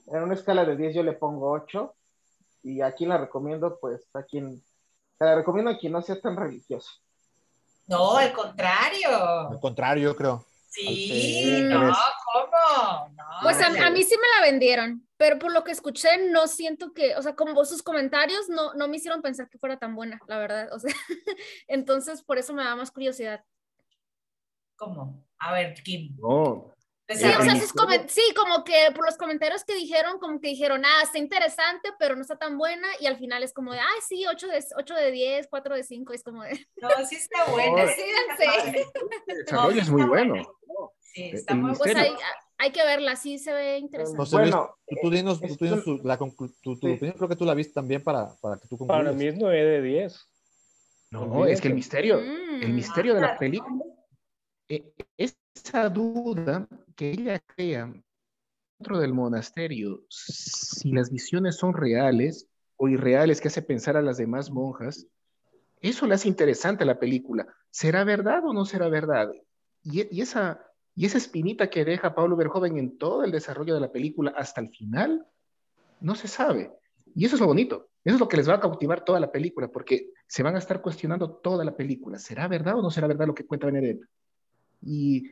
en 0.06 0.22
una 0.22 0.34
escala 0.34 0.64
de 0.64 0.76
10 0.76 0.94
yo 0.94 1.02
le 1.02 1.12
pongo 1.12 1.50
8 1.50 1.94
y 2.62 2.80
a 2.80 2.92
quien 2.92 3.10
la 3.10 3.18
recomiendo, 3.18 3.78
pues 3.80 4.00
a 4.14 4.22
quien, 4.22 4.62
te 5.18 5.24
la 5.24 5.34
recomiendo 5.36 5.70
a 5.70 5.78
quien 5.78 5.92
no 5.92 6.00
sea 6.02 6.20
tan 6.20 6.36
religioso. 6.36 6.90
No, 7.86 8.16
al 8.16 8.28
al 8.28 8.32
contrario. 8.32 9.58
contrario, 9.60 10.04
yo 10.10 10.16
creo. 10.16 10.46
Sí, 10.68 11.62
no, 11.68 11.82
eres- 11.82 11.96
¿cómo? 12.32 13.08
No, 13.16 13.24
Pues 13.42 13.60
a, 13.60 13.66
a 13.86 13.90
mí 13.90 14.02
sí 14.02 14.16
me 14.16 14.28
la 14.40 14.50
vendieron, 14.50 15.06
pero 15.16 15.38
por 15.38 15.52
lo 15.52 15.64
que 15.64 15.72
escuché 15.72 16.28
no 16.30 16.46
siento 16.46 16.92
que, 16.92 17.16
o 17.16 17.22
sea, 17.22 17.34
como 17.34 17.64
sus 17.64 17.82
comentarios 17.82 18.48
no, 18.48 18.74
no 18.74 18.88
me 18.88 18.96
hicieron 18.96 19.22
pensar 19.22 19.48
que 19.48 19.58
fuera 19.58 19.78
tan 19.78 19.94
buena, 19.94 20.20
la 20.26 20.38
verdad. 20.38 20.72
O 20.72 20.78
sea, 20.78 20.92
entonces 21.68 22.22
por 22.22 22.38
eso 22.38 22.52
me 22.54 22.64
da 22.64 22.74
más 22.76 22.90
curiosidad. 22.90 23.44
¿Cómo? 24.76 25.24
A 25.38 25.52
ver, 25.52 25.74
Kim. 25.82 26.16
No, 26.18 26.72
Sí, 27.08 27.24
o 27.26 27.42
sea, 27.42 27.56
sus 27.56 27.74
comen- 27.74 28.08
sí, 28.08 28.22
como 28.34 28.64
que 28.64 28.90
por 28.94 29.04
los 29.04 29.16
comentarios 29.16 29.64
que 29.64 29.74
dijeron, 29.74 30.18
como 30.18 30.40
que 30.40 30.48
dijeron, 30.48 30.82
ah, 30.84 31.02
está 31.02 31.18
interesante, 31.18 31.90
pero 31.98 32.14
no 32.14 32.22
está 32.22 32.38
tan 32.38 32.56
buena, 32.56 32.86
y 33.00 33.06
al 33.06 33.18
final 33.18 33.42
es 33.42 33.52
como 33.52 33.72
de, 33.72 33.80
ay, 33.80 34.00
sí, 34.06 34.24
8 34.26 34.46
de, 34.48 34.64
8 34.76 34.94
de 34.94 35.10
10, 35.10 35.48
4 35.48 35.74
de 35.74 35.82
5, 35.82 36.12
es 36.12 36.22
como 36.22 36.42
de, 36.42 36.66
No, 36.76 36.88
sí 37.06 37.16
está 37.16 37.44
buena. 37.46 37.82
Decídense. 37.82 38.44
padre. 38.46 38.86
el 39.26 39.36
desarrollo 39.44 39.74
No, 39.74 39.80
es 39.82 39.90
muy 39.90 40.00
está 40.00 40.08
bueno. 40.10 40.58
Muy 41.56 41.74
pues 41.76 41.96
hay, 41.96 42.10
hay 42.58 42.72
que 42.72 42.84
verla, 42.84 43.16
sí 43.16 43.38
se 43.38 43.52
ve 43.52 43.78
interesante. 43.78 44.16
José 44.18 44.36
Luis, 44.36 44.50
Bueno, 44.50 44.76
tú, 44.88 44.96
tú 45.02 45.10
dinos, 45.10 45.40
tú 45.40 45.56
dinos 45.64 45.84
tu, 45.84 45.98
la 45.98 46.16
tu- 46.18 46.32
tu 46.62 46.76
sí. 46.76 46.92
opinión, 46.92 47.16
creo 47.16 47.28
que 47.28 47.36
tú 47.36 47.44
la 47.44 47.54
viste 47.54 47.72
también 47.74 48.02
para, 48.02 48.34
para 48.36 48.56
que 48.58 48.68
tú 48.68 48.78
concluyas. 48.78 49.04
Para 49.04 49.16
mí 49.16 49.26
es 49.26 49.36
9 49.36 49.62
de 49.64 49.82
10. 49.82 50.28
No, 51.10 51.22
Olvídate. 51.22 51.52
es 51.52 51.60
que 51.60 51.68
el 51.68 51.74
misterio, 51.74 52.20
Mm. 52.20 52.62
el 52.62 52.72
misterio 52.72 53.14
de 53.14 53.20
la 53.20 53.26
Claro. 53.28 53.40
película, 53.40 53.84
eh, 54.68 54.92
esa 55.18 55.88
duda 55.90 56.66
que 56.96 57.10
ella 57.10 57.38
crea 57.40 57.92
dentro 58.78 58.98
del 58.98 59.12
monasterio, 59.12 60.02
si 60.08 60.90
las 60.92 61.10
visiones 61.10 61.56
son 61.56 61.74
reales 61.74 62.48
o 62.76 62.88
irreales 62.88 63.40
que 63.40 63.48
hace 63.48 63.62
pensar 63.62 63.96
a 63.96 64.02
las 64.02 64.16
demás 64.16 64.50
monjas, 64.50 65.06
eso 65.80 66.06
le 66.06 66.14
hace 66.14 66.28
interesante 66.28 66.84
a 66.84 66.86
la 66.86 66.98
película. 66.98 67.46
¿Será 67.70 68.04
verdad 68.04 68.44
o 68.44 68.52
no 68.54 68.64
será 68.64 68.88
verdad? 68.88 69.28
Y, 69.82 70.16
y 70.16 70.20
esa, 70.22 70.64
y 70.94 71.06
esa 71.06 71.18
espinita 71.18 71.70
que 71.70 71.84
deja 71.84 72.14
Pablo 72.14 72.36
Verhoeven 72.36 72.76
en 72.76 72.98
todo 72.98 73.24
el 73.24 73.30
desarrollo 73.30 73.74
de 73.74 73.80
la 73.80 73.92
película 73.92 74.32
hasta 74.36 74.60
el 74.60 74.68
final, 74.68 75.26
no 76.00 76.14
se 76.14 76.28
sabe. 76.28 76.70
Y 77.14 77.24
eso 77.24 77.36
es 77.36 77.40
lo 77.40 77.46
bonito. 77.46 77.88
Eso 78.04 78.16
es 78.16 78.20
lo 78.20 78.28
que 78.28 78.36
les 78.36 78.48
va 78.48 78.54
a 78.54 78.60
cautivar 78.60 79.04
toda 79.04 79.20
la 79.20 79.30
película, 79.30 79.68
porque 79.68 80.10
se 80.26 80.42
van 80.42 80.56
a 80.56 80.58
estar 80.58 80.82
cuestionando 80.82 81.30
toda 81.30 81.64
la 81.64 81.76
película. 81.76 82.18
¿Será 82.18 82.48
verdad 82.48 82.78
o 82.78 82.82
no 82.82 82.90
será 82.90 83.06
verdad 83.06 83.26
lo 83.26 83.34
que 83.34 83.46
cuenta 83.46 83.66
Benedetta? 83.66 84.06
Y, 84.82 85.24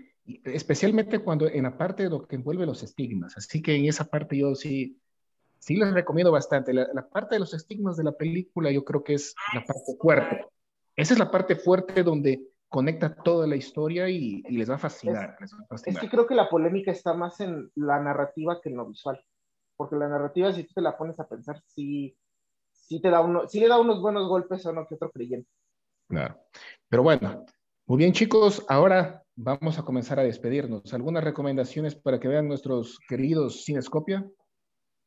especialmente 0.44 1.18
cuando 1.18 1.48
en 1.48 1.64
la 1.64 1.76
parte 1.76 2.04
de 2.04 2.10
lo 2.10 2.26
que 2.26 2.36
envuelve 2.36 2.64
los 2.64 2.82
estigmas. 2.82 3.36
Así 3.36 3.60
que 3.60 3.74
en 3.74 3.86
esa 3.86 4.04
parte 4.04 4.38
yo 4.38 4.54
sí, 4.54 4.98
sí 5.58 5.76
les 5.76 5.92
recomiendo 5.92 6.30
bastante. 6.30 6.72
La 6.72 7.08
parte 7.08 7.34
de 7.34 7.40
los 7.40 7.52
estigmas 7.52 7.96
de 7.96 8.04
la 8.04 8.12
película 8.12 8.70
yo 8.70 8.84
creo 8.84 9.02
que 9.02 9.14
es 9.14 9.34
la 9.52 9.64
parte 9.64 9.96
fuerte. 10.00 10.46
Esa 10.94 11.14
es 11.14 11.18
la 11.18 11.30
parte 11.30 11.56
fuerte 11.56 12.02
donde 12.04 12.40
conecta 12.70 13.14
toda 13.14 13.46
la 13.46 13.56
historia 13.56 14.08
y, 14.08 14.42
y 14.48 14.56
les 14.56 14.70
va 14.70 14.76
a 14.76 14.78
fascinar. 14.78 15.36
les 15.40 15.52
va 15.52 15.66
a 15.68 15.74
Es 15.74 15.98
que 15.98 16.08
creo 16.08 16.26
que 16.26 16.36
la 16.36 16.48
polémica 16.48 16.92
está 16.92 17.12
más 17.12 17.40
en 17.40 17.70
la 17.74 18.00
narrativa 18.00 18.60
que 18.62 18.70
en 18.70 18.76
lo 18.76 18.86
visual. 18.86 19.20
Porque 19.76 19.96
la 19.96 20.08
narrativa, 20.08 20.52
si 20.52 20.64
tú 20.64 20.74
te 20.74 20.80
la 20.80 20.96
pones 20.96 21.18
a 21.18 21.28
pensar, 21.28 21.60
sí, 21.66 22.16
sí, 22.70 23.02
te 23.02 23.10
da 23.10 23.20
uno, 23.20 23.48
sí 23.48 23.60
le 23.60 23.68
da 23.68 23.78
unos 23.78 24.00
buenos 24.00 24.28
golpes 24.28 24.64
a 24.64 24.70
uno 24.70 24.86
que 24.86 24.94
otro 24.94 25.10
creyente. 25.10 25.50
Claro. 26.08 26.38
Pero 26.88 27.02
bueno, 27.02 27.44
muy 27.86 27.98
bien 27.98 28.12
chicos, 28.12 28.64
ahora 28.68 29.24
vamos 29.34 29.78
a 29.78 29.84
comenzar 29.84 30.20
a 30.20 30.22
despedirnos. 30.24 30.94
¿Algunas 30.94 31.24
recomendaciones 31.24 31.96
para 31.96 32.20
que 32.20 32.28
vean 32.28 32.46
nuestros 32.46 32.98
queridos 33.08 33.64
Cinescopia? 33.64 34.24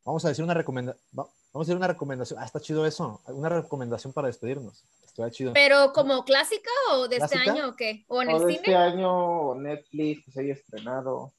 Vamos 0.06 0.26
a 0.26 0.30
decir 0.30 0.44
una 0.44 0.54
recomendación. 0.54 1.02
Vamos 1.12 1.32
a 1.54 1.60
decir 1.60 1.76
una 1.76 1.88
recomendación. 1.88 2.40
Ah, 2.40 2.46
está 2.46 2.60
chido 2.60 2.86
eso. 2.86 3.22
Una 3.28 3.48
recomendación 3.50 4.12
para 4.12 4.28
despedirnos. 4.28 4.84
Está 5.06 5.30
chido. 5.32 5.54
Pero 5.54 5.94
como 5.94 6.26
clásica 6.26 6.70
o 6.92 7.08
de 7.08 7.18
este 7.18 7.38
año 7.38 7.70
o 7.70 7.76
qué? 7.76 8.04
¿O 8.08 8.22
en 8.22 8.30
O 8.30 8.38
el 8.38 8.40
de 8.48 8.54
cine? 8.54 8.56
este 8.64 8.76
año, 8.76 9.56
Netflix, 9.56 10.26
que 10.26 10.32
se 10.32 10.42
haya 10.42 10.54
estrenado. 10.54 11.34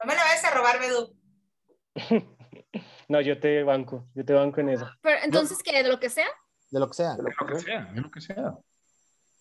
No 0.00 0.06
me 0.06 0.14
la 0.14 0.22
vayas 0.24 0.44
a 0.44 0.50
robar, 0.54 0.80
Bedu. 0.80 1.14
No, 3.08 3.20
yo 3.22 3.40
te 3.40 3.62
banco, 3.62 4.04
yo 4.14 4.24
te 4.24 4.34
banco 4.34 4.60
en 4.60 4.68
eso. 4.68 4.86
Pero 5.00 5.18
entonces, 5.24 5.62
¿qué? 5.62 5.82
¿De 5.82 5.88
lo 5.88 5.98
que 5.98 6.10
sea? 6.10 6.26
De 6.70 6.78
lo 6.78 6.88
que 6.88 6.94
sea. 6.94 7.16
de 7.16 7.22
lo 7.22 7.30
Lo 7.30 7.46
que 7.46 7.54
que- 7.54 7.60
sea, 7.60 7.84
de 7.86 8.00
lo 8.02 8.10
que 8.10 8.20
sea. 8.20 8.58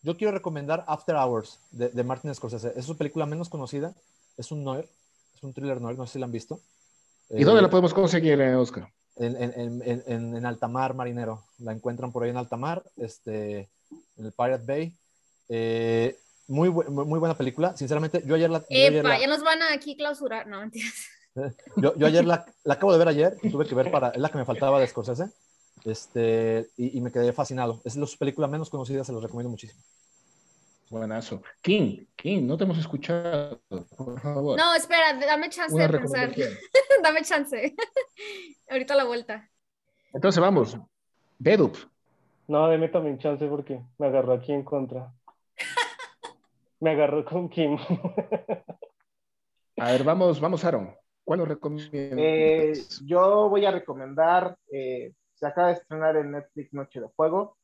Yo 0.02 0.16
quiero 0.16 0.32
recomendar 0.32 0.86
After 0.88 1.16
Hours 1.16 1.60
de, 1.72 1.90
de 1.90 2.04
Martin 2.04 2.34
Scorsese. 2.34 2.72
Es 2.78 2.86
su 2.86 2.98
película 2.98 3.26
menos 3.26 3.50
conocida. 3.50 3.94
Es 4.38 4.52
un 4.54 4.64
noir. 4.64 4.88
Es 5.36 5.44
un 5.44 5.54
thriller 5.54 5.82
noir. 5.82 5.98
No 5.98 6.06
sé 6.08 6.14
si 6.14 6.20
la 6.20 6.26
han 6.28 6.32
visto. 6.32 6.62
¿Y 7.30 7.44
dónde 7.44 7.60
Eh, 7.60 7.64
la 7.64 7.70
podemos 7.70 7.94
conseguir, 7.94 8.40
eh, 8.42 8.56
Oscar? 8.56 8.92
en, 9.18 9.36
en, 9.42 9.54
en, 9.60 9.82
en, 9.84 10.04
en- 10.08 10.36
en 10.38 10.46
Altamar 10.46 10.94
Marinero. 10.94 11.44
La 11.60 11.72
encuentran 11.72 12.12
por 12.12 12.24
ahí 12.24 12.30
en 12.30 12.38
Altamar, 12.38 12.84
este, 12.98 13.70
en 14.18 14.26
el 14.26 14.32
Pirate 14.32 14.64
Bay. 14.66 14.94
Eh, 15.50 16.18
muy, 16.48 16.70
bu- 16.70 16.88
muy, 16.88 17.06
muy 17.06 17.20
buena 17.20 17.36
película. 17.36 17.76
Sinceramente, 17.76 18.22
yo 18.26 18.36
ayer 18.36 18.50
la, 18.50 18.60
yo 18.60 18.66
ayer 18.70 18.96
Epa, 18.98 19.10
la- 19.10 19.20
ya 19.20 19.28
nos 19.28 19.44
van 19.44 19.62
a 19.64 19.74
aquí 19.74 19.98
clausurar. 19.98 20.46
No, 20.48 20.60
mentiras. 20.62 20.94
yo, 21.78 21.96
yo 21.96 22.08
ayer 22.08 22.26
la, 22.26 22.46
la 22.64 22.76
acabo 22.76 22.92
de 22.94 23.00
ver 23.00 23.08
ayer. 23.08 23.38
Tuve 23.52 23.66
que 23.68 23.76
ver 23.76 23.92
para. 23.92 24.10
Es 24.10 24.20
la 24.20 24.30
que 24.30 24.38
me 24.38 24.46
faltaba 24.46 24.80
de 24.80 24.88
Scorsese. 24.88 25.30
Este, 25.84 26.70
y, 26.78 26.98
y 26.98 27.02
me 27.02 27.12
quedé 27.12 27.34
fascinado. 27.34 27.82
Es 27.86 27.96
la 27.96 28.06
su 28.08 28.18
película 28.18 28.48
menos 28.48 28.70
conocida, 28.70 29.04
se 29.04 29.12
los 29.14 29.22
recomiendo 29.24 29.50
muchísimo. 29.50 29.82
Buenazo. 30.90 31.42
King, 31.62 32.06
King, 32.16 32.46
no 32.48 32.58
te 32.58 32.64
hemos 32.64 32.78
escuchado, 32.78 33.62
por 33.70 34.20
favor. 34.22 34.58
No, 34.58 34.74
espera, 34.74 35.14
dame 35.14 35.50
chance 35.50 35.76
Una 35.76 35.88
de 35.88 35.98
pensar. 36.00 36.30
recomendación. 36.30 36.58
dame 37.04 37.22
chance. 37.24 37.76
Ahorita 38.70 38.96
la 38.96 39.04
vuelta. 39.04 39.50
Entonces 40.14 40.42
vamos. 40.42 40.78
Bedup. 41.38 41.76
No, 42.48 42.70
deme 42.70 42.88
también 42.88 43.18
chance 43.18 43.46
porque 43.48 43.82
me 43.98 44.08
agarró 44.08 44.34
aquí 44.34 44.54
en 44.54 44.64
contra. 44.64 45.12
Me 46.80 46.92
agarró 46.92 47.26
con 47.26 47.50
Kim. 47.50 47.76
A 49.78 49.92
ver, 49.92 50.04
vamos, 50.04 50.40
vamos, 50.40 50.64
Aaron. 50.64 50.96
¿Cuál 51.24 51.40
nos 51.40 51.48
recomiendas? 51.48 52.20
Eh, 52.20 52.74
yo 53.04 53.50
voy 53.50 53.66
a 53.66 53.72
recomendar, 53.72 54.56
eh, 54.72 55.12
se 55.34 55.48
acaba 55.48 55.70
de 55.70 55.74
estrenar 55.74 56.16
en 56.18 56.32
Netflix 56.32 56.74
Noche 56.74 57.02
de 57.02 57.10
Fuego. 57.10 57.57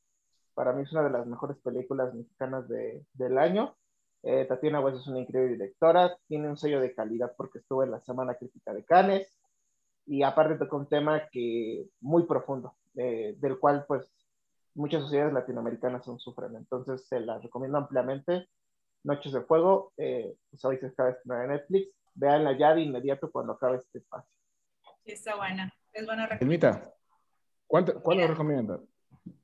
Para 0.54 0.74
mí 0.74 0.84
es 0.84 0.92
una 0.92 1.04
de 1.04 1.10
las 1.10 1.26
mejores 1.26 1.58
películas 1.58 2.14
mexicanas 2.14 2.68
de- 2.68 3.06
del 3.14 3.38
año. 3.38 3.76
Eh, 4.22 4.46
Tatiana 4.46 4.80
Hues 4.80 5.00
es 5.00 5.08
una 5.08 5.20
increíble 5.20 5.54
directora, 5.54 6.18
tiene 6.28 6.48
un 6.50 6.58
sello 6.58 6.80
de 6.80 6.94
calidad 6.94 7.34
porque 7.36 7.60
estuvo 7.60 7.84
en 7.84 7.92
la 7.92 8.00
Semana 8.02 8.36
Crítica 8.36 8.74
de 8.74 8.86
Cannes 8.86 9.38
y 10.06 10.24
aparte 10.24 10.56
toca 10.56 10.76
un 10.76 10.88
tema 10.88 11.28
que 11.30 11.88
muy 12.00 12.24
profundo, 12.24 12.76
eh, 12.96 13.36
del 13.38 13.60
cual 13.60 13.86
pues 13.88 14.10
muchas 14.76 15.02
sociedades 15.04 15.34
latinoamericanas 15.34 16.08
aún 16.08 16.20
sufren. 16.20 16.56
Entonces 16.56 17.06
se 17.08 17.20
la 17.20 17.40
recomiendo 17.40 17.78
ampliamente. 17.78 18.48
Noches 19.04 19.34
de 19.34 19.42
Fuego, 19.42 19.92
eh, 19.98 20.36
pues 20.50 20.64
hoy 20.64 20.78
se 20.78 20.88
acaba 20.88 21.10
de 21.10 21.16
estrenar 21.16 21.44
en 21.46 21.52
Netflix 21.52 21.94
Veanla 22.16 22.58
ya 22.58 22.74
de 22.76 22.82
inmediato 22.82 23.32
cuando 23.32 23.54
acabe 23.54 23.78
este 23.78 23.98
espacio. 23.98 24.30
Sí, 25.04 25.12
está 25.14 25.36
buena. 25.36 25.74
Es 25.92 26.06
buena 26.06 26.26
Elmita, 26.40 26.94
¿cuánto, 27.68 28.02
¿cuándo 28.02 28.28
recomiendas? 28.28 28.80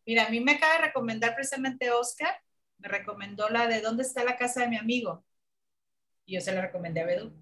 Mira, 0.06 0.26
a 0.26 0.30
mí 0.30 0.39
me 0.39 0.53
acaba 0.53 0.73
de 0.73 0.88
recomendar 0.88 1.35
precisamente 1.35 1.91
Oscar, 1.91 2.35
me 2.80 2.88
recomendó 2.88 3.49
la 3.49 3.68
de 3.68 3.81
¿Dónde 3.81 4.03
está 4.03 4.23
la 4.23 4.38
casa 4.38 4.61
de 4.61 4.68
mi 4.68 4.77
amigo? 4.77 5.23
Y 6.26 6.35
yo 6.35 6.41
se 6.41 6.51
la 6.51 6.61
recomendé 6.61 7.01
a 7.01 7.06
Bedu. 7.06 7.34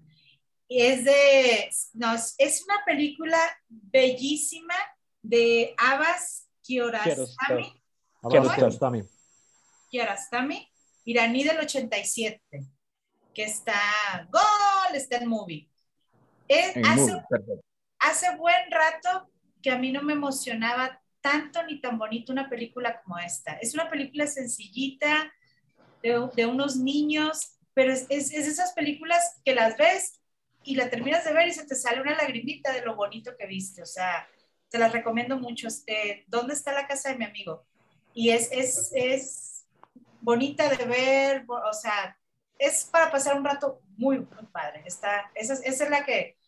Y 0.66 0.82
es 0.82 1.04
de, 1.04 1.70
no, 1.94 2.14
es 2.14 2.64
una 2.64 2.84
película 2.84 3.38
bellísima 3.68 4.74
de 5.22 5.74
Abbas 5.78 6.48
Kiarostami. 6.62 7.82
Abbas 8.22 8.54
Kiarostami. 8.54 9.02
Kiarostami, 9.90 10.68
iraní 11.04 11.44
del 11.44 11.60
87, 11.60 12.42
que 13.32 13.44
está, 13.44 14.28
gol, 14.30 14.94
está 14.94 15.16
en 15.16 15.28
movie. 15.28 15.70
Es, 16.46 16.76
hace, 16.84 17.12
movie, 17.12 17.62
hace 17.98 18.36
buen 18.36 18.70
rato 18.70 19.30
que 19.62 19.70
a 19.70 19.78
mí 19.78 19.90
no 19.90 20.02
me 20.02 20.12
emocionaba 20.12 21.00
tanto 21.28 21.62
ni 21.64 21.80
tan 21.80 21.98
bonito 21.98 22.32
una 22.32 22.48
película 22.48 23.02
como 23.02 23.18
esta. 23.18 23.52
Es 23.54 23.74
una 23.74 23.90
película 23.90 24.26
sencillita 24.26 25.30
de, 26.02 26.28
de 26.34 26.46
unos 26.46 26.76
niños, 26.76 27.58
pero 27.74 27.92
es, 27.92 28.06
es, 28.08 28.32
es, 28.32 28.46
esas 28.46 28.72
películas 28.72 29.40
que 29.44 29.54
las 29.54 29.76
ves 29.76 30.20
y 30.64 30.74
la 30.74 30.88
terminas 30.88 31.24
de 31.24 31.34
ver 31.34 31.48
y 31.48 31.52
se 31.52 31.66
te 31.66 31.74
sale 31.74 32.00
una 32.00 32.16
lagrimita 32.16 32.72
de 32.72 32.80
lo 32.80 32.96
bonito 32.96 33.36
que 33.36 33.46
viste. 33.46 33.82
O 33.82 33.86
sea, 33.86 34.26
te 34.70 34.78
las 34.78 34.92
recomiendo 34.92 35.38
mucho. 35.38 35.68
Este, 35.68 36.24
¿Dónde 36.28 36.54
está 36.54 36.72
la 36.72 36.86
casa 36.86 37.10
de 37.10 37.18
mi 37.18 37.26
amigo? 37.26 37.66
Y 38.14 38.30
es, 38.30 38.48
es, 38.50 38.90
es 38.94 39.66
bonita 40.20 40.68
de 40.68 40.84
ver, 40.86 41.44
o 41.46 41.72
sea, 41.74 42.18
es 42.58 42.88
para 42.90 43.10
pasar 43.10 43.36
un 43.36 43.44
rato 43.44 43.82
muy, 43.98 44.18
muy 44.18 44.46
padre. 44.50 44.82
Está, 44.86 45.30
esa, 45.34 45.54
esa 45.54 45.84
es 45.84 45.90
la 45.90 46.06
que, 46.06 46.38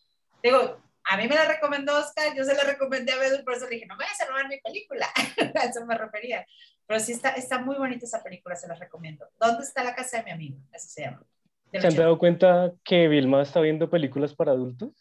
digo, 0.41 0.81
a 1.03 1.17
mí 1.17 1.27
me 1.27 1.35
la 1.35 1.45
recomendó 1.45 1.97
Oscar, 1.97 2.35
yo 2.35 2.43
se 2.43 2.53
la 2.53 2.63
recomendé 2.63 3.11
a 3.11 3.17
Bedu, 3.17 3.43
por 3.43 3.55
eso 3.55 3.65
le 3.65 3.75
dije, 3.75 3.85
no 3.85 3.95
me 3.95 4.03
vayas 4.03 4.21
a 4.21 4.25
robar 4.27 4.47
mi 4.47 4.59
película. 4.59 5.07
a 5.55 5.65
eso 5.65 5.85
me 5.85 5.97
refería. 5.97 6.45
Pero 6.85 6.99
sí 6.99 7.13
está, 7.13 7.29
está 7.31 7.59
muy 7.59 7.75
bonita 7.75 8.05
esa 8.05 8.21
película, 8.21 8.55
se 8.55 8.67
la 8.67 8.75
recomiendo. 8.75 9.27
¿Dónde 9.39 9.63
está 9.63 9.83
la 9.83 9.95
casa 9.95 10.17
de 10.17 10.23
mi 10.23 10.31
amigo? 10.31 10.57
Así 10.73 10.89
se 10.89 11.03
llama. 11.03 11.23
¿Se 11.71 11.87
han 11.87 11.95
dado 11.95 12.17
cuenta 12.17 12.73
que 12.83 13.07
Vilma 13.07 13.41
está 13.41 13.61
viendo 13.61 13.89
películas 13.89 14.35
para 14.35 14.51
adultos? 14.51 14.91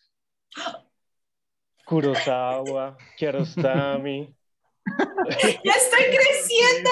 Kurosawa, 1.85 2.97
Kiarostami. 3.17 4.33
ya 5.65 5.73
estoy 5.73 6.05
creciendo, 6.05 6.91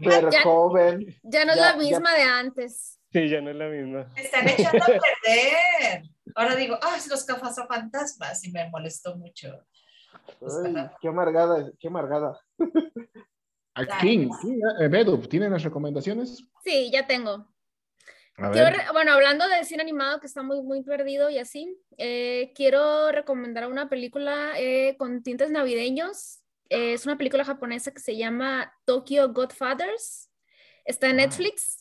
Bedu. 0.00 0.30
joven. 0.42 1.18
Ya 1.22 1.44
no 1.44 1.52
es 1.52 1.58
la 1.58 1.76
misma 1.76 2.14
de 2.14 2.22
antes. 2.22 2.98
Sí, 3.12 3.28
ya 3.28 3.40
no 3.40 3.50
es 3.50 3.56
la 3.56 3.68
misma. 3.68 4.12
Me 4.14 4.22
están 4.22 4.48
echando 4.48 4.84
a 4.84 4.86
perder. 4.86 6.02
Ahora 6.34 6.56
digo, 6.56 6.78
ah, 6.82 6.98
los 7.08 7.26
fantasmas 7.68 8.44
y 8.44 8.52
me 8.52 8.68
molestó 8.70 9.16
mucho. 9.16 9.64
qué 11.00 11.08
amargada, 11.08 11.70
qué 11.78 11.88
amargada. 11.88 12.38
Aquí, 13.74 14.28
eh, 14.80 14.88
Bedu, 14.88 15.18
¿tienen 15.28 15.52
las 15.52 15.62
recomendaciones? 15.62 16.44
Sí, 16.64 16.90
ya 16.92 17.06
tengo. 17.06 17.46
bueno, 18.36 19.12
hablando 19.12 19.46
de 19.48 19.64
cine 19.64 19.82
animado 19.82 20.20
que 20.20 20.26
está 20.26 20.42
muy, 20.42 20.62
muy 20.62 20.82
perdido 20.82 21.30
y 21.30 21.38
así, 21.38 21.76
eh, 21.98 22.52
quiero 22.54 23.12
recomendar 23.12 23.68
una 23.68 23.88
película 23.88 24.52
eh, 24.56 24.96
con 24.98 25.22
tintes 25.22 25.50
navideños. 25.50 26.40
es 26.68 27.04
una 27.04 27.16
película 27.16 27.44
japonesa 27.44 27.90
que 27.90 28.00
se 28.00 28.16
llama 28.16 28.72
Tokyo 28.84 29.32
Godfathers. 29.32 30.30
Está 30.84 31.08
en 31.08 31.20
ah. 31.20 31.26
Netflix. 31.26 31.79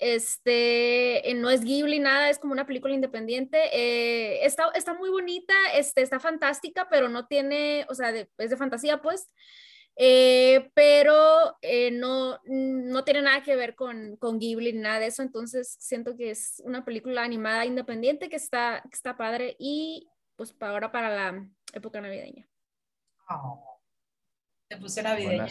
Este, 0.00 1.30
eh, 1.30 1.34
no 1.34 1.50
es 1.50 1.62
Ghibli, 1.62 1.98
nada, 1.98 2.30
es 2.30 2.38
como 2.38 2.54
una 2.54 2.66
película 2.66 2.94
independiente. 2.94 3.58
Eh, 3.70 4.46
está, 4.46 4.70
está 4.74 4.94
muy 4.94 5.10
bonita, 5.10 5.54
este, 5.74 6.00
está 6.00 6.18
fantástica, 6.18 6.88
pero 6.90 7.10
no 7.10 7.26
tiene, 7.26 7.84
o 7.90 7.94
sea, 7.94 8.08
es 8.10 8.50
de 8.50 8.56
fantasía, 8.56 9.02
pues. 9.02 9.28
Eh, 9.96 10.70
pero 10.72 11.58
no, 11.92 12.38
no 12.46 13.04
tiene 13.04 13.20
nada 13.20 13.42
que 13.42 13.56
ver 13.56 13.74
con, 13.74 14.16
con 14.16 14.38
Ghibli 14.38 14.72
ni 14.72 14.80
nada 14.80 15.00
de 15.00 15.08
eso, 15.08 15.20
entonces 15.20 15.76
siento 15.78 16.16
que 16.16 16.30
es 16.30 16.62
una 16.64 16.86
película 16.86 17.22
animada 17.22 17.66
independiente 17.66 18.30
que 18.30 18.36
está, 18.36 18.80
que 18.82 18.94
está 18.94 19.18
padre 19.18 19.56
y 19.58 20.08
pues 20.36 20.54
para 20.54 20.72
ahora 20.72 20.90
para 20.90 21.10
la 21.10 21.46
época 21.74 22.00
navideña. 22.00 22.48
Oh, 23.28 23.78
te 24.68 24.78
puse 24.78 25.02
navideña. 25.02 25.46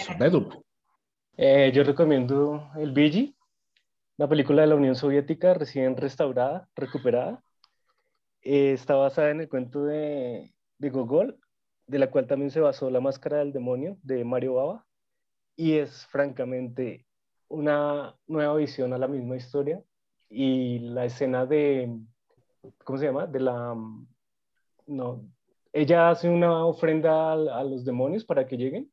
yo 1.71 1.83
recomiendo 1.83 2.71
el 2.75 2.91
Bigi 2.91 3.35
una 4.19 4.27
película 4.27 4.63
de 4.63 4.67
la 4.67 4.75
Unión 4.75 4.95
Soviética 4.95 5.53
recién 5.53 5.95
restaurada, 5.95 6.67
recuperada. 6.75 7.41
Eh, 8.41 8.73
está 8.73 8.95
basada 8.95 9.29
en 9.29 9.39
el 9.39 9.47
cuento 9.47 9.85
de, 9.85 10.53
de, 10.77 10.89
Gogol, 10.89 11.39
de 11.87 11.99
la 11.99 12.11
cual 12.11 12.27
también 12.27 12.51
se 12.51 12.59
basó 12.59 12.89
La 12.89 12.99
Máscara 12.99 13.37
del 13.37 13.53
Demonio 13.53 13.97
de 14.03 14.25
Mario 14.25 14.55
Baba. 14.55 14.85
Y 15.55 15.75
es 15.77 16.05
francamente 16.07 17.05
una 17.47 18.13
nueva 18.27 18.57
visión 18.57 18.91
a 18.91 18.97
la 18.97 19.07
misma 19.07 19.37
historia. 19.37 19.81
Y 20.29 20.79
la 20.79 21.05
escena 21.05 21.45
de, 21.45 21.97
¿cómo 22.83 22.99
se 22.99 23.05
llama? 23.05 23.25
De 23.25 23.39
la, 23.39 23.73
no, 24.85 25.31
ella 25.71 26.09
hace 26.09 26.27
una 26.27 26.65
ofrenda 26.65 27.31
a, 27.31 27.59
a 27.59 27.63
los 27.63 27.85
demonios 27.85 28.25
para 28.25 28.45
que 28.45 28.57
lleguen, 28.57 28.91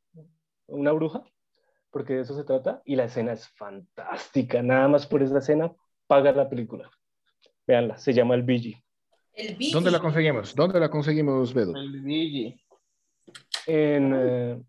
una 0.69 0.93
bruja 0.93 1.25
porque 1.91 2.15
de 2.15 2.23
eso 2.23 2.35
se 2.37 2.45
trata, 2.45 2.83
y 2.85 2.97
la 2.97 3.05
escena 3.05 3.33
es 3.33 3.49
fantástica. 3.49 4.63
Nada 4.63 4.89
más 4.89 5.07
por 5.07 5.23
esa 5.23 5.39
escena, 5.39 5.73
paga 6.07 6.33
la 6.33 6.49
película. 6.49 6.91
Veanla, 7.67 7.99
se 7.99 8.13
llama 8.13 8.35
El 8.35 8.43
Bigi. 8.43 8.77
El 9.33 9.71
¿Dónde 9.73 9.91
la 9.91 10.01
conseguimos? 10.01 10.55
¿Dónde 10.55 10.81
la 10.81 10.91
conseguimos, 10.91 11.53
Bedo? 11.53 11.77
El 11.77 12.01
Bigi. 12.01 12.61
En, 13.67 14.13
eh, 14.15 14.63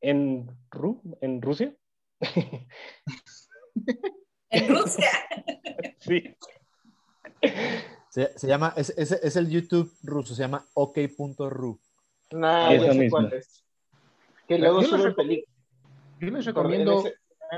en, 0.00 0.50
Ru 0.70 1.00
en 1.20 1.42
Rusia. 1.42 1.76
en 4.50 4.68
Rusia. 4.68 5.10
sí. 5.98 6.22
Se, 8.10 8.38
se, 8.38 8.46
llama, 8.46 8.74
es, 8.76 8.90
es, 8.96 9.12
es, 9.12 9.36
el 9.36 9.48
YouTube 9.48 9.90
ruso, 10.02 10.34
se 10.34 10.42
llama 10.42 10.66
ok.ru. 10.74 11.80
Nah, 12.32 12.74
ya 12.74 12.92
sé 12.92 13.10
cuál 13.10 13.32
es. 13.32 13.64
Que 14.46 14.58
luego 14.58 14.82
sube 14.82 15.12
películas. 15.12 15.51
Yo 16.22 16.30
les 16.30 16.44
recomiendo 16.44 17.02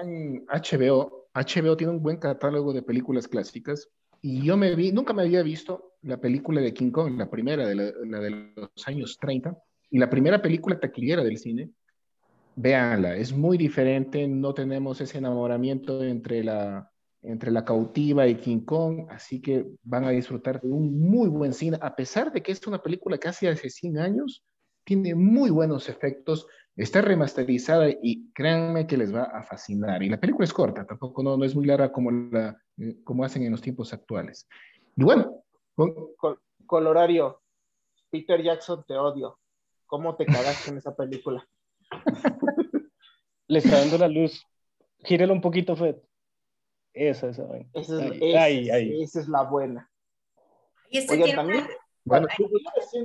en 0.03 0.47
HBO. 0.47 1.29
HBO 1.35 1.77
tiene 1.77 1.93
un 1.93 2.03
buen 2.03 2.17
catálogo 2.17 2.73
de 2.73 2.81
películas 2.81 3.29
clásicas 3.29 3.91
y 4.23 4.43
yo 4.43 4.57
me 4.57 4.75
vi, 4.75 4.91
nunca 4.91 5.13
me 5.13 5.21
había 5.21 5.43
visto 5.43 5.97
la 6.01 6.19
película 6.19 6.63
de 6.63 6.73
King 6.73 6.91
Kong, 6.91 7.19
la 7.19 7.29
primera 7.29 7.69
de, 7.69 7.75
la, 7.75 8.21
de 8.21 8.31
los 8.57 8.71
años 8.87 9.19
30 9.21 9.55
y 9.91 9.99
la 9.99 10.09
primera 10.09 10.41
película 10.41 10.81
taquillera 10.81 11.23
del 11.23 11.37
cine. 11.37 11.73
Véanla, 12.57 13.17
es 13.17 13.35
muy 13.35 13.59
diferente, 13.59 14.27
no 14.27 14.55
tenemos 14.55 14.99
ese 15.03 15.19
enamoramiento 15.19 16.03
entre 16.03 16.43
la, 16.43 16.91
entre 17.21 17.51
la 17.51 17.67
cautiva 17.67 18.27
y 18.27 18.37
King 18.37 18.61
Kong, 18.61 19.09
así 19.11 19.43
que 19.43 19.67
van 19.83 20.05
a 20.05 20.11
disfrutar 20.11 20.63
de 20.63 20.71
un 20.71 20.99
muy 20.99 21.29
buen 21.29 21.53
cine, 21.53 21.77
a 21.83 21.95
pesar 21.95 22.33
de 22.33 22.43
que 22.43 22.53
es 22.53 22.67
una 22.67 22.81
película 22.81 23.19
casi 23.19 23.47
hace 23.47 23.69
100 23.69 23.99
años, 23.99 24.43
tiene 24.85 25.15
muy 25.15 25.51
buenos 25.51 25.91
efectos, 25.91 26.47
Está 26.77 27.01
remasterizada 27.03 27.89
y 27.89 28.33
créanme 28.33 28.87
que 28.87 28.97
les 28.97 29.15
va 29.15 29.25
a 29.25 29.43
fascinar. 29.43 30.03
Y 30.03 30.09
la 30.09 30.19
película 30.19 30.45
es 30.45 30.53
corta, 30.53 30.85
tampoco 30.85 31.23
no, 31.23 31.37
no 31.37 31.45
es 31.45 31.55
muy 31.55 31.67
larga 31.67 31.93
como, 31.93 32.11
la, 32.11 32.61
eh, 32.79 32.97
como 33.05 33.25
hacen 33.25 33.45
en 33.45 33.53
los 33.53 33.63
tiempos 33.63 33.93
actuales. 33.93 34.49
Y 34.97 35.05
bueno. 35.05 35.45
Colorario, 36.67 37.43
Peter 38.11 38.43
Jackson, 38.43 38.85
te 38.87 38.95
odio. 38.95 39.39
¿Cómo 39.87 40.17
te 40.17 40.27
cagaste 40.27 40.71
en 40.71 40.79
esa 40.79 40.95
película? 40.97 41.47
Le 43.47 43.59
está 43.59 43.79
dando 43.79 43.99
la 43.99 44.09
luz. 44.09 44.45
Gírelo 45.05 45.33
un 45.33 45.41
poquito, 45.41 45.77
Fred. 45.77 45.97
Esa, 46.93 47.29
esa. 47.29 47.45
Esa 47.73 48.07
es, 48.07 48.69
esa 48.71 49.21
es 49.21 49.29
la 49.29 49.43
buena. 49.43 49.91
Y 50.91 50.99
este 50.99 51.35
también, 51.35 51.67
bueno, 52.05 52.29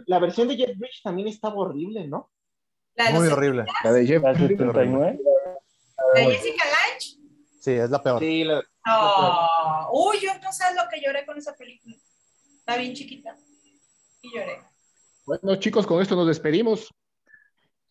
la, 0.06 0.20
versión, 0.20 0.48
de 0.48 0.58
Jet 0.58 0.78
Bridge 0.78 1.02
también 1.04 1.28
estaba 1.28 1.56
horrible, 1.56 2.08
¿no? 2.08 2.30
Muy 3.14 3.28
horrible. 3.28 3.66
La 3.84 3.94
de 3.94 4.06
Jeff. 4.06 4.22
¿La 4.24 4.34
79? 4.34 5.20
¿La 6.16 6.24
Jessica 6.24 6.64
Lange? 6.66 7.20
Sí, 7.60 7.72
es 7.72 7.90
la 7.90 8.02
peor. 8.02 8.20
Sí, 8.20 8.44
la, 8.44 8.64
oh. 8.90 10.10
Uy, 10.10 10.20
yo 10.22 10.32
no 10.42 10.52
sé 10.52 10.64
lo 10.76 10.90
que 10.90 11.02
lloré 11.02 11.26
con 11.26 11.38
esa 11.38 11.56
película. 11.56 11.96
Está 12.58 12.78
bien 12.78 12.94
chiquita. 12.94 13.36
Y 14.22 14.36
lloré. 14.36 14.60
Bueno, 15.26 15.56
chicos, 15.58 15.86
con 15.86 16.02
esto 16.02 16.16
nos 16.16 16.28
despedimos. 16.28 16.94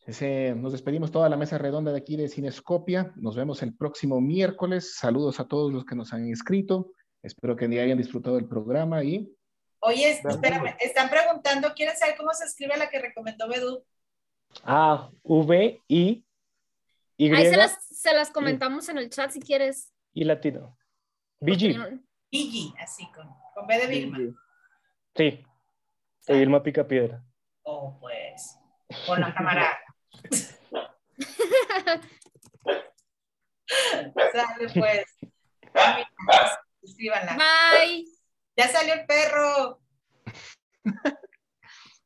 nos 0.06 0.72
despedimos 0.72 1.10
toda 1.10 1.28
la 1.28 1.36
mesa 1.36 1.58
redonda 1.58 1.92
de 1.92 1.98
aquí 1.98 2.16
de 2.16 2.28
Cinescopia. 2.28 3.12
Nos 3.16 3.36
vemos 3.36 3.62
el 3.62 3.76
próximo 3.76 4.20
miércoles. 4.20 4.96
Saludos 4.96 5.40
a 5.40 5.46
todos 5.46 5.72
los 5.72 5.84
que 5.84 5.94
nos 5.94 6.12
han 6.12 6.26
inscrito. 6.26 6.92
Espero 7.22 7.56
que 7.56 7.64
hayan 7.66 7.98
disfrutado 7.98 8.38
el 8.38 8.48
programa 8.48 9.02
y. 9.02 9.32
Oye, 9.80 10.10
espérame, 10.10 10.76
están 10.80 11.08
preguntando, 11.08 11.72
¿quieren 11.72 11.96
saber 11.96 12.16
cómo 12.16 12.32
se 12.34 12.44
escribe 12.44 12.76
la 12.76 12.90
que 12.90 12.98
recomendó 12.98 13.48
Bedu? 13.48 13.84
Ah, 14.64 15.10
V, 15.22 15.82
I, 15.88 16.24
Y. 17.16 17.34
Ahí 17.34 17.46
se 17.46 17.56
las, 17.56 17.84
se 17.84 18.14
las 18.14 18.30
comentamos 18.30 18.88
en 18.88 18.98
el 18.98 19.10
chat 19.10 19.30
si 19.30 19.40
quieres. 19.40 19.92
Y 20.12 20.24
latino. 20.24 20.78
BG. 21.40 22.00
BG, 22.30 22.74
así 22.78 23.10
con, 23.12 23.28
con 23.54 23.66
B 23.66 23.78
de 23.78 23.86
Vilma. 23.86 24.18
Sí, 25.14 25.44
Vilma 26.28 26.62
Pica 26.62 26.86
Piedra. 26.86 27.24
Oh, 27.62 27.98
pues, 28.00 28.56
con 29.06 29.20
la 29.20 29.34
camarada. 29.34 29.78
Sale 34.32 34.68
pues. 34.74 35.04
Bye. 36.82 38.04
Ya 38.56 38.68
salió 38.68 38.94
el 38.94 39.06
perro. 39.06 39.80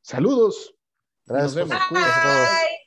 Saludos. 0.01 0.75
Gracias 1.25 1.67
por 1.67 1.77
su 1.77 2.82